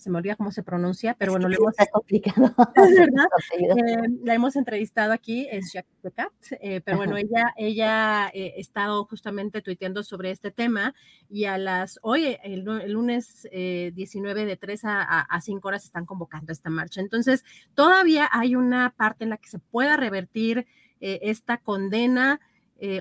se 0.00 0.08
me 0.08 0.16
olvida 0.16 0.34
cómo 0.34 0.50
se 0.50 0.62
pronuncia, 0.62 1.14
pero 1.18 1.32
bueno, 1.32 1.46
hemos, 1.52 1.74
complicado. 1.92 2.54
Eh, 3.52 3.96
la 4.24 4.34
hemos 4.34 4.56
entrevistado 4.56 5.12
aquí, 5.12 5.46
es 5.50 5.72
Jacques 5.72 6.12
Cat, 6.14 6.32
eh, 6.60 6.80
pero 6.80 6.96
bueno, 6.96 7.16
ella, 7.16 7.52
ella 7.56 8.30
eh, 8.32 8.54
ha 8.56 8.60
estado 8.60 9.04
justamente 9.04 9.60
tuiteando 9.60 10.02
sobre 10.02 10.30
este 10.30 10.50
tema 10.50 10.94
y 11.28 11.44
a 11.44 11.58
las, 11.58 11.98
hoy, 12.02 12.38
el, 12.42 12.64
lunes 12.64 13.46
19 13.52 14.44
de 14.44 14.56
3 14.56 14.84
a, 14.84 15.20
a 15.20 15.40
5 15.40 15.68
horas 15.68 15.84
están 15.84 16.06
convocando 16.06 16.52
esta 16.52 16.70
marcha. 16.70 17.00
Entonces, 17.00 17.44
todavía 17.74 18.28
hay 18.32 18.54
una 18.54 18.94
parte 18.96 19.24
en 19.24 19.30
la 19.30 19.36
que 19.36 19.48
se 19.48 19.58
pueda 19.58 19.96
revertir 19.96 20.66
esta 21.00 21.58
condena 21.58 22.40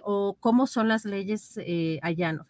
o 0.04 0.36
cómo 0.40 0.68
son 0.68 0.88
las 0.88 1.06
leyes 1.06 1.60
allá, 2.02 2.34
¿no? 2.34 2.46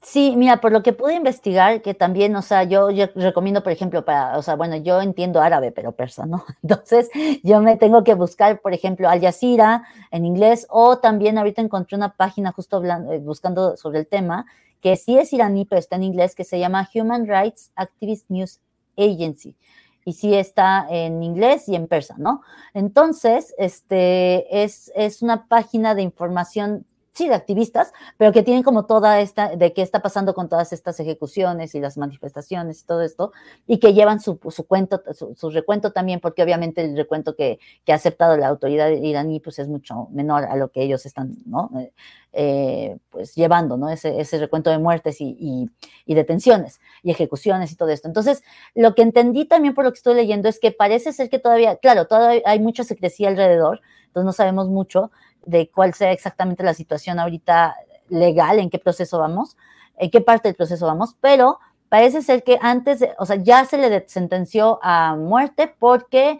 Sí, 0.00 0.34
mira, 0.36 0.60
por 0.60 0.70
lo 0.70 0.82
que 0.82 0.92
pude 0.92 1.14
investigar, 1.14 1.82
que 1.82 1.92
también, 1.92 2.34
o 2.36 2.42
sea, 2.42 2.62
yo, 2.62 2.88
recomiendo, 3.16 3.62
por 3.64 3.72
ejemplo, 3.72 4.04
para, 4.04 4.38
o 4.38 4.42
sea, 4.42 4.54
bueno, 4.54 4.76
yo 4.76 5.00
entiendo 5.00 5.40
árabe, 5.40 5.72
pero 5.72 5.92
persa, 5.92 6.24
¿no? 6.24 6.44
Entonces, 6.62 7.10
yo 7.42 7.60
me 7.60 7.76
tengo 7.76 8.04
que 8.04 8.14
buscar, 8.14 8.60
por 8.60 8.72
ejemplo, 8.72 9.08
Al 9.08 9.20
Jazeera 9.20 9.84
en 10.12 10.24
inglés, 10.24 10.66
o 10.70 10.98
también 10.98 11.36
ahorita 11.36 11.62
encontré 11.62 11.96
una 11.96 12.14
página 12.14 12.52
justo 12.52 12.82
eh, 12.84 13.18
buscando 13.18 13.76
sobre 13.76 13.98
el 13.98 14.06
tema, 14.06 14.46
que 14.80 14.96
sí 14.96 15.18
es 15.18 15.32
iraní, 15.32 15.64
pero 15.64 15.80
está 15.80 15.96
en 15.96 16.04
inglés, 16.04 16.36
que 16.36 16.44
se 16.44 16.60
llama 16.60 16.88
Human 16.94 17.26
Rights 17.26 17.72
Activist 17.74 18.30
News 18.30 18.60
Agency. 18.96 19.56
y 20.04 20.12
sí 20.12 20.34
está 20.34 20.86
en 20.88 21.22
inglés 21.22 21.68
y 21.68 21.74
en 21.74 21.86
persa, 21.88 22.14
¿no? 22.18 22.42
Entonces, 22.72 23.54
este 23.58 24.62
es, 24.62 24.92
es 24.94 25.22
una 25.22 25.48
página 25.48 25.94
de 25.94 26.02
información 26.02 26.86
sí, 27.18 27.28
de 27.28 27.34
activistas, 27.34 27.92
pero 28.16 28.32
que 28.32 28.44
tienen 28.44 28.62
como 28.62 28.86
toda 28.86 29.20
esta, 29.20 29.56
de 29.56 29.72
qué 29.72 29.82
está 29.82 30.00
pasando 30.00 30.34
con 30.34 30.48
todas 30.48 30.72
estas 30.72 31.00
ejecuciones 31.00 31.74
y 31.74 31.80
las 31.80 31.98
manifestaciones 31.98 32.80
y 32.80 32.86
todo 32.86 33.02
esto, 33.02 33.32
y 33.66 33.78
que 33.78 33.92
llevan 33.92 34.20
su, 34.20 34.38
su 34.50 34.66
cuento, 34.66 35.02
su, 35.12 35.50
recuento 35.50 35.92
también, 35.92 36.20
porque 36.20 36.44
obviamente 36.44 36.84
el 36.84 36.96
recuento 36.96 37.34
que, 37.34 37.58
que, 37.84 37.92
ha 37.92 37.96
aceptado 37.96 38.36
la 38.36 38.46
autoridad 38.46 38.88
iraní, 38.90 39.40
pues 39.40 39.58
es 39.58 39.68
mucho 39.68 40.06
menor 40.12 40.44
a 40.44 40.54
lo 40.54 40.70
que 40.70 40.82
ellos 40.82 41.04
están, 41.06 41.36
¿no? 41.44 41.70
Eh, 41.80 41.92
eh, 42.32 42.98
pues 43.10 43.34
llevando, 43.34 43.76
¿no? 43.76 43.88
Ese, 43.90 44.20
ese 44.20 44.38
recuento 44.38 44.70
de 44.70 44.78
muertes 44.78 45.20
y, 45.20 45.68
y, 46.06 46.14
detenciones 46.14 46.78
y 47.02 47.10
ejecuciones 47.10 47.72
y 47.72 47.76
todo 47.76 47.88
esto. 47.88 48.06
Entonces, 48.06 48.42
lo 48.74 48.94
que 48.94 49.02
entendí 49.02 49.44
también 49.44 49.74
por 49.74 49.84
lo 49.84 49.90
que 49.90 49.96
estoy 49.96 50.14
leyendo 50.14 50.48
es 50.48 50.60
que 50.60 50.70
parece 50.70 51.12
ser 51.12 51.30
que 51.30 51.40
todavía, 51.40 51.76
claro, 51.76 52.06
todavía 52.06 52.42
hay 52.44 52.60
mucha 52.60 52.84
secrecía 52.84 53.28
alrededor, 53.28 53.80
entonces 54.06 54.26
no 54.26 54.32
sabemos 54.32 54.68
mucho, 54.68 55.10
de 55.48 55.70
cuál 55.70 55.94
sea 55.94 56.12
exactamente 56.12 56.62
la 56.62 56.74
situación 56.74 57.18
ahorita 57.18 57.74
legal, 58.10 58.58
en 58.58 58.68
qué 58.68 58.78
proceso 58.78 59.18
vamos, 59.18 59.56
en 59.96 60.10
qué 60.10 60.20
parte 60.20 60.48
del 60.48 60.56
proceso 60.56 60.86
vamos, 60.86 61.16
pero 61.22 61.58
parece 61.88 62.20
ser 62.20 62.44
que 62.44 62.58
antes, 62.60 63.02
o 63.18 63.24
sea, 63.24 63.36
ya 63.36 63.64
se 63.64 63.78
le 63.78 64.06
sentenció 64.08 64.78
a 64.82 65.16
muerte 65.16 65.74
porque, 65.78 66.38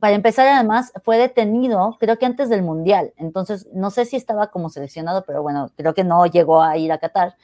para 0.00 0.14
empezar, 0.14 0.48
además, 0.48 0.92
fue 1.04 1.16
detenido, 1.16 1.96
creo 2.00 2.18
que 2.18 2.26
antes 2.26 2.48
del 2.48 2.62
Mundial, 2.62 3.12
entonces 3.16 3.68
no 3.72 3.90
sé 3.90 4.04
si 4.04 4.16
estaba 4.16 4.48
como 4.48 4.68
seleccionado, 4.68 5.24
pero 5.24 5.42
bueno, 5.42 5.70
creo 5.76 5.94
que 5.94 6.02
no 6.02 6.26
llegó 6.26 6.60
a 6.60 6.76
ir 6.76 6.90
a 6.90 6.98
Qatar, 6.98 7.36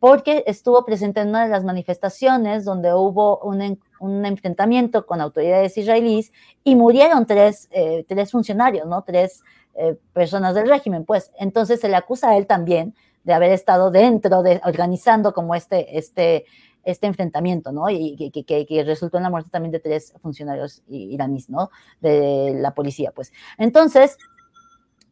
porque 0.00 0.42
estuvo 0.46 0.84
presente 0.84 1.20
en 1.20 1.28
una 1.28 1.44
de 1.44 1.50
las 1.50 1.62
manifestaciones 1.62 2.64
donde 2.64 2.92
hubo 2.92 3.38
un, 3.40 3.78
enfrentamiento 4.24 5.06
con 5.06 5.20
autoridades 5.20 5.76
israelíes 5.76 6.32
y 6.64 6.74
murieron 6.74 7.26
tres, 7.26 7.68
eh, 7.70 8.04
tres 8.08 8.32
funcionarios, 8.32 8.86
¿no? 8.86 9.02
Tres 9.02 9.42
eh, 9.74 9.96
personas 10.12 10.54
del 10.54 10.68
régimen, 10.68 11.04
pues 11.04 11.30
entonces 11.38 11.80
se 11.80 11.88
le 11.88 11.96
acusa 11.96 12.30
a 12.30 12.36
él 12.36 12.46
también 12.46 12.94
de 13.24 13.34
haber 13.34 13.52
estado 13.52 13.90
dentro 13.90 14.42
de 14.42 14.60
organizando 14.64 15.34
como 15.34 15.54
este, 15.54 15.98
este, 15.98 16.46
este 16.82 17.06
enfrentamiento, 17.06 17.70
¿no? 17.70 17.90
Y 17.90 18.30
que, 18.30 18.84
resultó 18.84 19.18
en 19.18 19.24
la 19.24 19.30
muerte 19.30 19.50
también 19.50 19.72
de 19.72 19.80
tres 19.80 20.14
funcionarios 20.22 20.82
iraníes, 20.88 21.50
¿no? 21.50 21.70
De 22.00 22.54
la 22.56 22.74
policía, 22.74 23.12
pues. 23.14 23.32
Entonces, 23.58 24.16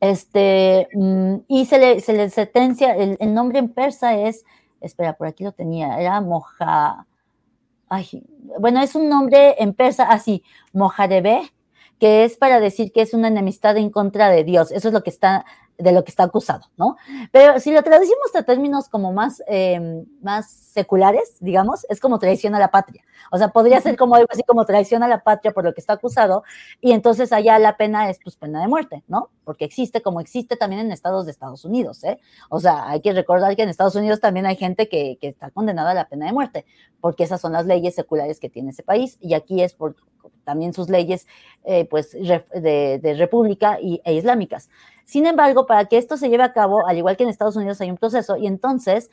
este, 0.00 0.88
mm, 0.94 1.36
y 1.48 1.66
se 1.66 1.78
le, 1.78 2.00
se 2.00 2.12
le 2.12 2.30
sentencia, 2.30 2.94
el, 2.94 3.34
nombre 3.34 3.58
en 3.58 3.68
persa 3.68 4.16
es, 4.16 4.44
espera, 4.80 5.16
por 5.16 5.26
aquí 5.26 5.44
lo 5.44 5.52
tenía, 5.52 6.00
era 6.00 6.20
Moja, 6.20 7.06
ay, 7.88 8.24
bueno, 8.60 8.80
es 8.80 8.94
un 8.94 9.08
nombre 9.08 9.56
en 9.58 9.74
persa 9.74 10.04
así, 10.04 10.42
Mojarebe, 10.72 11.52
que 11.98 12.24
es 12.24 12.36
para 12.36 12.60
decir 12.60 12.92
que 12.92 13.02
es 13.02 13.14
una 13.14 13.28
enemistad 13.28 13.76
en 13.76 13.90
contra 13.90 14.30
de 14.30 14.44
Dios. 14.44 14.70
Eso 14.70 14.88
es 14.88 14.94
lo 14.94 15.02
que 15.02 15.10
está, 15.10 15.44
de 15.78 15.92
lo 15.92 16.02
que 16.02 16.10
está 16.10 16.24
acusado, 16.24 16.66
¿no? 16.76 16.96
Pero 17.30 17.60
si 17.60 17.72
lo 17.72 17.82
traducimos 17.82 18.34
a 18.34 18.42
términos 18.42 18.88
como 18.88 19.12
más, 19.12 19.42
em, 19.46 20.04
más 20.20 20.50
seculares, 20.50 21.36
digamos, 21.38 21.86
es 21.88 22.00
como 22.00 22.18
traición 22.18 22.56
a 22.56 22.58
la 22.58 22.72
patria. 22.72 23.04
O 23.30 23.38
sea, 23.38 23.48
podría 23.48 23.80
ser 23.80 23.96
como 23.96 24.16
algo 24.16 24.26
así 24.30 24.42
como 24.42 24.64
traición 24.64 25.04
a 25.04 25.08
la 25.08 25.22
patria 25.22 25.52
por 25.52 25.64
lo 25.64 25.72
que 25.72 25.80
está 25.80 25.92
acusado, 25.94 26.42
y 26.80 26.92
entonces 26.92 27.32
allá 27.32 27.58
la 27.60 27.76
pena 27.76 28.10
es 28.10 28.18
pues 28.22 28.36
pena 28.36 28.60
de 28.60 28.66
muerte, 28.66 29.04
¿no? 29.06 29.30
Porque 29.44 29.64
existe 29.64 30.02
como 30.02 30.20
existe 30.20 30.56
también 30.56 30.82
en 30.82 30.92
estados 30.92 31.26
de 31.26 31.30
Estados 31.30 31.64
Unidos, 31.64 32.02
¿eh? 32.02 32.18
O 32.50 32.58
sea, 32.58 32.88
hay 32.88 33.00
que 33.00 33.12
recordar 33.12 33.54
que 33.54 33.62
en 33.62 33.68
Estados 33.68 33.94
Unidos 33.94 34.20
también 34.20 34.46
hay 34.46 34.56
gente 34.56 34.88
que, 34.88 35.16
que 35.20 35.28
está 35.28 35.50
condenada 35.50 35.92
a 35.92 35.94
la 35.94 36.08
pena 36.08 36.26
de 36.26 36.32
muerte, 36.32 36.66
porque 37.00 37.22
esas 37.22 37.40
son 37.40 37.52
las 37.52 37.66
leyes 37.66 37.94
seculares 37.94 38.40
que 38.40 38.48
tiene 38.48 38.70
ese 38.70 38.82
país, 38.82 39.16
y 39.20 39.34
aquí 39.34 39.62
es 39.62 39.74
por 39.74 39.94
también 40.48 40.72
sus 40.72 40.88
leyes 40.88 41.26
eh, 41.64 41.84
pues 41.84 42.12
de, 42.12 43.14
república 43.18 43.78
y, 43.82 44.00
e 44.02 44.14
islámicas. 44.14 44.70
Sin 45.08 45.24
embargo, 45.24 45.64
para 45.64 45.86
que 45.86 45.96
esto 45.96 46.18
se 46.18 46.28
lleve 46.28 46.42
a 46.42 46.52
cabo, 46.52 46.86
al 46.86 46.98
igual 46.98 47.16
que 47.16 47.22
en 47.22 47.30
Estados 47.30 47.56
Unidos 47.56 47.80
hay 47.80 47.90
un 47.90 47.96
proceso, 47.96 48.36
y 48.36 48.46
entonces 48.46 49.10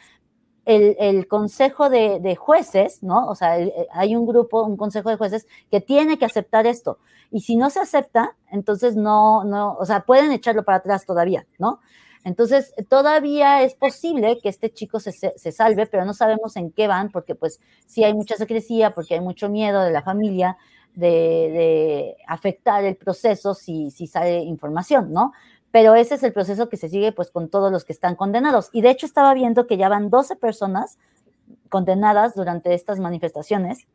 el, 0.66 1.26
consejo 1.30 1.90
de, 1.90 2.36
jueces, 2.36 3.02
¿no? 3.02 3.26
O 3.30 3.34
sea, 3.34 3.56
hay 3.94 4.14
un 4.18 4.26
grupo, 4.26 4.64
un 4.64 4.76
consejo 4.76 5.10
de 5.10 5.16
jueces 5.16 5.48
que 5.72 5.80
tiene 5.80 6.18
que 6.18 6.26
aceptar 6.26 6.68
esto. 6.68 7.00
Y 7.32 7.42
si 7.42 7.56
no 7.56 7.70
se 7.70 7.80
acepta, 7.80 8.36
entonces 8.52 8.98
no, 8.98 9.46
no, 9.46 9.78
o 9.80 9.86
sea, 9.86 10.02
pueden 10.02 10.34
echarlo 10.34 10.66
para 10.66 10.80
atrás 10.80 11.06
todavía, 11.06 11.48
¿no? 11.60 11.80
Entonces, 12.26 12.74
todavía 12.90 13.64
es 13.64 13.76
posible 13.76 14.40
que 14.44 14.50
este 14.50 14.74
chico 14.74 15.00
se, 15.00 15.14
salve, 15.54 15.86
pero 15.86 16.04
no 16.04 16.14
sabemos 16.14 16.58
en 16.58 16.72
qué 16.72 16.88
van, 16.88 17.10
porque 17.10 17.36
pues 17.36 17.62
sí 17.86 18.04
hay 18.04 18.14
mucha 18.14 18.36
secrecía, 18.36 18.94
porque 18.94 19.14
hay 19.14 19.22
mucho 19.22 19.48
miedo 19.48 19.82
de 19.82 19.92
la 19.92 20.02
familia, 20.02 20.58
de, 20.94 22.18
afectar 22.28 22.84
el 22.84 22.98
proceso 22.98 23.54
si 23.54 23.92
sale 24.08 24.40
información, 24.40 25.14
¿no? 25.14 25.32
Pero 25.76 25.94
ese 25.94 26.16
es 26.16 26.24
el 26.24 26.32
proceso 26.32 26.70
que 26.70 26.78
se 26.78 26.88
sigue 26.88 27.12
pues 27.12 27.32
con 27.32 27.50
todos 27.50 27.70
los 27.70 27.84
que 27.84 27.92
están 27.92 28.16
condenados. 28.16 28.70
Y 28.72 28.80
de 28.80 28.92
hecho 28.92 29.06
estaba 29.06 29.34
viendo 29.34 29.68
que 29.68 29.76
ya 29.76 29.90
van 29.90 30.10
12 30.10 30.38
personas 30.38 30.98
condenadas 31.68 32.34
durante 32.34 32.74
estas 32.74 32.98
manifestaciones 33.02 33.86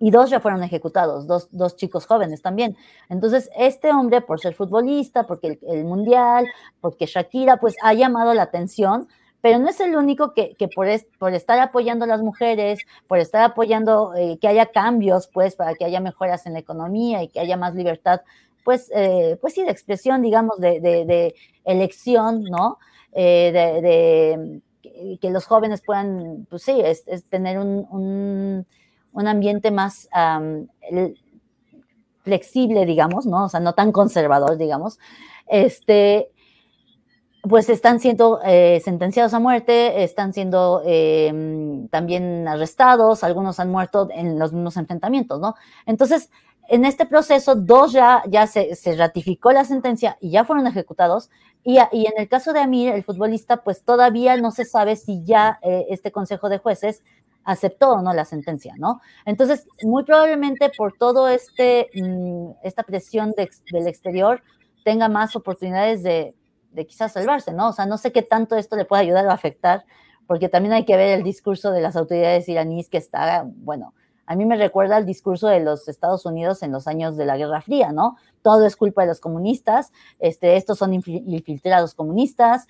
y 0.00 0.10
dos 0.10 0.28
ya 0.28 0.40
fueron 0.40 0.64
ejecutados, 0.64 1.28
dos, 1.28 1.46
dos, 1.52 1.76
chicos 1.76 2.04
jóvenes 2.04 2.42
también. 2.42 2.76
Entonces, 3.08 3.48
este 3.56 3.92
hombre, 3.92 4.22
por 4.22 4.40
ser 4.40 4.54
futbolista, 4.54 5.24
porque 5.24 5.60
el, 5.68 5.84
mundial, 5.84 6.48
porque 6.80 7.06
Shakira, 7.06 7.58
pues 7.58 7.76
ha 7.80 7.94
llamado 7.94 8.34
la 8.34 8.42
atención 8.42 9.06
pero 9.42 9.60
no 9.60 9.68
es 9.68 9.78
el 9.78 9.94
único 9.94 10.34
que, 10.34 10.56
por, 10.74 10.88
por 11.20 11.32
estar 11.32 11.60
apoyando 11.60 12.04
a 12.04 12.08
las 12.08 12.20
mujeres, 12.20 12.80
por 13.06 13.20
estar 13.20 13.44
apoyando 13.44 14.12
eh, 14.16 14.38
que 14.40 14.48
haya 14.48 14.66
cambios, 14.66 15.28
pues, 15.28 15.54
para 15.54 15.76
que 15.76 15.84
haya 15.84 16.00
mejoras 16.00 16.46
en 16.46 16.54
la 16.54 16.58
economía 16.58 17.22
y 17.22 17.28
que 17.28 17.38
haya 17.38 17.56
más 17.56 17.72
libertad, 17.76 18.22
pues, 18.66 18.90
eh, 18.92 19.38
pues 19.40 19.54
sí, 19.54 19.62
de 19.62 19.70
expresión, 19.70 20.22
digamos, 20.22 20.58
de, 20.58 21.36
elección, 21.64 22.42
¿no? 22.42 22.78
Eh, 23.12 23.52
de, 24.82 25.18
que 25.20 25.30
los 25.30 25.46
jóvenes 25.46 25.82
puedan, 25.86 26.48
pues 26.50 26.64
sí, 26.64 26.80
es, 26.84 27.04
tener 27.28 27.60
un, 27.60 28.66
ambiente 29.14 29.70
más 29.70 30.08
flexible, 32.24 32.86
digamos, 32.86 33.24
¿no? 33.24 33.44
O 33.44 33.48
sea, 33.48 33.60
no 33.60 33.72
tan 33.74 33.92
conservador, 33.92 34.58
digamos. 34.58 34.98
Este, 35.46 36.32
pues 37.48 37.68
están 37.68 38.00
siendo 38.00 38.40
eh, 38.44 38.80
sentenciados 38.84 39.32
a 39.32 39.38
muerte, 39.38 40.02
están 40.02 40.32
siendo 40.32 40.82
em, 40.84 41.86
también 41.86 42.48
arrestados, 42.48 43.22
algunos 43.22 43.60
han 43.60 43.70
muerto 43.70 44.08
en 44.10 44.40
los 44.40 44.52
mismos 44.52 44.76
enfrentamientos, 44.76 45.38
¿no? 45.38 45.54
Entonces, 45.86 46.30
en 46.68 46.84
este 46.84 47.06
proceso, 47.06 47.54
dos 47.54 47.92
ya, 47.92 48.22
ya 48.28 48.46
se, 48.46 48.74
ratificó 48.96 49.52
la 49.52 49.64
sentencia 49.64 50.16
y 50.20 50.30
ya 50.30 50.44
fueron 50.44 50.66
ejecutados, 50.66 51.30
y, 51.62 51.78
y, 51.92 52.06
en 52.06 52.12
el 52.16 52.28
caso 52.28 52.52
de 52.52 52.60
Amir, 52.60 52.92
el 52.92 53.02
futbolista, 53.02 53.58
pues 53.64 53.82
todavía 53.82 54.36
no 54.36 54.52
se 54.52 54.64
sabe 54.64 54.94
si 54.96 55.24
ya 55.24 55.58
eh, 55.62 55.86
este 55.90 56.12
Consejo 56.12 56.48
de 56.48 56.58
Jueces 56.58 57.02
aceptó 57.44 57.90
o 57.90 58.02
no 58.02 58.12
la 58.12 58.24
sentencia, 58.24 58.74
¿no? 58.78 59.00
Entonces, 59.24 59.66
muy 59.82 60.04
probablemente 60.04 60.70
por 60.76 60.96
todo 60.96 61.28
este, 61.28 61.88
mm, 61.94 62.50
esta 62.62 62.84
presión 62.84 63.32
del 63.32 63.86
exterior, 63.86 64.42
tenga 64.84 65.08
más 65.08 65.34
oportunidades 65.34 66.02
de 66.04 66.34
de 66.76 66.86
quizás 66.86 67.12
salvarse, 67.14 67.52
¿no? 67.52 67.70
O 67.70 67.72
sea, 67.72 67.86
no 67.86 67.98
sé 67.98 68.12
qué 68.12 68.22
tanto 68.22 68.54
esto 68.54 68.76
le 68.76 68.84
puede 68.84 69.02
ayudar 69.02 69.26
o 69.26 69.32
afectar, 69.32 69.84
porque 70.28 70.48
también 70.48 70.74
hay 70.74 70.84
que 70.84 70.96
ver 70.96 71.18
el 71.18 71.24
discurso 71.24 71.72
de 71.72 71.80
las 71.80 71.96
autoridades 71.96 72.48
iraníes 72.48 72.88
que 72.88 72.98
está, 72.98 73.44
bueno, 73.46 73.94
a 74.26 74.34
mí 74.34 74.44
me 74.44 74.56
recuerda 74.56 74.98
el 74.98 75.06
discurso 75.06 75.46
de 75.48 75.60
los 75.60 75.88
Estados 75.88 76.26
Unidos 76.26 76.62
en 76.62 76.72
los 76.72 76.86
años 76.86 77.16
de 77.16 77.26
la 77.26 77.36
Guerra 77.36 77.60
Fría, 77.60 77.92
¿no? 77.92 78.16
Todo 78.42 78.66
es 78.66 78.76
culpa 78.76 79.02
de 79.02 79.08
los 79.08 79.20
comunistas, 79.20 79.92
este, 80.18 80.56
estos 80.56 80.78
son 80.78 80.92
infiltrados 80.94 81.94
comunistas, 81.94 82.66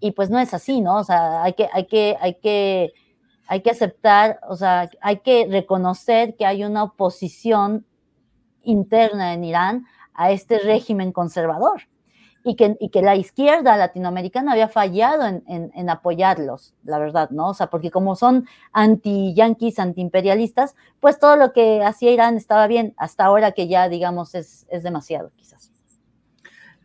y 0.00 0.12
pues 0.12 0.30
no 0.30 0.38
es 0.38 0.54
así, 0.54 0.80
¿no? 0.80 0.96
O 0.96 1.04
sea, 1.04 1.42
hay 1.42 1.52
que, 1.52 1.68
hay 1.72 1.86
que, 1.86 2.16
hay 2.20 2.34
que, 2.34 2.92
hay 3.46 3.60
que 3.60 3.70
aceptar, 3.70 4.40
o 4.48 4.56
sea, 4.56 4.90
hay 5.00 5.18
que 5.18 5.46
reconocer 5.48 6.36
que 6.36 6.46
hay 6.46 6.64
una 6.64 6.82
oposición 6.82 7.86
interna 8.62 9.34
en 9.34 9.44
Irán 9.44 9.86
a 10.14 10.30
este 10.30 10.58
régimen 10.58 11.12
conservador 11.12 11.82
y 12.44 12.56
que, 12.56 12.76
y 12.78 12.90
que 12.90 13.00
la 13.00 13.16
izquierda 13.16 13.76
latinoamericana 13.78 14.52
había 14.52 14.68
fallado 14.68 15.26
en, 15.26 15.42
en, 15.46 15.90
apoyarlos, 15.90 16.74
la 16.84 16.98
verdad, 16.98 17.30
¿no? 17.30 17.48
O 17.48 17.54
sea, 17.54 17.68
porque 17.68 17.90
como 17.90 18.16
son 18.16 18.46
anti-yanquis, 18.72 19.78
anti-imperialistas, 19.78 20.76
pues 21.00 21.18
todo 21.18 21.36
lo 21.36 21.54
que 21.54 21.82
hacía 21.82 22.12
Irán 22.12 22.36
estaba 22.36 22.66
bien, 22.66 22.94
hasta 22.98 23.24
ahora 23.24 23.52
que 23.52 23.66
ya, 23.66 23.88
digamos, 23.88 24.34
es, 24.34 24.66
es 24.68 24.82
demasiado, 24.82 25.32
quizás. 25.36 25.72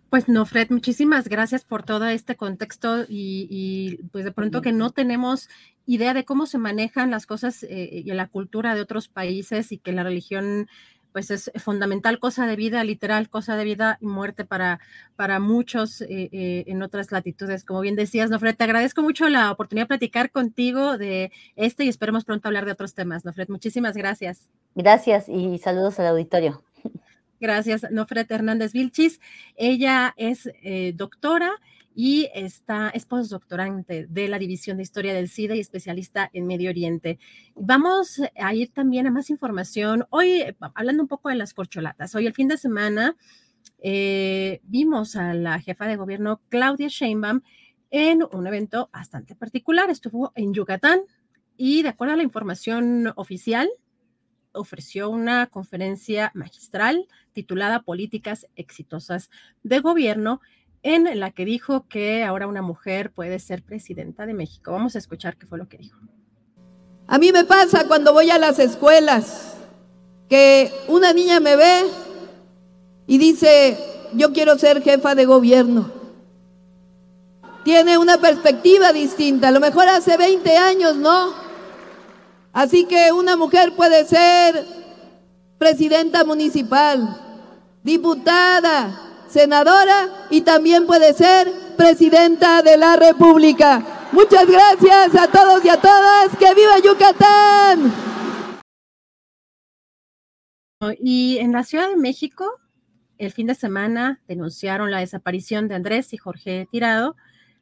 Pues 0.10 0.30
no, 0.30 0.46
Fred, 0.46 0.70
muchísimas 0.72 1.28
gracias 1.28 1.66
por 1.66 1.84
todo 1.84 2.08
este 2.08 2.36
contexto 2.36 3.04
y, 3.04 3.48
y 3.50 3.98
pues 4.12 4.26
de 4.26 4.32
pronto 4.32 4.62
que 4.62 4.72
no 4.72 4.90
tenemos 4.92 5.50
idea 5.86 6.14
de 6.14 6.24
cómo 6.24 6.46
se 6.46 6.58
manejan 6.58 7.12
las 7.12 7.26
cosas 7.26 7.64
eh, 7.64 8.04
y 8.06 8.12
la 8.14 8.28
cultura 8.28 8.76
de 8.76 8.82
otros 8.82 9.08
países 9.08 9.72
y 9.72 9.78
que 9.78 9.92
la 9.92 10.04
religión 10.04 10.68
pues 11.12 11.32
es 11.32 11.52
fundamental, 11.56 12.20
cosa 12.20 12.46
de 12.46 12.56
vida, 12.56 12.84
literal, 12.84 13.30
cosa 13.30 13.56
de 13.56 13.64
vida 13.64 13.98
y 14.02 14.06
muerte 14.06 14.46
para, 14.46 14.80
para 15.16 15.40
muchos 15.40 16.02
eh, 16.02 16.30
eh, 16.32 16.64
en 16.68 16.82
otras 16.84 17.12
latitudes. 17.12 17.64
Como 17.64 17.82
bien 17.82 17.96
decías, 17.96 18.30
Nofred, 18.30 18.56
te 18.56 18.64
agradezco 18.64 19.02
mucho 19.02 19.28
la 19.30 19.52
oportunidad 19.52 19.86
de 19.86 19.90
platicar 19.90 20.32
contigo 20.32 20.98
de 20.98 21.32
este 21.56 21.86
y 21.86 21.90
esperemos 21.90 22.26
pronto 22.26 22.48
hablar 22.48 22.66
de 22.66 22.72
otros 22.72 22.94
temas. 22.94 23.26
Nofred, 23.26 23.50
muchísimas 23.50 23.96
gracias. 23.96 24.50
Gracias 24.76 25.28
y 25.28 25.58
saludos 25.58 26.00
al 26.00 26.08
auditorio. 26.08 26.64
Gracias, 27.40 27.90
Nofred 27.90 28.30
Hernández 28.30 28.74
Vilchis. 28.74 29.20
Ella 29.56 30.14
es 30.18 30.50
eh, 30.62 30.94
doctora 30.96 31.52
y 32.02 32.30
está, 32.34 32.92
es 32.92 33.04
postdoctorante 33.04 34.08
de 34.08 34.30
la 34.30 34.40
División 34.40 34.78
de 34.78 34.84
Historia 34.84 35.14
del 35.14 35.28
SIDA 35.28 35.58
y 35.58 35.60
especialista 35.60 36.30
en 36.32 36.48
Medio 36.48 36.70
Oriente. 36.70 37.20
Vamos 37.56 38.22
a 38.42 38.54
ir 38.54 38.72
también 38.72 39.06
a 39.06 39.12
más 39.12 39.30
información. 39.30 40.06
Hoy, 40.10 40.46
hablando 40.76 41.04
un 41.04 41.10
poco 41.10 41.28
de 41.28 41.36
las 41.36 41.54
corcholatas, 41.54 42.16
hoy 42.16 42.26
el 42.26 42.34
fin 42.34 42.48
de 42.48 42.56
semana 42.56 43.18
eh, 43.80 44.62
vimos 44.64 45.18
a 45.18 45.34
la 45.34 45.60
jefa 45.60 45.88
de 45.88 45.98
gobierno 45.98 46.40
Claudia 46.48 46.88
Sheinbaum 46.88 47.42
en 47.92 48.24
un 48.32 48.48
evento 48.48 48.90
bastante 48.94 49.36
particular. 49.36 49.90
Estuvo 49.90 50.32
en 50.36 50.54
Yucatán 50.54 51.02
y 51.58 51.84
de 51.84 51.90
acuerdo 51.90 52.14
a 52.14 52.16
la 52.16 52.24
información 52.24 53.12
oficial, 53.18 53.70
ofreció 54.54 55.10
una 55.10 55.48
conferencia 55.48 56.32
magistral 56.34 57.08
titulada 57.34 57.82
Políticas 57.82 58.48
Exitosas 58.56 59.30
de 59.64 59.80
Gobierno 59.82 60.40
en 60.84 61.20
la 61.20 61.32
que 61.32 61.46
dijo 61.46 61.88
que 61.88 62.24
ahora 62.24 62.48
una 62.48 62.62
mujer 62.62 63.12
puede 63.12 63.40
ser 63.40 63.64
presidenta 63.64 64.26
de 64.26 64.34
México. 64.34 64.72
Vamos 64.72 64.96
a 64.96 65.00
escuchar 65.00 65.38
qué 65.38 65.46
fue 65.46 65.58
lo 65.58 65.68
que 65.68 65.78
dijo. 65.78 66.00
A 67.08 67.18
mí 67.18 67.32
me 67.32 67.44
pasa 67.44 67.88
cuando 67.88 68.14
voy 68.14 68.30
a 68.30 68.38
las 68.38 68.60
escuelas 68.60 69.56
que 70.30 70.72
una 70.88 71.12
niña 71.12 71.40
me 71.40 71.56
ve 71.56 71.82
y 73.08 73.18
dice, 73.18 73.78
yo 74.14 74.32
quiero 74.32 74.58
ser 74.58 74.84
jefa 74.84 75.16
de 75.16 75.26
gobierno. 75.26 75.92
Tiene 77.64 77.98
una 77.98 78.18
perspectiva 78.20 78.94
distinta, 78.94 79.50
a 79.50 79.52
lo 79.52 79.60
mejor 79.60 79.88
hace 79.88 80.18
20 80.18 80.58
años, 80.58 80.96
¿no? 80.96 81.34
Así 82.54 82.86
que 82.86 83.12
una 83.12 83.36
mujer 83.36 83.76
puede 83.76 84.06
ser 84.06 84.66
presidenta 85.58 86.24
municipal, 86.24 87.20
diputada, 87.84 89.09
senadora 89.30 90.28
y 90.30 90.42
también 90.42 90.86
puede 90.86 91.14
ser 91.14 91.52
presidenta 91.78 92.62
de 92.62 92.78
la 92.78 92.96
República. 92.96 94.10
Muchas 94.12 94.48
gracias 94.48 95.16
a 95.16 95.28
todos 95.32 95.64
y 95.64 95.70
a 95.70 95.80
todas. 95.80 96.36
¡Que 96.38 96.54
viva 96.54 96.80
Yucatán! 96.84 97.94
Y 101.00 101.38
en 101.38 101.52
la 101.52 101.64
Ciudad 101.64 101.90
de 101.90 101.98
México, 101.98 102.60
el 103.18 103.32
fin 103.32 103.48
de 103.48 103.56
semana 103.56 104.22
denunciaron 104.28 104.92
la 104.92 105.00
desaparición 105.00 105.68
de 105.68 105.76
Andrés 105.76 106.14
y 106.14 106.18
Jorge 106.18 106.68
Tirado, 106.72 107.16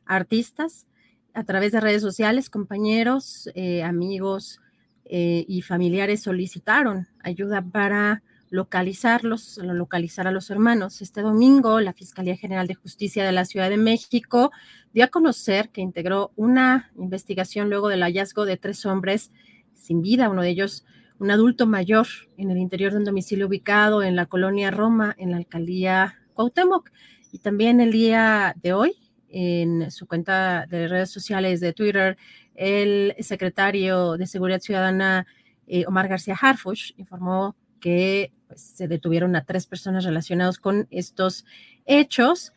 artistas, 0.06 0.88
a 1.34 1.44
través 1.44 1.72
de 1.72 1.82
redes 1.82 2.02
sociales, 2.02 2.50
compañeros, 2.50 3.50
eh, 3.54 3.84
amigos 3.84 4.60
eh, 5.06 5.46
y 5.48 5.62
familiares 5.62 6.24
solicitaron 6.24 7.08
ayuda 7.24 7.62
para 7.62 8.24
localizarlos, 8.50 9.58
localizar 9.58 10.28
a 10.28 10.32
los 10.32 10.50
hermanos. 10.50 11.02
Este 11.02 11.22
domingo, 11.22 11.80
la 11.80 11.94
Fiscalía 11.94 12.38
General 12.38 12.68
de 12.68 12.76
Justicia 12.76 13.26
de 13.26 13.32
la 13.32 13.46
Ciudad 13.46 13.70
de 13.70 13.78
México 13.78 14.52
dio 14.94 15.04
a 15.04 15.08
conocer 15.08 15.70
que 15.70 15.82
integró 15.82 16.32
una 16.36 16.92
investigación 16.98 17.70
luego 17.70 17.90
del 17.90 18.02
hallazgo 18.02 18.46
de 18.46 18.58
tres 18.58 18.86
hombres 18.86 19.32
sin 19.74 20.02
vida, 20.02 20.30
uno 20.30 20.42
de 20.42 20.50
ellos 20.50 20.86
un 21.20 21.32
adulto 21.32 21.66
mayor 21.66 22.08
en 22.38 22.52
el 22.52 22.58
interior 22.58 22.92
de 22.92 23.00
un 23.00 23.06
domicilio 23.06 23.48
ubicado 23.48 24.04
en 24.04 24.16
la 24.16 24.28
colonia 24.28 24.72
Roma, 24.72 25.16
en 25.18 25.32
la 25.32 25.38
alcaldía 25.38 26.16
Cuauhtémoc. 26.34 26.92
Y 27.32 27.40
también 27.40 27.82
el 27.82 27.92
día 27.92 28.56
de 28.62 28.74
hoy, 28.74 28.98
en 29.30 29.90
su 29.92 30.08
cuenta 30.08 30.66
de 30.68 30.88
redes 30.88 31.10
sociales 31.10 31.60
de 31.60 31.74
Twitter, 31.74 32.18
el 32.56 33.16
secretario 33.20 34.18
de 34.18 34.28
Seguridad 34.28 34.62
Ciudadana, 34.62 35.26
eh, 35.68 35.86
Omar 35.88 36.08
García 36.08 36.38
Harfush, 36.40 36.94
informó 36.98 37.56
que 37.80 38.32
pues, 38.48 38.62
se 38.62 38.88
detuvieron 38.88 39.36
a 39.36 39.46
tres 39.46 39.68
personas 39.68 40.04
relacionadas 40.04 40.58
con 40.58 40.88
estos 40.92 41.46
hechos. 41.86 42.54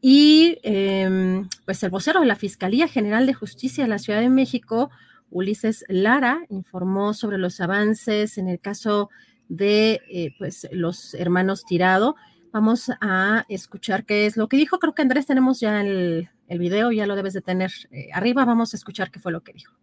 Y 0.00 0.58
em, 0.62 1.48
pues 1.66 1.82
el 1.82 1.90
vocero 1.90 2.20
de 2.20 2.26
la 2.26 2.36
Fiscalía 2.36 2.88
General 2.88 3.26
de 3.26 3.34
Justicia 3.34 3.84
de 3.84 3.90
la 3.90 3.98
Ciudad 3.98 4.20
de 4.20 4.30
México, 4.30 4.90
Ulises 5.30 5.84
Lara, 5.88 6.40
informó 6.48 7.12
sobre 7.12 7.38
los 7.38 7.60
avances 7.60 8.38
en 8.38 8.48
el 8.48 8.60
caso 8.60 9.10
de 9.48 10.00
eh, 10.08 10.34
pues, 10.38 10.68
los 10.72 11.14
hermanos 11.14 11.64
Tirado. 11.64 12.16
Vamos 12.52 12.90
a 13.00 13.44
escuchar 13.48 14.04
qué 14.04 14.26
es 14.26 14.36
lo 14.36 14.48
que 14.48 14.56
dijo. 14.56 14.78
Creo 14.78 14.94
que 14.94 15.02
Andrés 15.02 15.26
tenemos 15.26 15.60
ya 15.60 15.82
el, 15.82 16.30
el 16.48 16.58
video, 16.58 16.90
ya 16.90 17.06
lo 17.06 17.14
debes 17.14 17.34
de 17.34 17.42
tener 17.42 17.70
eh, 17.92 18.08
arriba. 18.12 18.44
Vamos 18.44 18.72
a 18.72 18.76
escuchar 18.76 19.10
qué 19.10 19.20
fue 19.20 19.32
lo 19.32 19.42
que 19.42 19.52
dijo. 19.52 19.74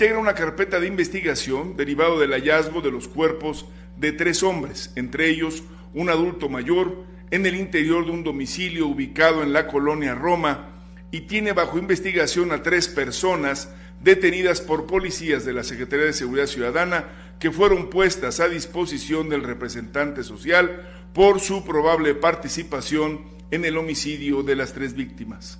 Integra 0.00 0.18
una 0.18 0.34
carpeta 0.34 0.80
de 0.80 0.86
investigación 0.86 1.76
derivado 1.76 2.18
del 2.18 2.32
hallazgo 2.32 2.80
de 2.80 2.90
los 2.90 3.06
cuerpos 3.06 3.66
de 3.98 4.12
tres 4.12 4.42
hombres, 4.42 4.92
entre 4.96 5.28
ellos 5.28 5.62
un 5.92 6.08
adulto 6.08 6.48
mayor, 6.48 7.04
en 7.30 7.44
el 7.44 7.54
interior 7.54 8.06
de 8.06 8.12
un 8.12 8.24
domicilio 8.24 8.86
ubicado 8.86 9.42
en 9.42 9.52
la 9.52 9.66
colonia 9.66 10.14
Roma 10.14 10.70
y 11.10 11.26
tiene 11.26 11.52
bajo 11.52 11.76
investigación 11.76 12.50
a 12.50 12.62
tres 12.62 12.88
personas 12.88 13.74
detenidas 14.02 14.62
por 14.62 14.86
policías 14.86 15.44
de 15.44 15.52
la 15.52 15.64
Secretaría 15.64 16.06
de 16.06 16.14
Seguridad 16.14 16.46
Ciudadana 16.46 17.04
que 17.38 17.50
fueron 17.50 17.90
puestas 17.90 18.40
a 18.40 18.48
disposición 18.48 19.28
del 19.28 19.42
representante 19.42 20.24
social 20.24 20.80
por 21.12 21.40
su 21.40 21.62
probable 21.62 22.14
participación 22.14 23.26
en 23.50 23.66
el 23.66 23.76
homicidio 23.76 24.42
de 24.42 24.56
las 24.56 24.72
tres 24.72 24.94
víctimas. 24.94 25.58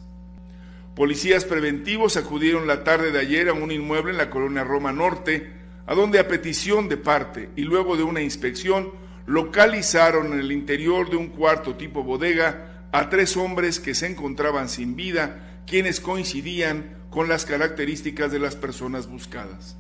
Policías 0.95 1.45
preventivos 1.45 2.17
acudieron 2.17 2.67
la 2.67 2.85
tarde 2.85 3.13
de 3.13 3.21
ayer 3.21 3.49
a 3.49 3.53
un 3.53 3.71
inmueble 3.71 4.11
en 4.11 4.19
la 4.19 4.31
colonia 4.31 4.65
Roma 4.65 4.93
Norte, 4.93 5.53
a 5.87 5.95
donde 5.95 6.19
a 6.19 6.29
petición 6.29 6.89
de 6.89 6.97
parte 6.97 7.51
y 7.57 7.63
luego 7.63 7.97
de 7.97 8.03
una 8.03 8.21
inspección 8.21 8.91
localizaron 9.27 10.33
en 10.33 10.41
el 10.41 10.53
interior 10.53 11.09
de 11.09 11.17
un 11.17 11.29
cuarto 11.29 11.77
tipo 11.77 12.03
bodega 12.03 12.89
a 12.93 13.09
tres 13.09 13.37
hombres 13.37 13.79
que 13.79 13.95
se 13.95 14.09
encontraban 14.09 14.69
sin 14.69 14.97
vida, 14.97 15.63
quienes 15.67 16.01
coincidían 16.01 16.97
con 17.11 17.29
las 17.29 17.45
características 17.45 18.33
de 18.33 18.41
las 18.41 18.57
personas 18.57 19.09
buscadas. 19.09 19.77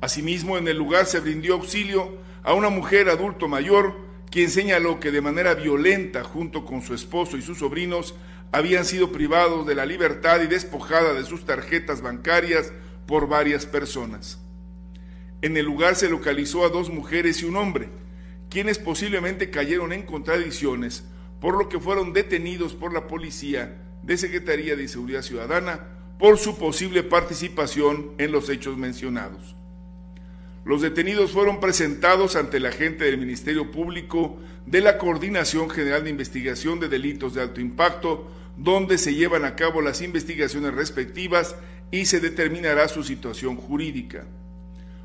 Asimismo, 0.00 0.58
en 0.58 0.66
el 0.68 0.76
lugar 0.76 1.06
se 1.06 1.20
brindó 1.20 1.54
auxilio 1.54 2.18
a 2.42 2.54
una 2.54 2.68
mujer 2.68 3.08
adulto 3.08 3.48
mayor, 3.48 4.07
quien 4.30 4.50
señaló 4.50 5.00
que 5.00 5.10
de 5.10 5.20
manera 5.20 5.54
violenta, 5.54 6.24
junto 6.24 6.64
con 6.64 6.82
su 6.82 6.94
esposo 6.94 7.36
y 7.36 7.42
sus 7.42 7.58
sobrinos, 7.58 8.14
habían 8.52 8.84
sido 8.84 9.12
privados 9.12 9.66
de 9.66 9.74
la 9.74 9.86
libertad 9.86 10.40
y 10.42 10.46
despojada 10.46 11.14
de 11.14 11.24
sus 11.24 11.44
tarjetas 11.44 12.02
bancarias 12.02 12.72
por 13.06 13.28
varias 13.28 13.66
personas. 13.66 14.38
En 15.40 15.56
el 15.56 15.66
lugar 15.66 15.94
se 15.94 16.10
localizó 16.10 16.64
a 16.64 16.68
dos 16.68 16.90
mujeres 16.90 17.42
y 17.42 17.44
un 17.44 17.56
hombre, 17.56 17.88
quienes 18.50 18.78
posiblemente 18.78 19.50
cayeron 19.50 19.92
en 19.92 20.02
contradicciones, 20.02 21.04
por 21.40 21.56
lo 21.56 21.68
que 21.68 21.78
fueron 21.78 22.12
detenidos 22.12 22.74
por 22.74 22.92
la 22.92 23.06
policía 23.06 23.82
de 24.02 24.16
Secretaría 24.16 24.74
de 24.76 24.88
Seguridad 24.88 25.22
Ciudadana 25.22 25.86
por 26.18 26.38
su 26.38 26.58
posible 26.58 27.02
participación 27.02 28.12
en 28.18 28.32
los 28.32 28.48
hechos 28.48 28.76
mencionados. 28.76 29.57
Los 30.68 30.82
detenidos 30.82 31.32
fueron 31.32 31.60
presentados 31.60 32.36
ante 32.36 32.58
el 32.58 32.66
agente 32.66 33.06
del 33.06 33.16
Ministerio 33.16 33.70
Público 33.70 34.38
de 34.66 34.82
la 34.82 34.98
Coordinación 34.98 35.70
General 35.70 36.04
de 36.04 36.10
Investigación 36.10 36.78
de 36.78 36.88
Delitos 36.88 37.32
de 37.32 37.40
Alto 37.40 37.62
Impacto, 37.62 38.30
donde 38.58 38.98
se 38.98 39.14
llevan 39.14 39.46
a 39.46 39.56
cabo 39.56 39.80
las 39.80 40.02
investigaciones 40.02 40.74
respectivas 40.74 41.56
y 41.90 42.04
se 42.04 42.20
determinará 42.20 42.86
su 42.88 43.02
situación 43.02 43.56
jurídica. 43.56 44.26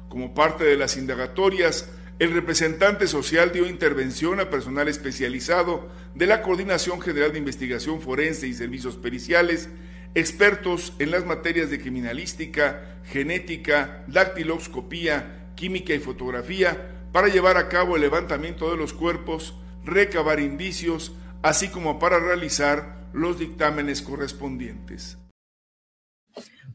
Como 0.09 0.33
parte 0.33 0.65
de 0.65 0.75
las 0.75 0.97
indagatorias, 0.97 1.89
el 2.19 2.33
representante 2.33 3.07
social 3.07 3.53
dio 3.53 3.65
intervención 3.65 4.41
a 4.41 4.49
personal 4.49 4.89
especializado 4.89 5.87
de 6.13 6.27
la 6.27 6.41
Coordinación 6.41 6.99
General 6.99 7.31
de 7.31 7.39
Investigación 7.39 8.01
Forense 8.01 8.49
y 8.49 8.53
Servicios 8.53 8.97
Periciales, 8.97 9.69
expertos 10.13 10.91
en 10.99 11.09
las 11.09 11.25
materias 11.25 11.69
de 11.69 11.79
criminalística, 11.79 12.99
genética, 13.05 14.03
dactiloscopía, 14.07 15.39
química 15.63 15.93
y 15.93 15.99
fotografía, 15.99 17.07
para 17.13 17.29
llevar 17.29 17.55
a 17.55 17.69
cabo 17.69 17.95
el 17.95 18.01
levantamiento 18.01 18.69
de 18.69 18.75
los 18.75 18.91
cuerpos, 18.91 19.55
recabar 19.85 20.41
indicios, 20.41 21.13
así 21.41 21.69
como 21.69 21.99
para 21.99 22.19
realizar 22.19 23.07
los 23.13 23.39
dictámenes 23.39 24.01
correspondientes. 24.01 25.17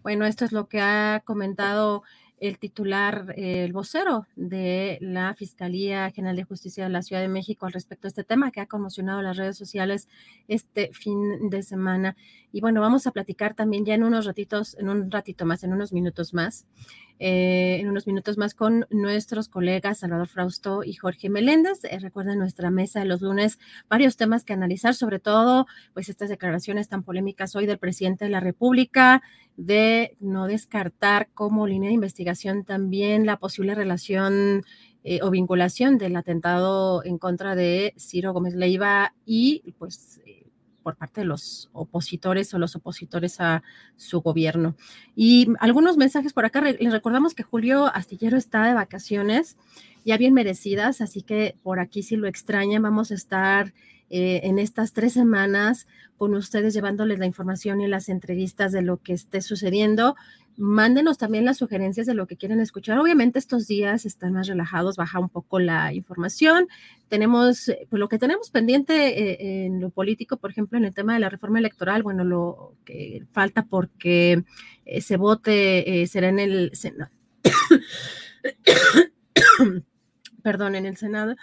Bueno, 0.03 0.25
esto 0.25 0.47
es 0.47 0.53
lo 0.53 0.71
que 0.71 0.81
ha 0.81 1.23
comentado 1.27 2.03
el 2.41 2.59
titular, 2.59 3.35
eh, 3.37 3.65
el 3.65 3.73
vocero 3.73 4.27
de 4.37 4.97
la 5.03 5.35
Fiscalía 5.35 6.11
General 6.11 6.37
de 6.37 6.45
Justicia 6.45 6.85
de 6.85 6.91
la 6.91 7.03
Ciudad 7.03 7.21
de 7.21 7.29
México 7.29 7.67
al 7.67 7.73
respecto 7.73 8.07
a 8.07 8.09
este 8.09 8.25
tema 8.25 8.51
que 8.51 8.61
ha 8.61 8.67
conmocionado 8.67 9.21
las 9.23 9.37
redes 9.37 9.59
sociales 9.59 10.09
este 10.47 10.91
fin 10.93 11.51
de 11.51 11.63
semana. 11.63 12.17
Y 12.53 12.61
bueno, 12.63 12.81
vamos 12.81 13.07
a 13.07 13.11
platicar 13.11 13.55
también 13.55 13.85
ya 13.85 13.95
en 13.95 14.05
unos 14.05 14.25
ratitos, 14.25 14.77
en 14.79 14.89
un 14.89 15.11
ratito 15.11 15.45
más, 15.45 15.63
en 15.65 15.73
unos 15.73 15.93
minutos 15.93 16.33
más, 16.33 16.65
eh, 17.21 17.79
en 17.81 17.89
unos 17.89 18.07
minutos 18.07 18.39
más 18.39 18.55
con 18.55 18.87
nuestros 18.91 19.49
colegas 19.49 19.99
Salvador 19.99 20.29
Frausto 20.29 20.85
y 20.85 20.95
Jorge 20.95 21.29
Meléndez. 21.29 21.85
Eh, 21.85 21.99
recuerden 21.99 22.39
nuestra 22.39 22.71
mesa 22.71 23.01
de 23.01 23.07
los 23.07 23.21
lunes, 23.21 23.59
varios 23.89 24.17
temas 24.17 24.45
que 24.45 24.53
analizar, 24.53 24.95
sobre 24.95 25.19
todo 25.19 25.67
pues 25.95 26.09
estas 26.09 26.29
declaraciones 26.29 26.89
tan 26.89 27.03
polémicas 27.03 27.57
hoy 27.57 27.67
del 27.67 27.79
presidente 27.79 28.25
de 28.25 28.31
la 28.31 28.41
República 28.41 29.23
de 29.57 30.17
no 30.21 30.47
descartar 30.47 31.29
como 31.35 31.67
línea 31.67 31.89
de 31.89 31.95
investigación 31.95 32.65
también 32.65 33.27
la 33.27 33.39
posible 33.39 33.75
relación 33.75 34.65
eh, 35.03 35.21
o 35.23 35.31
vinculación 35.31 35.99
del 35.99 36.15
atentado 36.17 37.05
en 37.05 37.19
contra 37.19 37.57
de 37.57 37.95
Ciro 37.99 38.33
Gómez 38.33 38.55
Leiva 38.55 39.15
y 39.25 39.75
pues 39.79 40.21
por 40.89 40.97
parte 40.97 41.21
de 41.21 41.27
los 41.27 41.69
opositores 41.75 42.55
o 42.55 42.59
los 42.59 42.75
opositores 42.75 43.43
a 43.43 43.63
su 43.97 44.23
gobierno. 44.23 44.75
Y 45.15 45.49
algunos 45.61 45.99
mensajes 45.99 46.33
por 46.33 46.47
acá. 46.47 46.63
Les 46.63 46.91
recordamos 46.91 47.35
que 47.35 47.43
Julio 47.43 47.95
Astillero 47.95 48.39
está 48.39 48.65
de 48.65 48.73
vacaciones, 48.73 49.59
ya 50.07 50.17
bien 50.17 50.33
merecidas, 50.33 51.03
así 51.03 51.21
que 51.21 51.57
por 51.63 51.79
aquí 51.79 52.03
si 52.03 52.17
lo 52.17 52.27
extrañan, 52.27 52.81
vamos 52.81 53.11
a 53.11 53.17
estar 53.17 53.75
eh, 54.09 54.41
en 54.45 54.59
estas 54.59 54.95
tres 54.95 55.13
semanas 55.13 55.89
con 56.17 56.35
ustedes 56.35 56.73
llevándoles 56.73 57.19
la 57.19 57.27
información 57.27 57.83
y 57.83 57.87
las 57.87 58.09
entrevistas 58.09 58.73
de 58.73 58.81
lo 58.81 58.97
que 58.97 59.13
esté 59.13 59.43
sucediendo. 59.43 60.17
Mándenos 60.61 61.19
también 61.19 61.45
las 61.45 61.59
sugerencias 61.59 62.05
de 62.09 62.15
lo 62.15 62.27
que 62.27 62.37
quieren 62.37 62.59
escuchar. 62.59 62.99
Obviamente 62.99 63.39
estos 63.39 63.69
días 63.69 64.05
están 64.05 64.33
más 64.33 64.49
relajados, 64.49 64.97
baja 64.97 65.21
un 65.21 65.29
poco 65.29 65.61
la 65.61 65.95
información. 65.95 66.67
Tenemos, 67.09 67.69
eh, 67.69 67.87
pues 67.89 68.01
lo 68.01 68.09
que 68.09 68.19
tenemos 68.19 68.51
pendiente 68.51 69.21
eh, 69.21 69.67
en 69.67 69.81
lo 69.81 69.91
político, 69.91 70.37
por 70.37 70.51
ejemplo, 70.51 70.77
en 70.77 70.85
el 70.85 70.93
tema 70.93 71.15
de 71.15 71.21
la 71.21 71.29
reforma 71.29 71.61
electoral, 71.61 72.03
bueno, 72.03 72.25
lo 72.25 72.75
que 72.85 73.25
falta 73.31 73.67
porque 73.67 74.43
eh, 74.85 75.01
se 75.01 75.17
vote 75.17 76.05
será 76.09 76.29
en 76.29 76.41
el 76.41 76.73
Senado. 76.75 77.13
Perdón, 80.43 80.75
en 80.75 80.87
el 80.87 80.97
Senado. 80.97 81.37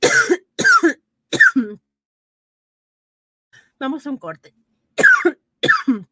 Vamos 3.80 4.06
a 4.06 4.10
un 4.10 4.16
corte. 4.16 4.54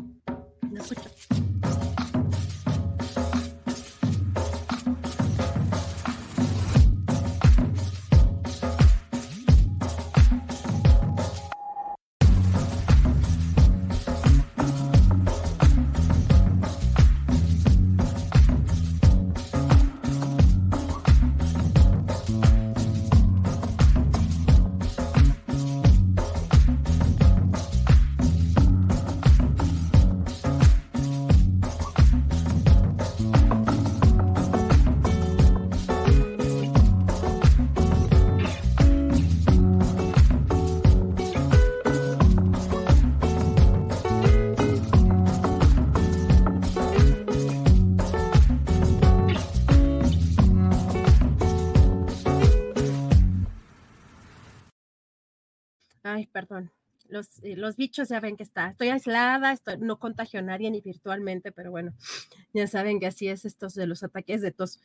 Ay, 56.13 56.27
perdón. 56.27 56.71
Los, 57.07 57.43
eh, 57.43 57.55
los, 57.57 57.75
bichos 57.75 58.09
ya 58.09 58.19
ven 58.19 58.37
que 58.37 58.43
está. 58.43 58.69
Estoy 58.69 58.89
aislada, 58.89 59.51
estoy, 59.51 59.77
no 59.79 59.99
contagio 59.99 60.41
nadie 60.41 60.71
ni 60.71 60.81
virtualmente, 60.81 61.51
pero 61.51 61.71
bueno, 61.71 61.93
ya 62.53 62.67
saben 62.67 62.99
que 62.99 63.07
así 63.07 63.27
es 63.27 63.45
estos 63.45 63.73
de 63.73 63.87
los 63.87 64.03
ataques 64.03 64.41
de 64.41 64.51
tos. 64.51 64.79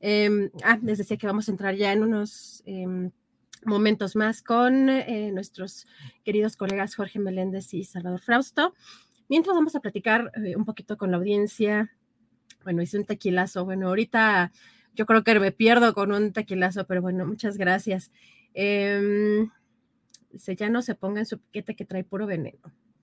Eh, 0.00 0.50
ah, 0.62 0.78
les 0.82 0.98
decía 0.98 1.16
que 1.16 1.26
vamos 1.26 1.48
a 1.48 1.52
entrar 1.52 1.74
ya 1.74 1.92
en 1.92 2.02
unos 2.02 2.62
eh, 2.66 3.10
momentos 3.66 4.16
más 4.16 4.42
con 4.42 4.88
eh, 4.88 5.30
nuestros 5.32 5.86
queridos 6.24 6.56
colegas 6.56 6.94
Jorge 6.94 7.18
Meléndez 7.18 7.72
y 7.74 7.84
Salvador 7.84 8.20
Frausto. 8.20 8.74
Mientras 9.28 9.54
vamos 9.54 9.74
a 9.74 9.80
platicar 9.80 10.30
eh, 10.44 10.56
un 10.56 10.64
poquito 10.64 10.96
con 10.96 11.10
la 11.10 11.16
audiencia. 11.16 11.90
Bueno, 12.62 12.82
hice 12.82 12.98
un 12.98 13.04
tequilazo. 13.04 13.64
Bueno, 13.64 13.88
ahorita 13.88 14.52
yo 14.94 15.06
creo 15.06 15.24
que 15.24 15.38
me 15.40 15.52
pierdo 15.52 15.94
con 15.94 16.12
un 16.12 16.32
tequilazo, 16.32 16.86
pero 16.86 17.02
bueno, 17.02 17.26
muchas 17.26 17.56
gracias. 17.56 18.12
Eh, 18.54 19.46
Dice, 20.34 20.56
ya 20.56 20.68
no 20.68 20.82
se 20.82 20.96
ponga 20.96 21.20
en 21.20 21.26
su 21.26 21.38
piquete 21.38 21.76
que 21.76 21.84
trae 21.84 22.02
puro 22.02 22.26
veneno. 22.26 22.58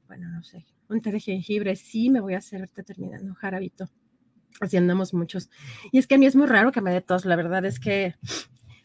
Bueno, 0.06 0.28
no 0.28 0.44
sé. 0.44 0.66
Un 0.90 1.00
té 1.00 1.14
de 1.14 1.22
jengibre, 1.22 1.78
sí, 1.78 2.10
me 2.10 2.20
voy 2.20 2.34
a 2.34 2.40
hacer 2.40 2.60
ahorita 2.60 2.84
terminando, 2.84 3.34
jarabito. 3.36 3.90
Así 4.60 4.76
andamos 4.76 5.14
muchos. 5.14 5.50
Y 5.94 5.98
es 5.98 6.08
que 6.08 6.16
a 6.16 6.18
mí 6.18 6.26
es 6.26 6.36
muy 6.36 6.46
raro 6.46 6.74
que 6.74 6.82
me 6.82 6.92
dé 6.92 7.00
tos. 7.00 7.24
La 7.24 7.38
verdad 7.38 7.64
es 7.64 7.80
que 7.80 8.16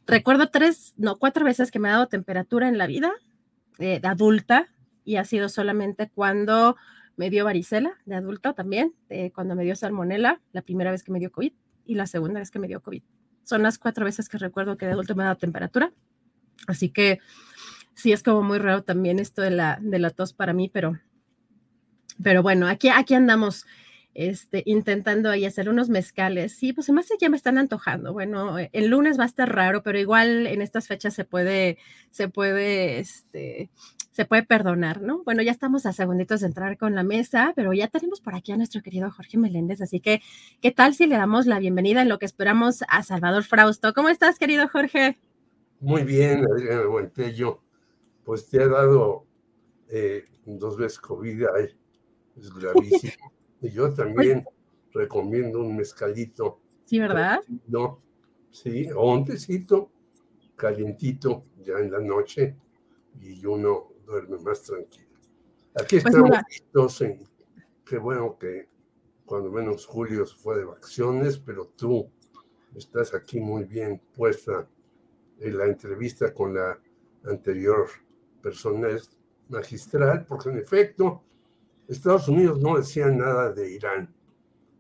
recuerdo 0.07 0.49
tres, 0.51 0.95
no, 0.97 1.17
cuatro 1.17 1.45
veces 1.45 1.73
que 1.73 1.81
me 1.81 1.89
ha 1.89 1.95
dado 1.95 2.07
temperatura 2.07 2.69
en 2.69 2.79
la 2.79 2.87
vida 2.87 3.13
eh, 3.81 3.99
de 3.99 4.07
adulta 4.07 4.69
y 5.05 5.17
ha 5.17 5.25
sido 5.25 5.49
solamente 5.49 6.09
cuando 6.09 6.77
me 7.17 7.31
dio 7.31 7.45
varicela 7.45 7.95
de 8.05 8.15
adulto 8.15 8.55
también, 8.55 8.95
eh, 9.09 9.33
cuando 9.33 9.57
me 9.57 9.65
dio 9.65 9.75
salmonela, 9.75 10.41
la 10.53 10.63
primera 10.63 10.93
vez 10.93 11.03
que 11.03 11.11
me 11.11 11.19
dio 11.19 11.33
COVID 11.33 11.53
y 11.85 11.95
la 11.97 12.07
segunda 12.07 12.39
vez 12.39 12.53
que 12.53 12.61
me 12.61 12.69
dio 12.69 12.81
COVID. 12.81 13.03
Son 13.43 13.65
las 13.65 13.79
cuatro 13.79 14.05
veces 14.05 14.29
que 14.29 14.39
recuerdo 14.39 14.77
que 14.77 14.87
de 14.87 14.93
adulto 14.93 15.17
me 15.17 15.25
ha 15.25 15.27
dado 15.27 15.39
temperatura. 15.39 15.93
Así 16.69 16.91
que 16.91 17.19
sí 17.97 18.13
es 18.13 18.23
como 18.23 18.43
muy 18.43 18.59
raro 18.59 18.85
también 18.85 19.19
esto 19.19 19.43
de 19.43 19.51
la, 19.51 19.79
de 19.81 19.99
la 19.99 20.11
tos 20.11 20.33
para 20.33 20.53
mí, 20.53 20.71
pero, 20.73 21.01
pero 22.23 22.43
bueno, 22.43 22.69
aquí, 22.69 22.91
aquí 22.91 23.15
andamos 23.15 23.67
este, 24.13 24.63
intentando 24.67 25.31
ahí 25.31 25.45
hacer 25.45 25.69
unos 25.69 25.89
mezcales. 25.89 26.57
Sí, 26.57 26.73
pues 26.73 26.89
además 26.89 27.09
ya 27.19 27.29
me 27.29 27.37
están 27.37 27.59
antojando. 27.59 28.13
Bueno, 28.13 28.57
el 28.59 28.87
lunes 28.89 29.19
va 29.19 29.25
a 29.25 29.27
estar 29.27 29.53
raro, 29.53 29.83
pero 29.83 29.99
igual 29.99 30.47
en 30.47 30.63
estas 30.63 30.87
fechas 30.87 31.15
se 31.15 31.25
puede, 31.25 31.79
se 32.11 32.29
puede, 32.29 32.99
este, 32.99 33.71
se 34.11 34.27
puede 34.27 34.43
perdonar, 34.43 35.01
¿no? 35.01 35.23
Bueno, 35.25 35.43
ya 35.43 35.51
estamos 35.51 35.87
a 35.87 35.93
segunditos 35.93 36.41
de 36.41 36.49
entrar 36.49 36.77
con 36.77 36.95
la 36.95 37.03
mesa, 37.03 37.55
pero 37.57 37.73
ya 37.73 37.89
tenemos 37.89 38.21
por 38.21 38.35
aquí 38.35 38.53
a 38.53 38.57
nuestro 38.59 38.83
querido 38.83 39.11
Jorge 39.11 39.39
Meléndez, 39.39 39.81
así 39.81 40.01
que, 40.01 40.21
¿qué 40.61 40.71
tal 40.71 40.95
si 40.95 41.07
le 41.07 41.17
damos 41.17 41.47
la 41.47 41.59
bienvenida 41.59 42.03
en 42.03 42.09
lo 42.09 42.19
que 42.19 42.27
esperamos 42.27 42.85
a 42.89 43.03
Salvador 43.03 43.45
Frausto? 43.45 43.95
¿Cómo 43.95 44.11
estás, 44.11 44.39
querido 44.39 44.69
Jorge? 44.69 45.19
Muy 45.81 46.05
bien, 46.05 46.43
Adriana 46.51 46.87
Buentello 46.87 47.66
pues 48.27 48.49
te 48.49 48.61
ha 48.61 48.67
dado 48.67 49.25
eh, 49.89 50.25
dos 50.45 50.77
veces 50.77 50.99
COVID, 50.99 51.45
es 52.37 52.53
gravísimo. 52.53 53.33
y 53.63 53.71
yo 53.71 53.95
también 53.95 54.45
recomiendo 54.93 55.61
un 55.61 55.77
mezcalito. 55.77 56.59
Sí, 56.87 56.99
¿verdad? 56.99 57.41
No, 57.69 58.03
sí, 58.51 58.91
o 58.91 59.13
un 59.13 59.25
tecito 59.25 59.93
calientito 60.57 61.45
ya 61.63 61.75
en 61.79 61.93
la 61.93 62.01
noche 62.01 62.57
y 63.21 63.47
uno 63.47 63.93
duerme 64.05 64.39
más 64.39 64.61
tranquilo. 64.63 65.07
Aquí 65.77 66.01
pues 66.01 66.07
estamos 66.07 66.31
listos 66.49 67.05
qué 67.85 67.99
bueno 67.99 68.37
que 68.37 68.69
cuando 69.25 69.53
menos 69.53 69.87
Julio 69.87 70.27
fue 70.27 70.59
de 70.59 70.65
vacaciones, 70.65 71.39
pero 71.39 71.69
tú 71.77 72.11
estás 72.75 73.15
aquí 73.15 73.39
muy 73.39 73.63
bien 73.63 74.01
puesta 74.17 74.69
en 75.39 75.59
la 75.59 75.67
entrevista 75.67 76.35
con 76.35 76.55
la 76.55 76.77
anterior 77.25 77.87
personal 78.43 79.01
magistral, 79.49 80.25
porque 80.27 80.51
en 80.51 80.59
efecto 80.59 81.23
Estados 81.89 82.29
Unidos 82.29 82.61
no 82.61 82.77
decía 82.77 83.07
nada 83.09 83.53
de 83.53 83.71
Irán. 83.71 84.15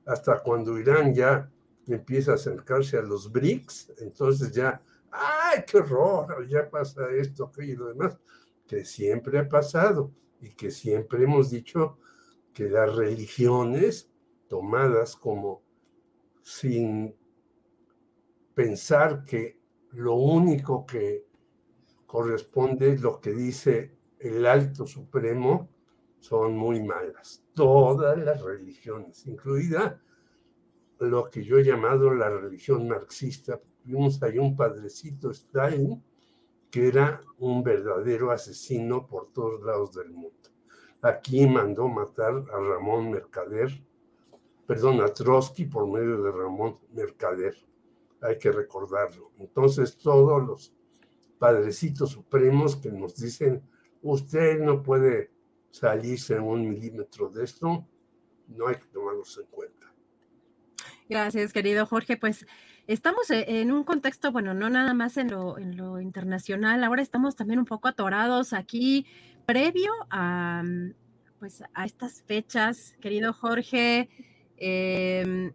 Hasta 0.06 0.42
cuando 0.42 0.78
Irán 0.78 1.14
ya 1.14 1.50
empieza 1.86 2.32
a 2.32 2.34
acercarse 2.34 2.98
a 2.98 3.02
los 3.02 3.30
BRICS, 3.30 3.92
entonces 3.98 4.52
ya, 4.52 4.82
¡ay, 5.10 5.64
qué 5.66 5.78
horror! 5.78 6.46
Ya 6.48 6.68
pasa 6.68 7.08
esto, 7.10 7.44
aquello 7.44 7.72
y 7.72 7.76
lo 7.76 7.88
demás, 7.88 8.18
que 8.66 8.84
siempre 8.84 9.38
ha 9.38 9.48
pasado 9.48 10.12
y 10.40 10.50
que 10.50 10.70
siempre 10.70 11.24
hemos 11.24 11.50
dicho 11.50 11.98
que 12.52 12.68
las 12.68 12.94
religiones 12.94 14.10
tomadas 14.48 15.16
como 15.16 15.62
sin 16.42 17.14
pensar 18.54 19.24
que 19.24 19.58
lo 19.90 20.14
único 20.14 20.86
que 20.86 21.26
corresponde 22.06 22.98
lo 22.98 23.20
que 23.20 23.32
dice 23.32 23.96
el 24.18 24.46
alto 24.46 24.86
supremo, 24.86 25.68
son 26.18 26.56
muy 26.56 26.82
malas. 26.82 27.44
Todas 27.54 28.18
las 28.18 28.42
religiones, 28.42 29.26
incluida 29.26 30.00
lo 30.98 31.28
que 31.30 31.44
yo 31.44 31.58
he 31.58 31.64
llamado 31.64 32.12
la 32.14 32.30
religión 32.30 32.88
marxista. 32.88 33.60
Vimos 33.84 34.22
ahí 34.22 34.38
un 34.38 34.56
padrecito 34.56 35.30
Stalin 35.30 36.02
que 36.70 36.88
era 36.88 37.20
un 37.38 37.62
verdadero 37.62 38.30
asesino 38.30 39.06
por 39.06 39.32
todos 39.32 39.62
lados 39.62 39.94
del 39.94 40.10
mundo. 40.10 40.36
Aquí 41.02 41.46
mandó 41.46 41.88
matar 41.88 42.34
a 42.52 42.58
Ramón 42.58 43.10
Mercader, 43.10 43.70
perdón, 44.66 45.00
a 45.00 45.06
Trotsky 45.06 45.66
por 45.66 45.86
medio 45.86 46.22
de 46.22 46.32
Ramón 46.32 46.78
Mercader. 46.92 47.54
Hay 48.20 48.38
que 48.38 48.50
recordarlo. 48.50 49.30
Entonces, 49.38 49.96
todos 49.96 50.44
los 50.44 50.75
padrecitos 51.38 52.10
supremos 52.10 52.76
que 52.76 52.90
nos 52.90 53.16
dicen, 53.16 53.62
usted 54.02 54.60
no 54.60 54.82
puede 54.82 55.30
salirse 55.70 56.38
un 56.38 56.68
milímetro 56.68 57.28
de 57.28 57.44
esto, 57.44 57.86
no 58.48 58.68
hay 58.68 58.76
que 58.76 58.86
tomarlos 58.86 59.38
en 59.38 59.46
cuenta. 59.46 59.92
Gracias, 61.08 61.52
querido 61.52 61.86
Jorge. 61.86 62.16
Pues 62.16 62.46
estamos 62.86 63.30
e, 63.30 63.60
en 63.60 63.72
un 63.72 63.84
contexto, 63.84 64.32
bueno, 64.32 64.54
no 64.54 64.70
nada 64.70 64.94
más 64.94 65.16
en 65.16 65.30
lo, 65.30 65.58
en 65.58 65.76
lo 65.76 66.00
internacional, 66.00 66.82
ahora 66.82 67.02
estamos 67.02 67.36
también 67.36 67.58
un 67.58 67.64
poco 67.64 67.88
atorados 67.88 68.52
aquí 68.52 69.06
previo 69.44 69.92
a, 70.10 70.64
pues, 71.38 71.62
a 71.74 71.84
estas 71.84 72.22
fechas, 72.22 72.96
querido 73.00 73.32
Jorge, 73.32 74.08
em, 74.56 75.52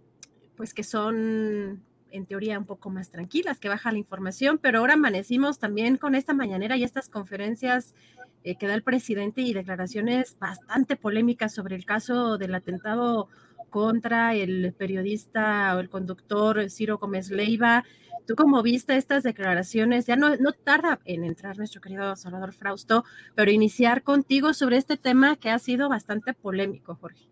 pues 0.55 0.73
que 0.73 0.83
son 0.83 1.83
en 2.11 2.25
teoría 2.25 2.59
un 2.59 2.65
poco 2.65 2.89
más 2.89 3.09
tranquilas, 3.09 3.59
que 3.59 3.69
baja 3.69 3.91
la 3.91 3.97
información, 3.97 4.57
pero 4.57 4.79
ahora 4.79 4.93
amanecimos 4.93 5.59
también 5.59 5.97
con 5.97 6.15
esta 6.15 6.33
mañanera 6.33 6.77
y 6.77 6.83
estas 6.83 7.09
conferencias 7.09 7.95
eh, 8.43 8.55
que 8.57 8.67
da 8.67 8.73
el 8.73 8.83
presidente 8.83 9.41
y 9.41 9.53
declaraciones 9.53 10.37
bastante 10.39 10.95
polémicas 10.95 11.53
sobre 11.53 11.75
el 11.75 11.85
caso 11.85 12.37
del 12.37 12.55
atentado 12.55 13.27
contra 13.69 14.35
el 14.35 14.73
periodista 14.77 15.75
o 15.75 15.79
el 15.79 15.89
conductor 15.89 16.69
Ciro 16.69 16.97
Gómez 16.97 17.29
Leiva. 17.31 17.83
¿Tú 18.27 18.35
cómo 18.35 18.61
viste 18.61 18.97
estas 18.97 19.23
declaraciones? 19.23 20.05
Ya 20.05 20.15
no, 20.15 20.35
no 20.37 20.51
tarda 20.53 20.99
en 21.05 21.23
entrar 21.23 21.57
nuestro 21.57 21.81
querido 21.81 22.15
Salvador 22.15 22.53
Frausto, 22.53 23.03
pero 23.35 23.51
iniciar 23.51 24.03
contigo 24.03 24.53
sobre 24.53 24.77
este 24.77 24.97
tema 24.97 25.37
que 25.37 25.49
ha 25.49 25.59
sido 25.59 25.89
bastante 25.89 26.33
polémico, 26.33 26.95
Jorge. 26.95 27.29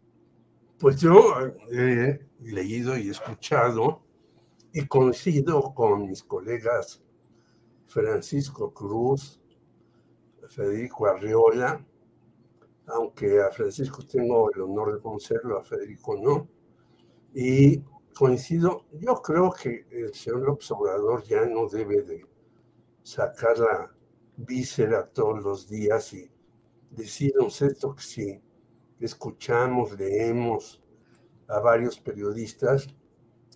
Pues 0.80 1.02
yo 1.02 1.36
he 1.72 2.20
leído 2.40 2.98
y 2.98 3.10
escuchado 3.10 4.02
y 4.74 4.86
coincido 4.86 5.74
con 5.74 6.06
mis 6.06 6.24
colegas 6.24 7.02
Francisco 7.88 8.74
Cruz, 8.74 9.42
Federico 10.48 11.08
Arriola, 11.08 11.86
aunque 12.88 13.42
a 13.42 13.52
Francisco 13.52 14.04
tengo 14.04 14.52
el 14.52 14.62
honor 14.62 14.94
de 14.94 15.02
conocerlo, 15.02 15.58
a 15.58 15.64
Federico 15.64 16.16
no, 16.18 16.48
y 17.34 17.82
coincido, 18.16 18.86
yo 18.94 19.22
creo 19.22 19.52
que 19.52 19.86
el 19.92 20.14
señor 20.14 20.50
observador 20.50 21.24
ya 21.24 21.46
no 21.46 21.68
debe 21.68 22.02
de 22.02 22.26
sacar 23.04 23.58
la 23.58 23.96
víscera 24.38 25.08
todos 25.08 25.44
los 25.44 25.70
días 25.70 26.14
y 26.14 26.30
decirnos 26.92 27.62
esto 27.62 27.96
que 27.96 28.04
si 28.04 28.42
escuchamos, 29.00 29.98
leemos 29.98 30.82
a 31.48 31.60
varios 31.60 32.00
periodistas, 32.00 32.88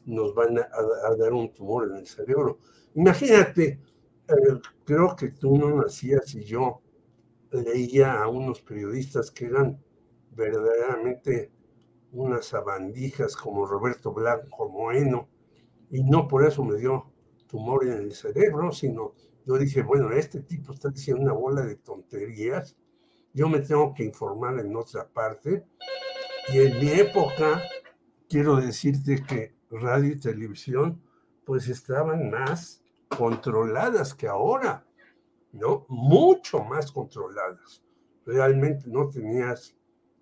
nos 0.05 0.33
van 0.35 0.57
a, 0.57 1.15
dar 1.17 1.33
un 1.33 1.53
tumor 1.53 1.89
en 1.89 1.97
el 1.97 2.07
cerebro. 2.07 2.59
Imagínate, 2.95 3.79
eh, 4.27 4.61
creo 4.85 5.15
que 5.15 5.29
tú 5.29 5.57
no 5.57 5.75
nacías 5.75 6.33
y 6.35 6.43
yo 6.43 6.81
leía 7.51 8.21
a 8.21 8.27
unos 8.27 8.61
periodistas 8.61 9.31
que 9.31 9.45
eran 9.45 9.81
verdaderamente 10.31 11.51
unas 12.11 12.45
sabandijas 12.45 13.35
como 13.35 13.65
Roberto 13.65 14.13
Blanco 14.13 14.69
Moeno, 14.69 15.27
y 15.89 16.03
no 16.03 16.27
por 16.27 16.45
eso 16.45 16.63
me 16.63 16.77
dio 16.77 17.11
tumor 17.47 17.85
en 17.85 17.93
el 17.93 18.13
cerebro, 18.13 18.71
sino 18.71 19.13
yo 19.45 19.57
dije, 19.57 19.83
bueno, 19.83 20.11
este 20.11 20.41
tipo 20.41 20.73
está 20.73 20.89
diciendo 20.89 21.23
una 21.23 21.33
bola 21.33 21.61
de 21.61 21.75
tonterías, 21.75 22.75
yo 23.33 23.49
me 23.49 23.59
tengo 23.59 23.93
que 23.93 24.03
informar 24.03 24.59
en 24.59 24.75
otra 24.75 25.07
parte, 25.07 25.63
y 26.51 26.59
en 26.59 26.79
mi 26.79 26.89
época, 26.91 27.61
quiero 28.29 28.57
decirte 28.57 29.23
que 29.23 29.53
radio 29.79 30.13
y 30.13 30.19
televisión, 30.19 31.01
pues 31.45 31.67
estaban 31.67 32.29
más 32.29 32.83
controladas 33.09 34.13
que 34.13 34.27
ahora, 34.27 34.85
¿no? 35.51 35.85
Mucho 35.89 36.63
más 36.63 36.91
controladas. 36.91 37.83
Realmente 38.25 38.85
no 38.87 39.09
tenías 39.09 39.75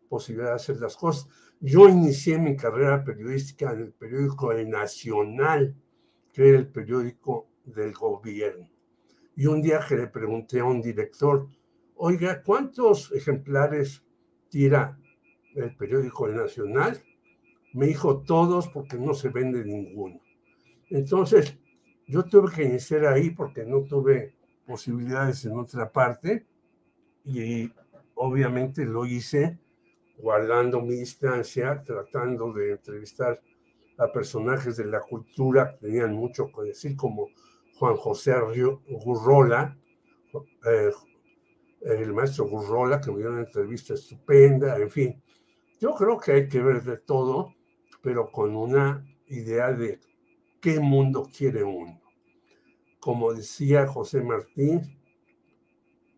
posibilidad 0.10 0.49
de 0.49 0.56
hacer 0.56 0.78
las 0.80 0.98
cosas. 0.98 1.28
Yo 1.60 1.88
inicié 1.88 2.38
mi 2.38 2.56
carrera 2.56 3.03
periodística 3.03 3.72
en 3.72 3.82
el 3.82 3.94
periódico 3.94 4.52
El 4.52 4.69
Nacional, 4.69 5.76
que 6.34 6.49
era 6.49 6.57
el 6.57 6.68
periódico 6.68 7.48
del 7.64 7.94
gobierno. 7.94 8.69
Y 9.36 9.45
un 9.45 9.61
día 9.61 9.80
que 9.88 9.95
le 9.95 10.07
pregunté 10.07 10.60
a 10.60 10.65
un 10.65 10.82
director, 10.82 11.48
oiga, 11.95 12.41
¿cuántos 12.44 13.11
ejemplares 13.11 14.03
tira 14.49 14.99
el 15.56 15.76
periódico 15.76 16.28
El 16.28 16.36
Nacional? 16.36 17.02
Me 17.73 17.88
dijo 17.88 18.22
todos 18.22 18.68
porque 18.68 18.98
no 18.98 19.14
se 19.14 19.30
vende 19.30 19.64
ninguno. 19.64 20.19
Entonces, 20.89 21.57
yo 22.07 22.23
tuve 22.23 22.53
que 22.53 22.64
iniciar 22.64 23.06
ahí 23.06 23.30
porque 23.30 23.65
no 23.65 23.84
tuve 23.84 24.35
posibilidades 24.65 25.45
en 25.45 25.57
otra 25.57 25.91
parte 25.91 26.45
y 27.23 27.72
obviamente 28.15 28.85
lo 28.85 29.06
hice 29.06 29.60
guardando 30.18 30.81
mi 30.81 30.95
distancia, 30.95 31.81
tratando 31.84 32.53
de 32.53 32.72
entrevistar 32.72 33.41
a 33.98 34.11
personajes 34.11 34.77
de 34.77 34.85
la 34.85 34.99
cultura 34.99 35.72
que 35.72 35.88
tenían 35.88 36.14
mucho 36.14 36.52
que 36.52 36.68
decir, 36.68 36.95
como 36.95 37.30
Juan 37.77 37.95
José 37.95 38.34
Gurrola, 38.88 39.77
eh, 40.65 40.91
el 41.81 42.14
maestro 42.14 42.45
Gurrola, 42.45 43.02
que 43.02 43.11
me 43.11 43.19
dio 43.19 43.30
una 43.30 43.41
entrevista 43.41 43.93
estupenda, 43.93 44.77
en 44.77 44.89
fin. 44.89 45.23
Yo 45.80 45.95
creo 45.95 46.19
que 46.19 46.31
hay 46.34 46.48
que 46.48 46.61
ver 46.61 46.84
de 46.84 46.98
todo 46.98 47.56
pero 48.02 48.32
con 48.32 48.56
una 48.56 49.06
idea 49.28 49.72
de 49.72 49.99
qué 50.60 50.80
mundo 50.80 51.28
quiere 51.36 51.64
uno. 51.64 51.99
Como 52.99 53.34
decía 53.34 53.88
José 53.88 54.22
Martín, 54.22 54.82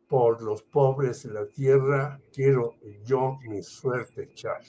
por 0.07 0.41
los 0.43 0.61
pobres 0.64 1.23
de 1.23 1.34
la 1.34 1.47
tierra 1.47 2.19
quiero 2.31 2.76
yo 3.05 3.39
mi 3.47 3.64
suerte 3.64 4.23
echar. 4.23 4.61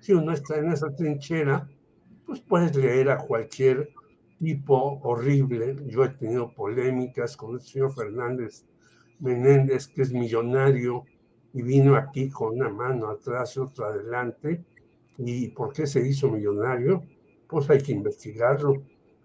Si 0.00 0.12
uno 0.12 0.32
está 0.32 0.58
en 0.58 0.72
esa 0.72 0.94
trinchera, 0.94 1.68
pues 2.26 2.40
puedes 2.40 2.74
leer 2.76 3.10
a 3.10 3.18
cualquier 3.18 3.90
tipo 4.38 4.98
horrible. 5.02 5.76
Yo 5.86 6.04
he 6.04 6.08
tenido 6.10 6.52
polémicas 6.52 7.36
con 7.36 7.54
el 7.54 7.60
señor 7.60 7.94
Fernández 7.94 8.64
Menéndez, 9.20 9.86
que 9.86 10.02
es 10.02 10.12
millonario 10.12 11.04
y 11.52 11.62
vino 11.62 11.94
aquí 11.94 12.28
con 12.28 12.56
una 12.56 12.68
mano 12.68 13.08
atrás 13.08 13.56
y 13.56 13.60
otra 13.60 13.86
adelante 13.86 14.64
¿Y 15.18 15.48
por 15.48 15.72
qué 15.72 15.86
se 15.86 16.06
hizo 16.06 16.30
millonario? 16.30 17.02
Pues 17.48 17.68
hay 17.70 17.82
que 17.82 17.92
investigarlo. 17.92 18.82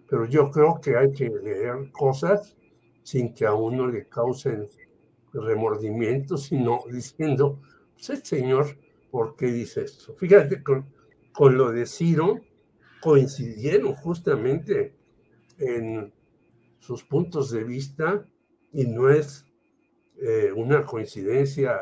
Pero 0.10 0.26
yo 0.26 0.50
creo 0.52 0.80
que 0.82 0.96
hay 0.96 1.12
que 1.12 1.30
leer 1.30 1.92
cosas 1.92 2.56
sin 3.04 3.34
que 3.34 3.46
a 3.46 3.54
uno 3.54 3.88
le 3.88 4.08
causen 4.08 4.68
remordimiento, 5.34 6.38
sino 6.38 6.80
diciendo, 6.92 7.62
pues 7.94 8.10
el 8.10 8.24
señor, 8.24 8.78
¿por 9.12 9.36
qué 9.36 9.48
dice 9.48 9.84
esto? 9.84 10.14
Fíjate, 10.16 10.64
con, 10.64 10.86
con 11.32 11.58
lo 11.58 11.72
de 11.72 11.86
Ciro 11.86 12.42
coincidieron 13.02 13.94
justamente 13.96 14.96
en 15.58 16.14
sus 16.80 17.04
puntos 17.04 17.52
de 17.52 17.64
vista 17.64 18.28
y 18.72 18.86
no 18.86 19.10
es 19.10 19.46
eh, 20.20 20.52
una 20.56 20.84
coincidencia 20.86 21.78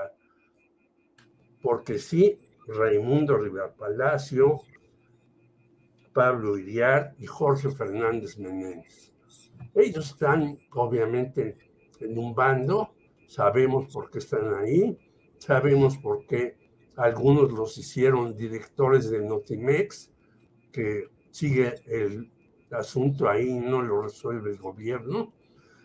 porque 1.62 2.00
sí 2.00 2.40
Raimundo 2.68 3.38
Rivera 3.38 3.74
Palacio, 3.74 4.62
Pablo 6.14 6.58
Iriar 6.58 7.14
y 7.20 7.26
Jorge 7.26 7.70
Fernández 7.70 8.38
Menéndez. 8.38 9.14
Ellos 9.74 10.12
están 10.12 10.58
obviamente 10.72 11.58
en 12.00 12.18
un 12.18 12.34
bando, 12.34 12.94
sabemos 13.28 13.92
por 13.94 14.10
qué 14.10 14.20
están 14.20 14.54
ahí, 14.56 14.98
sabemos 15.38 15.98
por 15.98 16.26
qué 16.26 16.58
algunos 16.96 17.52
los 17.52 17.78
hicieron 17.78 18.36
directores 18.36 19.10
de 19.10 19.20
Notimex, 19.20 20.12
que 20.72 21.10
sigue 21.32 21.76
el 21.86 22.32
asunto 22.72 23.30
ahí 23.30 23.50
y 23.50 23.60
no 23.60 23.82
lo 23.82 24.04
resuelve 24.04 24.52
el 24.52 24.58
gobierno, 24.58 25.34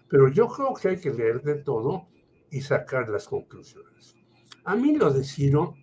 pero 0.09 0.29
yo 0.29 0.49
creo 0.49 0.75
que 0.75 0.89
hay 0.89 1.01
que 1.01 1.13
leer 1.13 1.43
de 1.43 1.57
todo 1.57 2.09
y 2.51 2.61
sacar 2.61 3.09
las 3.09 3.29
conclusiones. 3.29 4.17
A 4.65 4.77
mí 4.77 4.97
lo 4.97 5.13
de 5.13 5.25
Ciro 5.25 5.75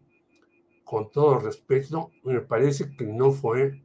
con 0.88 1.12
todo 1.12 1.40
respeto, 1.40 2.12
me 2.24 2.40
parece 2.40 2.96
que 2.96 3.06
no 3.06 3.32
fue, 3.32 3.84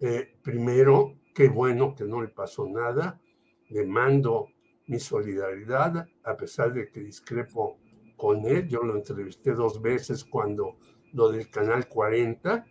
eh, 0.00 0.38
primero, 0.42 1.18
qué 1.34 1.48
bueno 1.48 1.94
que 1.94 2.04
no 2.04 2.22
le 2.22 2.28
pasó 2.28 2.66
nada, 2.66 3.20
le 3.68 3.84
mando 3.84 4.48
mi 4.86 4.98
solidaridad, 4.98 6.08
a 6.24 6.36
pesar 6.38 6.72
de 6.72 6.90
que 6.90 7.00
discrepo 7.00 7.76
con 8.16 8.46
él. 8.46 8.66
Yo 8.66 8.82
lo 8.82 8.96
entrevisté 8.96 9.52
dos 9.52 9.82
veces 9.82 10.24
cuando 10.24 10.78
lo 11.12 11.30
del 11.30 11.50
Canal 11.50 11.86
40. 11.86 12.64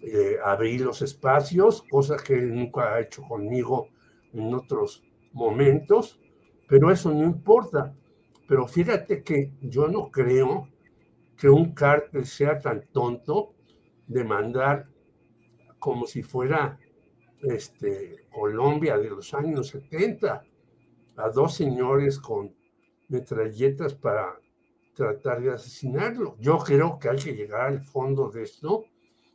Eh, 0.00 0.38
abrí 0.42 0.78
los 0.78 1.02
espacios, 1.02 1.82
cosa 1.82 2.16
que 2.16 2.34
él 2.34 2.54
nunca 2.54 2.94
ha 2.94 3.00
hecho 3.00 3.22
conmigo 3.22 3.88
en 4.32 4.54
otros 4.54 5.04
momentos, 5.32 6.20
pero 6.66 6.90
eso 6.90 7.12
no 7.12 7.24
importa. 7.24 7.94
Pero 8.48 8.66
fíjate 8.66 9.22
que 9.22 9.52
yo 9.60 9.88
no 9.88 10.10
creo 10.10 10.68
que 11.36 11.48
un 11.48 11.74
cártel 11.74 12.26
sea 12.26 12.58
tan 12.58 12.86
tonto 12.92 13.54
de 14.06 14.24
mandar 14.24 14.88
como 15.78 16.06
si 16.06 16.22
fuera 16.22 16.78
este, 17.42 18.26
Colombia 18.32 18.98
de 18.98 19.10
los 19.10 19.34
años 19.34 19.68
70 19.68 20.44
a 21.16 21.28
dos 21.30 21.54
señores 21.54 22.18
con 22.18 22.54
metralletas 23.08 23.94
para 23.94 24.38
tratar 24.94 25.42
de 25.42 25.52
asesinarlo. 25.52 26.36
Yo 26.40 26.58
creo 26.58 26.98
que 26.98 27.08
hay 27.10 27.16
que 27.16 27.34
llegar 27.34 27.66
al 27.66 27.80
fondo 27.80 28.30
de 28.30 28.42
esto 28.42 28.86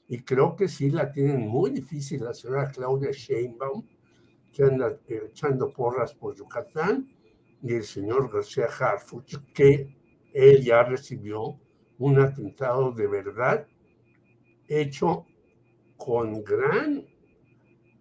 y 0.07 0.23
creo 0.23 0.55
que 0.55 0.67
sí 0.67 0.89
la 0.89 1.11
tienen 1.11 1.47
muy 1.47 1.69
difícil 1.69 2.23
la 2.23 2.33
señora 2.33 2.69
Claudia 2.69 3.11
Sheinbaum, 3.11 3.87
que 4.51 4.63
anda 4.63 4.99
echando 5.07 5.71
porras 5.71 6.13
por 6.13 6.35
Yucatán, 6.35 7.07
y 7.63 7.75
el 7.75 7.83
señor 7.83 8.29
García 8.29 8.65
Harfuch, 8.65 9.37
que 9.53 9.95
él 10.33 10.63
ya 10.63 10.83
recibió 10.83 11.59
un 12.01 12.19
atentado 12.19 12.91
de 12.91 13.05
verdad 13.05 13.67
hecho 14.67 15.27
con 15.97 16.43
gran 16.43 17.05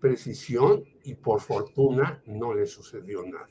precisión 0.00 0.84
y 1.04 1.14
por 1.14 1.42
fortuna 1.42 2.22
no 2.24 2.54
le 2.54 2.66
sucedió 2.66 3.22
nada. 3.22 3.46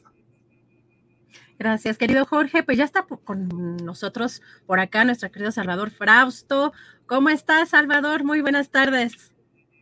Gracias, 1.59 1.99
querido 1.99 2.25
Jorge. 2.25 2.63
Pues 2.63 2.79
ya 2.79 2.83
está 2.85 3.03
con 3.03 3.77
nosotros 3.77 4.41
por 4.65 4.79
acá 4.79 5.05
nuestro 5.05 5.31
querido 5.31 5.51
Salvador 5.51 5.91
Frausto. 5.91 6.73
¿Cómo 7.05 7.29
estás, 7.29 7.69
Salvador? 7.69 8.23
Muy 8.23 8.41
buenas 8.41 8.71
tardes. 8.71 9.31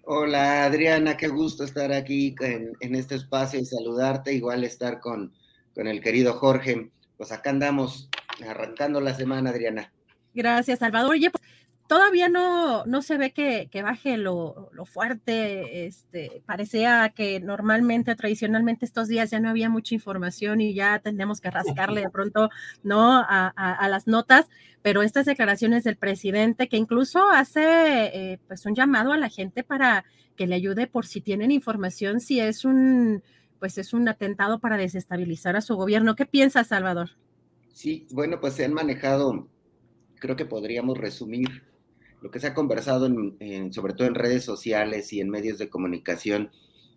Hola, 0.03 0.65
Adriana, 0.65 1.15
qué 1.15 1.30
gusto 1.30 1.64
estar 1.64 1.94
aquí 1.94 2.35
en, 2.41 2.95
este 2.95 3.15
espacio 3.15 3.60
y 3.60 3.65
saludarte. 3.65 4.34
Igual 4.34 4.65
estar 4.65 4.99
con, 4.99 5.34
con 5.73 5.88
el 5.88 6.02
querido 6.02 6.34
Jorge. 6.34 6.91
Pues 7.15 7.31
acá 7.31 7.52
andamos 7.52 8.10
arrancando 8.45 8.99
la 8.99 9.14
semana, 9.14 9.52
Adriana. 9.52 9.94
Gracias, 10.38 10.77
Salvador. 10.77 11.14
Oye, 11.14 11.31
pues 11.31 11.43
todavía 11.88 12.30
no, 12.30 12.85
no 12.85 13.01
se 13.01 13.18
ve 13.18 13.31
que, 13.31 13.81
baje 13.81 14.18
lo, 14.18 14.69
fuerte. 14.85 15.88
Este, 15.88 16.43
parecía 16.45 17.11
que 17.15 17.39
normalmente, 17.39 18.14
tradicionalmente, 18.15 18.85
estos 18.85 19.07
días 19.07 19.31
ya 19.31 19.39
no 19.39 19.49
había 19.49 19.68
mucha 19.68 19.95
información 19.95 20.61
y 20.61 20.76
ya 20.76 20.99
tendríamos 20.99 21.41
que 21.41 21.49
rascarle 21.49 22.01
de 22.01 22.11
pronto, 22.11 22.51
¿no? 22.84 23.26
A, 23.27 23.88
las 23.89 24.05
notas, 24.05 24.45
pero 24.84 25.01
estas 25.01 25.26
declaraciones 25.26 25.84
del 25.84 25.97
presidente 25.97 26.68
que 26.69 26.77
incluso 26.77 27.27
hace 27.31 27.64
eh, 27.64 28.39
pues 28.47 28.64
un 28.68 28.76
llamado 28.76 29.14
a 29.14 29.18
la 29.18 29.30
gente 29.30 29.64
para 29.64 30.05
que 30.35 30.45
le 30.45 30.53
ayude 30.53 30.85
por 30.85 31.07
si 31.07 31.19
tienen 31.19 31.49
información, 31.49 32.19
si 32.19 32.39
es 32.39 32.64
un, 32.64 33.23
pues 33.57 33.80
es 33.80 33.91
un 33.93 34.07
atentado 34.07 34.59
para 34.59 34.77
desestabilizar 34.77 35.55
a 35.55 35.61
su 35.61 35.76
gobierno. 35.76 36.15
¿Qué 36.15 36.27
piensas, 36.27 36.68
Salvador? 36.68 37.09
Sí, 37.73 38.05
bueno, 38.11 38.39
pues 38.39 38.53
se 38.53 38.65
han 38.65 38.73
manejado, 38.73 39.47
creo 40.19 40.35
que 40.35 40.45
podríamos 40.45 40.98
resumir 40.98 41.64
lo 42.22 42.31
que 42.31 42.39
se 42.39 42.48
ha 42.48 42.53
conversado, 42.53 43.06
en, 43.06 43.72
sobre 43.73 43.94
todo 43.94 44.07
en 44.07 44.15
redes 44.15 44.44
sociales 44.44 45.14
y 45.14 45.22
en 45.22 45.30
medios 45.30 45.57
de 45.57 45.69
comunicación, 45.69 46.52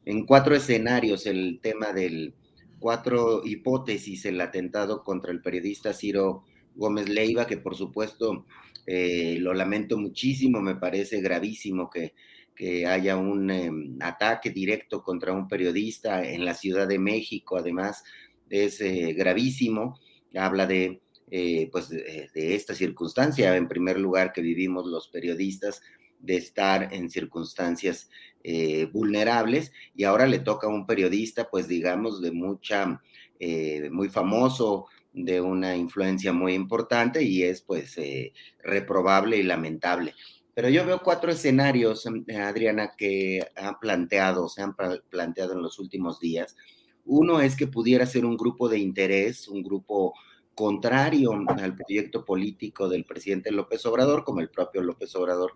en 0.05 0.25
cuatro 0.25 0.55
escenarios, 0.55 1.27
el 1.27 1.61
tema 1.63 1.93
del 1.93 2.35
cuatro 2.79 3.43
hipótesis, 3.45 4.25
el 4.25 4.41
atentado 4.41 5.05
contra 5.05 5.31
el 5.31 5.43
periodista 5.43 5.93
Ciro 5.93 6.45
Gómez 6.75 7.09
Leiva, 7.09 7.47
que 7.47 7.59
por 7.59 7.77
supuesto 7.77 8.47
eh, 8.87 9.37
lo 9.39 9.53
lamento 9.53 9.99
muchísimo, 9.99 10.61
me 10.63 10.77
parece 10.77 11.21
gravísimo 11.21 11.91
que, 11.91 12.15
que 12.57 12.87
haya 12.87 13.17
un 13.19 13.51
em, 13.51 13.99
ataque 14.01 14.51
directo 14.51 15.03
contra 15.03 15.33
un 15.33 15.47
periodista 15.47 16.25
en 16.27 16.45
la 16.45 16.55
Ciudad 16.55 16.89
de 16.89 16.99
México, 16.99 17.59
además 17.59 18.03
es 18.49 18.81
eh, 18.81 19.13
gravísimo, 19.13 20.01
habla 20.35 20.67
de 20.67 21.03
eh, 21.31 21.69
pues 21.70 21.89
de, 21.89 22.28
esta 22.35 22.74
circunstancia, 22.74 23.57
en 23.57 23.69
primer 23.69 23.98
lugar, 24.01 24.32
que 24.32 24.40
vivimos 24.40 24.86
los 24.86 25.09
periodistas, 25.09 25.81
de 26.19 26.36
estar 26.36 26.93
en 26.93 27.09
circunstancias 27.09 28.11
eh, 28.43 28.86
vulnerables 28.93 29.73
y 29.94 30.05
ahora 30.05 30.27
le 30.27 30.40
toca 30.40 30.66
a 30.66 30.70
un 30.70 30.86
periodista, 30.86 31.48
pues 31.48 31.66
digamos, 31.69 32.20
de 32.20 32.32
mucha, 32.32 33.01
eh, 33.39 33.89
muy 33.90 34.09
famoso, 34.09 34.86
de 35.12 35.40
una 35.40 35.77
influencia 35.77 36.32
muy 36.32 36.55
importante 36.55 37.23
y 37.23 37.43
es 37.43 37.62
pues 37.62 37.97
reprobable 38.62 39.39
y 39.39 39.43
lamentable. 39.43 40.15
Pero 40.55 40.69
yo 40.69 40.85
veo 40.85 41.01
cuatro 41.02 41.32
escenarios, 41.32 42.07
Adriana, 42.36 42.93
que 42.97 43.40
han 43.57 43.78
planteado, 43.81 44.48
se 44.48 44.62
han 44.62 44.74
planteado 45.09 45.55
en 45.55 45.62
los 45.62 45.78
últimos 45.78 46.20
días. 46.20 46.55
Uno 47.05 47.40
es 47.40 47.57
que 47.57 47.66
pudiera 47.66 48.05
ser 48.05 48.24
un 48.24 48.36
grupo 48.36 48.69
de 48.69 48.78
interés, 48.78 49.48
un 49.48 49.62
grupo 49.62 50.15
contrario 50.55 51.32
al 51.48 51.74
proyecto 51.74 52.24
político 52.24 52.89
del 52.89 53.05
presidente 53.05 53.51
López 53.51 53.85
Obrador, 53.86 54.24
como 54.24 54.40
el 54.40 54.51
propio 54.51 54.82
López 54.82 55.14
Obrador 55.16 55.52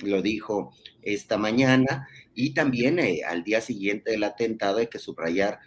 lo 0.00 0.22
dijo 0.22 0.72
esta 1.02 1.38
mañana, 1.38 2.08
y 2.34 2.54
también 2.54 2.98
eh, 2.98 3.22
al 3.26 3.42
día 3.44 3.60
siguiente 3.60 4.12
del 4.12 4.24
atentado 4.24 4.78
hay 4.78 4.86
que 4.86 4.98
subrayar 4.98 5.58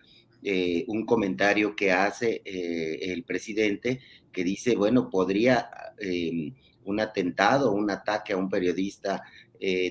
eh, 0.43 0.85
un 0.87 1.05
comentario 1.05 1.75
que 1.75 1.91
hace 1.91 2.41
eh, 2.45 3.11
el 3.11 3.23
presidente 3.23 3.99
que 4.31 4.43
dice, 4.43 4.75
bueno, 4.75 5.09
podría 5.09 5.69
em, 5.99 6.53
un 6.85 6.99
atentado, 6.99 7.71
un 7.71 7.91
ataque 7.91 8.33
a 8.33 8.37
un 8.37 8.49
periodista 8.49 9.23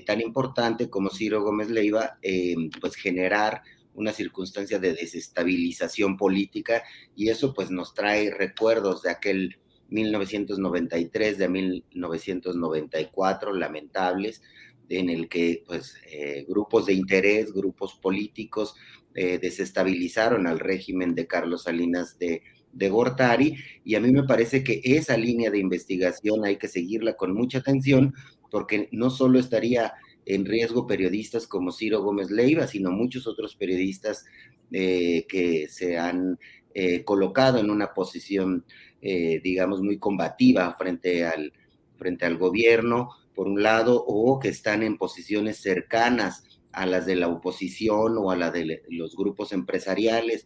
tan 0.05 0.19
importante 0.19 0.89
como 0.89 1.09
Ciro 1.09 1.41
Gómez 1.43 1.69
Leiva, 1.69 2.17
em, 2.21 2.69
pues 2.81 2.95
generar 2.95 3.61
una 3.93 4.13
circunstancia 4.13 4.79
de 4.79 4.93
desestabilización 4.93 6.17
política 6.17 6.83
y 7.15 7.29
eso 7.29 7.53
pues 7.53 7.71
nos 7.71 7.93
trae 7.93 8.31
recuerdos 8.31 9.03
de 9.03 9.11
aquel 9.11 9.57
1993, 9.89 11.37
de 11.37 11.49
1994, 11.49 13.53
lamentables, 13.53 14.41
en 14.89 15.09
el 15.09 15.29
que 15.29 15.63
pues 15.65 15.95
eh, 16.09 16.45
grupos 16.47 16.85
de 16.85 16.93
interés, 16.93 17.53
grupos 17.53 17.95
políticos 17.95 18.75
eh, 19.13 19.39
desestabilizaron 19.39 20.47
al 20.47 20.59
régimen 20.59 21.15
de 21.15 21.27
Carlos 21.27 21.63
Salinas 21.63 22.17
de, 22.17 22.43
de 22.73 22.89
Gortari 22.89 23.55
y 23.83 23.95
a 23.95 23.99
mí 23.99 24.11
me 24.11 24.23
parece 24.23 24.63
que 24.63 24.81
esa 24.83 25.17
línea 25.17 25.51
de 25.51 25.59
investigación 25.59 26.45
hay 26.45 26.57
que 26.57 26.67
seguirla 26.67 27.15
con 27.15 27.33
mucha 27.33 27.59
atención 27.59 28.13
porque 28.49 28.89
no 28.91 29.09
solo 29.09 29.39
estaría 29.39 29.93
en 30.25 30.45
riesgo 30.45 30.87
periodistas 30.87 31.47
como 31.47 31.71
Ciro 31.71 32.01
Gómez 32.01 32.29
Leiva, 32.31 32.67
sino 32.67 32.91
muchos 32.91 33.27
otros 33.27 33.55
periodistas 33.55 34.25
eh, 34.71 35.25
que 35.27 35.67
se 35.67 35.97
han 35.97 36.39
eh, 36.73 37.03
colocado 37.03 37.59
en 37.59 37.69
una 37.69 37.93
posición, 37.93 38.65
eh, 39.01 39.41
digamos, 39.43 39.81
muy 39.81 39.97
combativa 39.97 40.73
frente 40.75 41.25
al, 41.25 41.51
frente 41.97 42.25
al 42.25 42.37
gobierno, 42.37 43.09
por 43.35 43.47
un 43.47 43.63
lado, 43.63 44.03
o 44.05 44.39
que 44.39 44.49
están 44.49 44.83
en 44.83 44.97
posiciones 44.97 45.57
cercanas 45.57 46.43
a 46.71 46.85
las 46.85 47.05
de 47.05 47.15
la 47.15 47.27
oposición 47.27 48.17
o 48.17 48.31
a 48.31 48.37
la 48.37 48.51
de 48.51 48.83
los 48.89 49.15
grupos 49.15 49.51
empresariales. 49.51 50.45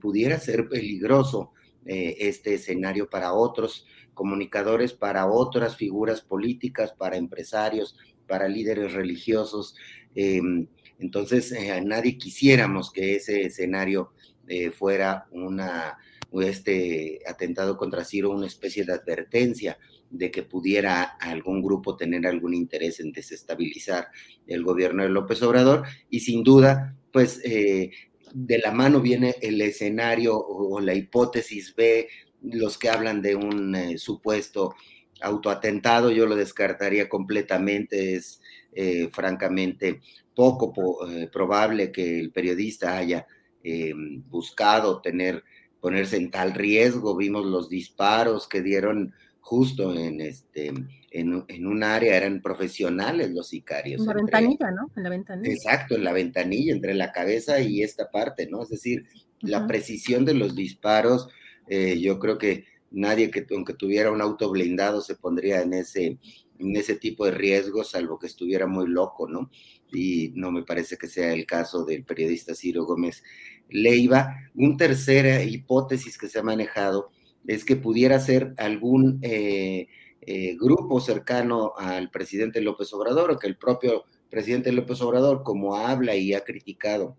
pudiera 0.00 0.38
ser 0.38 0.68
peligroso 0.68 1.52
este 1.84 2.54
escenario 2.54 3.10
para 3.10 3.32
otros 3.32 3.86
comunicadores, 4.14 4.92
para 4.92 5.26
otras 5.26 5.76
figuras 5.76 6.20
políticas, 6.20 6.92
para 6.92 7.16
empresarios, 7.16 7.96
para 8.30 8.46
líderes 8.46 8.92
religiosos. 8.92 9.74
Em, 10.14 10.68
entonces, 11.00 11.50
eh, 11.50 11.82
nadie 11.84 12.16
quisiéramos 12.16 12.92
que 12.92 13.16
ese 13.16 13.42
escenario 13.42 14.12
eh, 14.46 14.70
fuera 14.70 15.26
una, 15.32 15.98
este 16.40 17.20
atentado 17.26 17.76
contra 17.76 18.04
Ciro 18.04 18.30
una 18.30 18.46
especie 18.46 18.84
de 18.84 18.92
advertencia 18.92 19.78
de 20.10 20.30
que 20.30 20.44
pudiera 20.44 21.02
algún 21.02 21.60
grupo 21.60 21.96
tener 21.96 22.24
algún 22.24 22.54
interés 22.54 23.00
en 23.00 23.10
desestabilizar 23.10 24.08
el 24.46 24.62
gobierno 24.62 25.02
de 25.02 25.08
López 25.08 25.42
Obrador. 25.42 25.82
Y 26.08 26.20
sin 26.20 26.44
duda, 26.44 26.96
pues 27.12 27.40
eh, 27.44 27.90
de 28.32 28.58
la 28.58 28.70
mano 28.70 29.00
viene 29.00 29.34
el 29.42 29.60
escenario 29.60 30.38
o 30.38 30.78
la 30.78 30.94
hipótesis 30.94 31.74
B, 31.74 32.06
los 32.42 32.78
que 32.78 32.90
hablan 32.90 33.22
de 33.22 33.34
un 33.34 33.98
supuesto 33.98 34.74
autoatentado 35.22 36.10
yo 36.10 36.26
lo 36.26 36.36
descartaría 36.36 37.08
completamente, 37.08 38.14
es 38.14 38.40
eh, 38.72 39.08
francamente 39.12 40.00
poco 40.34 41.08
eh, 41.08 41.28
probable 41.32 41.90
que 41.90 42.20
el 42.20 42.30
periodista 42.30 42.96
haya 42.96 43.26
eh, 43.62 43.92
buscado 44.28 45.00
tener, 45.00 45.42
ponerse 45.80 46.16
en 46.16 46.30
tal 46.30 46.54
riesgo. 46.54 47.16
Vimos 47.16 47.46
los 47.46 47.68
disparos 47.68 48.48
que 48.48 48.62
dieron 48.62 49.12
justo 49.40 49.94
en 49.94 50.20
este 50.20 50.72
en, 51.12 51.66
un 51.66 51.82
área, 51.82 52.16
eran 52.16 52.40
profesionales 52.40 53.32
los 53.32 53.48
sicarios. 53.48 54.00
En 54.00 54.06
la 54.06 54.14
ventanilla, 54.14 54.70
¿no? 54.70 54.90
En 54.94 55.02
la 55.02 55.10
ventanilla. 55.10 55.52
Exacto, 55.52 55.96
en 55.96 56.04
la 56.04 56.12
ventanilla, 56.12 56.72
entre 56.72 56.94
la 56.94 57.10
cabeza 57.10 57.60
y 57.60 57.82
esta 57.82 58.12
parte, 58.12 58.48
¿no? 58.48 58.62
Es 58.62 58.68
decir, 58.68 59.04
la 59.40 59.66
precisión 59.66 60.24
de 60.24 60.34
los 60.34 60.54
disparos, 60.54 61.28
yo 61.68 62.18
creo 62.20 62.38
que 62.38 62.64
nadie 62.90 63.30
que 63.30 63.46
aunque 63.50 63.74
tuviera 63.74 64.10
un 64.10 64.20
auto 64.20 64.50
blindado 64.50 65.00
se 65.00 65.16
pondría 65.16 65.62
en 65.62 65.74
ese, 65.74 66.18
en 66.58 66.76
ese 66.76 66.96
tipo 66.96 67.24
de 67.24 67.32
riesgo, 67.32 67.84
salvo 67.84 68.18
que 68.18 68.26
estuviera 68.26 68.66
muy 68.66 68.88
loco, 68.88 69.28
¿no? 69.28 69.50
Y 69.92 70.32
no 70.34 70.52
me 70.52 70.62
parece 70.62 70.96
que 70.96 71.08
sea 71.08 71.32
el 71.32 71.46
caso 71.46 71.84
del 71.84 72.04
periodista 72.04 72.54
Ciro 72.54 72.84
Gómez 72.84 73.22
Leiva. 73.68 74.36
Una 74.54 74.76
tercera 74.76 75.42
hipótesis 75.42 76.18
que 76.18 76.28
se 76.28 76.38
ha 76.38 76.42
manejado 76.42 77.10
es 77.46 77.64
que 77.64 77.76
pudiera 77.76 78.20
ser 78.20 78.54
algún 78.58 79.18
eh, 79.22 79.88
eh, 80.20 80.56
grupo 80.60 81.00
cercano 81.00 81.72
al 81.76 82.10
presidente 82.10 82.60
López 82.60 82.92
Obrador 82.92 83.30
o 83.30 83.38
que 83.38 83.46
el 83.46 83.56
propio 83.56 84.04
presidente 84.28 84.70
López 84.70 85.00
Obrador, 85.00 85.42
como 85.42 85.76
habla 85.76 86.14
y 86.14 86.34
ha 86.34 86.44
criticado 86.44 87.16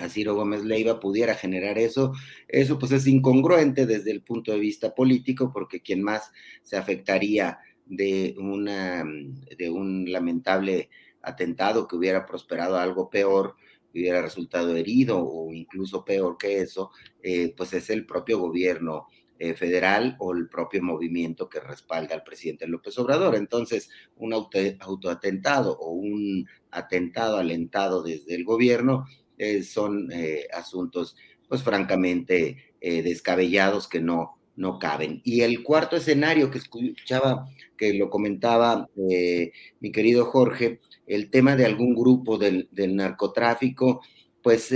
a 0.00 0.08
Ciro 0.08 0.34
Gómez 0.34 0.64
Leiva 0.64 1.00
pudiera 1.00 1.34
generar 1.34 1.78
eso, 1.78 2.12
eso 2.48 2.78
pues 2.78 2.92
es 2.92 3.06
incongruente 3.06 3.86
desde 3.86 4.10
el 4.10 4.22
punto 4.22 4.52
de 4.52 4.58
vista 4.58 4.94
político, 4.94 5.52
porque 5.52 5.82
quien 5.82 6.02
más 6.02 6.32
se 6.62 6.76
afectaría 6.76 7.58
de, 7.86 8.34
una, 8.38 9.04
un 9.04 10.10
lamentable 10.10 10.90
atentado 11.22 11.86
que 11.86 11.96
hubiera 11.96 12.26
prosperado 12.26 12.76
algo 12.76 13.08
peor, 13.08 13.56
hubiera 13.92 14.20
resultado 14.20 14.76
herido 14.76 15.24
o 15.24 15.52
incluso 15.52 16.04
peor 16.04 16.36
que 16.36 16.58
eso, 16.58 16.90
eh, 17.22 17.54
pues 17.56 17.72
es 17.74 17.90
el 17.90 18.04
propio 18.04 18.38
gobierno 18.40 19.06
eh, 19.38 19.54
federal 19.54 20.16
o 20.18 20.32
el 20.32 20.48
propio 20.48 20.82
movimiento 20.82 21.48
que 21.48 21.60
respalda 21.60 22.14
al 22.14 22.22
presidente 22.22 22.66
López 22.66 22.98
Obrador. 22.98 23.34
Entonces, 23.36 23.90
un 24.16 24.32
autoatentado 24.32 25.76
o 25.78 25.90
un 25.90 26.46
atentado 26.70 27.36
alentado 27.36 28.02
desde 28.02 28.34
el 28.34 28.44
gobierno 28.44 29.06
eh, 29.38 29.62
son 29.62 30.10
eh, 30.12 30.46
asuntos, 30.52 31.16
pues 31.48 31.62
francamente, 31.62 32.72
eh, 32.80 33.02
descabellados 33.02 33.88
que 33.88 34.00
no, 34.00 34.38
no 34.56 34.78
caben. 34.78 35.20
Y 35.24 35.42
el 35.42 35.62
cuarto 35.62 35.96
escenario 35.96 36.50
que 36.50 36.58
escuchaba, 36.58 37.48
que 37.76 37.94
lo 37.94 38.10
comentaba 38.10 38.88
mi 39.80 39.92
querido 39.92 40.26
Jorge, 40.26 40.80
el 41.06 41.30
tema 41.30 41.56
de 41.56 41.66
algún 41.66 41.94
grupo 41.94 42.38
del, 42.38 42.68
del 42.70 42.96
narcotráfico, 42.96 44.00
pues 44.42 44.72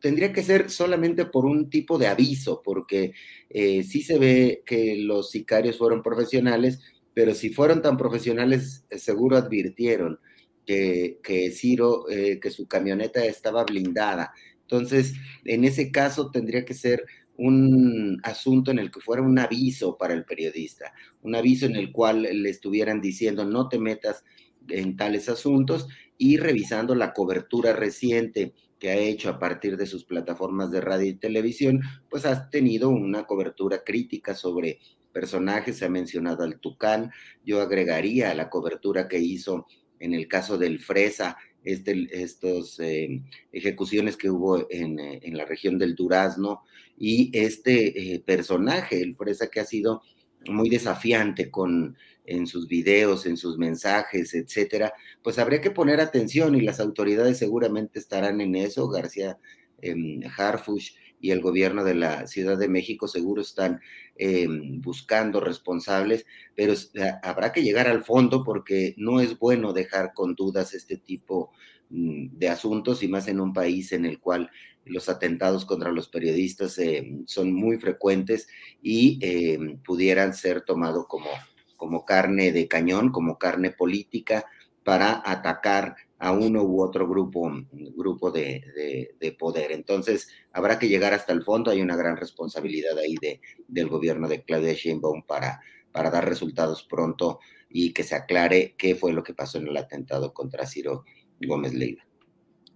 tendría 0.00 0.32
que 0.32 0.42
ser 0.42 0.70
solamente 0.70 1.26
por 1.26 1.44
un 1.44 1.68
tipo 1.68 1.98
de 1.98 2.06
aviso, 2.06 2.62
porque 2.64 3.12
sí 3.50 4.02
se 4.02 4.18
ve 4.18 4.62
que 4.64 4.96
los 4.96 5.30
sicarios 5.30 5.78
fueron 5.78 6.02
profesionales, 6.02 6.80
pero 7.14 7.34
si 7.34 7.50
fueron 7.50 7.82
tan 7.82 7.96
profesionales, 7.96 8.84
seguro 8.90 9.36
advirtieron 9.36 10.18
que, 10.66 11.50
Ciro, 11.52 12.08
eh, 12.08 12.38
que 12.40 12.50
su 12.50 12.66
camioneta 12.66 13.24
estaba 13.24 13.64
blindada. 13.64 14.32
Entonces, 14.62 15.14
en 15.44 15.64
ese 15.64 15.90
caso 15.90 16.30
tendría 16.30 16.64
que 16.64 16.74
ser 16.74 17.04
un 17.36 18.20
asunto 18.22 18.70
en 18.70 18.78
el 18.78 18.90
que 18.90 19.00
fuera 19.00 19.22
un 19.22 19.38
aviso 19.38 19.96
para 19.96 20.14
el 20.14 20.24
periodista, 20.24 20.92
un 21.22 21.34
aviso 21.34 21.66
en 21.66 21.76
el 21.76 21.90
cual 21.90 22.22
le 22.22 22.50
estuvieran 22.50 23.00
diciendo 23.00 23.44
no 23.44 23.68
te 23.68 23.78
metas 23.78 24.24
en 24.68 24.96
tales 24.96 25.28
asuntos 25.28 25.88
y 26.18 26.36
revisando 26.36 26.94
la 26.94 27.12
cobertura 27.12 27.72
reciente 27.72 28.54
que 28.78 28.90
ha 28.90 28.96
hecho 28.96 29.30
a 29.30 29.38
partir 29.38 29.76
de 29.76 29.86
sus 29.86 30.04
plataformas 30.04 30.70
de 30.70 30.80
radio 30.80 31.08
y 31.08 31.14
televisión, 31.14 31.80
pues 32.08 32.26
ha 32.26 32.50
tenido 32.50 32.90
una 32.90 33.24
cobertura 33.24 33.84
crítica 33.84 34.34
sobre 34.34 34.78
personajes, 35.12 35.78
se 35.78 35.84
ha 35.84 35.88
mencionado 35.88 36.42
al 36.42 36.58
Tucán, 36.58 37.10
yo 37.44 37.60
agregaría 37.60 38.30
a 38.30 38.34
la 38.34 38.50
cobertura 38.50 39.06
que 39.08 39.18
hizo 39.18 39.66
en 40.02 40.14
el 40.14 40.28
caso 40.28 40.58
del 40.58 40.78
Fresa, 40.78 41.36
este, 41.64 42.08
estos 42.10 42.80
eh, 42.80 43.22
ejecuciones 43.52 44.16
que 44.16 44.30
hubo 44.30 44.66
en, 44.68 44.98
eh, 44.98 45.20
la 45.32 45.44
región 45.44 45.78
del 45.78 45.94
Durazno 45.94 46.62
y 46.98 47.30
este 47.32 48.14
eh, 48.14 48.20
personaje, 48.20 49.00
el 49.00 49.14
Fresa 49.16 49.48
que 49.48 49.60
ha 49.60 49.64
sido 49.64 50.02
muy 50.48 50.68
desafiante 50.68 51.50
con 51.50 51.96
en 52.24 52.46
sus 52.46 52.68
videos, 52.68 53.26
en 53.26 53.36
sus 53.36 53.58
mensajes, 53.58 54.34
etcétera, 54.34 54.92
pues 55.22 55.38
habría 55.38 55.60
que 55.60 55.70
poner 55.70 56.00
atención 56.00 56.54
y 56.54 56.60
las 56.60 56.80
autoridades 56.80 57.38
seguramente 57.38 57.98
estarán 57.98 58.40
en 58.40 58.54
eso. 58.54 58.88
García 58.88 59.38
eh, 59.80 59.94
Harfush 60.36 60.92
y 61.20 61.30
el 61.30 61.40
gobierno 61.40 61.84
de 61.84 61.94
la 61.94 62.26
Ciudad 62.26 62.58
de 62.58 62.68
México 62.68 63.08
seguro 63.08 63.42
están 63.42 63.80
eh, 64.16 64.46
buscando 64.48 65.40
responsables, 65.40 66.26
pero 66.54 66.74
habrá 67.22 67.52
que 67.52 67.62
llegar 67.62 67.88
al 67.88 68.04
fondo 68.04 68.44
porque 68.44 68.94
no 68.98 69.20
es 69.20 69.38
bueno 69.38 69.72
dejar 69.72 70.12
con 70.14 70.34
dudas 70.34 70.74
este 70.74 70.96
tipo 70.96 71.52
mm, 71.90 72.38
de 72.38 72.48
asuntos 72.48 73.02
y 73.02 73.08
más 73.08 73.28
en 73.28 73.40
un 73.40 73.52
país 73.52 73.92
en 73.92 74.04
el 74.04 74.20
cual 74.20 74.50
los 74.84 75.08
atentados 75.08 75.64
contra 75.64 75.92
los 75.92 76.08
periodistas 76.08 76.78
eh, 76.78 77.20
son 77.26 77.52
muy 77.52 77.78
frecuentes 77.78 78.48
y 78.82 79.18
eh, 79.22 79.78
pudieran 79.84 80.34
ser 80.34 80.62
tomados 80.62 81.06
como, 81.08 81.30
como 81.76 82.04
carne 82.04 82.52
de 82.52 82.68
cañón, 82.68 83.10
como 83.10 83.38
carne 83.38 83.70
política 83.70 84.44
para 84.84 85.22
atacar 85.24 85.96
a 86.22 86.30
uno 86.30 86.62
u 86.62 86.80
otro 86.80 87.08
grupo, 87.08 87.50
grupo 87.72 88.30
de, 88.30 89.36
poder. 89.36 89.72
Entonces, 89.72 90.28
habrá 90.52 90.78
que 90.78 90.88
llegar 90.88 91.12
hasta 91.12 91.32
el 91.32 91.42
fondo. 91.42 91.72
Hay 91.72 91.82
una 91.82 91.96
gran 91.96 92.16
responsabilidad 92.16 92.96
ahí 92.96 93.16
de, 93.20 93.40
del 93.66 93.88
gobierno 93.88 94.28
de 94.28 94.44
Claudia 94.44 94.72
Sheinbaum 94.72 95.24
para, 95.26 95.60
para 95.90 96.12
dar 96.12 96.28
resultados 96.28 96.84
pronto 96.84 97.40
y 97.68 97.92
que 97.92 98.04
se 98.04 98.14
aclare 98.14 98.76
qué 98.78 98.94
fue 98.94 99.12
lo 99.12 99.24
que 99.24 99.34
pasó 99.34 99.58
en 99.58 99.66
el 99.66 99.76
atentado 99.76 100.32
contra 100.32 100.64
Ciro 100.64 101.02
Gómez 101.40 101.74
Leiva. 101.74 102.04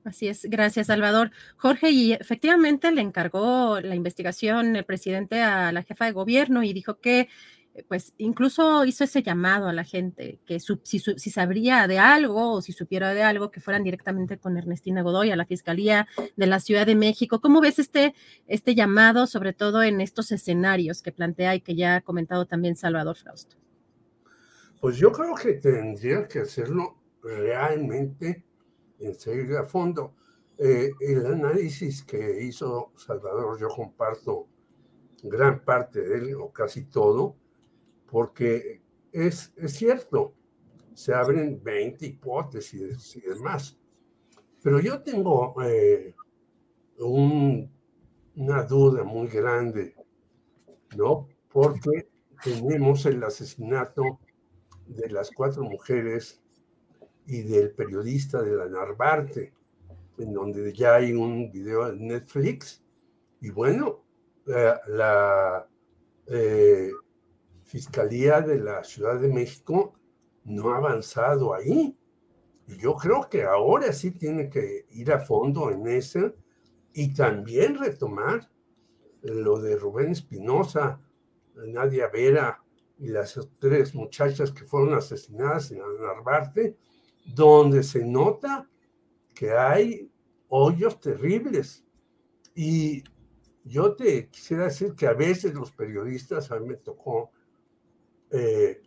Así 0.03 0.27
es, 0.27 0.43
gracias 0.51 0.89
Salvador. 0.89 1.31
Jorge, 1.57 1.91
y 1.91 2.15
efectivamente 2.15 2.91
le 2.91 3.01
encargó 3.01 3.81
la 3.81 3.95
investigación 3.95 4.75
el 4.75 4.85
presidente 4.85 5.41
a 5.43 5.71
la 5.71 5.85
jefa 5.85 6.07
de 6.07 6.13
gobierno 6.13 6.65
y 6.65 6.73
dijo 6.73 6.99
que 6.99 7.29
pues 7.89 8.15
incluso 8.19 8.85
hizo 8.85 9.05
ese 9.05 9.23
llamado 9.23 9.69
a 9.69 9.73
la 9.73 9.85
gente, 9.85 10.41
que 10.47 10.61
si, 10.61 10.99
sabría 11.31 11.87
de 11.87 11.99
algo 11.99 12.53
o 12.53 12.63
si 12.63 12.73
supiera 12.73 13.13
de 13.15 13.23
algo, 13.23 13.51
que 13.51 13.61
fueran 13.61 13.85
directamente 13.85 14.39
con 14.39 14.57
Ernestina 14.57 15.03
Godoy 15.03 15.31
a 15.31 15.37
la 15.37 15.47
Fiscalía 15.47 16.07
de 16.37 16.47
la 16.47 16.61
Ciudad 16.61 16.87
de 16.87 16.95
México. 16.95 17.41
¿Cómo 17.41 17.61
ves 17.61 17.79
este, 17.79 18.15
este 18.47 18.75
llamado, 18.75 19.27
sobre 19.27 19.53
todo 19.53 19.83
en 19.83 20.01
estos 20.01 20.33
escenarios 20.33 21.03
que 21.03 21.13
plantea 21.13 21.55
y 21.55 21.61
que 21.61 21.75
ya 21.75 21.97
ha 21.97 22.01
comentado 22.01 22.47
también 22.47 22.77
Salvador 22.77 23.17
Frausto? 23.17 23.57
Pues 24.81 24.97
yo 24.97 25.11
creo 25.13 25.35
que 25.35 25.55
tendría 25.55 26.29
que 26.29 26.41
hacerlo 26.41 26.97
realmente 27.23 28.45
en 29.01 29.15
serio 29.15 29.59
a 29.59 29.65
fondo. 29.65 30.15
Eh, 30.59 30.91
el 31.01 31.27
análisis 31.27 32.03
que 32.03 32.43
hizo 32.45 32.93
Salvador, 32.97 33.59
yo 33.61 33.69
comparto 33.69 34.49
gran 35.23 35.65
parte 35.65 36.01
de 36.01 36.19
él, 36.19 36.35
o 36.37 36.51
casi 36.51 36.85
todo, 36.85 37.37
porque 38.11 38.83
es, 39.13 39.53
es 39.57 39.73
cierto, 39.73 40.35
se 40.95 41.13
abren 41.15 41.63
20 41.63 42.07
hipótesis 42.07 43.17
y 43.17 43.21
demás. 43.21 43.79
Pero 44.63 44.81
yo 44.81 45.03
tengo 45.03 45.55
eh, 45.63 46.15
una 46.99 48.63
duda 48.65 49.05
muy 49.05 49.29
grande, 49.29 49.95
¿no? 50.97 51.29
Porque 51.53 52.09
tenemos 52.43 53.07
el 53.07 53.23
asesinato 53.23 54.19
de 54.87 55.11
las 55.11 55.31
cuatro 55.31 55.65
mujeres 55.65 56.43
y 57.27 57.43
del 57.43 57.73
periodista 57.73 58.43
de 58.43 58.57
la 58.57 58.67
Narvarte, 58.67 59.53
en 60.19 60.33
donde 60.33 60.73
ya 60.73 60.95
hay 60.95 61.13
un 61.13 61.51
video 61.51 61.89
en 61.89 62.07
Netflix. 62.07 62.83
Y 63.41 63.51
bueno, 63.51 64.03
la, 64.47 65.69
eh, 66.29 66.91
Fiscalía 67.67 68.41
de 68.41 68.59
la 68.59 68.85
Ciudad 68.85 69.19
de 69.19 69.29
México 69.29 69.95
no 70.45 70.73
ha 70.73 70.77
avanzado 70.77 71.53
ahí. 71.53 71.99
Y 72.69 72.77
yo 72.79 72.95
creo 72.95 73.29
que 73.29 73.43
ahora 73.43 73.93
sí 73.93 74.13
tiene 74.13 74.49
que 74.49 74.87
ir 74.91 75.13
a 75.13 75.19
fondo 75.19 75.71
en 75.71 75.87
eso 75.89 76.33
y 76.93 77.13
también 77.13 77.77
retomar 77.77 78.49
lo 79.23 79.61
de 79.61 79.77
Rubén 79.77 80.13
Espinosa, 80.13 81.01
Nadia 81.55 82.09
Vera 82.09 82.63
y 82.99 83.09
las 83.09 83.39
tres 83.59 83.95
muchachas 83.95 84.53
que 84.53 84.65
fueron 84.65 84.95
asesinadas 84.95 85.73
en 85.73 85.79
Narvarte, 85.79 86.77
donde 87.35 87.83
se 87.83 88.05
nota 88.05 88.71
que 89.35 89.53
hay 89.53 90.11
hoyos 90.49 91.01
terribles. 91.01 91.85
Y 92.55 93.03
yo 93.65 93.97
te 93.97 94.29
quisiera 94.29 94.65
decir 94.65 94.95
que 94.95 95.09
a 95.09 95.15
veces 95.15 95.53
los 95.55 95.73
periodistas, 95.73 96.53
a 96.53 96.61
mí 96.61 96.69
me 96.69 96.77
tocó 96.77 97.33
eh, 98.31 98.83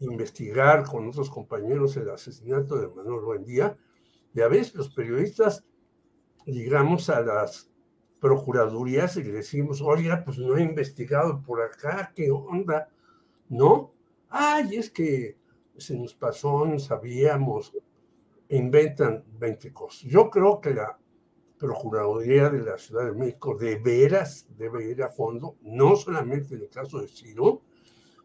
investigar 0.00 0.84
con 0.84 1.08
otros 1.08 1.30
compañeros 1.30 1.96
el 1.96 2.10
asesinato 2.10 2.76
de 2.76 2.88
Manuel 2.88 3.24
Buendía, 3.24 3.76
y 4.34 4.40
a 4.40 4.48
veces 4.48 4.74
los 4.74 4.90
periodistas 4.90 5.64
llegamos 6.44 7.08
a 7.08 7.20
las 7.22 7.70
procuradurías 8.20 9.16
y 9.16 9.24
le 9.24 9.32
decimos, 9.32 9.80
oiga, 9.80 10.22
pues 10.24 10.38
no 10.38 10.56
he 10.56 10.62
investigado 10.62 11.42
por 11.42 11.62
acá, 11.62 12.12
¿qué 12.14 12.30
onda? 12.30 12.88
¿No? 13.48 13.92
Ay, 14.28 14.76
es 14.76 14.90
que 14.90 15.38
se 15.76 15.96
nos 15.96 16.14
pasó, 16.14 16.66
no 16.66 16.78
sabíamos, 16.78 17.72
inventan 18.48 19.24
20 19.38 19.72
cosas. 19.72 20.02
Yo 20.02 20.30
creo 20.30 20.60
que 20.60 20.74
la 20.74 20.98
Procuraduría 21.58 22.50
de 22.50 22.60
la 22.62 22.76
Ciudad 22.76 23.06
de 23.06 23.12
México 23.12 23.56
de 23.56 23.76
veras 23.76 24.46
debe 24.58 24.90
ir 24.90 25.02
a 25.02 25.08
fondo, 25.08 25.56
no 25.62 25.96
solamente 25.96 26.54
en 26.54 26.62
el 26.62 26.68
caso 26.68 27.00
de 27.00 27.08
Ciro, 27.08 27.62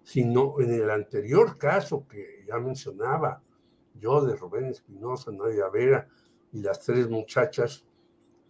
sino 0.03 0.59
en 0.59 0.73
el 0.73 0.89
anterior 0.89 1.57
caso 1.57 2.07
que 2.07 2.43
ya 2.47 2.57
mencionaba 2.57 3.41
yo 3.95 4.21
de 4.21 4.35
Rubén 4.35 4.65
Espinosa, 4.65 5.31
Nadia 5.31 5.69
Vera 5.69 6.07
y 6.51 6.61
las 6.61 6.79
tres 6.81 7.09
muchachas, 7.09 7.85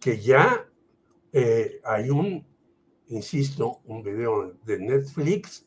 que 0.00 0.18
ya 0.18 0.66
eh, 1.32 1.80
hay 1.84 2.10
un, 2.10 2.46
insisto, 3.08 3.80
un 3.84 4.02
video 4.02 4.54
de 4.64 4.78
Netflix 4.78 5.66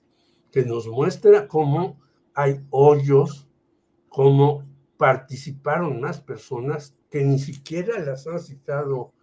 que 0.51 0.63
nos 0.63 0.87
muestra 0.87 1.47
cómo 1.47 1.99
hay 2.33 2.65
hoyos, 2.69 3.47
cómo 4.09 4.65
participaron 4.97 5.99
más 6.01 6.21
personas 6.21 6.95
que 7.09 7.23
ni 7.23 7.39
siquiera 7.39 7.99
las 7.99 8.27
han 8.27 8.39
citado 8.39 9.13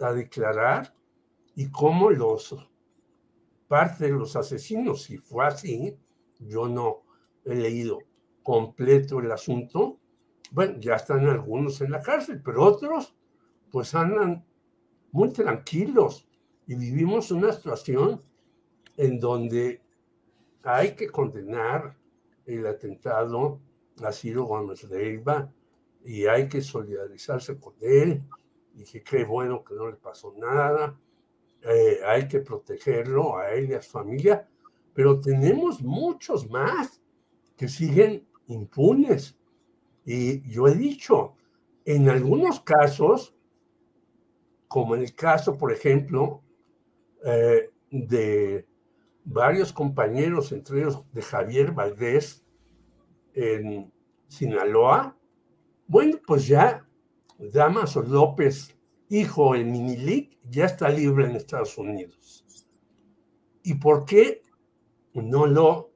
a 0.00 0.12
declarar 0.12 0.94
y 1.54 1.70
cómo 1.70 2.10
los 2.10 2.69
parte 3.70 4.06
de 4.06 4.10
los 4.10 4.34
asesinos, 4.34 5.04
si 5.04 5.16
fue 5.16 5.46
así, 5.46 5.96
yo 6.40 6.68
no 6.68 7.04
he 7.44 7.54
leído 7.54 8.00
completo 8.42 9.20
el 9.20 9.30
asunto, 9.30 10.00
bueno, 10.50 10.74
ya 10.80 10.96
están 10.96 11.28
algunos 11.28 11.80
en 11.80 11.92
la 11.92 12.02
cárcel, 12.02 12.42
pero 12.44 12.64
otros 12.64 13.14
pues 13.70 13.94
andan 13.94 14.44
muy 15.12 15.32
tranquilos. 15.32 16.26
Y 16.66 16.74
vivimos 16.74 17.30
una 17.30 17.52
situación 17.52 18.20
en 18.96 19.20
donde 19.20 19.80
hay 20.64 20.96
que 20.96 21.08
condenar 21.08 21.96
el 22.46 22.66
atentado 22.66 23.60
a 24.02 24.10
Ciro 24.10 24.46
Gómez 24.46 24.82
Leiva 24.82 25.48
y 26.04 26.26
hay 26.26 26.48
que 26.48 26.60
solidarizarse 26.60 27.56
con 27.60 27.74
él. 27.80 28.24
Y 28.74 28.82
que 28.82 29.00
qué 29.04 29.22
bueno 29.22 29.62
que 29.62 29.74
no 29.74 29.88
le 29.88 29.96
pasó 29.96 30.34
nada, 30.36 30.98
eh, 31.62 32.00
hay 32.06 32.26
que 32.26 32.40
protegerlo 32.40 33.36
a 33.36 33.50
él 33.52 33.70
y 33.70 33.74
a 33.74 33.82
su 33.82 33.90
familia, 33.90 34.48
pero 34.94 35.20
tenemos 35.20 35.82
muchos 35.82 36.48
más 36.48 37.00
que 37.56 37.68
siguen 37.68 38.26
impunes. 38.46 39.36
Y 40.04 40.40
yo 40.50 40.66
he 40.66 40.74
dicho, 40.74 41.34
en 41.84 42.08
algunos 42.08 42.60
casos, 42.60 43.34
como 44.68 44.94
en 44.94 45.02
el 45.02 45.14
caso, 45.14 45.58
por 45.58 45.72
ejemplo, 45.72 46.42
eh, 47.24 47.70
de 47.90 48.66
varios 49.24 49.72
compañeros, 49.72 50.52
entre 50.52 50.80
ellos 50.80 51.04
de 51.12 51.22
Javier 51.22 51.72
Valdés 51.72 52.44
en 53.34 53.92
Sinaloa, 54.28 55.16
bueno, 55.86 56.18
pues 56.26 56.46
ya 56.46 56.86
Damaso 57.38 58.02
López, 58.02 58.76
hijo 59.10 59.52
del 59.52 59.66
Minilic, 59.66 60.38
ya 60.48 60.64
está 60.64 60.88
libre 60.88 61.26
en 61.26 61.36
Estados 61.36 61.76
Unidos. 61.76 62.44
¿Y 63.62 63.74
por 63.74 64.06
qué 64.06 64.42
no 65.12 65.46
lo 65.46 65.90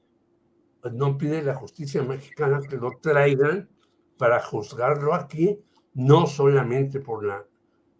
no 0.93 1.17
pide 1.17 1.43
la 1.43 1.55
justicia 1.55 2.03
mexicana 2.03 2.61
que 2.61 2.77
lo 2.77 2.99
traigan 3.01 3.71
para 4.19 4.41
juzgarlo 4.43 5.15
aquí, 5.15 5.59
no 5.95 6.27
solamente 6.27 7.01
por 7.01 7.25
la 7.25 7.47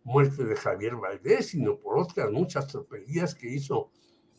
muerte 0.03 0.45
de 0.45 0.55
Javier 0.55 0.97
Valdés, 0.97 1.49
sino 1.49 1.79
por 1.79 1.99
otras 1.99 2.31
muchas 2.31 2.67
tropelías 2.67 3.35
que 3.35 3.49
hizo 3.49 3.91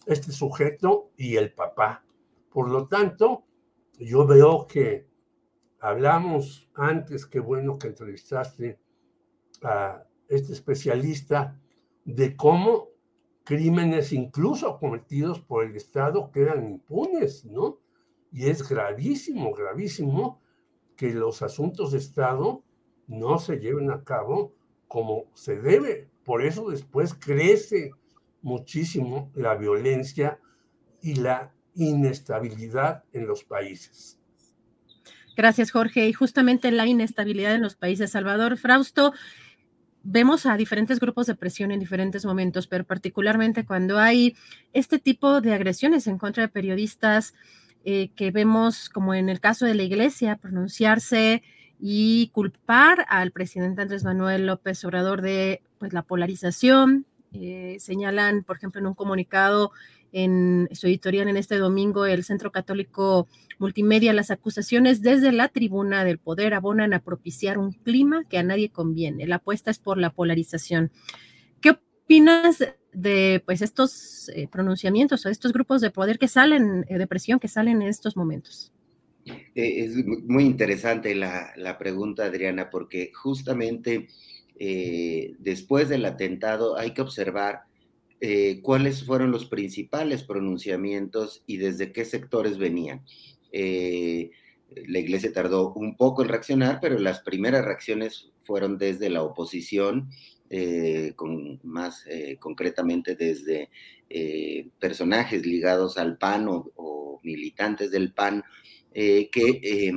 este 0.06 0.32
sujeto 0.32 1.12
y 1.18 1.38
el 1.38 1.54
papá. 1.54 2.06
Por 2.52 2.70
lo 2.70 2.88
tanto, 2.88 3.46
yo 3.98 4.28
veo 4.28 4.68
que 4.68 5.08
hablamos 5.80 6.70
antes, 6.76 7.26
qué 7.26 7.40
bueno 7.40 7.80
que 7.80 7.88
entrevistaste 7.88 8.80
a 9.64 10.04
este 10.30 10.54
especialista, 10.54 11.60
de 12.04 12.36
cómo 12.36 12.90
crímenes 13.44 14.12
incluso 14.12 14.78
cometidos 14.80 15.40
por 15.40 15.66
el 15.66 15.76
Estado 15.76 16.32
quedan 16.32 16.66
impunes, 16.66 17.46
¿no? 17.46 17.80
Y 18.32 18.48
es 18.48 18.68
gravísimo, 18.68 19.54
gravísimo 19.54 20.42
que 20.96 21.14
los 21.14 21.42
asuntos 21.42 21.92
de 21.92 22.00
Estado 22.00 22.64
no 23.08 23.38
se 23.40 23.58
lleven 23.60 23.92
a 23.92 24.04
cabo 24.04 24.54
como 24.88 25.26
se 25.34 25.58
debe. 25.58 26.10
Por 26.24 26.44
eso 26.44 26.70
después 26.70 27.14
crece 27.14 27.92
muchísimo 28.42 29.32
la 29.36 29.56
violencia 29.56 30.40
y 31.02 31.16
la 31.16 31.54
inestabilidad 31.76 33.04
en 33.14 33.28
los 33.28 33.44
países. 33.44 34.20
Gracias, 35.36 35.72
Jorge. 35.72 36.08
Y 36.08 36.14
justamente 36.14 36.72
la 36.72 36.88
inestabilidad 36.88 37.56
en 37.56 37.62
los 37.62 37.76
países. 37.76 38.12
Salvador 38.12 38.58
Frausto, 38.58 39.14
vemos 40.06 40.46
a 40.46 40.56
diferentes 40.56 41.00
grupos 41.00 41.26
de 41.26 41.36
presión 41.36 41.72
en 41.72 41.80
diferentes 41.80 42.26
momentos, 42.26 42.68
pero 42.68 42.84
particularmente 42.84 43.66
cuando 43.66 43.98
hay 44.00 44.38
este 44.72 45.00
tipo 45.00 45.42
de 45.42 45.54
agresiones 45.54 46.08
en 46.08 46.18
contra 46.18 46.44
de 46.44 46.50
periodistas 46.50 47.34
eh, 47.84 48.10
que 48.16 48.32
vemos, 48.32 48.90
como 48.90 49.14
en 49.14 49.30
el 49.30 49.40
caso 49.40 49.66
de 49.66 49.76
la 49.76 49.84
iglesia, 49.84 50.38
pronunciarse 50.38 51.44
y 51.80 52.30
culpar 52.34 53.06
al 53.10 53.32
presidente 53.32 53.82
Andrés 53.82 54.04
Manuel 54.04 54.46
López 54.46 54.86
Obrador 54.86 55.22
de 55.22 55.62
pues, 55.80 55.92
la 55.92 56.04
polarización. 56.04 57.06
Eh, 57.42 57.78
señalan, 57.80 58.44
por 58.44 58.58
ejemplo, 58.58 58.80
en 58.80 58.88
un 58.88 58.94
comunicado 58.94 59.72
en 60.12 60.70
su 60.72 60.88
editorial 60.88 61.28
en 61.28 61.36
este 61.36 61.58
domingo, 61.58 62.06
el 62.06 62.24
Centro 62.24 62.50
Católico 62.50 63.28
Multimedia, 63.60 64.14
las 64.14 64.32
acusaciones 64.32 65.02
desde 65.02 65.34
la 65.34 65.50
tribuna 65.50 66.06
del 66.06 66.20
poder 66.20 66.54
abonan 66.54 66.94
a 66.94 67.00
propiciar 67.00 67.58
un 67.58 67.74
clima 67.74 68.24
que 68.30 68.38
a 68.38 68.44
nadie 68.44 68.70
conviene. 68.70 69.28
La 69.28 69.38
apuesta 69.38 69.72
es 69.72 69.80
por 69.80 69.98
la 69.98 70.12
polarización. 70.12 70.90
¿Qué 71.60 71.72
opinas 71.72 72.64
de 72.94 73.44
pues 73.46 73.62
estos 73.62 74.30
eh, 74.30 74.48
pronunciamientos 74.50 75.26
o 75.26 75.30
estos 75.30 75.52
grupos 75.52 75.82
de 75.82 75.92
poder 75.92 76.18
que 76.18 76.30
salen, 76.30 76.86
eh, 76.88 76.98
de 76.98 77.08
presión 77.08 77.40
que 77.40 77.50
salen 77.50 77.82
en 77.82 77.90
estos 77.90 78.16
momentos? 78.16 78.72
Es 79.54 79.96
muy 80.06 80.46
interesante 80.46 81.14
la, 81.14 81.52
la 81.58 81.78
pregunta, 81.78 82.26
Adriana, 82.26 82.70
porque 82.70 83.12
justamente 83.14 84.08
después 84.58 85.90
del 85.90 86.06
atentado 86.06 86.78
hay 86.78 86.94
que 86.94 87.02
observar 87.02 87.64
eh, 88.22 88.62
cuáles 88.62 89.04
fueron 89.04 89.32
los 89.32 89.46
principales 89.46 90.24
pronunciamientos 90.24 91.44
y 91.46 91.58
desde 91.58 91.92
qué 91.92 92.06
sectores 92.06 92.58
venían. 92.58 93.04
Eh, 93.52 94.32
la 94.88 95.00
iglesia 95.00 95.34
tardó 95.34 95.74
un 95.74 95.98
poco 95.98 96.24
en 96.24 96.30
reaccionar, 96.30 96.80
pero 96.82 96.98
las 96.98 97.20
primeras 97.20 97.66
reacciones 97.66 98.32
fueron 98.44 98.78
desde 98.78 99.10
la 99.10 99.22
oposición, 99.22 100.10
eh, 100.50 101.14
con, 101.16 101.60
más 101.64 102.06
concretamente 102.40 103.16
desde 103.16 103.70
personajes 104.80 105.46
ligados 105.46 105.98
al 105.98 106.18
PAN 106.18 106.48
o 106.48 107.20
militantes 107.24 107.92
del 107.92 108.14
PAN, 108.14 108.44
que 108.94 109.92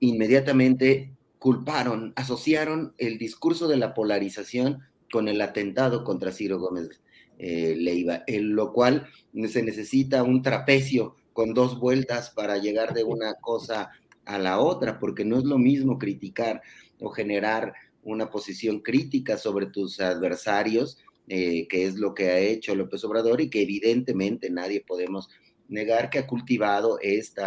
inmediatamente 0.00 1.13
culparon, 1.44 2.14
asociaron 2.16 2.94
el 2.96 3.18
discurso 3.18 3.68
de 3.68 3.76
la 3.76 3.92
polarización 3.92 4.80
con 5.12 5.28
el 5.28 5.42
atentado 5.42 6.02
contra 6.02 6.32
Ciro 6.32 6.58
Gómez 6.58 7.02
eh, 7.38 7.74
Leiva, 7.76 8.22
en 8.26 8.56
lo 8.56 8.72
cual 8.72 9.08
se 9.50 9.62
necesita 9.62 10.22
un 10.22 10.40
trapecio 10.40 11.16
con 11.34 11.52
dos 11.52 11.78
vueltas 11.78 12.30
para 12.30 12.56
llegar 12.56 12.94
de 12.94 13.04
una 13.04 13.34
cosa 13.42 13.90
a 14.24 14.38
la 14.38 14.58
otra, 14.58 14.98
porque 14.98 15.26
no 15.26 15.36
es 15.36 15.44
lo 15.44 15.58
mismo 15.58 15.98
criticar 15.98 16.62
o 16.98 17.10
generar 17.10 17.74
una 18.04 18.30
posición 18.30 18.80
crítica 18.80 19.36
sobre 19.36 19.66
tus 19.66 20.00
adversarios, 20.00 20.96
eh, 21.28 21.68
que 21.68 21.84
es 21.84 21.96
lo 21.96 22.14
que 22.14 22.30
ha 22.30 22.38
hecho 22.38 22.74
López 22.74 23.04
Obrador 23.04 23.42
y 23.42 23.50
que 23.50 23.60
evidentemente 23.60 24.48
nadie 24.48 24.80
podemos 24.80 25.28
negar 25.68 26.08
que 26.08 26.20
ha 26.20 26.26
cultivado 26.26 26.98
este 27.02 27.42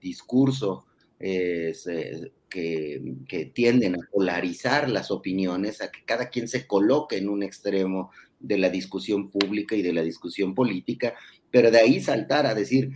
discurso 0.00 0.84
que, 2.48 3.50
tienden 3.52 3.96
a 3.96 4.08
polarizar 4.10 4.88
las 4.88 5.10
opiniones, 5.10 5.82
a 5.82 5.90
que 5.90 6.04
cada 6.04 6.30
quien 6.30 6.48
se 6.48 6.66
coloque 6.66 7.16
en 7.16 7.28
un 7.28 7.42
extremo 7.42 8.10
de 8.40 8.58
la 8.58 8.70
discusión 8.70 9.30
pública 9.30 9.74
y 9.74 9.82
de 9.82 9.92
la 9.92 10.02
discusión 10.02 10.54
política, 10.54 11.14
pero 11.50 11.70
de 11.70 11.78
ahí 11.78 12.00
saltar 12.00 12.46
a 12.46 12.54
decir 12.54 12.90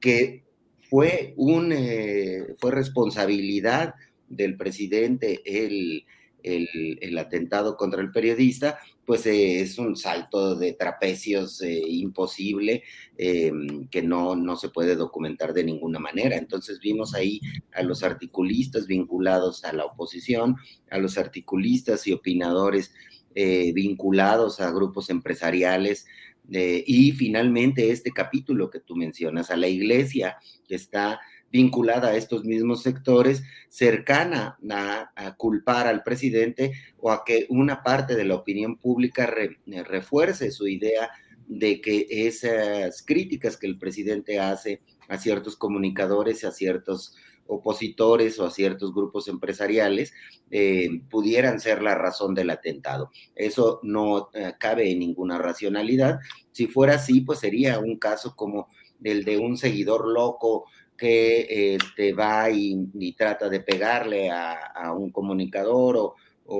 que 0.00 0.44
fue, 0.88 1.34
un, 1.36 1.72
eh, 1.72 2.54
fue 2.58 2.72
responsabilidad 2.72 3.94
del 4.28 4.56
presidente 4.56 5.42
el, 5.44 6.04
el, 6.42 7.18
atentado 7.18 7.76
contra 7.76 8.00
el 8.00 8.10
periodista, 8.10 8.78
pues 9.10 9.26
eh, 9.26 9.60
es 9.60 9.76
un 9.76 9.96
salto 9.96 10.54
de 10.54 10.74
trapecios 10.74 11.60
eh, 11.62 11.82
imposible 11.84 12.84
que 13.18 14.02
no, 14.02 14.36
no 14.36 14.54
se 14.54 14.68
puede 14.68 14.94
documentar 14.94 15.52
de 15.52 15.64
ninguna 15.64 15.98
manera. 15.98 16.36
Entonces 16.36 16.78
vimos 16.78 17.12
ahí 17.12 17.40
a 17.72 17.82
los 17.82 18.04
articulistas 18.04 18.86
vinculados 18.86 19.64
a 19.64 19.72
la 19.72 19.84
oposición, 19.84 20.56
a 20.92 20.98
los 20.98 21.18
articulistas 21.18 22.06
y 22.06 22.12
opinadores 22.12 22.94
eh, 23.34 23.72
vinculados 23.72 24.60
a 24.60 24.70
grupos 24.70 25.10
empresariales. 25.10 26.06
Eh, 26.52 26.84
y 26.86 27.10
finalmente 27.10 27.90
este 27.90 28.12
capítulo 28.12 28.70
que 28.70 28.78
tú 28.78 28.94
mencionas, 28.94 29.50
a 29.50 29.56
la 29.56 29.66
iglesia 29.66 30.36
que 30.68 30.76
está 30.76 31.20
vinculada 31.50 32.08
a 32.08 32.16
estos 32.16 32.44
mismos 32.44 32.82
sectores, 32.82 33.42
cercana 33.68 34.58
a, 34.70 35.36
culpar 35.36 35.86
al 35.86 36.02
presidente 36.02 36.72
o 36.98 37.10
a 37.10 37.24
que 37.24 37.46
una 37.48 37.82
parte 37.82 38.14
de 38.14 38.24
la 38.24 38.36
opinión 38.36 38.76
pública 38.76 39.32
refuerce 39.66 40.50
su 40.50 40.66
idea 40.68 41.10
de 41.46 41.80
que 41.80 42.06
esas 42.08 43.02
críticas 43.02 43.56
que 43.56 43.66
el 43.66 43.78
presidente 43.78 44.38
hace 44.38 44.82
a 45.08 45.18
ciertos 45.18 45.56
comunicadores, 45.56 46.44
a 46.44 46.52
ciertos 46.52 47.16
opositores 47.50 48.38
o 48.38 48.46
a 48.46 48.50
ciertos 48.50 48.94
grupos 48.94 49.26
empresariales 49.26 50.12
eh, 50.52 51.02
pudieran 51.10 51.58
ser 51.58 51.82
la 51.82 51.96
razón 51.96 52.34
del 52.34 52.50
atentado. 52.50 53.10
Eso 53.34 53.80
no 53.82 54.30
eh, 54.32 54.54
cabe 54.58 54.90
en 54.92 55.00
ninguna 55.00 55.38
racionalidad. 55.38 56.20
Si 56.52 56.68
fuera 56.68 56.94
así, 56.94 57.22
pues 57.22 57.40
sería 57.40 57.80
un 57.80 57.98
caso 57.98 58.36
como 58.36 58.68
el 59.02 59.24
de 59.24 59.38
un 59.38 59.56
seguidor 59.56 60.06
loco 60.06 60.66
que 61.00 61.76
este, 61.76 62.12
va 62.12 62.50
y, 62.50 63.14
trata 63.16 63.48
de 63.48 63.60
pegarle 63.60 64.30
a, 64.30 64.92
un 64.92 65.10
comunicador 65.10 65.96
o, 65.96 66.14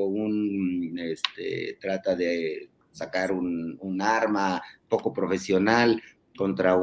un, 0.07 0.99
este, 0.99 1.77
trata 1.79 2.17
de 2.17 2.71
sacar 2.91 3.33
un, 3.33 4.01
arma 4.01 4.63
poco 4.89 5.13
profesional 5.13 6.01
contra 6.35 6.79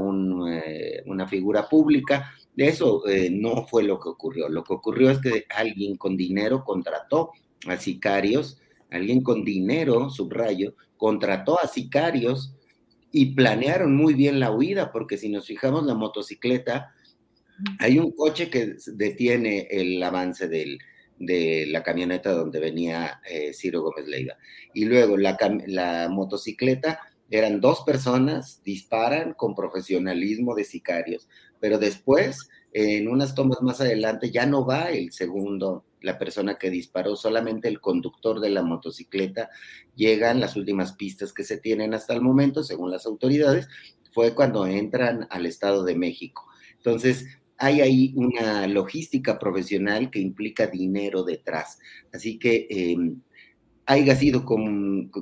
eh, 0.52 1.02
una 1.08 1.28
figura 1.28 1.68
pública. 1.68 2.32
Eso 2.56 3.08
eh, 3.08 3.30
no 3.32 3.66
fue 3.66 3.82
lo 3.82 4.00
que 4.00 4.10
ocurrió. 4.10 4.50
Lo 4.50 4.64
que 4.64 4.74
ocurrió 4.74 5.10
es 5.10 5.18
que 5.18 5.46
alguien 5.50 5.96
con 5.96 6.16
dinero 6.16 6.64
contrató 6.64 7.32
a 7.68 7.78
sicarios, 7.78 8.62
alguien 8.92 9.24
con 9.24 9.44
dinero, 9.44 10.12
subrayo, 10.12 10.76
contrató 10.96 11.60
a 11.60 11.66
sicarios 11.68 12.54
y 13.12 13.34
planearon 13.34 13.96
muy 13.96 14.14
bien 14.14 14.40
la 14.40 14.52
huida, 14.52 14.92
porque 14.92 15.18
si 15.18 15.30
nos 15.30 15.48
fijamos 15.48 15.86
la 15.88 15.96
motocicleta, 15.96 16.94
hay 17.80 18.00
un 18.00 18.12
coche 18.12 18.50
que 18.50 18.76
detiene 18.94 19.68
el 19.70 20.02
avance 20.02 20.48
de 20.48 21.66
la 21.68 21.84
camioneta 21.84 22.32
donde 22.32 22.60
venía 22.60 23.22
eh, 23.30 23.54
Ciro 23.54 23.82
Gómez 23.82 24.08
Leiva. 24.08 24.38
Y 24.74 24.86
luego 24.86 25.18
la, 25.18 25.38
la, 25.66 26.10
motocicleta, 26.10 27.00
eran 27.30 27.60
dos 27.60 27.82
personas, 27.82 28.62
disparan 28.64 29.34
con 29.34 29.56
profesionalismo 29.56 30.56
de 30.56 30.64
sicarios, 30.64 31.28
pero 31.60 31.78
después, 31.78 32.50
en 32.74 33.08
unas 33.08 33.36
tomas 33.36 33.62
más 33.62 33.82
adelante, 33.82 34.32
ya 34.32 34.46
no 34.46 34.66
va 34.66 34.92
el 34.92 35.12
segundo, 35.12 35.84
la 36.02 36.20
persona 36.20 36.58
que 36.58 36.70
disparó, 36.70 37.16
solamente 37.16 37.68
el 37.68 37.82
conductor 37.82 38.40
de 38.40 38.50
la 38.50 38.62
motocicleta. 38.62 39.50
Llegan 39.96 40.40
las 40.40 40.56
últimas 40.56 40.94
pistas 40.94 41.34
que 41.34 41.44
se 41.44 41.58
tienen 41.58 41.94
hasta 41.94 42.14
el 42.14 42.22
momento, 42.22 42.64
según 42.64 42.92
las 42.92 43.06
autoridades, 43.06 43.68
fue 44.14 44.34
cuando 44.36 44.66
entran 44.68 45.28
al 45.30 45.46
Estado 45.46 45.84
de 45.84 45.96
México. 45.96 46.48
Entonces, 46.78 47.26
hay 47.58 47.82
ahí 47.82 48.14
una 48.16 48.68
logística 48.68 49.40
profesional 49.40 50.10
que 50.10 50.20
implica 50.20 50.68
dinero 50.68 51.24
detrás. 51.24 51.80
Así 52.14 52.38
que 52.38 52.68
eh, 52.70 52.98
haya 53.86 54.16
sido 54.16 54.46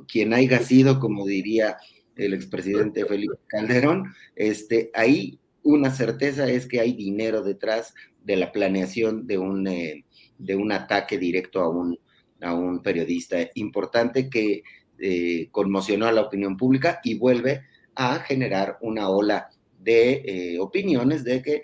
quien 0.07 0.33
haya 0.33 0.59
sido, 0.59 0.99
como 0.99 1.25
diría 1.25 1.77
el 2.15 2.33
expresidente 2.33 3.05
Felipe 3.05 3.35
Calderón, 3.47 4.13
este, 4.35 4.91
ahí 4.93 5.39
una 5.63 5.91
certeza 5.91 6.47
es 6.49 6.67
que 6.67 6.79
hay 6.79 6.93
dinero 6.93 7.41
detrás 7.41 7.93
de 8.23 8.35
la 8.35 8.51
planeación 8.51 9.27
de 9.27 9.37
un, 9.37 9.67
eh, 9.67 10.05
de 10.37 10.55
un 10.55 10.71
ataque 10.71 11.17
directo 11.17 11.61
a 11.61 11.69
un, 11.69 11.97
a 12.41 12.53
un 12.53 12.81
periodista 12.81 13.37
importante 13.55 14.29
que 14.29 14.63
eh, 14.99 15.49
conmocionó 15.51 16.05
a 16.05 16.11
la 16.11 16.21
opinión 16.21 16.55
pública 16.55 16.99
y 17.03 17.15
vuelve 17.15 17.63
a 17.95 18.19
generar 18.19 18.77
una 18.81 19.09
ola 19.09 19.49
de 19.79 20.23
eh, 20.25 20.59
opiniones 20.59 21.23
de 21.23 21.41
que 21.41 21.63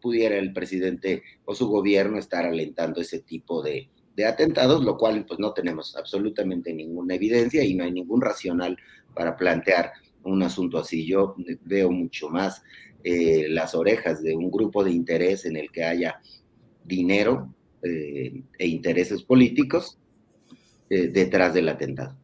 pudiera 0.00 0.36
el 0.38 0.52
presidente 0.52 1.22
o 1.44 1.54
su 1.54 1.68
gobierno 1.68 2.18
estar 2.18 2.46
alentando 2.46 3.00
ese 3.00 3.20
tipo 3.20 3.62
de, 3.62 3.88
de 4.16 4.24
atentados, 4.24 4.82
lo 4.82 4.96
cual 4.96 5.24
pues 5.26 5.38
no 5.38 5.52
tenemos 5.52 5.94
absolutamente 5.96 6.72
ninguna 6.72 7.14
evidencia 7.14 7.62
y 7.62 7.74
no 7.74 7.84
hay 7.84 7.92
ningún 7.92 8.20
racional 8.20 8.76
para 9.14 9.36
plantear 9.36 9.92
un 10.22 10.42
asunto 10.42 10.78
así. 10.78 11.06
Yo 11.06 11.36
veo 11.64 11.90
mucho 11.90 12.28
más 12.30 12.62
eh, 13.04 13.46
las 13.48 13.74
orejas 13.74 14.22
de 14.22 14.34
un 14.34 14.50
grupo 14.50 14.82
de 14.82 14.90
interés 14.90 15.44
en 15.44 15.56
el 15.56 15.70
que 15.70 15.84
haya 15.84 16.20
dinero 16.84 17.54
eh, 17.82 18.42
e 18.58 18.66
intereses 18.66 19.22
políticos 19.22 19.98
eh, 20.88 21.08
detrás 21.08 21.52
del 21.54 21.68
atentado. 21.68 22.16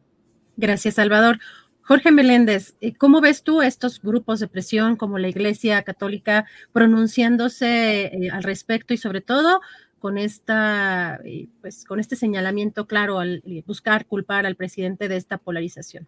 Gracias, 0.57 0.95
Salvador. 0.95 1.39
Jorge 1.85 2.11
Meléndez, 2.11 2.75
¿cómo 2.97 3.19
ves 3.19 3.43
tú 3.43 3.61
estos 3.61 4.01
grupos 4.01 4.39
de 4.39 4.47
presión 4.47 4.95
como 4.95 5.19
la 5.19 5.27
Iglesia 5.27 5.83
Católica 5.83 6.45
pronunciándose 6.71 8.29
al 8.31 8.43
respecto 8.43 8.93
y 8.93 8.97
sobre 8.97 9.19
todo 9.19 9.59
con 9.99 10.17
esta, 10.17 11.21
pues, 11.61 11.83
con 11.83 11.99
este 11.99 12.15
señalamiento 12.15 12.87
claro 12.87 13.19
al 13.19 13.43
buscar 13.65 14.05
culpar 14.05 14.45
al 14.45 14.55
presidente 14.55 15.09
de 15.09 15.17
esta 15.17 15.37
polarización? 15.37 16.07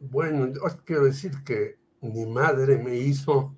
Bueno, 0.00 0.52
yo 0.52 0.60
quiero 0.84 1.04
decir 1.04 1.32
que 1.44 1.76
mi 2.00 2.26
madre 2.26 2.78
me 2.78 2.96
hizo 2.96 3.54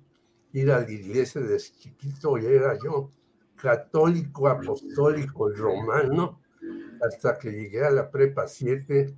ir 0.51 0.71
a 0.71 0.81
la 0.81 0.91
iglesia 0.91 1.41
desde 1.41 1.73
chiquito 1.73 2.37
y 2.37 2.45
era 2.45 2.77
yo 2.83 3.11
católico, 3.55 4.47
apostólico 4.47 5.49
romano 5.49 6.39
hasta 7.01 7.37
que 7.37 7.51
llegué 7.51 7.83
a 7.83 7.91
la 7.91 8.11
prepa 8.11 8.47
7 8.47 9.15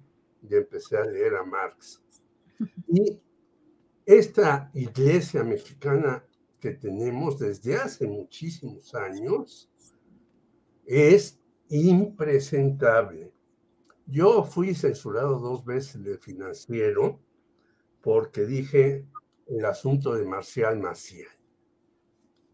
y 0.50 0.56
empecé 0.56 0.98
a 0.98 1.06
leer 1.06 1.36
a 1.36 1.44
Marx. 1.44 2.04
Y 2.88 3.20
esta 4.06 4.72
iglesia 4.74 5.44
mexicana 5.44 6.24
que 6.60 6.72
tenemos 6.72 7.38
desde 7.38 7.76
hace 7.76 8.08
muchísimos 8.08 8.96
años 8.96 9.70
es 10.86 11.40
impresentable. 11.70 13.34
Yo 14.06 14.44
fui 14.44 14.74
censurado 14.74 15.40
dos 15.40 15.66
veces 15.66 16.02
de 16.04 16.18
financiero 16.18 17.20
porque 18.02 18.46
dije 18.46 19.06
el 19.48 19.66
asunto 19.66 20.16
de 20.16 20.26
Marcial 20.26 20.80
Maciel. 20.80 21.28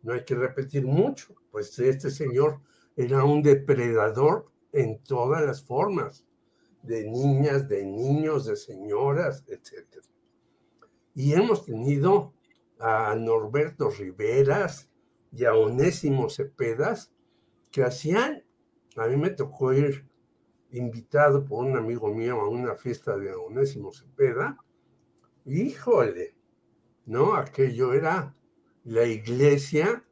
No 0.02 0.14
hay 0.14 0.26
que 0.26 0.36
repetir 0.36 0.86
mucho, 0.86 1.36
pues 1.52 1.78
este 1.78 2.10
señor 2.10 2.60
era 2.96 3.24
un 3.24 3.42
depredador 3.42 4.52
en 4.72 5.02
todas 5.04 5.46
las 5.46 5.64
formas, 5.64 6.26
de 6.84 7.10
niñas, 7.10 7.68
de 7.68 7.84
niños, 7.86 8.46
de 8.46 8.56
señoras, 8.56 9.44
etc. 9.48 10.04
Y 11.16 11.34
hemos 11.34 11.66
tenido 11.66 12.34
a 12.80 13.16
Norberto 13.16 13.90
Riveras 13.90 14.90
y 15.32 15.46
a 15.46 15.56
Onésimo 15.56 16.30
Cepedas 16.30 17.14
que 17.72 17.84
hacían, 17.84 18.44
a 18.96 19.08
mí 19.08 19.18
me 19.18 19.32
tocó 19.32 19.74
ir 19.74 20.06
invitado 20.74 21.46
por 21.46 21.66
un 21.66 21.78
amigo 21.78 22.14
mío 22.14 22.42
a 22.42 22.50
una 22.50 22.76
fiesta 22.76 23.18
de 23.18 23.34
Onésimo 23.34 23.92
Cepeda, 23.92 24.58
híjole, 25.46 26.36
¿no? 27.06 27.36
Aquello 27.36 27.94
era 27.94 28.36
la 28.84 29.06
iglesia 29.06 30.04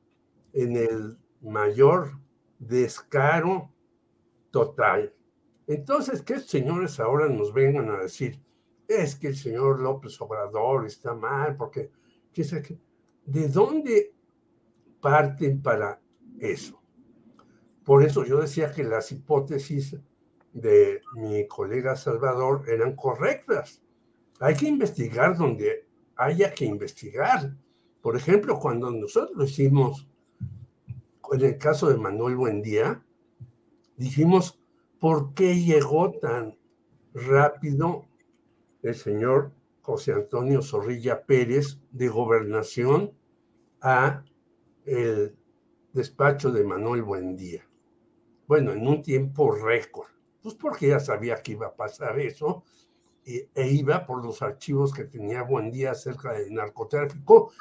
en 0.54 0.78
el 0.78 1.18
mayor 1.42 2.20
descaro 2.60 3.72
total. 4.52 5.14
Entonces, 5.68 6.22
que 6.22 6.40
señores 6.40 7.00
ahora 7.00 7.28
nos 7.30 7.54
vengan 7.54 7.90
a 7.90 8.02
decir, 8.02 8.40
es 8.88 9.16
que 9.16 9.28
el 9.28 9.36
señor 9.36 9.80
López 9.80 10.20
Obrador 10.22 10.86
está 10.86 11.14
mal, 11.14 11.56
porque, 11.56 11.92
¿de 13.26 13.48
dónde 13.48 14.14
parten 15.00 15.62
para 15.62 16.02
eso? 16.40 16.82
Por 17.84 18.04
eso 18.04 18.26
yo 18.26 18.40
decía 18.40 18.72
que 18.72 18.84
las 18.84 19.12
hipótesis 19.12 19.98
de 20.54 21.02
mi 21.16 21.48
colega 21.48 21.96
Salvador 21.96 22.64
eran 22.68 22.96
correctas. 22.96 23.82
Hay 24.40 24.56
que 24.56 24.68
investigar 24.68 25.38
donde 25.38 25.88
haya 26.16 26.54
que 26.54 26.66
investigar. 26.66 27.56
Por 28.02 28.16
ejemplo, 28.16 28.60
cuando 28.60 28.92
nosotros 28.92 29.50
hicimos, 29.50 30.08
en 31.32 31.42
el 31.42 31.58
caso 31.58 31.90
de 31.90 31.98
Manuel 31.98 32.36
Buendía, 32.36 33.04
dijimos, 33.96 34.61
¿por 35.02 35.34
qué 35.34 35.60
llegó 35.60 36.12
tan 36.12 36.56
rápido 37.16 38.06
el 38.84 38.94
señor 38.94 39.52
José 39.82 40.14
Antonio 40.14 40.62
Zorrilla 40.62 41.26
Pérez 41.26 41.80
de 41.90 42.08
gobernación 42.08 43.12
a 43.82 44.24
el 44.86 45.36
despacho 45.92 46.52
de 46.52 46.64
Manuel 46.64 47.02
Buendía? 47.02 47.68
Bueno, 48.48 48.74
en 48.74 48.88
un 48.88 49.02
tiempo 49.02 49.52
récord. 49.52 50.08
Pues 50.44 50.54
porque 50.54 50.90
ya 50.90 51.00
sabía 51.00 51.42
que 51.42 51.54
iba 51.54 51.68
a 51.68 51.76
pasar 51.76 52.20
eso 52.20 52.64
e, 53.26 53.50
e 53.56 53.70
iba 53.70 54.06
por 54.06 54.24
los 54.24 54.44
archivos 54.44 54.94
que 54.94 55.06
tenía 55.06 55.42
Buen 55.42 55.72
Día 55.72 55.92
acerca 55.92 56.34
del 56.34 56.54
narcotráfico 56.54 57.52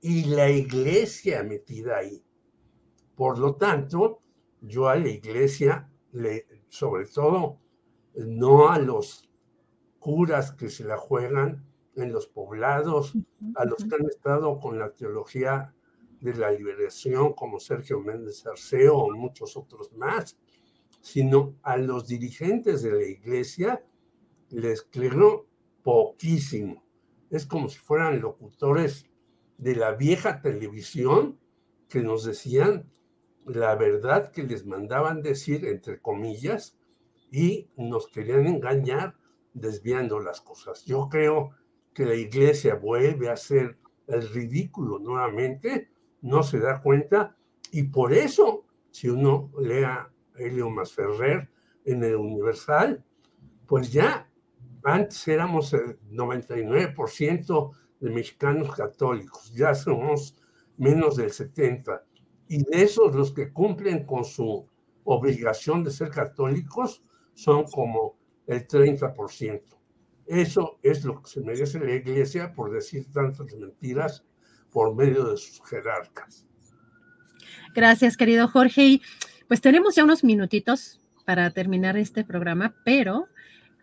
y 0.00 0.24
la 0.24 0.48
iglesia 0.48 1.42
metida 1.42 1.98
ahí. 1.98 2.24
Por 3.14 3.38
lo 3.38 3.56
tanto, 3.56 4.22
yo 4.62 4.88
a 4.88 4.96
la 4.96 5.08
iglesia, 5.08 5.90
le, 6.12 6.46
sobre 6.76 7.06
todo, 7.06 7.58
no 8.14 8.68
a 8.68 8.78
los 8.78 9.30
curas 9.98 10.52
que 10.52 10.68
se 10.68 10.84
la 10.84 10.98
juegan 10.98 11.64
en 11.94 12.12
los 12.12 12.26
poblados, 12.26 13.14
a 13.54 13.64
los 13.64 13.78
que 13.84 13.94
han 13.94 14.06
estado 14.06 14.58
con 14.60 14.78
la 14.78 14.90
teología 14.90 15.74
de 16.20 16.34
la 16.34 16.50
liberación 16.50 17.32
como 17.32 17.60
Sergio 17.60 18.00
Méndez 18.00 18.46
Arceo 18.46 18.96
o 18.96 19.10
muchos 19.14 19.56
otros 19.56 19.92
más, 19.94 20.38
sino 21.00 21.56
a 21.62 21.76
los 21.78 22.06
dirigentes 22.06 22.82
de 22.82 22.92
la 22.92 23.04
iglesia 23.04 23.82
les 24.50 24.82
cleró 24.82 25.46
poquísimo. 25.82 26.84
Es 27.30 27.46
como 27.46 27.68
si 27.68 27.78
fueran 27.78 28.20
locutores 28.20 29.06
de 29.56 29.76
la 29.76 29.92
vieja 29.92 30.42
televisión 30.42 31.38
que 31.88 32.02
nos 32.02 32.24
decían 32.24 32.90
la 33.46 33.74
verdad 33.76 34.30
que 34.32 34.42
les 34.42 34.66
mandaban 34.66 35.22
decir, 35.22 35.66
entre 35.66 36.00
comillas, 36.00 36.78
y 37.30 37.70
nos 37.76 38.08
querían 38.08 38.46
engañar 38.46 39.16
desviando 39.54 40.20
las 40.20 40.40
cosas. 40.40 40.84
Yo 40.84 41.08
creo 41.08 41.50
que 41.94 42.04
la 42.04 42.14
iglesia 42.14 42.74
vuelve 42.74 43.28
a 43.28 43.34
hacer 43.34 43.78
el 44.06 44.28
ridículo 44.28 44.98
nuevamente, 44.98 45.90
no 46.22 46.42
se 46.42 46.58
da 46.58 46.82
cuenta, 46.82 47.36
y 47.72 47.84
por 47.84 48.12
eso, 48.12 48.66
si 48.90 49.08
uno 49.08 49.50
lea 49.58 50.10
Helio 50.36 50.70
Masferrer 50.70 51.48
en 51.84 52.04
el 52.04 52.16
Universal, 52.16 53.04
pues 53.66 53.92
ya 53.92 54.30
antes 54.84 55.26
éramos 55.26 55.72
el 55.72 55.98
99% 56.10 57.72
de 58.00 58.10
mexicanos 58.10 58.74
católicos, 58.74 59.52
ya 59.54 59.74
somos 59.74 60.36
menos 60.76 61.16
del 61.16 61.30
70%. 61.30 62.02
Y 62.48 62.58
de 62.58 62.82
esos, 62.82 63.14
los 63.14 63.32
que 63.32 63.52
cumplen 63.52 64.04
con 64.04 64.24
su 64.24 64.66
obligación 65.04 65.82
de 65.84 65.90
ser 65.90 66.10
católicos 66.10 67.02
son 67.34 67.64
como 67.64 68.16
el 68.46 68.66
30%. 68.66 69.62
Eso 70.26 70.78
es 70.82 71.04
lo 71.04 71.22
que 71.22 71.30
se 71.30 71.40
merece 71.40 71.78
la 71.78 71.94
iglesia 71.94 72.52
por 72.52 72.72
decir 72.72 73.10
tantas 73.12 73.54
mentiras 73.54 74.24
por 74.72 74.94
medio 74.94 75.24
de 75.24 75.36
sus 75.36 75.62
jerarcas. 75.68 76.46
Gracias, 77.74 78.16
querido 78.16 78.48
Jorge. 78.48 78.84
Y 78.84 79.02
pues 79.48 79.60
tenemos 79.60 79.94
ya 79.94 80.04
unos 80.04 80.24
minutitos 80.24 81.00
para 81.24 81.50
terminar 81.50 81.96
este 81.96 82.24
programa, 82.24 82.74
pero 82.84 83.28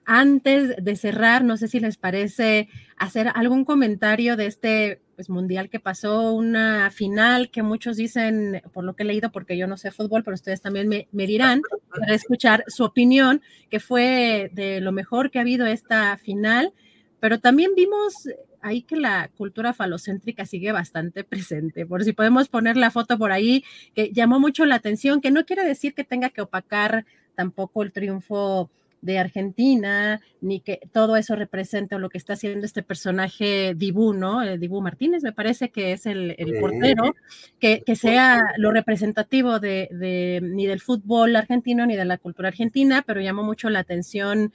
antes 0.05 0.75
de 0.84 0.95
cerrar, 0.95 1.43
no 1.43 1.57
sé 1.57 1.67
si 1.67 1.80
les 1.80 1.97
parece 1.97 2.69
hacer 2.97 3.30
algún 3.34 3.65
comentario 3.65 4.35
de 4.35 4.45
este 4.45 5.01
pues, 5.15 5.30
mundial 5.30 5.69
que 5.69 5.80
pasó, 5.80 6.34
una 6.34 6.89
final 6.91 7.49
que 7.49 7.63
muchos 7.63 7.97
dicen, 7.97 8.61
por 8.73 8.84
lo 8.84 8.95
que 8.95 9.03
he 9.03 9.05
leído, 9.05 9.31
porque 9.31 9.57
yo 9.57 9.67
no 9.67 9.77
sé 9.77 9.91
fútbol, 9.91 10.23
pero 10.23 10.35
ustedes 10.35 10.61
también 10.61 10.88
me, 10.88 11.07
me 11.11 11.27
dirán, 11.27 11.61
para 11.89 12.13
escuchar 12.13 12.63
su 12.67 12.84
opinión, 12.84 13.41
que 13.69 13.80
fue 13.80 14.51
de 14.53 14.81
lo 14.81 14.91
mejor 14.91 15.31
que 15.31 15.39
ha 15.39 15.41
habido 15.41 15.65
esta 15.65 16.17
final, 16.17 16.73
pero 17.19 17.39
también 17.39 17.71
vimos 17.75 18.27
ahí 18.63 18.81
que 18.81 18.95
la 18.95 19.30
cultura 19.38 19.73
falocéntrica 19.73 20.45
sigue 20.45 20.71
bastante 20.71 21.23
presente. 21.23 21.85
Por 21.85 22.03
si 22.03 22.13
podemos 22.13 22.47
poner 22.47 22.77
la 22.77 22.91
foto 22.91 23.17
por 23.17 23.31
ahí, 23.31 23.63
que 23.93 24.11
llamó 24.11 24.39
mucho 24.39 24.65
la 24.65 24.75
atención, 24.75 25.21
que 25.21 25.31
no 25.31 25.45
quiere 25.45 25.63
decir 25.63 25.93
que 25.93 26.03
tenga 26.03 26.30
que 26.30 26.41
opacar 26.41 27.05
tampoco 27.35 27.84
el 27.84 27.91
triunfo 27.91 28.71
de 29.03 29.19
Argentina, 29.19 30.21
ni 30.39 30.61
que 30.61 30.80
todo 30.93 31.17
eso 31.17 31.35
represente 31.35 31.99
lo 31.99 32.09
que 32.09 32.17
está 32.17 32.34
haciendo 32.34 32.65
este 32.65 32.84
personaje 32.84 33.73
Dibu, 33.75 34.13
¿no? 34.13 34.41
Eh, 34.41 34.57
Dibu 34.57 34.81
Martínez, 34.81 35.23
me 35.23 35.34
parece 35.34 35.71
que 35.71 35.91
es 35.91 36.05
el, 36.05 36.35
portero, 36.61 37.13
que, 37.59 37.84
sea 37.97 38.41
lo 38.57 38.71
representativo 38.71 39.59
de, 39.59 40.39
ni 40.41 40.65
del 40.67 40.80
fútbol 40.80 41.35
argentino 41.35 41.85
ni 41.85 41.97
de 41.97 42.05
la 42.05 42.17
cultura 42.17 42.47
argentina, 42.47 43.03
pero 43.05 43.19
llamó 43.19 43.43
mucho 43.43 43.69
la 43.69 43.80
atención 43.80 44.53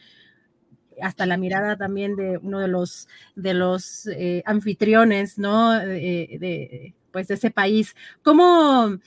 hasta 1.02 1.26
la 1.26 1.36
mirada 1.36 1.76
también 1.76 2.16
de 2.16 2.38
uno 2.38 2.58
de 2.58 2.68
los, 2.68 3.06
de 3.36 3.52
los 3.52 4.06
eh, 4.06 4.42
anfitriones, 4.46 5.38
¿no? 5.38 5.78
Eh, 5.78 6.38
de, 6.40 6.94
pues 7.12 7.28
de 7.28 7.34
ese 7.34 7.50
país. 7.50 7.94
¿Cómo, 8.22 8.98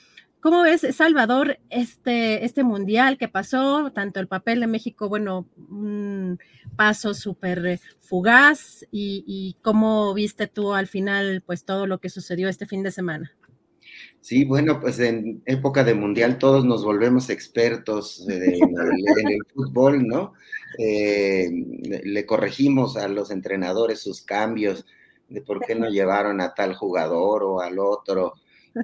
¿Cómo 0.41 0.63
ves, 0.63 0.87
Salvador, 0.95 1.59
este, 1.69 2.43
este 2.43 2.63
mundial 2.63 3.19
que 3.19 3.27
pasó? 3.27 3.91
Tanto 3.91 4.19
el 4.19 4.27
papel 4.27 4.61
de 4.61 4.65
México, 4.65 5.07
bueno, 5.07 5.45
un 5.69 6.39
paso 6.75 7.13
súper 7.13 7.79
fugaz 7.99 8.83
y, 8.91 9.55
cómo 9.61 10.11
viste 10.15 10.47
tú 10.47 10.73
al 10.73 10.87
final, 10.87 11.43
pues 11.45 11.63
todo 11.63 11.85
lo 11.85 11.99
que 11.99 12.09
sucedió 12.09 12.49
este 12.49 12.65
fin 12.65 12.81
de 12.81 12.89
semana. 12.89 13.31
Sí, 14.19 14.43
bueno, 14.43 14.79
pues 14.79 14.99
en 14.99 15.43
época 15.45 15.83
de 15.83 15.93
mundial 15.93 16.39
todos 16.39 16.65
nos 16.65 16.83
volvemos 16.83 17.29
expertos 17.29 18.27
en, 18.27 18.41
el, 18.41 19.39
fútbol, 19.53 20.07
¿no? 20.07 20.33
Eh, 20.79 21.51
le 22.03 22.25
corregimos 22.25 22.97
a 22.97 23.07
los 23.07 23.29
entrenadores 23.29 24.01
sus 24.01 24.23
cambios 24.23 24.87
de 25.29 25.41
por 25.41 25.63
qué 25.63 25.75
no 25.75 25.87
llevaron 25.87 26.41
a 26.41 26.55
tal 26.55 26.73
jugador 26.73 27.43
o 27.43 27.61
al 27.61 27.77
otro 27.77 28.33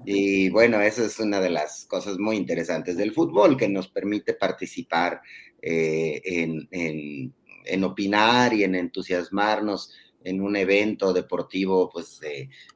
y 0.05 0.49
bueno, 0.49 0.81
esa 0.81 1.05
es 1.05 1.19
una 1.19 1.39
de 1.39 1.49
las 1.49 1.85
cosas 1.85 2.17
muy 2.17 2.35
interesantes 2.35 2.97
del 2.97 3.13
fútbol, 3.13 3.57
que 3.57 3.69
nos 3.69 3.87
permite 3.87 4.33
participar 4.33 5.21
eh, 5.61 6.21
en, 6.25 7.83
opinar 7.83 8.53
y 8.53 8.63
en 8.63 8.75
entusiasmarnos 8.75 9.91
en 10.23 10.41
un 10.41 10.55
evento 10.55 11.13
deportivo 11.13 11.89
pues 11.91 12.19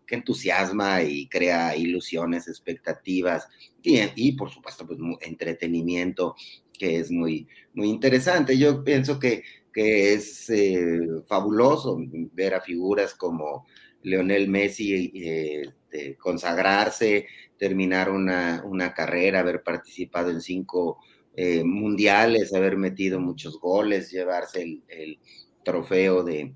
que 0.05 0.15
entusiasma 0.15 1.01
y 1.03 1.27
crea 1.27 1.75
ilusiones, 1.75 2.47
expectativas 2.47 3.47
y, 3.81 4.31
por 4.33 4.49
supuesto 4.49 4.85
pues 4.85 4.99
entretenimiento 5.21 6.35
que 6.77 6.97
es 6.97 7.11
muy, 7.11 7.47
muy 7.73 7.89
interesante. 7.89 8.57
Yo 8.57 8.83
pienso 8.83 9.19
que, 9.19 9.43
que 9.71 10.13
es 10.13 10.49
eh, 10.49 10.99
fabuloso 11.27 11.99
ver 12.33 12.55
a 12.55 12.61
figuras 12.61 13.13
como 13.13 13.65
Leonel 14.03 14.49
Messi 14.49 15.11
eh, 15.15 15.63
este, 15.91 16.15
consagrarse, 16.17 17.27
terminar 17.57 18.09
una, 18.09 18.93
carrera, 18.95 19.41
haber 19.41 19.61
participado 19.61 20.31
en 20.31 20.41
cinco 20.41 20.99
eh, 21.35 21.63
mundiales, 21.63 22.53
haber 22.53 22.77
metido 22.77 23.19
muchos 23.19 23.59
goles, 23.59 24.09
llevarse 24.09 24.81
el, 24.87 25.19
trofeo 25.63 26.23
de, 26.23 26.55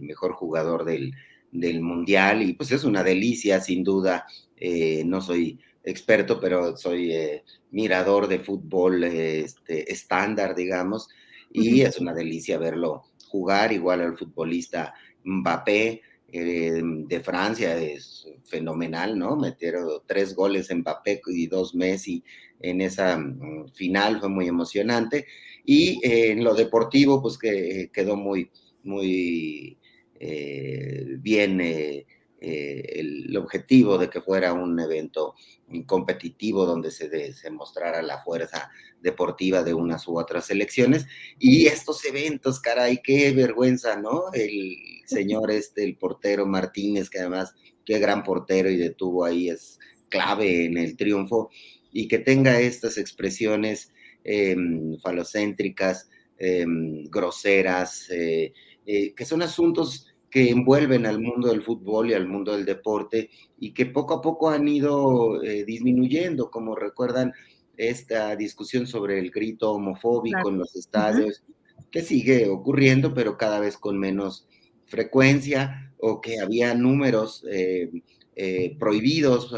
mejor 0.00 0.32
jugador 0.32 0.84
del, 0.84 1.12
mundial. 1.82 2.42
Y 2.42 2.54
pues 2.54 2.72
es 2.72 2.84
una 2.84 3.04
delicia 3.04 3.60
sin 3.60 3.84
duda. 3.84 4.26
Eh, 4.56 5.02
no 5.04 5.20
soy 5.20 5.60
experto, 5.84 6.40
pero 6.40 6.76
soy 6.76 7.12
eh, 7.12 7.44
mirador 7.72 8.26
de 8.26 8.38
fútbol 8.38 9.04
este, 9.04 9.92
estándar, 9.92 10.54
digamos, 10.54 11.08
y 11.52 11.82
es 11.82 11.98
una 11.98 12.14
delicia 12.14 12.56
verlo 12.58 13.04
jugar, 13.28 13.72
igual 13.72 14.00
al 14.00 14.16
futbolista 14.16 14.94
Mbappé, 15.24 16.02
eh, 16.32 16.80
de 16.82 17.20
Francia 17.20 17.76
es 17.76 18.26
fenomenal, 18.44 19.18
¿no? 19.18 19.36
Metieron 19.36 19.86
tres 20.06 20.34
goles 20.34 20.70
en 20.70 20.78
Mbappé 20.78 21.20
y 21.26 21.46
dos 21.46 21.74
Messi 21.74 22.24
en 22.60 22.80
esa 22.80 23.18
mm, 23.18 23.68
final, 23.74 24.18
fue 24.18 24.28
muy 24.30 24.48
emocionante. 24.48 25.26
Y 25.64 26.00
eh, 26.02 26.32
en 26.32 26.42
lo 26.42 26.54
deportivo, 26.54 27.20
pues 27.20 27.36
que 27.38 27.90
quedó 27.92 28.16
muy, 28.16 28.50
muy 28.82 29.78
eh, 30.18 31.16
bien 31.18 31.60
el, 32.42 33.36
objetivo 33.36 33.98
de 33.98 34.10
que 34.10 34.20
fuera 34.20 34.52
un 34.52 34.78
evento 34.80 35.34
competitivo 35.86 36.66
donde 36.66 36.90
se, 36.90 37.08
demostrara 37.08 38.02
la 38.02 38.18
fuerza 38.18 38.70
deportiva 39.00 39.62
de 39.62 39.74
unas 39.74 40.06
u 40.08 40.18
otras 40.18 40.46
selecciones. 40.46 41.06
Y 41.38 41.66
estos 41.66 42.04
eventos, 42.04 42.60
caray, 42.60 43.00
qué 43.02 43.32
vergüenza, 43.32 43.96
¿no? 43.96 44.32
El 44.32 44.76
señor 45.06 45.50
este, 45.50 45.84
el 45.84 45.96
portero 45.96 46.46
Martínez, 46.46 47.08
que 47.08 47.20
además, 47.20 47.54
qué 47.84 47.98
gran 47.98 48.22
portero 48.22 48.70
y 48.70 48.76
detuvo 48.76 49.24
ahí, 49.24 49.48
es 49.48 49.78
clave 50.08 50.66
en 50.66 50.76
el 50.76 50.96
triunfo, 50.96 51.50
y 51.90 52.08
que 52.08 52.18
tenga 52.18 52.60
estas 52.60 52.98
expresiones 52.98 53.92
em, 54.24 54.98
falocéntricas, 54.98 56.08
em, 56.38 57.04
groseras, 57.04 58.08
eh, 58.10 58.52
eh, 58.86 59.14
que 59.14 59.24
son 59.24 59.42
asuntos 59.42 60.11
que 60.32 60.48
envuelven 60.48 61.04
al 61.04 61.20
mundo 61.20 61.48
del 61.48 61.62
fútbol 61.62 62.08
y 62.08 62.14
al 62.14 62.26
mundo 62.26 62.52
del 62.52 62.64
deporte 62.64 63.28
y 63.60 63.74
que 63.74 63.84
poco 63.84 64.14
a 64.14 64.22
poco 64.22 64.48
han 64.48 64.66
ido 64.66 65.42
eh, 65.42 65.62
disminuyendo, 65.66 66.50
como 66.50 66.74
recuerdan 66.74 67.34
esta 67.76 68.34
discusión 68.34 68.86
sobre 68.86 69.18
el 69.18 69.30
grito 69.30 69.72
homofóbico 69.72 70.48
en 70.48 70.56
los 70.56 70.74
estadios, 70.74 71.44
que 71.90 72.00
sigue 72.00 72.48
ocurriendo, 72.48 73.12
pero 73.12 73.36
cada 73.36 73.60
vez 73.60 73.76
con 73.76 73.98
menos 73.98 74.48
frecuencia, 74.86 75.92
o 75.98 76.22
que 76.22 76.40
había 76.40 76.74
números 76.74 77.44
eh, 77.50 77.90
eh, 78.34 78.74
prohibidos 78.78 79.54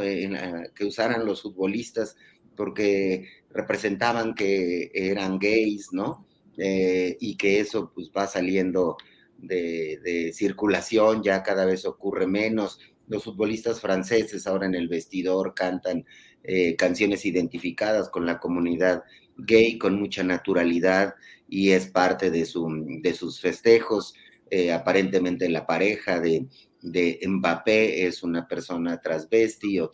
que 0.74 0.84
usaran 0.84 1.24
los 1.24 1.42
futbolistas 1.42 2.16
porque 2.56 3.28
representaban 3.50 4.34
que 4.34 4.90
eran 4.92 5.38
gays, 5.38 5.92
¿no? 5.92 6.26
y 6.56 7.36
que 7.36 7.58
eso 7.58 7.90
pues 7.92 8.12
va 8.16 8.28
saliendo 8.28 8.96
de, 9.38 10.32
circulación, 10.32 11.22
ya 11.22 11.42
cada 11.42 11.64
vez 11.64 11.84
ocurre 11.84 12.26
menos. 12.26 12.78
Los 13.06 13.24
futbolistas 13.24 13.80
franceses 13.80 14.46
ahora 14.46 14.66
en 14.66 14.74
el 14.74 14.88
vestidor 14.88 15.54
cantan 15.54 16.06
eh, 16.42 16.76
canciones 16.76 17.24
identificadas 17.26 18.08
con 18.08 18.26
la 18.26 18.38
comunidad 18.38 19.02
gay 19.36 19.78
con 19.78 19.98
mucha 19.98 20.22
naturalidad 20.22 21.14
y 21.48 21.70
es 21.70 21.88
parte 21.88 22.30
de, 22.30 22.44
su, 22.44 22.68
de 23.02 23.14
sus 23.14 23.40
festejos. 23.40 24.14
Eh, 24.50 24.72
aparentemente 24.72 25.48
la 25.48 25.66
pareja 25.66 26.20
de, 26.20 26.46
de 26.80 27.18
Mbappé 27.26 28.06
es 28.06 28.22
una 28.22 28.46
persona 28.46 29.00
transvesti 29.00 29.80
o, 29.80 29.90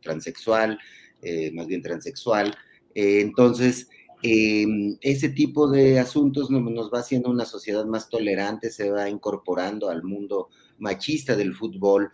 transexual, 0.00 0.78
eh, 1.22 1.50
más 1.52 1.66
bien 1.66 1.82
transexual. 1.82 2.56
Entonces, 2.94 3.88
em, 4.22 4.96
ese 5.00 5.28
tipo 5.30 5.70
de 5.70 5.98
asuntos 5.98 6.50
nos 6.50 6.92
va 6.92 7.00
haciendo 7.00 7.30
una 7.30 7.44
sociedad 7.44 7.84
más 7.84 8.08
tolerante, 8.08 8.70
se 8.70 8.90
va 8.90 9.08
incorporando 9.08 9.88
al 9.88 10.02
mundo 10.02 10.48
machista 10.78 11.36
del 11.36 11.54
fútbol 11.54 12.10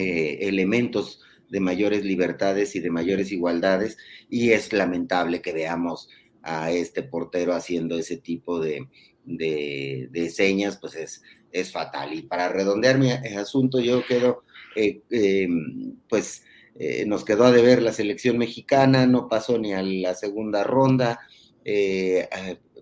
elementos 0.00 1.20
de 1.50 1.60
mayores 1.60 2.04
libertades 2.04 2.76
y 2.76 2.80
de 2.80 2.90
mayores 2.90 3.32
igualdades, 3.32 3.96
y 4.28 4.50
es 4.50 4.72
lamentable 4.72 5.40
que 5.40 5.52
veamos 5.52 6.08
a 6.42 6.70
este 6.70 7.02
portero 7.02 7.54
haciendo 7.54 7.98
ese 7.98 8.16
tipo 8.16 8.60
de, 8.60 8.88
de, 9.24 10.30
señas, 10.30 10.78
pues 10.78 10.94
es, 10.94 11.22
es 11.52 11.72
fatal. 11.72 12.12
Y 12.14 12.22
para 12.22 12.48
redondear 12.48 12.98
mi 12.98 13.10
asunto, 13.10 13.80
yo 13.80 14.04
quedo, 14.06 14.44
eh, 14.76 15.02
em, 15.10 15.96
pues 16.08 16.42
eh, 16.78 17.04
nos 17.06 17.24
quedó 17.24 17.44
a 17.44 17.52
deber 17.52 17.82
la 17.82 17.92
selección 17.92 18.38
mexicana, 18.38 19.06
no 19.06 19.28
pasó 19.28 19.58
ni 19.58 19.74
a 19.74 19.82
la 19.82 20.14
segunda 20.14 20.62
ronda. 20.62 21.20
Eh, 21.64 22.28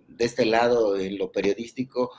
de 0.08 0.24
este 0.24 0.44
lado, 0.44 0.98
en 0.98 1.18
lo 1.18 1.32
periodístico, 1.32 2.12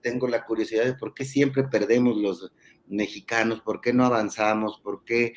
tengo 0.00 0.28
la 0.28 0.44
curiosidad 0.44 0.84
de 0.84 0.94
por 0.94 1.14
qué 1.14 1.24
siempre 1.24 1.64
perdemos 1.64 2.16
los 2.16 2.52
mexicanos, 2.86 3.60
por 3.60 3.80
qué 3.80 3.92
no 3.92 4.04
avanzamos, 4.04 4.80
por 4.82 5.04
qué 5.04 5.34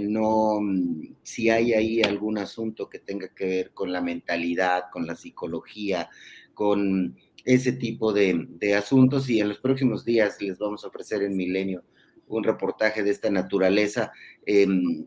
no, 0.00 0.60
mm, 0.60 1.14
si 1.22 1.50
hay 1.50 1.72
ahí 1.72 2.02
algún 2.02 2.38
asunto 2.38 2.88
que 2.88 3.00
tenga 3.00 3.28
que 3.34 3.46
ver 3.46 3.72
con 3.72 3.92
la 3.92 4.00
mentalidad, 4.00 4.84
con 4.92 5.06
la 5.06 5.16
psicología, 5.16 6.08
con 6.54 7.16
ese 7.44 7.72
tipo 7.72 8.12
de, 8.12 8.74
asuntos 8.76 9.30
y 9.30 9.40
en 9.40 9.48
los 9.48 9.58
próximos 9.58 10.04
días 10.04 10.40
les 10.42 10.58
vamos 10.58 10.84
a 10.84 10.88
ofrecer 10.88 11.22
en 11.22 11.36
Milenio 11.36 11.82
un 12.28 12.44
reportaje 12.44 13.02
de 13.02 13.10
esta 13.10 13.30
naturaleza 13.30 14.12
em, 14.46 15.06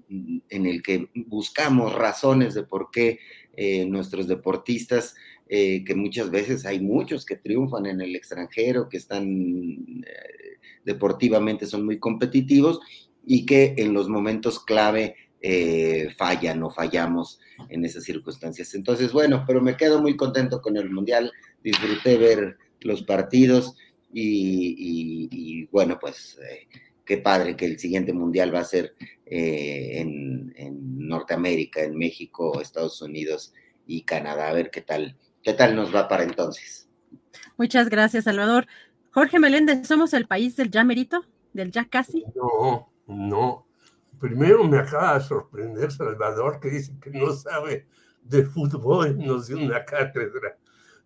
en 0.49 0.65
el 0.65 0.81
que 0.81 1.09
buscamos 1.13 1.93
razones 1.93 2.53
de 2.53 2.63
por 2.63 2.89
qué 2.91 3.19
eh, 3.53 3.85
nuestros 3.85 4.27
deportistas, 4.27 5.13
eh, 5.49 5.83
que 5.83 5.95
muchas 5.95 6.31
veces 6.31 6.65
hay 6.65 6.79
muchos 6.79 7.25
que 7.25 7.35
triunfan 7.35 7.85
en 7.85 7.99
el 7.99 8.15
extranjero, 8.15 8.87
que 8.87 8.97
están 8.97 9.25
eh, 10.05 10.57
deportivamente, 10.85 11.65
son 11.65 11.85
muy 11.85 11.99
competitivos 11.99 12.79
y 13.25 13.45
que 13.45 13.75
en 13.77 13.93
los 13.93 14.07
momentos 14.07 14.63
clave 14.63 15.15
fallan 16.17 16.61
o 16.61 16.69
fallamos 16.69 17.39
en 17.69 17.83
esas 17.83 18.03
circunstancias. 18.03 18.75
Entonces, 18.75 19.11
bueno, 19.11 19.43
pero 19.47 19.59
me 19.59 19.75
quedo 19.75 19.99
muy 19.99 20.15
contento 20.15 20.61
con 20.61 20.77
el 20.77 20.91
Mundial 20.91 21.31
disfruté 21.63 22.17
ver 22.17 22.57
los 22.81 23.01
partidos 23.01 23.75
y, 24.13 25.65
bueno, 25.71 25.97
pues 25.99 26.37
qué 27.11 27.17
padre 27.17 27.57
que 27.57 27.65
el 27.65 27.77
siguiente 27.77 28.13
mundial 28.13 28.55
va 28.55 28.61
a 28.61 28.63
ser 28.63 28.95
eh, 29.25 29.99
en, 29.99 30.53
Norteamérica, 31.09 31.83
en 31.83 31.97
México, 31.97 32.61
Estados 32.61 33.01
Unidos 33.01 33.53
y 33.85 34.05
Canadá. 34.05 34.47
A 34.47 34.53
ver 34.53 34.71
qué 34.71 34.79
tal, 34.79 35.17
qué 35.43 35.51
tal 35.51 35.75
nos 35.75 35.93
va 35.93 36.07
para 36.07 36.23
entonces. 36.23 36.87
Muchas 37.57 37.89
gracias, 37.89 38.23
Salvador. 38.23 38.65
Jorge 39.09 39.39
Meléndez, 39.39 39.85
¿somos 39.85 40.13
el 40.13 40.25
país 40.25 40.55
del 40.55 40.71
ya 40.71 40.85
merito? 40.85 41.25
¿Del 41.51 41.69
ya 41.69 41.83
casi? 41.83 42.23
No, 42.33 42.93
no. 43.07 43.67
Primero 44.17 44.63
me 44.63 44.77
acaba 44.77 45.19
de 45.19 45.25
sorprender 45.25 45.91
Salvador 45.91 46.61
que 46.61 46.69
dice 46.69 46.93
que 47.01 47.09
no 47.09 47.33
sabe 47.33 47.87
de 48.21 48.45
fútbol, 48.45 49.17
nos 49.17 49.47
dio 49.47 49.57
una 49.57 49.83
cátedra. 49.83 50.57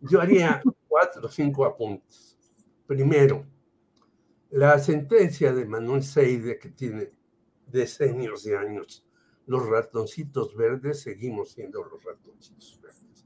Yo 0.01 0.21
haría 0.21 0.61
cuatro 0.87 1.25
o 1.25 1.29
cinco 1.29 1.65
apuntes. 1.65 2.37
Primero, 2.85 3.43
la 4.49 4.79
sentencia 4.79 5.53
de 5.53 5.65
Manuel 5.65 6.03
Seide, 6.03 6.57
que 6.59 6.69
tiene 6.69 7.11
decenios 7.67 8.43
de 8.43 8.57
años, 8.57 9.05
los 9.47 9.67
ratoncitos 9.67 10.55
verdes 10.55 11.01
seguimos 11.01 11.51
siendo 11.51 11.83
los 11.83 12.03
ratoncitos 12.03 12.79
verdes. 12.81 13.25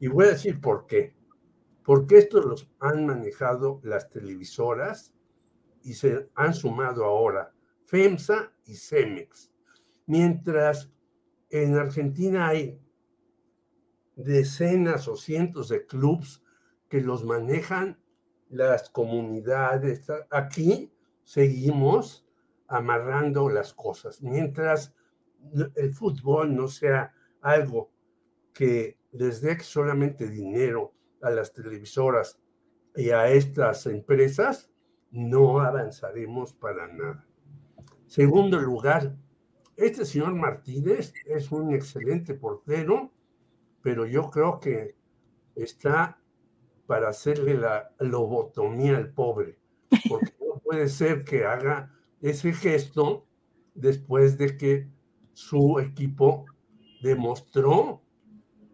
Y 0.00 0.08
voy 0.08 0.26
a 0.26 0.30
decir 0.30 0.60
por 0.60 0.86
qué. 0.86 1.14
Porque 1.84 2.18
estos 2.18 2.44
los 2.44 2.70
han 2.80 3.06
manejado 3.06 3.80
las 3.84 4.10
televisoras 4.10 5.14
y 5.82 5.94
se 5.94 6.28
han 6.34 6.52
sumado 6.52 7.04
ahora 7.04 7.54
FEMSA 7.84 8.52
y 8.64 8.74
CEMEX. 8.74 9.52
Mientras 10.06 10.90
en 11.50 11.76
Argentina 11.76 12.48
hay 12.48 12.80
decenas 14.16 15.06
o 15.06 15.16
cientos 15.16 15.68
de 15.68 15.86
clubs 15.86 16.42
que 16.88 17.00
los 17.00 17.24
manejan 17.24 18.00
las 18.48 18.90
comunidades. 18.90 20.06
Aquí 20.30 20.92
seguimos 21.22 22.26
amarrando 22.68 23.48
las 23.48 23.72
cosas. 23.72 24.22
Mientras 24.22 24.94
el 25.74 25.92
fútbol 25.92 26.54
no 26.54 26.68
sea 26.68 27.12
algo 27.40 27.90
que 28.52 28.98
les 29.12 29.40
dé 29.40 29.58
solamente 29.60 30.28
dinero 30.28 30.92
a 31.22 31.30
las 31.30 31.52
televisoras 31.52 32.38
y 32.94 33.10
a 33.10 33.28
estas 33.28 33.86
empresas, 33.86 34.70
no 35.10 35.60
avanzaremos 35.60 36.52
para 36.54 36.88
nada. 36.88 37.26
Segundo 38.06 38.58
lugar, 38.58 39.16
este 39.76 40.04
señor 40.04 40.34
Martínez 40.34 41.12
es 41.26 41.52
un 41.52 41.74
excelente 41.74 42.34
portero 42.34 43.12
pero 43.86 44.04
yo 44.04 44.28
creo 44.32 44.58
que 44.58 44.96
está 45.54 46.18
para 46.86 47.08
hacerle 47.08 47.54
la 47.54 47.90
lobotomía 47.98 48.96
al 48.96 49.12
pobre, 49.12 49.58
porque 50.08 50.32
no 50.40 50.58
puede 50.64 50.88
ser 50.88 51.24
que 51.24 51.44
haga 51.44 51.92
ese 52.20 52.52
gesto 52.52 53.26
después 53.74 54.38
de 54.38 54.56
que 54.56 54.88
su 55.32 55.78
equipo 55.80 56.46
demostró 57.02 58.02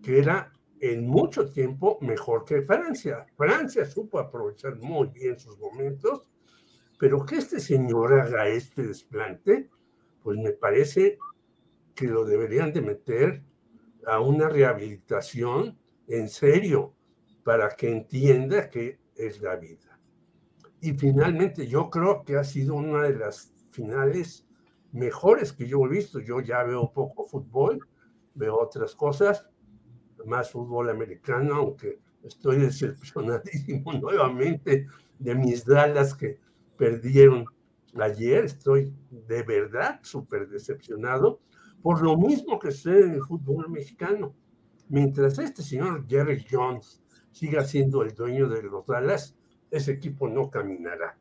que 0.03 0.19
era 0.19 0.53
en 0.81 1.07
mucho 1.07 1.51
tiempo 1.51 1.99
mejor 2.01 2.45
que 2.45 2.63
Francia. 2.63 3.27
Francia 3.37 3.85
supo 3.85 4.19
aprovechar 4.19 4.77
muy 4.77 5.09
bien 5.09 5.39
sus 5.39 5.59
momentos, 5.59 6.29
pero 6.99 7.25
que 7.25 7.37
este 7.37 7.61
señor 7.61 8.15
haga 8.15 8.49
este 8.49 8.87
desplante, 8.87 9.71
pues 10.23 10.39
me 10.39 10.53
parece 10.53 11.19
que 11.95 12.07
lo 12.07 12.25
deberían 12.25 12.73
de 12.73 12.81
meter 12.83 13.43
a 14.07 14.21
una 14.21 14.49
rehabilitación 14.49 15.79
en 16.09 16.29
serio 16.29 16.95
para 17.45 17.71
que 17.71 17.91
entienda 17.91 18.71
que 18.71 18.99
es 19.15 19.41
la 19.41 19.57
vida. 19.57 19.99
Y 20.81 20.93
finalmente 20.95 21.67
yo 21.67 21.91
creo 21.91 22.25
que 22.25 22.37
ha 22.37 22.45
sido 22.45 22.75
una 22.75 23.03
de 23.03 23.17
las 23.17 23.53
finales 23.71 24.47
mejores 24.93 25.53
que 25.53 25.67
yo 25.67 25.85
he 25.87 25.89
visto. 25.89 26.21
Yo 26.21 26.41
ya 26.41 26.63
veo 26.65 26.93
poco 26.93 27.27
fútbol, 27.27 27.87
veo 28.35 28.59
otras 28.59 28.95
cosas, 28.95 29.49
más 30.27 30.51
fútbol 30.51 30.91
americano, 30.91 31.57
aunque 31.57 32.01
estoy 32.23 32.59
decepcionadísimo 32.59 33.93
nuevamente 34.01 34.87
de 35.19 35.35
mis 35.35 35.65
Dallas 35.65 36.15
que 36.15 36.39
perdieron 36.77 37.45
ayer. 38.01 38.45
Estoy 38.45 38.95
de 39.11 39.43
verdad 39.43 40.01
súper 40.03 40.49
decepcionado 40.49 41.41
por 41.83 42.01
lo 42.03 42.17
mismo 42.17 42.59
que 42.59 42.71
sucede 42.71 43.07
en 43.07 43.15
el 43.15 43.23
fútbol 43.23 43.69
mexicano. 43.69 44.35
Mientras 44.89 45.39
este 45.39 45.63
señor 45.63 46.07
Jerry 46.09 46.45
Jones 46.49 47.02
siga 47.33 47.65
siendo 47.65 48.03
el 48.03 48.15
dueño 48.15 48.49
de 48.49 48.63
los 48.63 48.87
Dallas, 48.87 49.37
ese 49.71 49.93
equipo 49.93 50.29
no 50.29 50.51
caminará. 50.51 51.19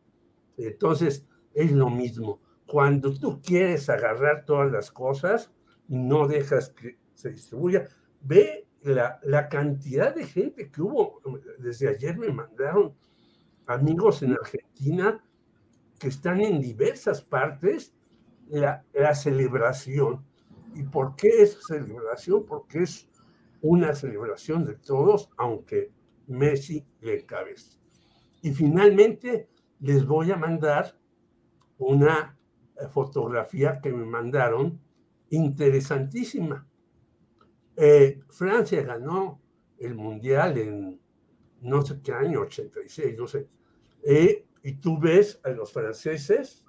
Entonces, 0.57 1.25
es 1.53 1.71
lo 1.71 1.89
mismo. 1.89 2.39
Cuando 2.65 3.13
tú 3.13 3.41
quieres 3.41 3.89
agarrar 3.89 4.45
todas 4.45 4.71
las 4.71 4.91
cosas 4.91 5.51
y 5.87 5.97
no 5.97 6.27
dejas 6.27 6.69
que 6.69 6.97
se 7.13 7.31
distribuya, 7.31 7.87
ve 8.21 8.67
la, 8.83 9.19
la 9.23 9.49
cantidad 9.49 10.13
de 10.13 10.25
gente 10.25 10.69
que 10.69 10.81
hubo. 10.81 11.21
Desde 11.59 11.89
ayer 11.89 12.17
me 12.17 12.31
mandaron 12.31 12.95
amigos 13.65 14.23
en 14.23 14.33
Argentina 14.33 15.23
que 15.99 16.07
están 16.07 16.41
en 16.41 16.61
diversas 16.61 17.21
partes 17.21 17.93
la, 18.47 18.83
la 18.93 19.15
celebración 19.15 20.25
¿Y 20.73 20.83
por 20.83 21.15
qué 21.15 21.43
es 21.43 21.57
celebración? 21.67 22.45
Porque 22.45 22.83
es 22.83 23.09
una 23.61 23.93
celebración 23.93 24.65
de 24.65 24.75
todos, 24.75 25.29
aunque 25.37 25.91
Messi 26.31 26.85
le 27.01 27.21
encabece. 27.21 27.77
Y 28.41 28.51
finalmente 28.51 29.49
les 29.79 30.05
voy 30.05 30.31
a 30.31 30.37
mandar 30.37 30.97
una 31.77 32.37
eh, 32.75 32.87
fotografía 32.87 33.79
que 33.81 33.91
me 33.91 34.05
mandaron 34.05 34.79
interesantísima. 35.29 36.67
Eh, 37.75 38.21
Francia 38.29 38.81
ganó 38.83 39.41
el 39.79 39.95
Mundial 39.95 40.57
en 40.57 41.01
no 41.61 41.81
sé 41.83 42.01
qué 42.01 42.13
año, 42.13 42.41
86, 42.41 43.17
no 43.17 43.27
sé. 43.27 43.47
Eh, 44.03 44.47
y 44.63 44.73
tú 44.73 44.99
ves 44.99 45.39
a 45.43 45.49
los 45.49 45.71
franceses 45.71 46.65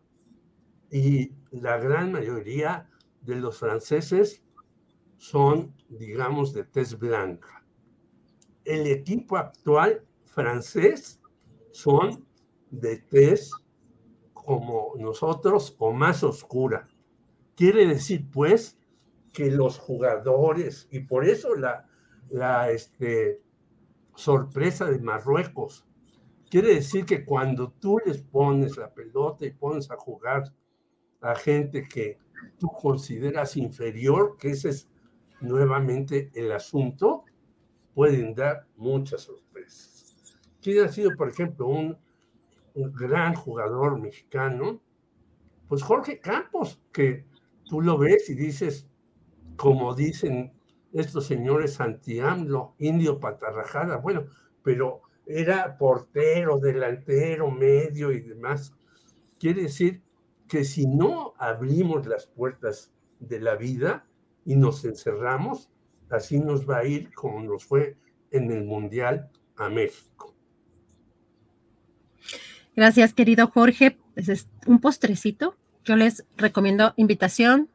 y 0.90 1.32
la 1.50 1.78
gran 1.78 2.12
mayoría 2.12 2.88
de 3.20 3.36
los 3.36 3.58
franceses 3.58 4.42
son, 5.16 5.74
digamos, 5.88 6.52
de 6.52 6.64
tez 6.64 6.98
blanca. 6.98 7.61
El 8.64 8.86
equipo 8.86 9.36
actual 9.36 10.04
francés 10.24 11.20
son 11.72 12.24
de 12.70 12.98
tez 12.98 13.50
como 14.32 14.94
nosotros 14.98 15.74
o 15.78 15.92
más 15.92 16.22
oscura. 16.22 16.88
Quiere 17.54 17.86
decir, 17.86 18.28
pues, 18.30 18.78
que 19.32 19.50
los 19.50 19.78
jugadores, 19.78 20.88
y 20.90 21.00
por 21.00 21.24
eso 21.24 21.54
la, 21.54 21.88
la 22.30 22.70
este, 22.70 23.40
sorpresa 24.14 24.86
de 24.86 24.98
Marruecos, 24.98 25.86
quiere 26.50 26.74
decir 26.74 27.06
que 27.06 27.24
cuando 27.24 27.72
tú 27.72 27.98
les 28.04 28.18
pones 28.22 28.76
la 28.76 28.92
pelota 28.92 29.46
y 29.46 29.52
pones 29.52 29.90
a 29.90 29.96
jugar 29.96 30.52
a 31.20 31.34
gente 31.34 31.88
que 31.88 32.18
tú 32.58 32.68
consideras 32.68 33.56
inferior, 33.56 34.36
que 34.38 34.50
ese 34.50 34.70
es 34.70 34.88
nuevamente 35.40 36.30
el 36.34 36.52
asunto, 36.52 37.24
pueden 37.94 38.34
dar 38.34 38.66
muchas 38.76 39.22
sorpresas. 39.22 40.16
¿Quién 40.60 40.84
ha 40.84 40.88
sido, 40.88 41.10
por 41.16 41.28
ejemplo, 41.28 41.66
un, 41.66 41.98
gran 42.74 43.34
jugador 43.34 44.00
mexicano? 44.00 44.80
Pues 45.68 45.82
Jorge 45.82 46.20
Campos, 46.20 46.80
que 46.92 47.26
tú 47.64 47.80
lo 47.80 47.98
ves 47.98 48.30
y 48.30 48.34
dices, 48.34 48.86
como 49.56 49.94
dicen 49.94 50.52
estos 50.92 51.26
señores 51.26 51.80
anti-AMLO, 51.80 52.74
indio 52.78 53.18
patarrajada, 53.18 53.96
bueno, 53.96 54.26
pero 54.62 55.02
era 55.26 55.76
portero, 55.76 56.58
delantero, 56.58 57.50
medio 57.50 58.12
y 58.12 58.20
demás. 58.20 58.74
Quiere 59.38 59.62
decir 59.62 60.02
que 60.48 60.64
si 60.64 60.86
no 60.86 61.34
abrimos 61.38 62.06
las 62.06 62.26
puertas 62.26 62.92
de 63.18 63.40
la 63.40 63.56
vida 63.56 64.06
y 64.44 64.56
nos 64.56 64.84
encerramos, 64.84 65.71
así 66.12 66.38
nos 66.38 66.68
va 66.68 66.78
a 66.78 66.84
ir 66.84 67.12
como 67.14 67.42
nos 67.42 67.64
fue 67.64 67.96
en 68.30 68.50
el 68.50 68.64
Mundial 68.64 69.30
a 69.56 69.68
México. 69.68 70.34
Gracias, 72.74 73.12
querido 73.12 73.48
Jorge. 73.48 73.98
Es 74.16 74.48
un 74.66 74.80
postrecito. 74.80 75.56
Yo 75.84 75.96
les 75.96 76.24
recomiendo 76.36 76.94
invitación, 76.96 77.68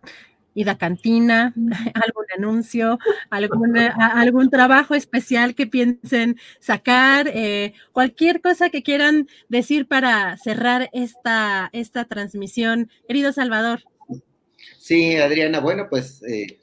ida 0.53 0.73
a 0.73 0.77
cantina, 0.77 1.53
algún 1.93 2.26
anuncio, 2.35 2.97
algún, 3.30 3.77
algún 3.77 4.49
trabajo 4.49 4.95
especial 4.95 5.53
que 5.53 5.68
piensen 5.68 6.38
sacar, 6.59 7.27
eh, 7.27 7.73
cualquier 7.91 8.41
cosa 8.41 8.69
que 8.69 8.81
quieran 8.81 9.27
decir 9.49 9.88
para 9.88 10.38
cerrar 10.38 10.89
esta, 10.93 11.69
esta 11.73 12.05
transmisión. 12.05 12.89
Querido 13.07 13.34
Salvador. 13.34 13.81
Sí, 14.80 15.15
Adriana, 15.18 15.59
bueno, 15.59 15.88
pues 15.89 16.23
eh, 16.23 16.57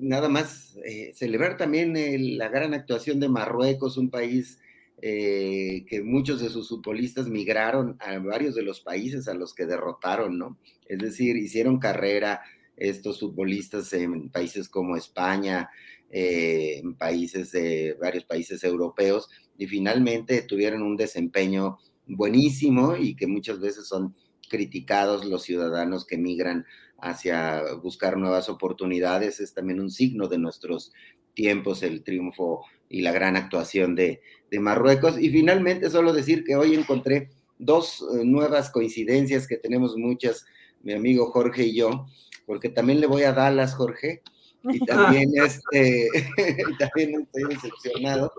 nada 0.00 0.28
más 0.28 0.76
eh, 0.84 1.12
celebrar 1.14 1.56
también 1.56 1.94
la 2.38 2.48
gran 2.48 2.74
actuación 2.74 3.20
de 3.20 3.28
Marruecos, 3.28 3.96
un 3.96 4.10
país 4.10 4.58
que 5.00 6.00
muchos 6.02 6.40
de 6.40 6.48
sus 6.48 6.70
futbolistas 6.70 7.28
migraron 7.28 7.98
a 8.00 8.16
varios 8.20 8.54
de 8.54 8.62
los 8.62 8.80
países 8.80 9.28
a 9.28 9.34
los 9.34 9.52
que 9.52 9.66
derrotaron, 9.66 10.38
¿no? 10.38 10.56
Es 10.86 10.98
decir, 10.98 11.36
hicieron 11.36 11.78
carrera 11.78 12.40
estos 12.76 13.20
futbolistas 13.20 13.92
en 13.92 14.30
países 14.30 14.68
como 14.68 14.96
España, 14.96 15.70
eh, 16.10 16.80
en 16.82 16.94
países 16.94 17.52
de 17.52 17.96
varios 18.00 18.24
países 18.24 18.62
europeos, 18.64 19.28
y 19.58 19.66
finalmente 19.66 20.42
tuvieron 20.42 20.82
un 20.82 20.96
desempeño 20.96 21.78
buenísimo 22.06 22.96
y 22.96 23.16
que 23.16 23.26
muchas 23.26 23.60
veces 23.60 23.86
son 23.86 24.14
criticados 24.48 25.24
los 25.24 25.42
ciudadanos 25.42 26.04
que 26.04 26.18
migran 26.18 26.66
hacia 26.98 27.74
buscar 27.82 28.16
nuevas 28.16 28.48
oportunidades. 28.48 29.40
Es 29.40 29.54
también 29.54 29.80
un 29.80 29.90
signo 29.90 30.28
de 30.28 30.38
nuestros 30.38 30.92
tiempos 31.34 31.82
el 31.82 32.02
triunfo 32.04 32.64
y 32.88 33.02
la 33.02 33.12
gran 33.12 33.36
actuación 33.36 33.94
de, 33.94 34.22
de 34.50 34.60
Marruecos. 34.60 35.18
Y 35.18 35.30
finalmente 35.30 35.90
solo 35.90 36.12
decir 36.12 36.44
que 36.44 36.56
hoy 36.56 36.74
encontré 36.74 37.30
dos 37.58 38.04
eh, 38.14 38.24
nuevas 38.24 38.70
coincidencias 38.70 39.46
que 39.46 39.56
tenemos 39.56 39.96
muchas, 39.96 40.44
mi 40.82 40.92
amigo 40.92 41.30
Jorge 41.30 41.64
y 41.64 41.76
yo, 41.76 42.06
porque 42.46 42.68
también 42.68 43.00
le 43.00 43.06
voy 43.06 43.22
a 43.22 43.32
Dallas, 43.32 43.74
Jorge, 43.74 44.22
y 44.64 44.78
también, 44.86 45.30
este, 45.34 46.08
también 46.78 47.22
estoy 47.22 47.54
decepcionado. 47.54 48.32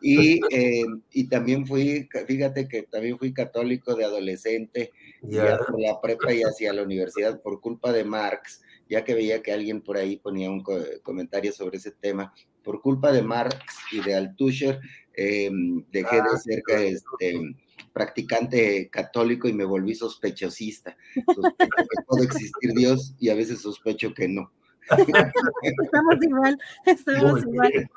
Y, 0.00 0.40
eh, 0.50 0.86
y 1.12 1.28
también 1.28 1.66
fui, 1.66 2.08
fíjate 2.26 2.68
que 2.68 2.82
también 2.84 3.18
fui 3.18 3.32
católico 3.32 3.94
de 3.94 4.04
adolescente, 4.04 4.92
ya 5.22 5.58
por 5.58 5.80
la 5.80 6.00
prepa 6.00 6.32
y 6.32 6.42
hacia 6.42 6.72
la 6.72 6.82
universidad 6.82 7.40
por 7.42 7.60
culpa 7.60 7.92
de 7.92 8.04
Marx, 8.04 8.62
ya 8.88 9.04
que 9.04 9.14
veía 9.14 9.42
que 9.42 9.52
alguien 9.52 9.82
por 9.82 9.96
ahí 9.96 10.16
ponía 10.16 10.50
un 10.50 10.62
comentario 11.02 11.52
sobre 11.52 11.78
ese 11.78 11.92
tema, 11.92 12.32
por 12.62 12.80
culpa 12.80 13.12
de 13.12 13.22
Marx 13.22 13.58
y 13.92 14.00
de 14.00 14.14
Althusser, 14.14 14.80
eh, 15.16 15.50
dejé 15.90 16.16
de 16.16 16.22
ah, 16.22 16.38
ser 16.38 16.62
este, 16.68 17.56
practicante 17.92 18.90
católico 18.90 19.48
y 19.48 19.52
me 19.52 19.64
volví 19.64 19.94
sospechosista. 19.94 20.96
Sospecho 21.26 21.74
que 21.76 22.04
puede 22.06 22.24
existir 22.24 22.72
Dios 22.74 23.14
y 23.18 23.30
a 23.30 23.34
veces 23.34 23.62
sospecho 23.62 24.12
que 24.12 24.28
no. 24.28 24.52
Estamos 25.62 26.16
igual, 26.22 26.58
estamos 26.84 27.42
igual. 27.42 27.90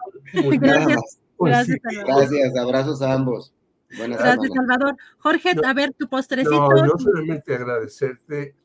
Gracias. 0.59 1.19
Gracias, 1.39 1.79
Gracias, 2.05 2.57
abrazos 2.57 3.01
a 3.01 3.13
ambos. 3.13 3.53
Buenas 3.97 4.19
Gracias, 4.19 4.51
Salvador. 4.53 4.95
Jorge, 5.17 5.55
a 5.65 5.73
ver 5.73 5.93
tu 5.93 6.07
postrecito. 6.07 6.69
No, 6.69 6.85
yo 6.85 6.93
solamente 6.97 7.55
agradecerte, 7.55 8.55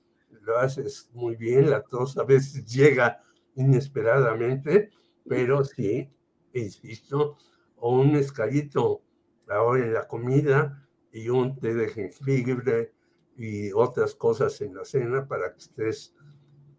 lo 0.42 0.58
haces 0.58 1.08
muy 1.14 1.36
bien, 1.36 1.70
la 1.70 1.82
tos 1.82 2.18
a 2.18 2.24
veces 2.24 2.66
llega 2.66 3.20
inesperadamente, 3.54 4.90
pero 5.26 5.64
sí, 5.64 6.10
insisto, 6.52 7.38
un 7.76 8.16
escalito 8.16 9.02
ahora 9.48 9.84
en 9.84 9.94
la 9.94 10.06
comida, 10.06 10.84
y 11.14 11.28
un 11.28 11.56
té 11.60 11.72
de 11.74 11.88
jengibre 11.88 12.92
y 13.36 13.72
otras 13.72 14.14
cosas 14.16 14.60
en 14.60 14.74
la 14.74 14.84
cena 14.84 15.26
para 15.26 15.52
que 15.52 15.60
estés 15.60 16.12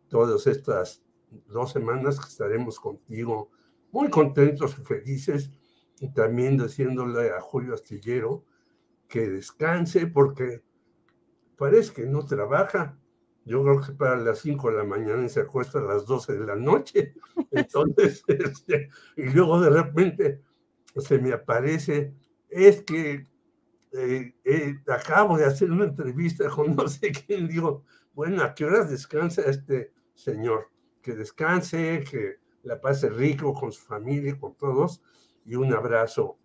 todas 0.10 0.46
estas 0.46 1.02
dos 1.48 1.72
semanas 1.72 2.20
que 2.20 2.28
estaremos 2.28 2.80
contigo 2.80 3.50
muy 3.92 4.10
contentos 4.10 4.76
y 4.78 4.84
felices 4.84 5.50
y 6.00 6.10
también 6.10 6.58
diciéndole 6.58 7.32
a 7.32 7.42
Julio 7.42 7.74
Astillero 7.74 8.44
que 9.08 9.30
descanse 9.30 10.08
porque 10.08 10.62
parece 11.58 11.94
que 11.94 12.06
no 12.06 12.26
trabaja. 12.26 12.98
Yo 13.46 13.64
creo 13.64 13.82
que 13.82 13.94
para 13.94 14.18
las 14.18 14.40
5 14.40 14.72
de 14.72 14.78
la 14.78 14.84
mañana 14.84 15.30
se 15.30 15.42
acuesta 15.42 15.80
a 15.80 15.84
las 15.84 16.06
12 16.06 16.34
de 16.34 16.46
la 16.46 16.56
noche. 16.56 17.14
Entonces, 17.52 18.24
este, 18.28 18.90
y 19.16 19.30
luego 19.30 19.62
de 19.62 19.70
repente 19.70 20.42
se 20.98 21.20
me 21.20 21.34
aparece, 21.34 22.14
es 22.50 22.82
que 22.82 23.28
eh, 23.92 24.34
eh, 24.44 24.76
acabo 24.88 25.38
de 25.38 25.46
hacer 25.46 25.72
una 25.72 25.86
entrevista 25.86 26.50
con 26.50 26.76
no 26.76 26.88
sé 26.88 27.12
quién, 27.12 27.48
digo, 27.48 27.84
bueno, 28.14 28.44
¿a 28.44 28.54
qué 28.54 28.66
horas 28.66 28.90
descansa 28.90 29.42
este 29.44 29.92
señor? 30.14 30.70
Que 31.02 31.16
descanse, 31.16 32.04
que 32.10 32.40
la 32.64 32.82
pase 32.82 33.10
rico 33.10 33.54
con 33.54 33.72
su 33.72 33.82
familia, 33.82 34.38
con 34.40 34.56
todos, 34.56 35.02
y 35.46 35.56
un 35.56 35.74
abrazo 35.74 36.38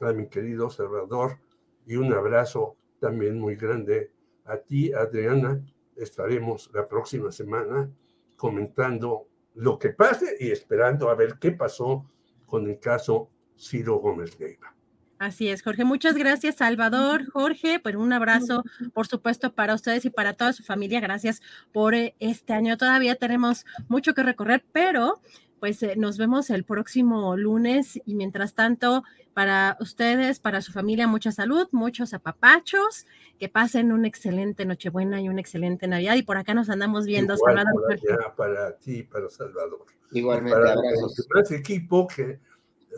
a 0.00 0.12
mi 0.12 0.28
querido 0.28 0.66
observador 0.66 1.38
y 1.86 1.96
un 1.96 2.12
abrazo 2.12 2.76
también 3.00 3.38
muy 3.38 3.56
grande 3.56 4.12
a 4.44 4.58
ti, 4.58 4.92
Adriana. 4.92 5.64
Estaremos 5.96 6.70
la 6.72 6.86
próxima 6.86 7.32
semana 7.32 7.90
comentando 8.36 9.28
lo 9.54 9.78
que 9.78 9.90
pase 9.90 10.36
y 10.38 10.50
esperando 10.50 11.08
a 11.08 11.14
ver 11.14 11.38
qué 11.40 11.52
pasó 11.52 12.08
con 12.46 12.68
el 12.68 12.78
caso 12.78 13.30
Ciro 13.56 13.96
Gómez 13.96 14.38
Leiva. 14.38 14.74
Así 15.18 15.48
es, 15.48 15.62
Jorge. 15.62 15.84
Muchas 15.84 16.14
gracias, 16.14 16.56
Salvador. 16.56 17.28
Jorge, 17.32 17.80
pues 17.80 17.96
un 17.96 18.12
abrazo, 18.12 18.62
por 18.94 19.08
supuesto, 19.08 19.52
para 19.52 19.74
ustedes 19.74 20.04
y 20.04 20.10
para 20.10 20.34
toda 20.34 20.52
su 20.52 20.62
familia. 20.62 21.00
Gracias 21.00 21.42
por 21.72 21.94
eh, 21.94 22.14
este 22.20 22.52
año. 22.52 22.76
Todavía 22.76 23.16
tenemos 23.16 23.66
mucho 23.88 24.14
que 24.14 24.22
recorrer, 24.22 24.64
pero 24.70 25.20
pues 25.58 25.82
eh, 25.82 25.94
nos 25.96 26.18
vemos 26.18 26.50
el 26.50 26.64
próximo 26.64 27.36
lunes 27.36 28.00
y 28.04 28.14
mientras 28.14 28.54
tanto, 28.54 29.04
para 29.34 29.76
ustedes, 29.80 30.40
para 30.40 30.60
su 30.60 30.72
familia, 30.72 31.06
mucha 31.06 31.32
salud, 31.32 31.68
muchos 31.72 32.14
apapachos, 32.14 33.06
que 33.38 33.48
pasen 33.48 33.92
una 33.92 34.08
excelente 34.08 34.64
Nochebuena 34.64 35.20
y 35.20 35.28
una 35.28 35.40
excelente 35.40 35.86
Navidad. 35.86 36.16
Y 36.16 36.22
por 36.22 36.36
acá 36.36 36.54
nos 36.54 36.70
andamos 36.70 37.06
viendo, 37.06 37.36
Salvador. 37.36 38.00
Para, 38.36 38.76
ti, 38.78 39.02
para 39.04 39.28
Salvador. 39.28 39.86
Igualmente, 40.12 40.58
para 40.58 40.72
abrazos. 40.72 41.52
equipo 41.52 42.06
que 42.06 42.40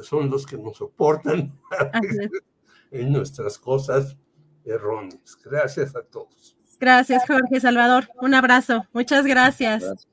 son 0.03 0.31
los 0.31 0.47
que 0.47 0.57
nos 0.57 0.79
soportan 0.79 1.59
en 2.91 3.13
nuestras 3.13 3.59
cosas 3.59 4.17
erróneas. 4.65 5.39
Gracias 5.45 5.95
a 5.97 6.03
todos. 6.03 6.57
Gracias, 6.79 7.25
Jorge 7.27 7.61
Salvador. 7.61 8.09
Un 8.23 8.35
abrazo. 8.35 8.87
Muchas 8.93 9.27
gracias. 9.27 9.83
Gracias 9.83 10.10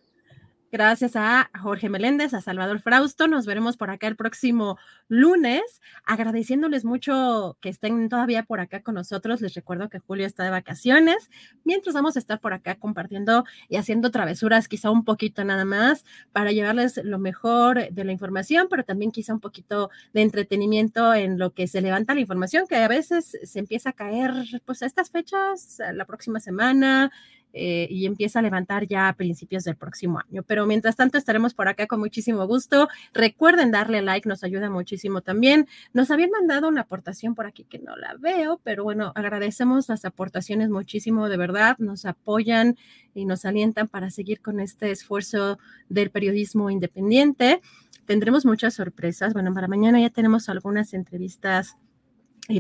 a 1.15 1.49
Jorge 1.61 1.89
Meléndez, 1.89 2.34
a 2.34 2.41
Salvador 2.41 2.80
Frausto. 2.80 3.27
Nos 3.27 3.45
veremos 3.45 3.77
por 3.77 3.89
acá 3.89 4.07
el 4.07 4.15
próximo 4.15 4.77
lunes. 5.07 5.81
Agradeciéndoles 6.03 6.84
mucho 6.84 7.57
que 7.61 7.69
estén 7.69 8.10
todavía 8.10 8.44
por 8.44 8.60
acá 8.60 8.84
con 8.84 8.95
nosotros. 8.95 9.41
Les 9.41 9.53
recuerdo 9.53 9.89
que 9.89 9.99
Julio 9.99 10.26
está 10.26 10.44
de 10.44 10.49
vacaciones. 10.49 11.30
Mientras 11.64 11.95
vamos 11.95 12.15
a 12.15 12.19
estar 12.19 12.39
por 12.41 12.53
acá 12.53 12.76
compartiendo 12.76 13.45
y 13.69 13.77
haciendo 13.77 14.11
travesuras, 14.11 14.68
quizá 14.68 14.91
un 14.91 15.06
poquito 15.06 15.44
nada 15.45 15.64
más, 15.64 16.06
para 16.34 16.52
llevarles 16.52 16.99
lo 17.03 17.18
mejor 17.18 17.89
de 17.89 18.03
la 18.03 18.11
información, 18.11 18.68
pero 18.69 18.84
también 18.84 19.11
quizá 19.11 19.34
un 19.34 19.39
poquito 19.39 19.89
de 20.14 20.22
entretenimiento 20.22 21.14
en 21.14 21.39
lo 21.39 21.53
que 21.53 21.68
se 21.68 21.81
levanta 21.81 22.14
la 22.14 22.22
información, 22.22 22.68
que 22.68 22.76
a 22.76 22.88
veces 22.88 23.38
se 23.41 23.60
empieza 23.60 23.91
a 23.91 23.94
caer, 23.94 24.34
pues 24.65 24.84
a 24.84 24.85
estas 24.85 25.11
fechas, 25.11 25.80
la 25.94 26.06
próxima 26.06 26.39
semana, 26.39 27.11
eh, 27.53 27.87
y 27.89 28.05
empieza 28.05 28.39
a 28.39 28.41
levantar 28.41 28.87
ya 28.87 29.07
a 29.07 29.13
principios 29.13 29.63
del 29.63 29.75
próximo 29.75 30.19
año. 30.19 30.43
Pero 30.43 30.65
mientras 30.65 30.95
tanto 30.95 31.17
estaremos 31.17 31.53
por 31.53 31.67
acá 31.67 31.87
con 31.87 31.99
muchísimo 31.99 32.45
gusto. 32.45 32.87
Recuerden 33.13 33.71
darle 33.71 34.01
like, 34.01 34.27
nos 34.27 34.43
ayuda 34.43 34.69
muchísimo 34.69 35.21
también. 35.21 35.67
Nos 35.93 36.11
habían 36.11 36.29
mandado 36.31 36.67
una 36.67 36.81
aportación 36.81 37.35
por 37.35 37.47
aquí 37.47 37.63
que 37.63 37.79
no 37.79 37.95
la 37.95 38.15
veo, 38.19 38.59
pero 38.63 38.83
bueno, 38.83 39.11
agradecemos 39.15 39.89
las 39.89 40.05
aportaciones 40.05 40.69
muchísimo, 40.69 41.29
de 41.29 41.37
verdad, 41.37 41.77
nos 41.79 42.05
apoyan 42.05 42.77
y 43.13 43.25
nos 43.25 43.45
alientan 43.45 43.87
para 43.87 44.11
seguir 44.11 44.41
con 44.41 44.59
este 44.59 44.91
esfuerzo 44.91 45.57
del 45.89 46.11
periodismo 46.11 46.69
independiente. 46.69 47.61
Tendremos 48.05 48.45
muchas 48.45 48.75
sorpresas. 48.75 49.33
Bueno, 49.33 49.53
para 49.53 49.67
mañana 49.67 49.99
ya 49.99 50.09
tenemos 50.09 50.47
algunas 50.49 50.93
entrevistas 50.93 51.75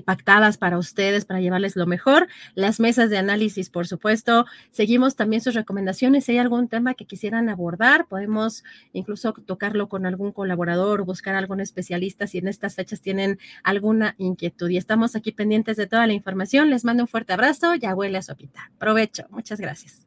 pactadas 0.01 0.57
para 0.57 0.77
ustedes, 0.77 1.25
para 1.25 1.41
llevarles 1.41 1.75
lo 1.75 1.85
mejor. 1.85 2.27
Las 2.55 2.79
mesas 2.79 3.09
de 3.09 3.17
análisis, 3.17 3.69
por 3.69 3.87
supuesto. 3.87 4.45
Seguimos 4.71 5.15
también 5.15 5.41
sus 5.41 5.53
recomendaciones. 5.53 6.25
Si 6.25 6.33
hay 6.33 6.37
algún 6.37 6.67
tema 6.67 6.93
que 6.93 7.05
quisieran 7.05 7.49
abordar, 7.49 8.07
podemos 8.07 8.63
incluso 8.93 9.33
tocarlo 9.33 9.89
con 9.89 10.05
algún 10.05 10.31
colaborador 10.31 11.01
o 11.01 11.05
buscar 11.05 11.35
algún 11.35 11.59
especialista 11.59 12.27
si 12.27 12.37
en 12.37 12.47
estas 12.47 12.75
fechas 12.75 13.01
tienen 13.01 13.39
alguna 13.63 14.15
inquietud. 14.17 14.69
Y 14.69 14.77
estamos 14.77 15.15
aquí 15.15 15.31
pendientes 15.31 15.77
de 15.77 15.87
toda 15.87 16.07
la 16.07 16.13
información. 16.13 16.69
Les 16.69 16.85
mando 16.85 17.03
un 17.03 17.07
fuerte 17.07 17.33
abrazo. 17.33 17.75
Ya 17.75 17.95
huele 17.95 18.17
a 18.17 18.21
sopita. 18.21 18.71
Provecho. 18.77 19.25
Muchas 19.29 19.59
gracias. 19.59 20.06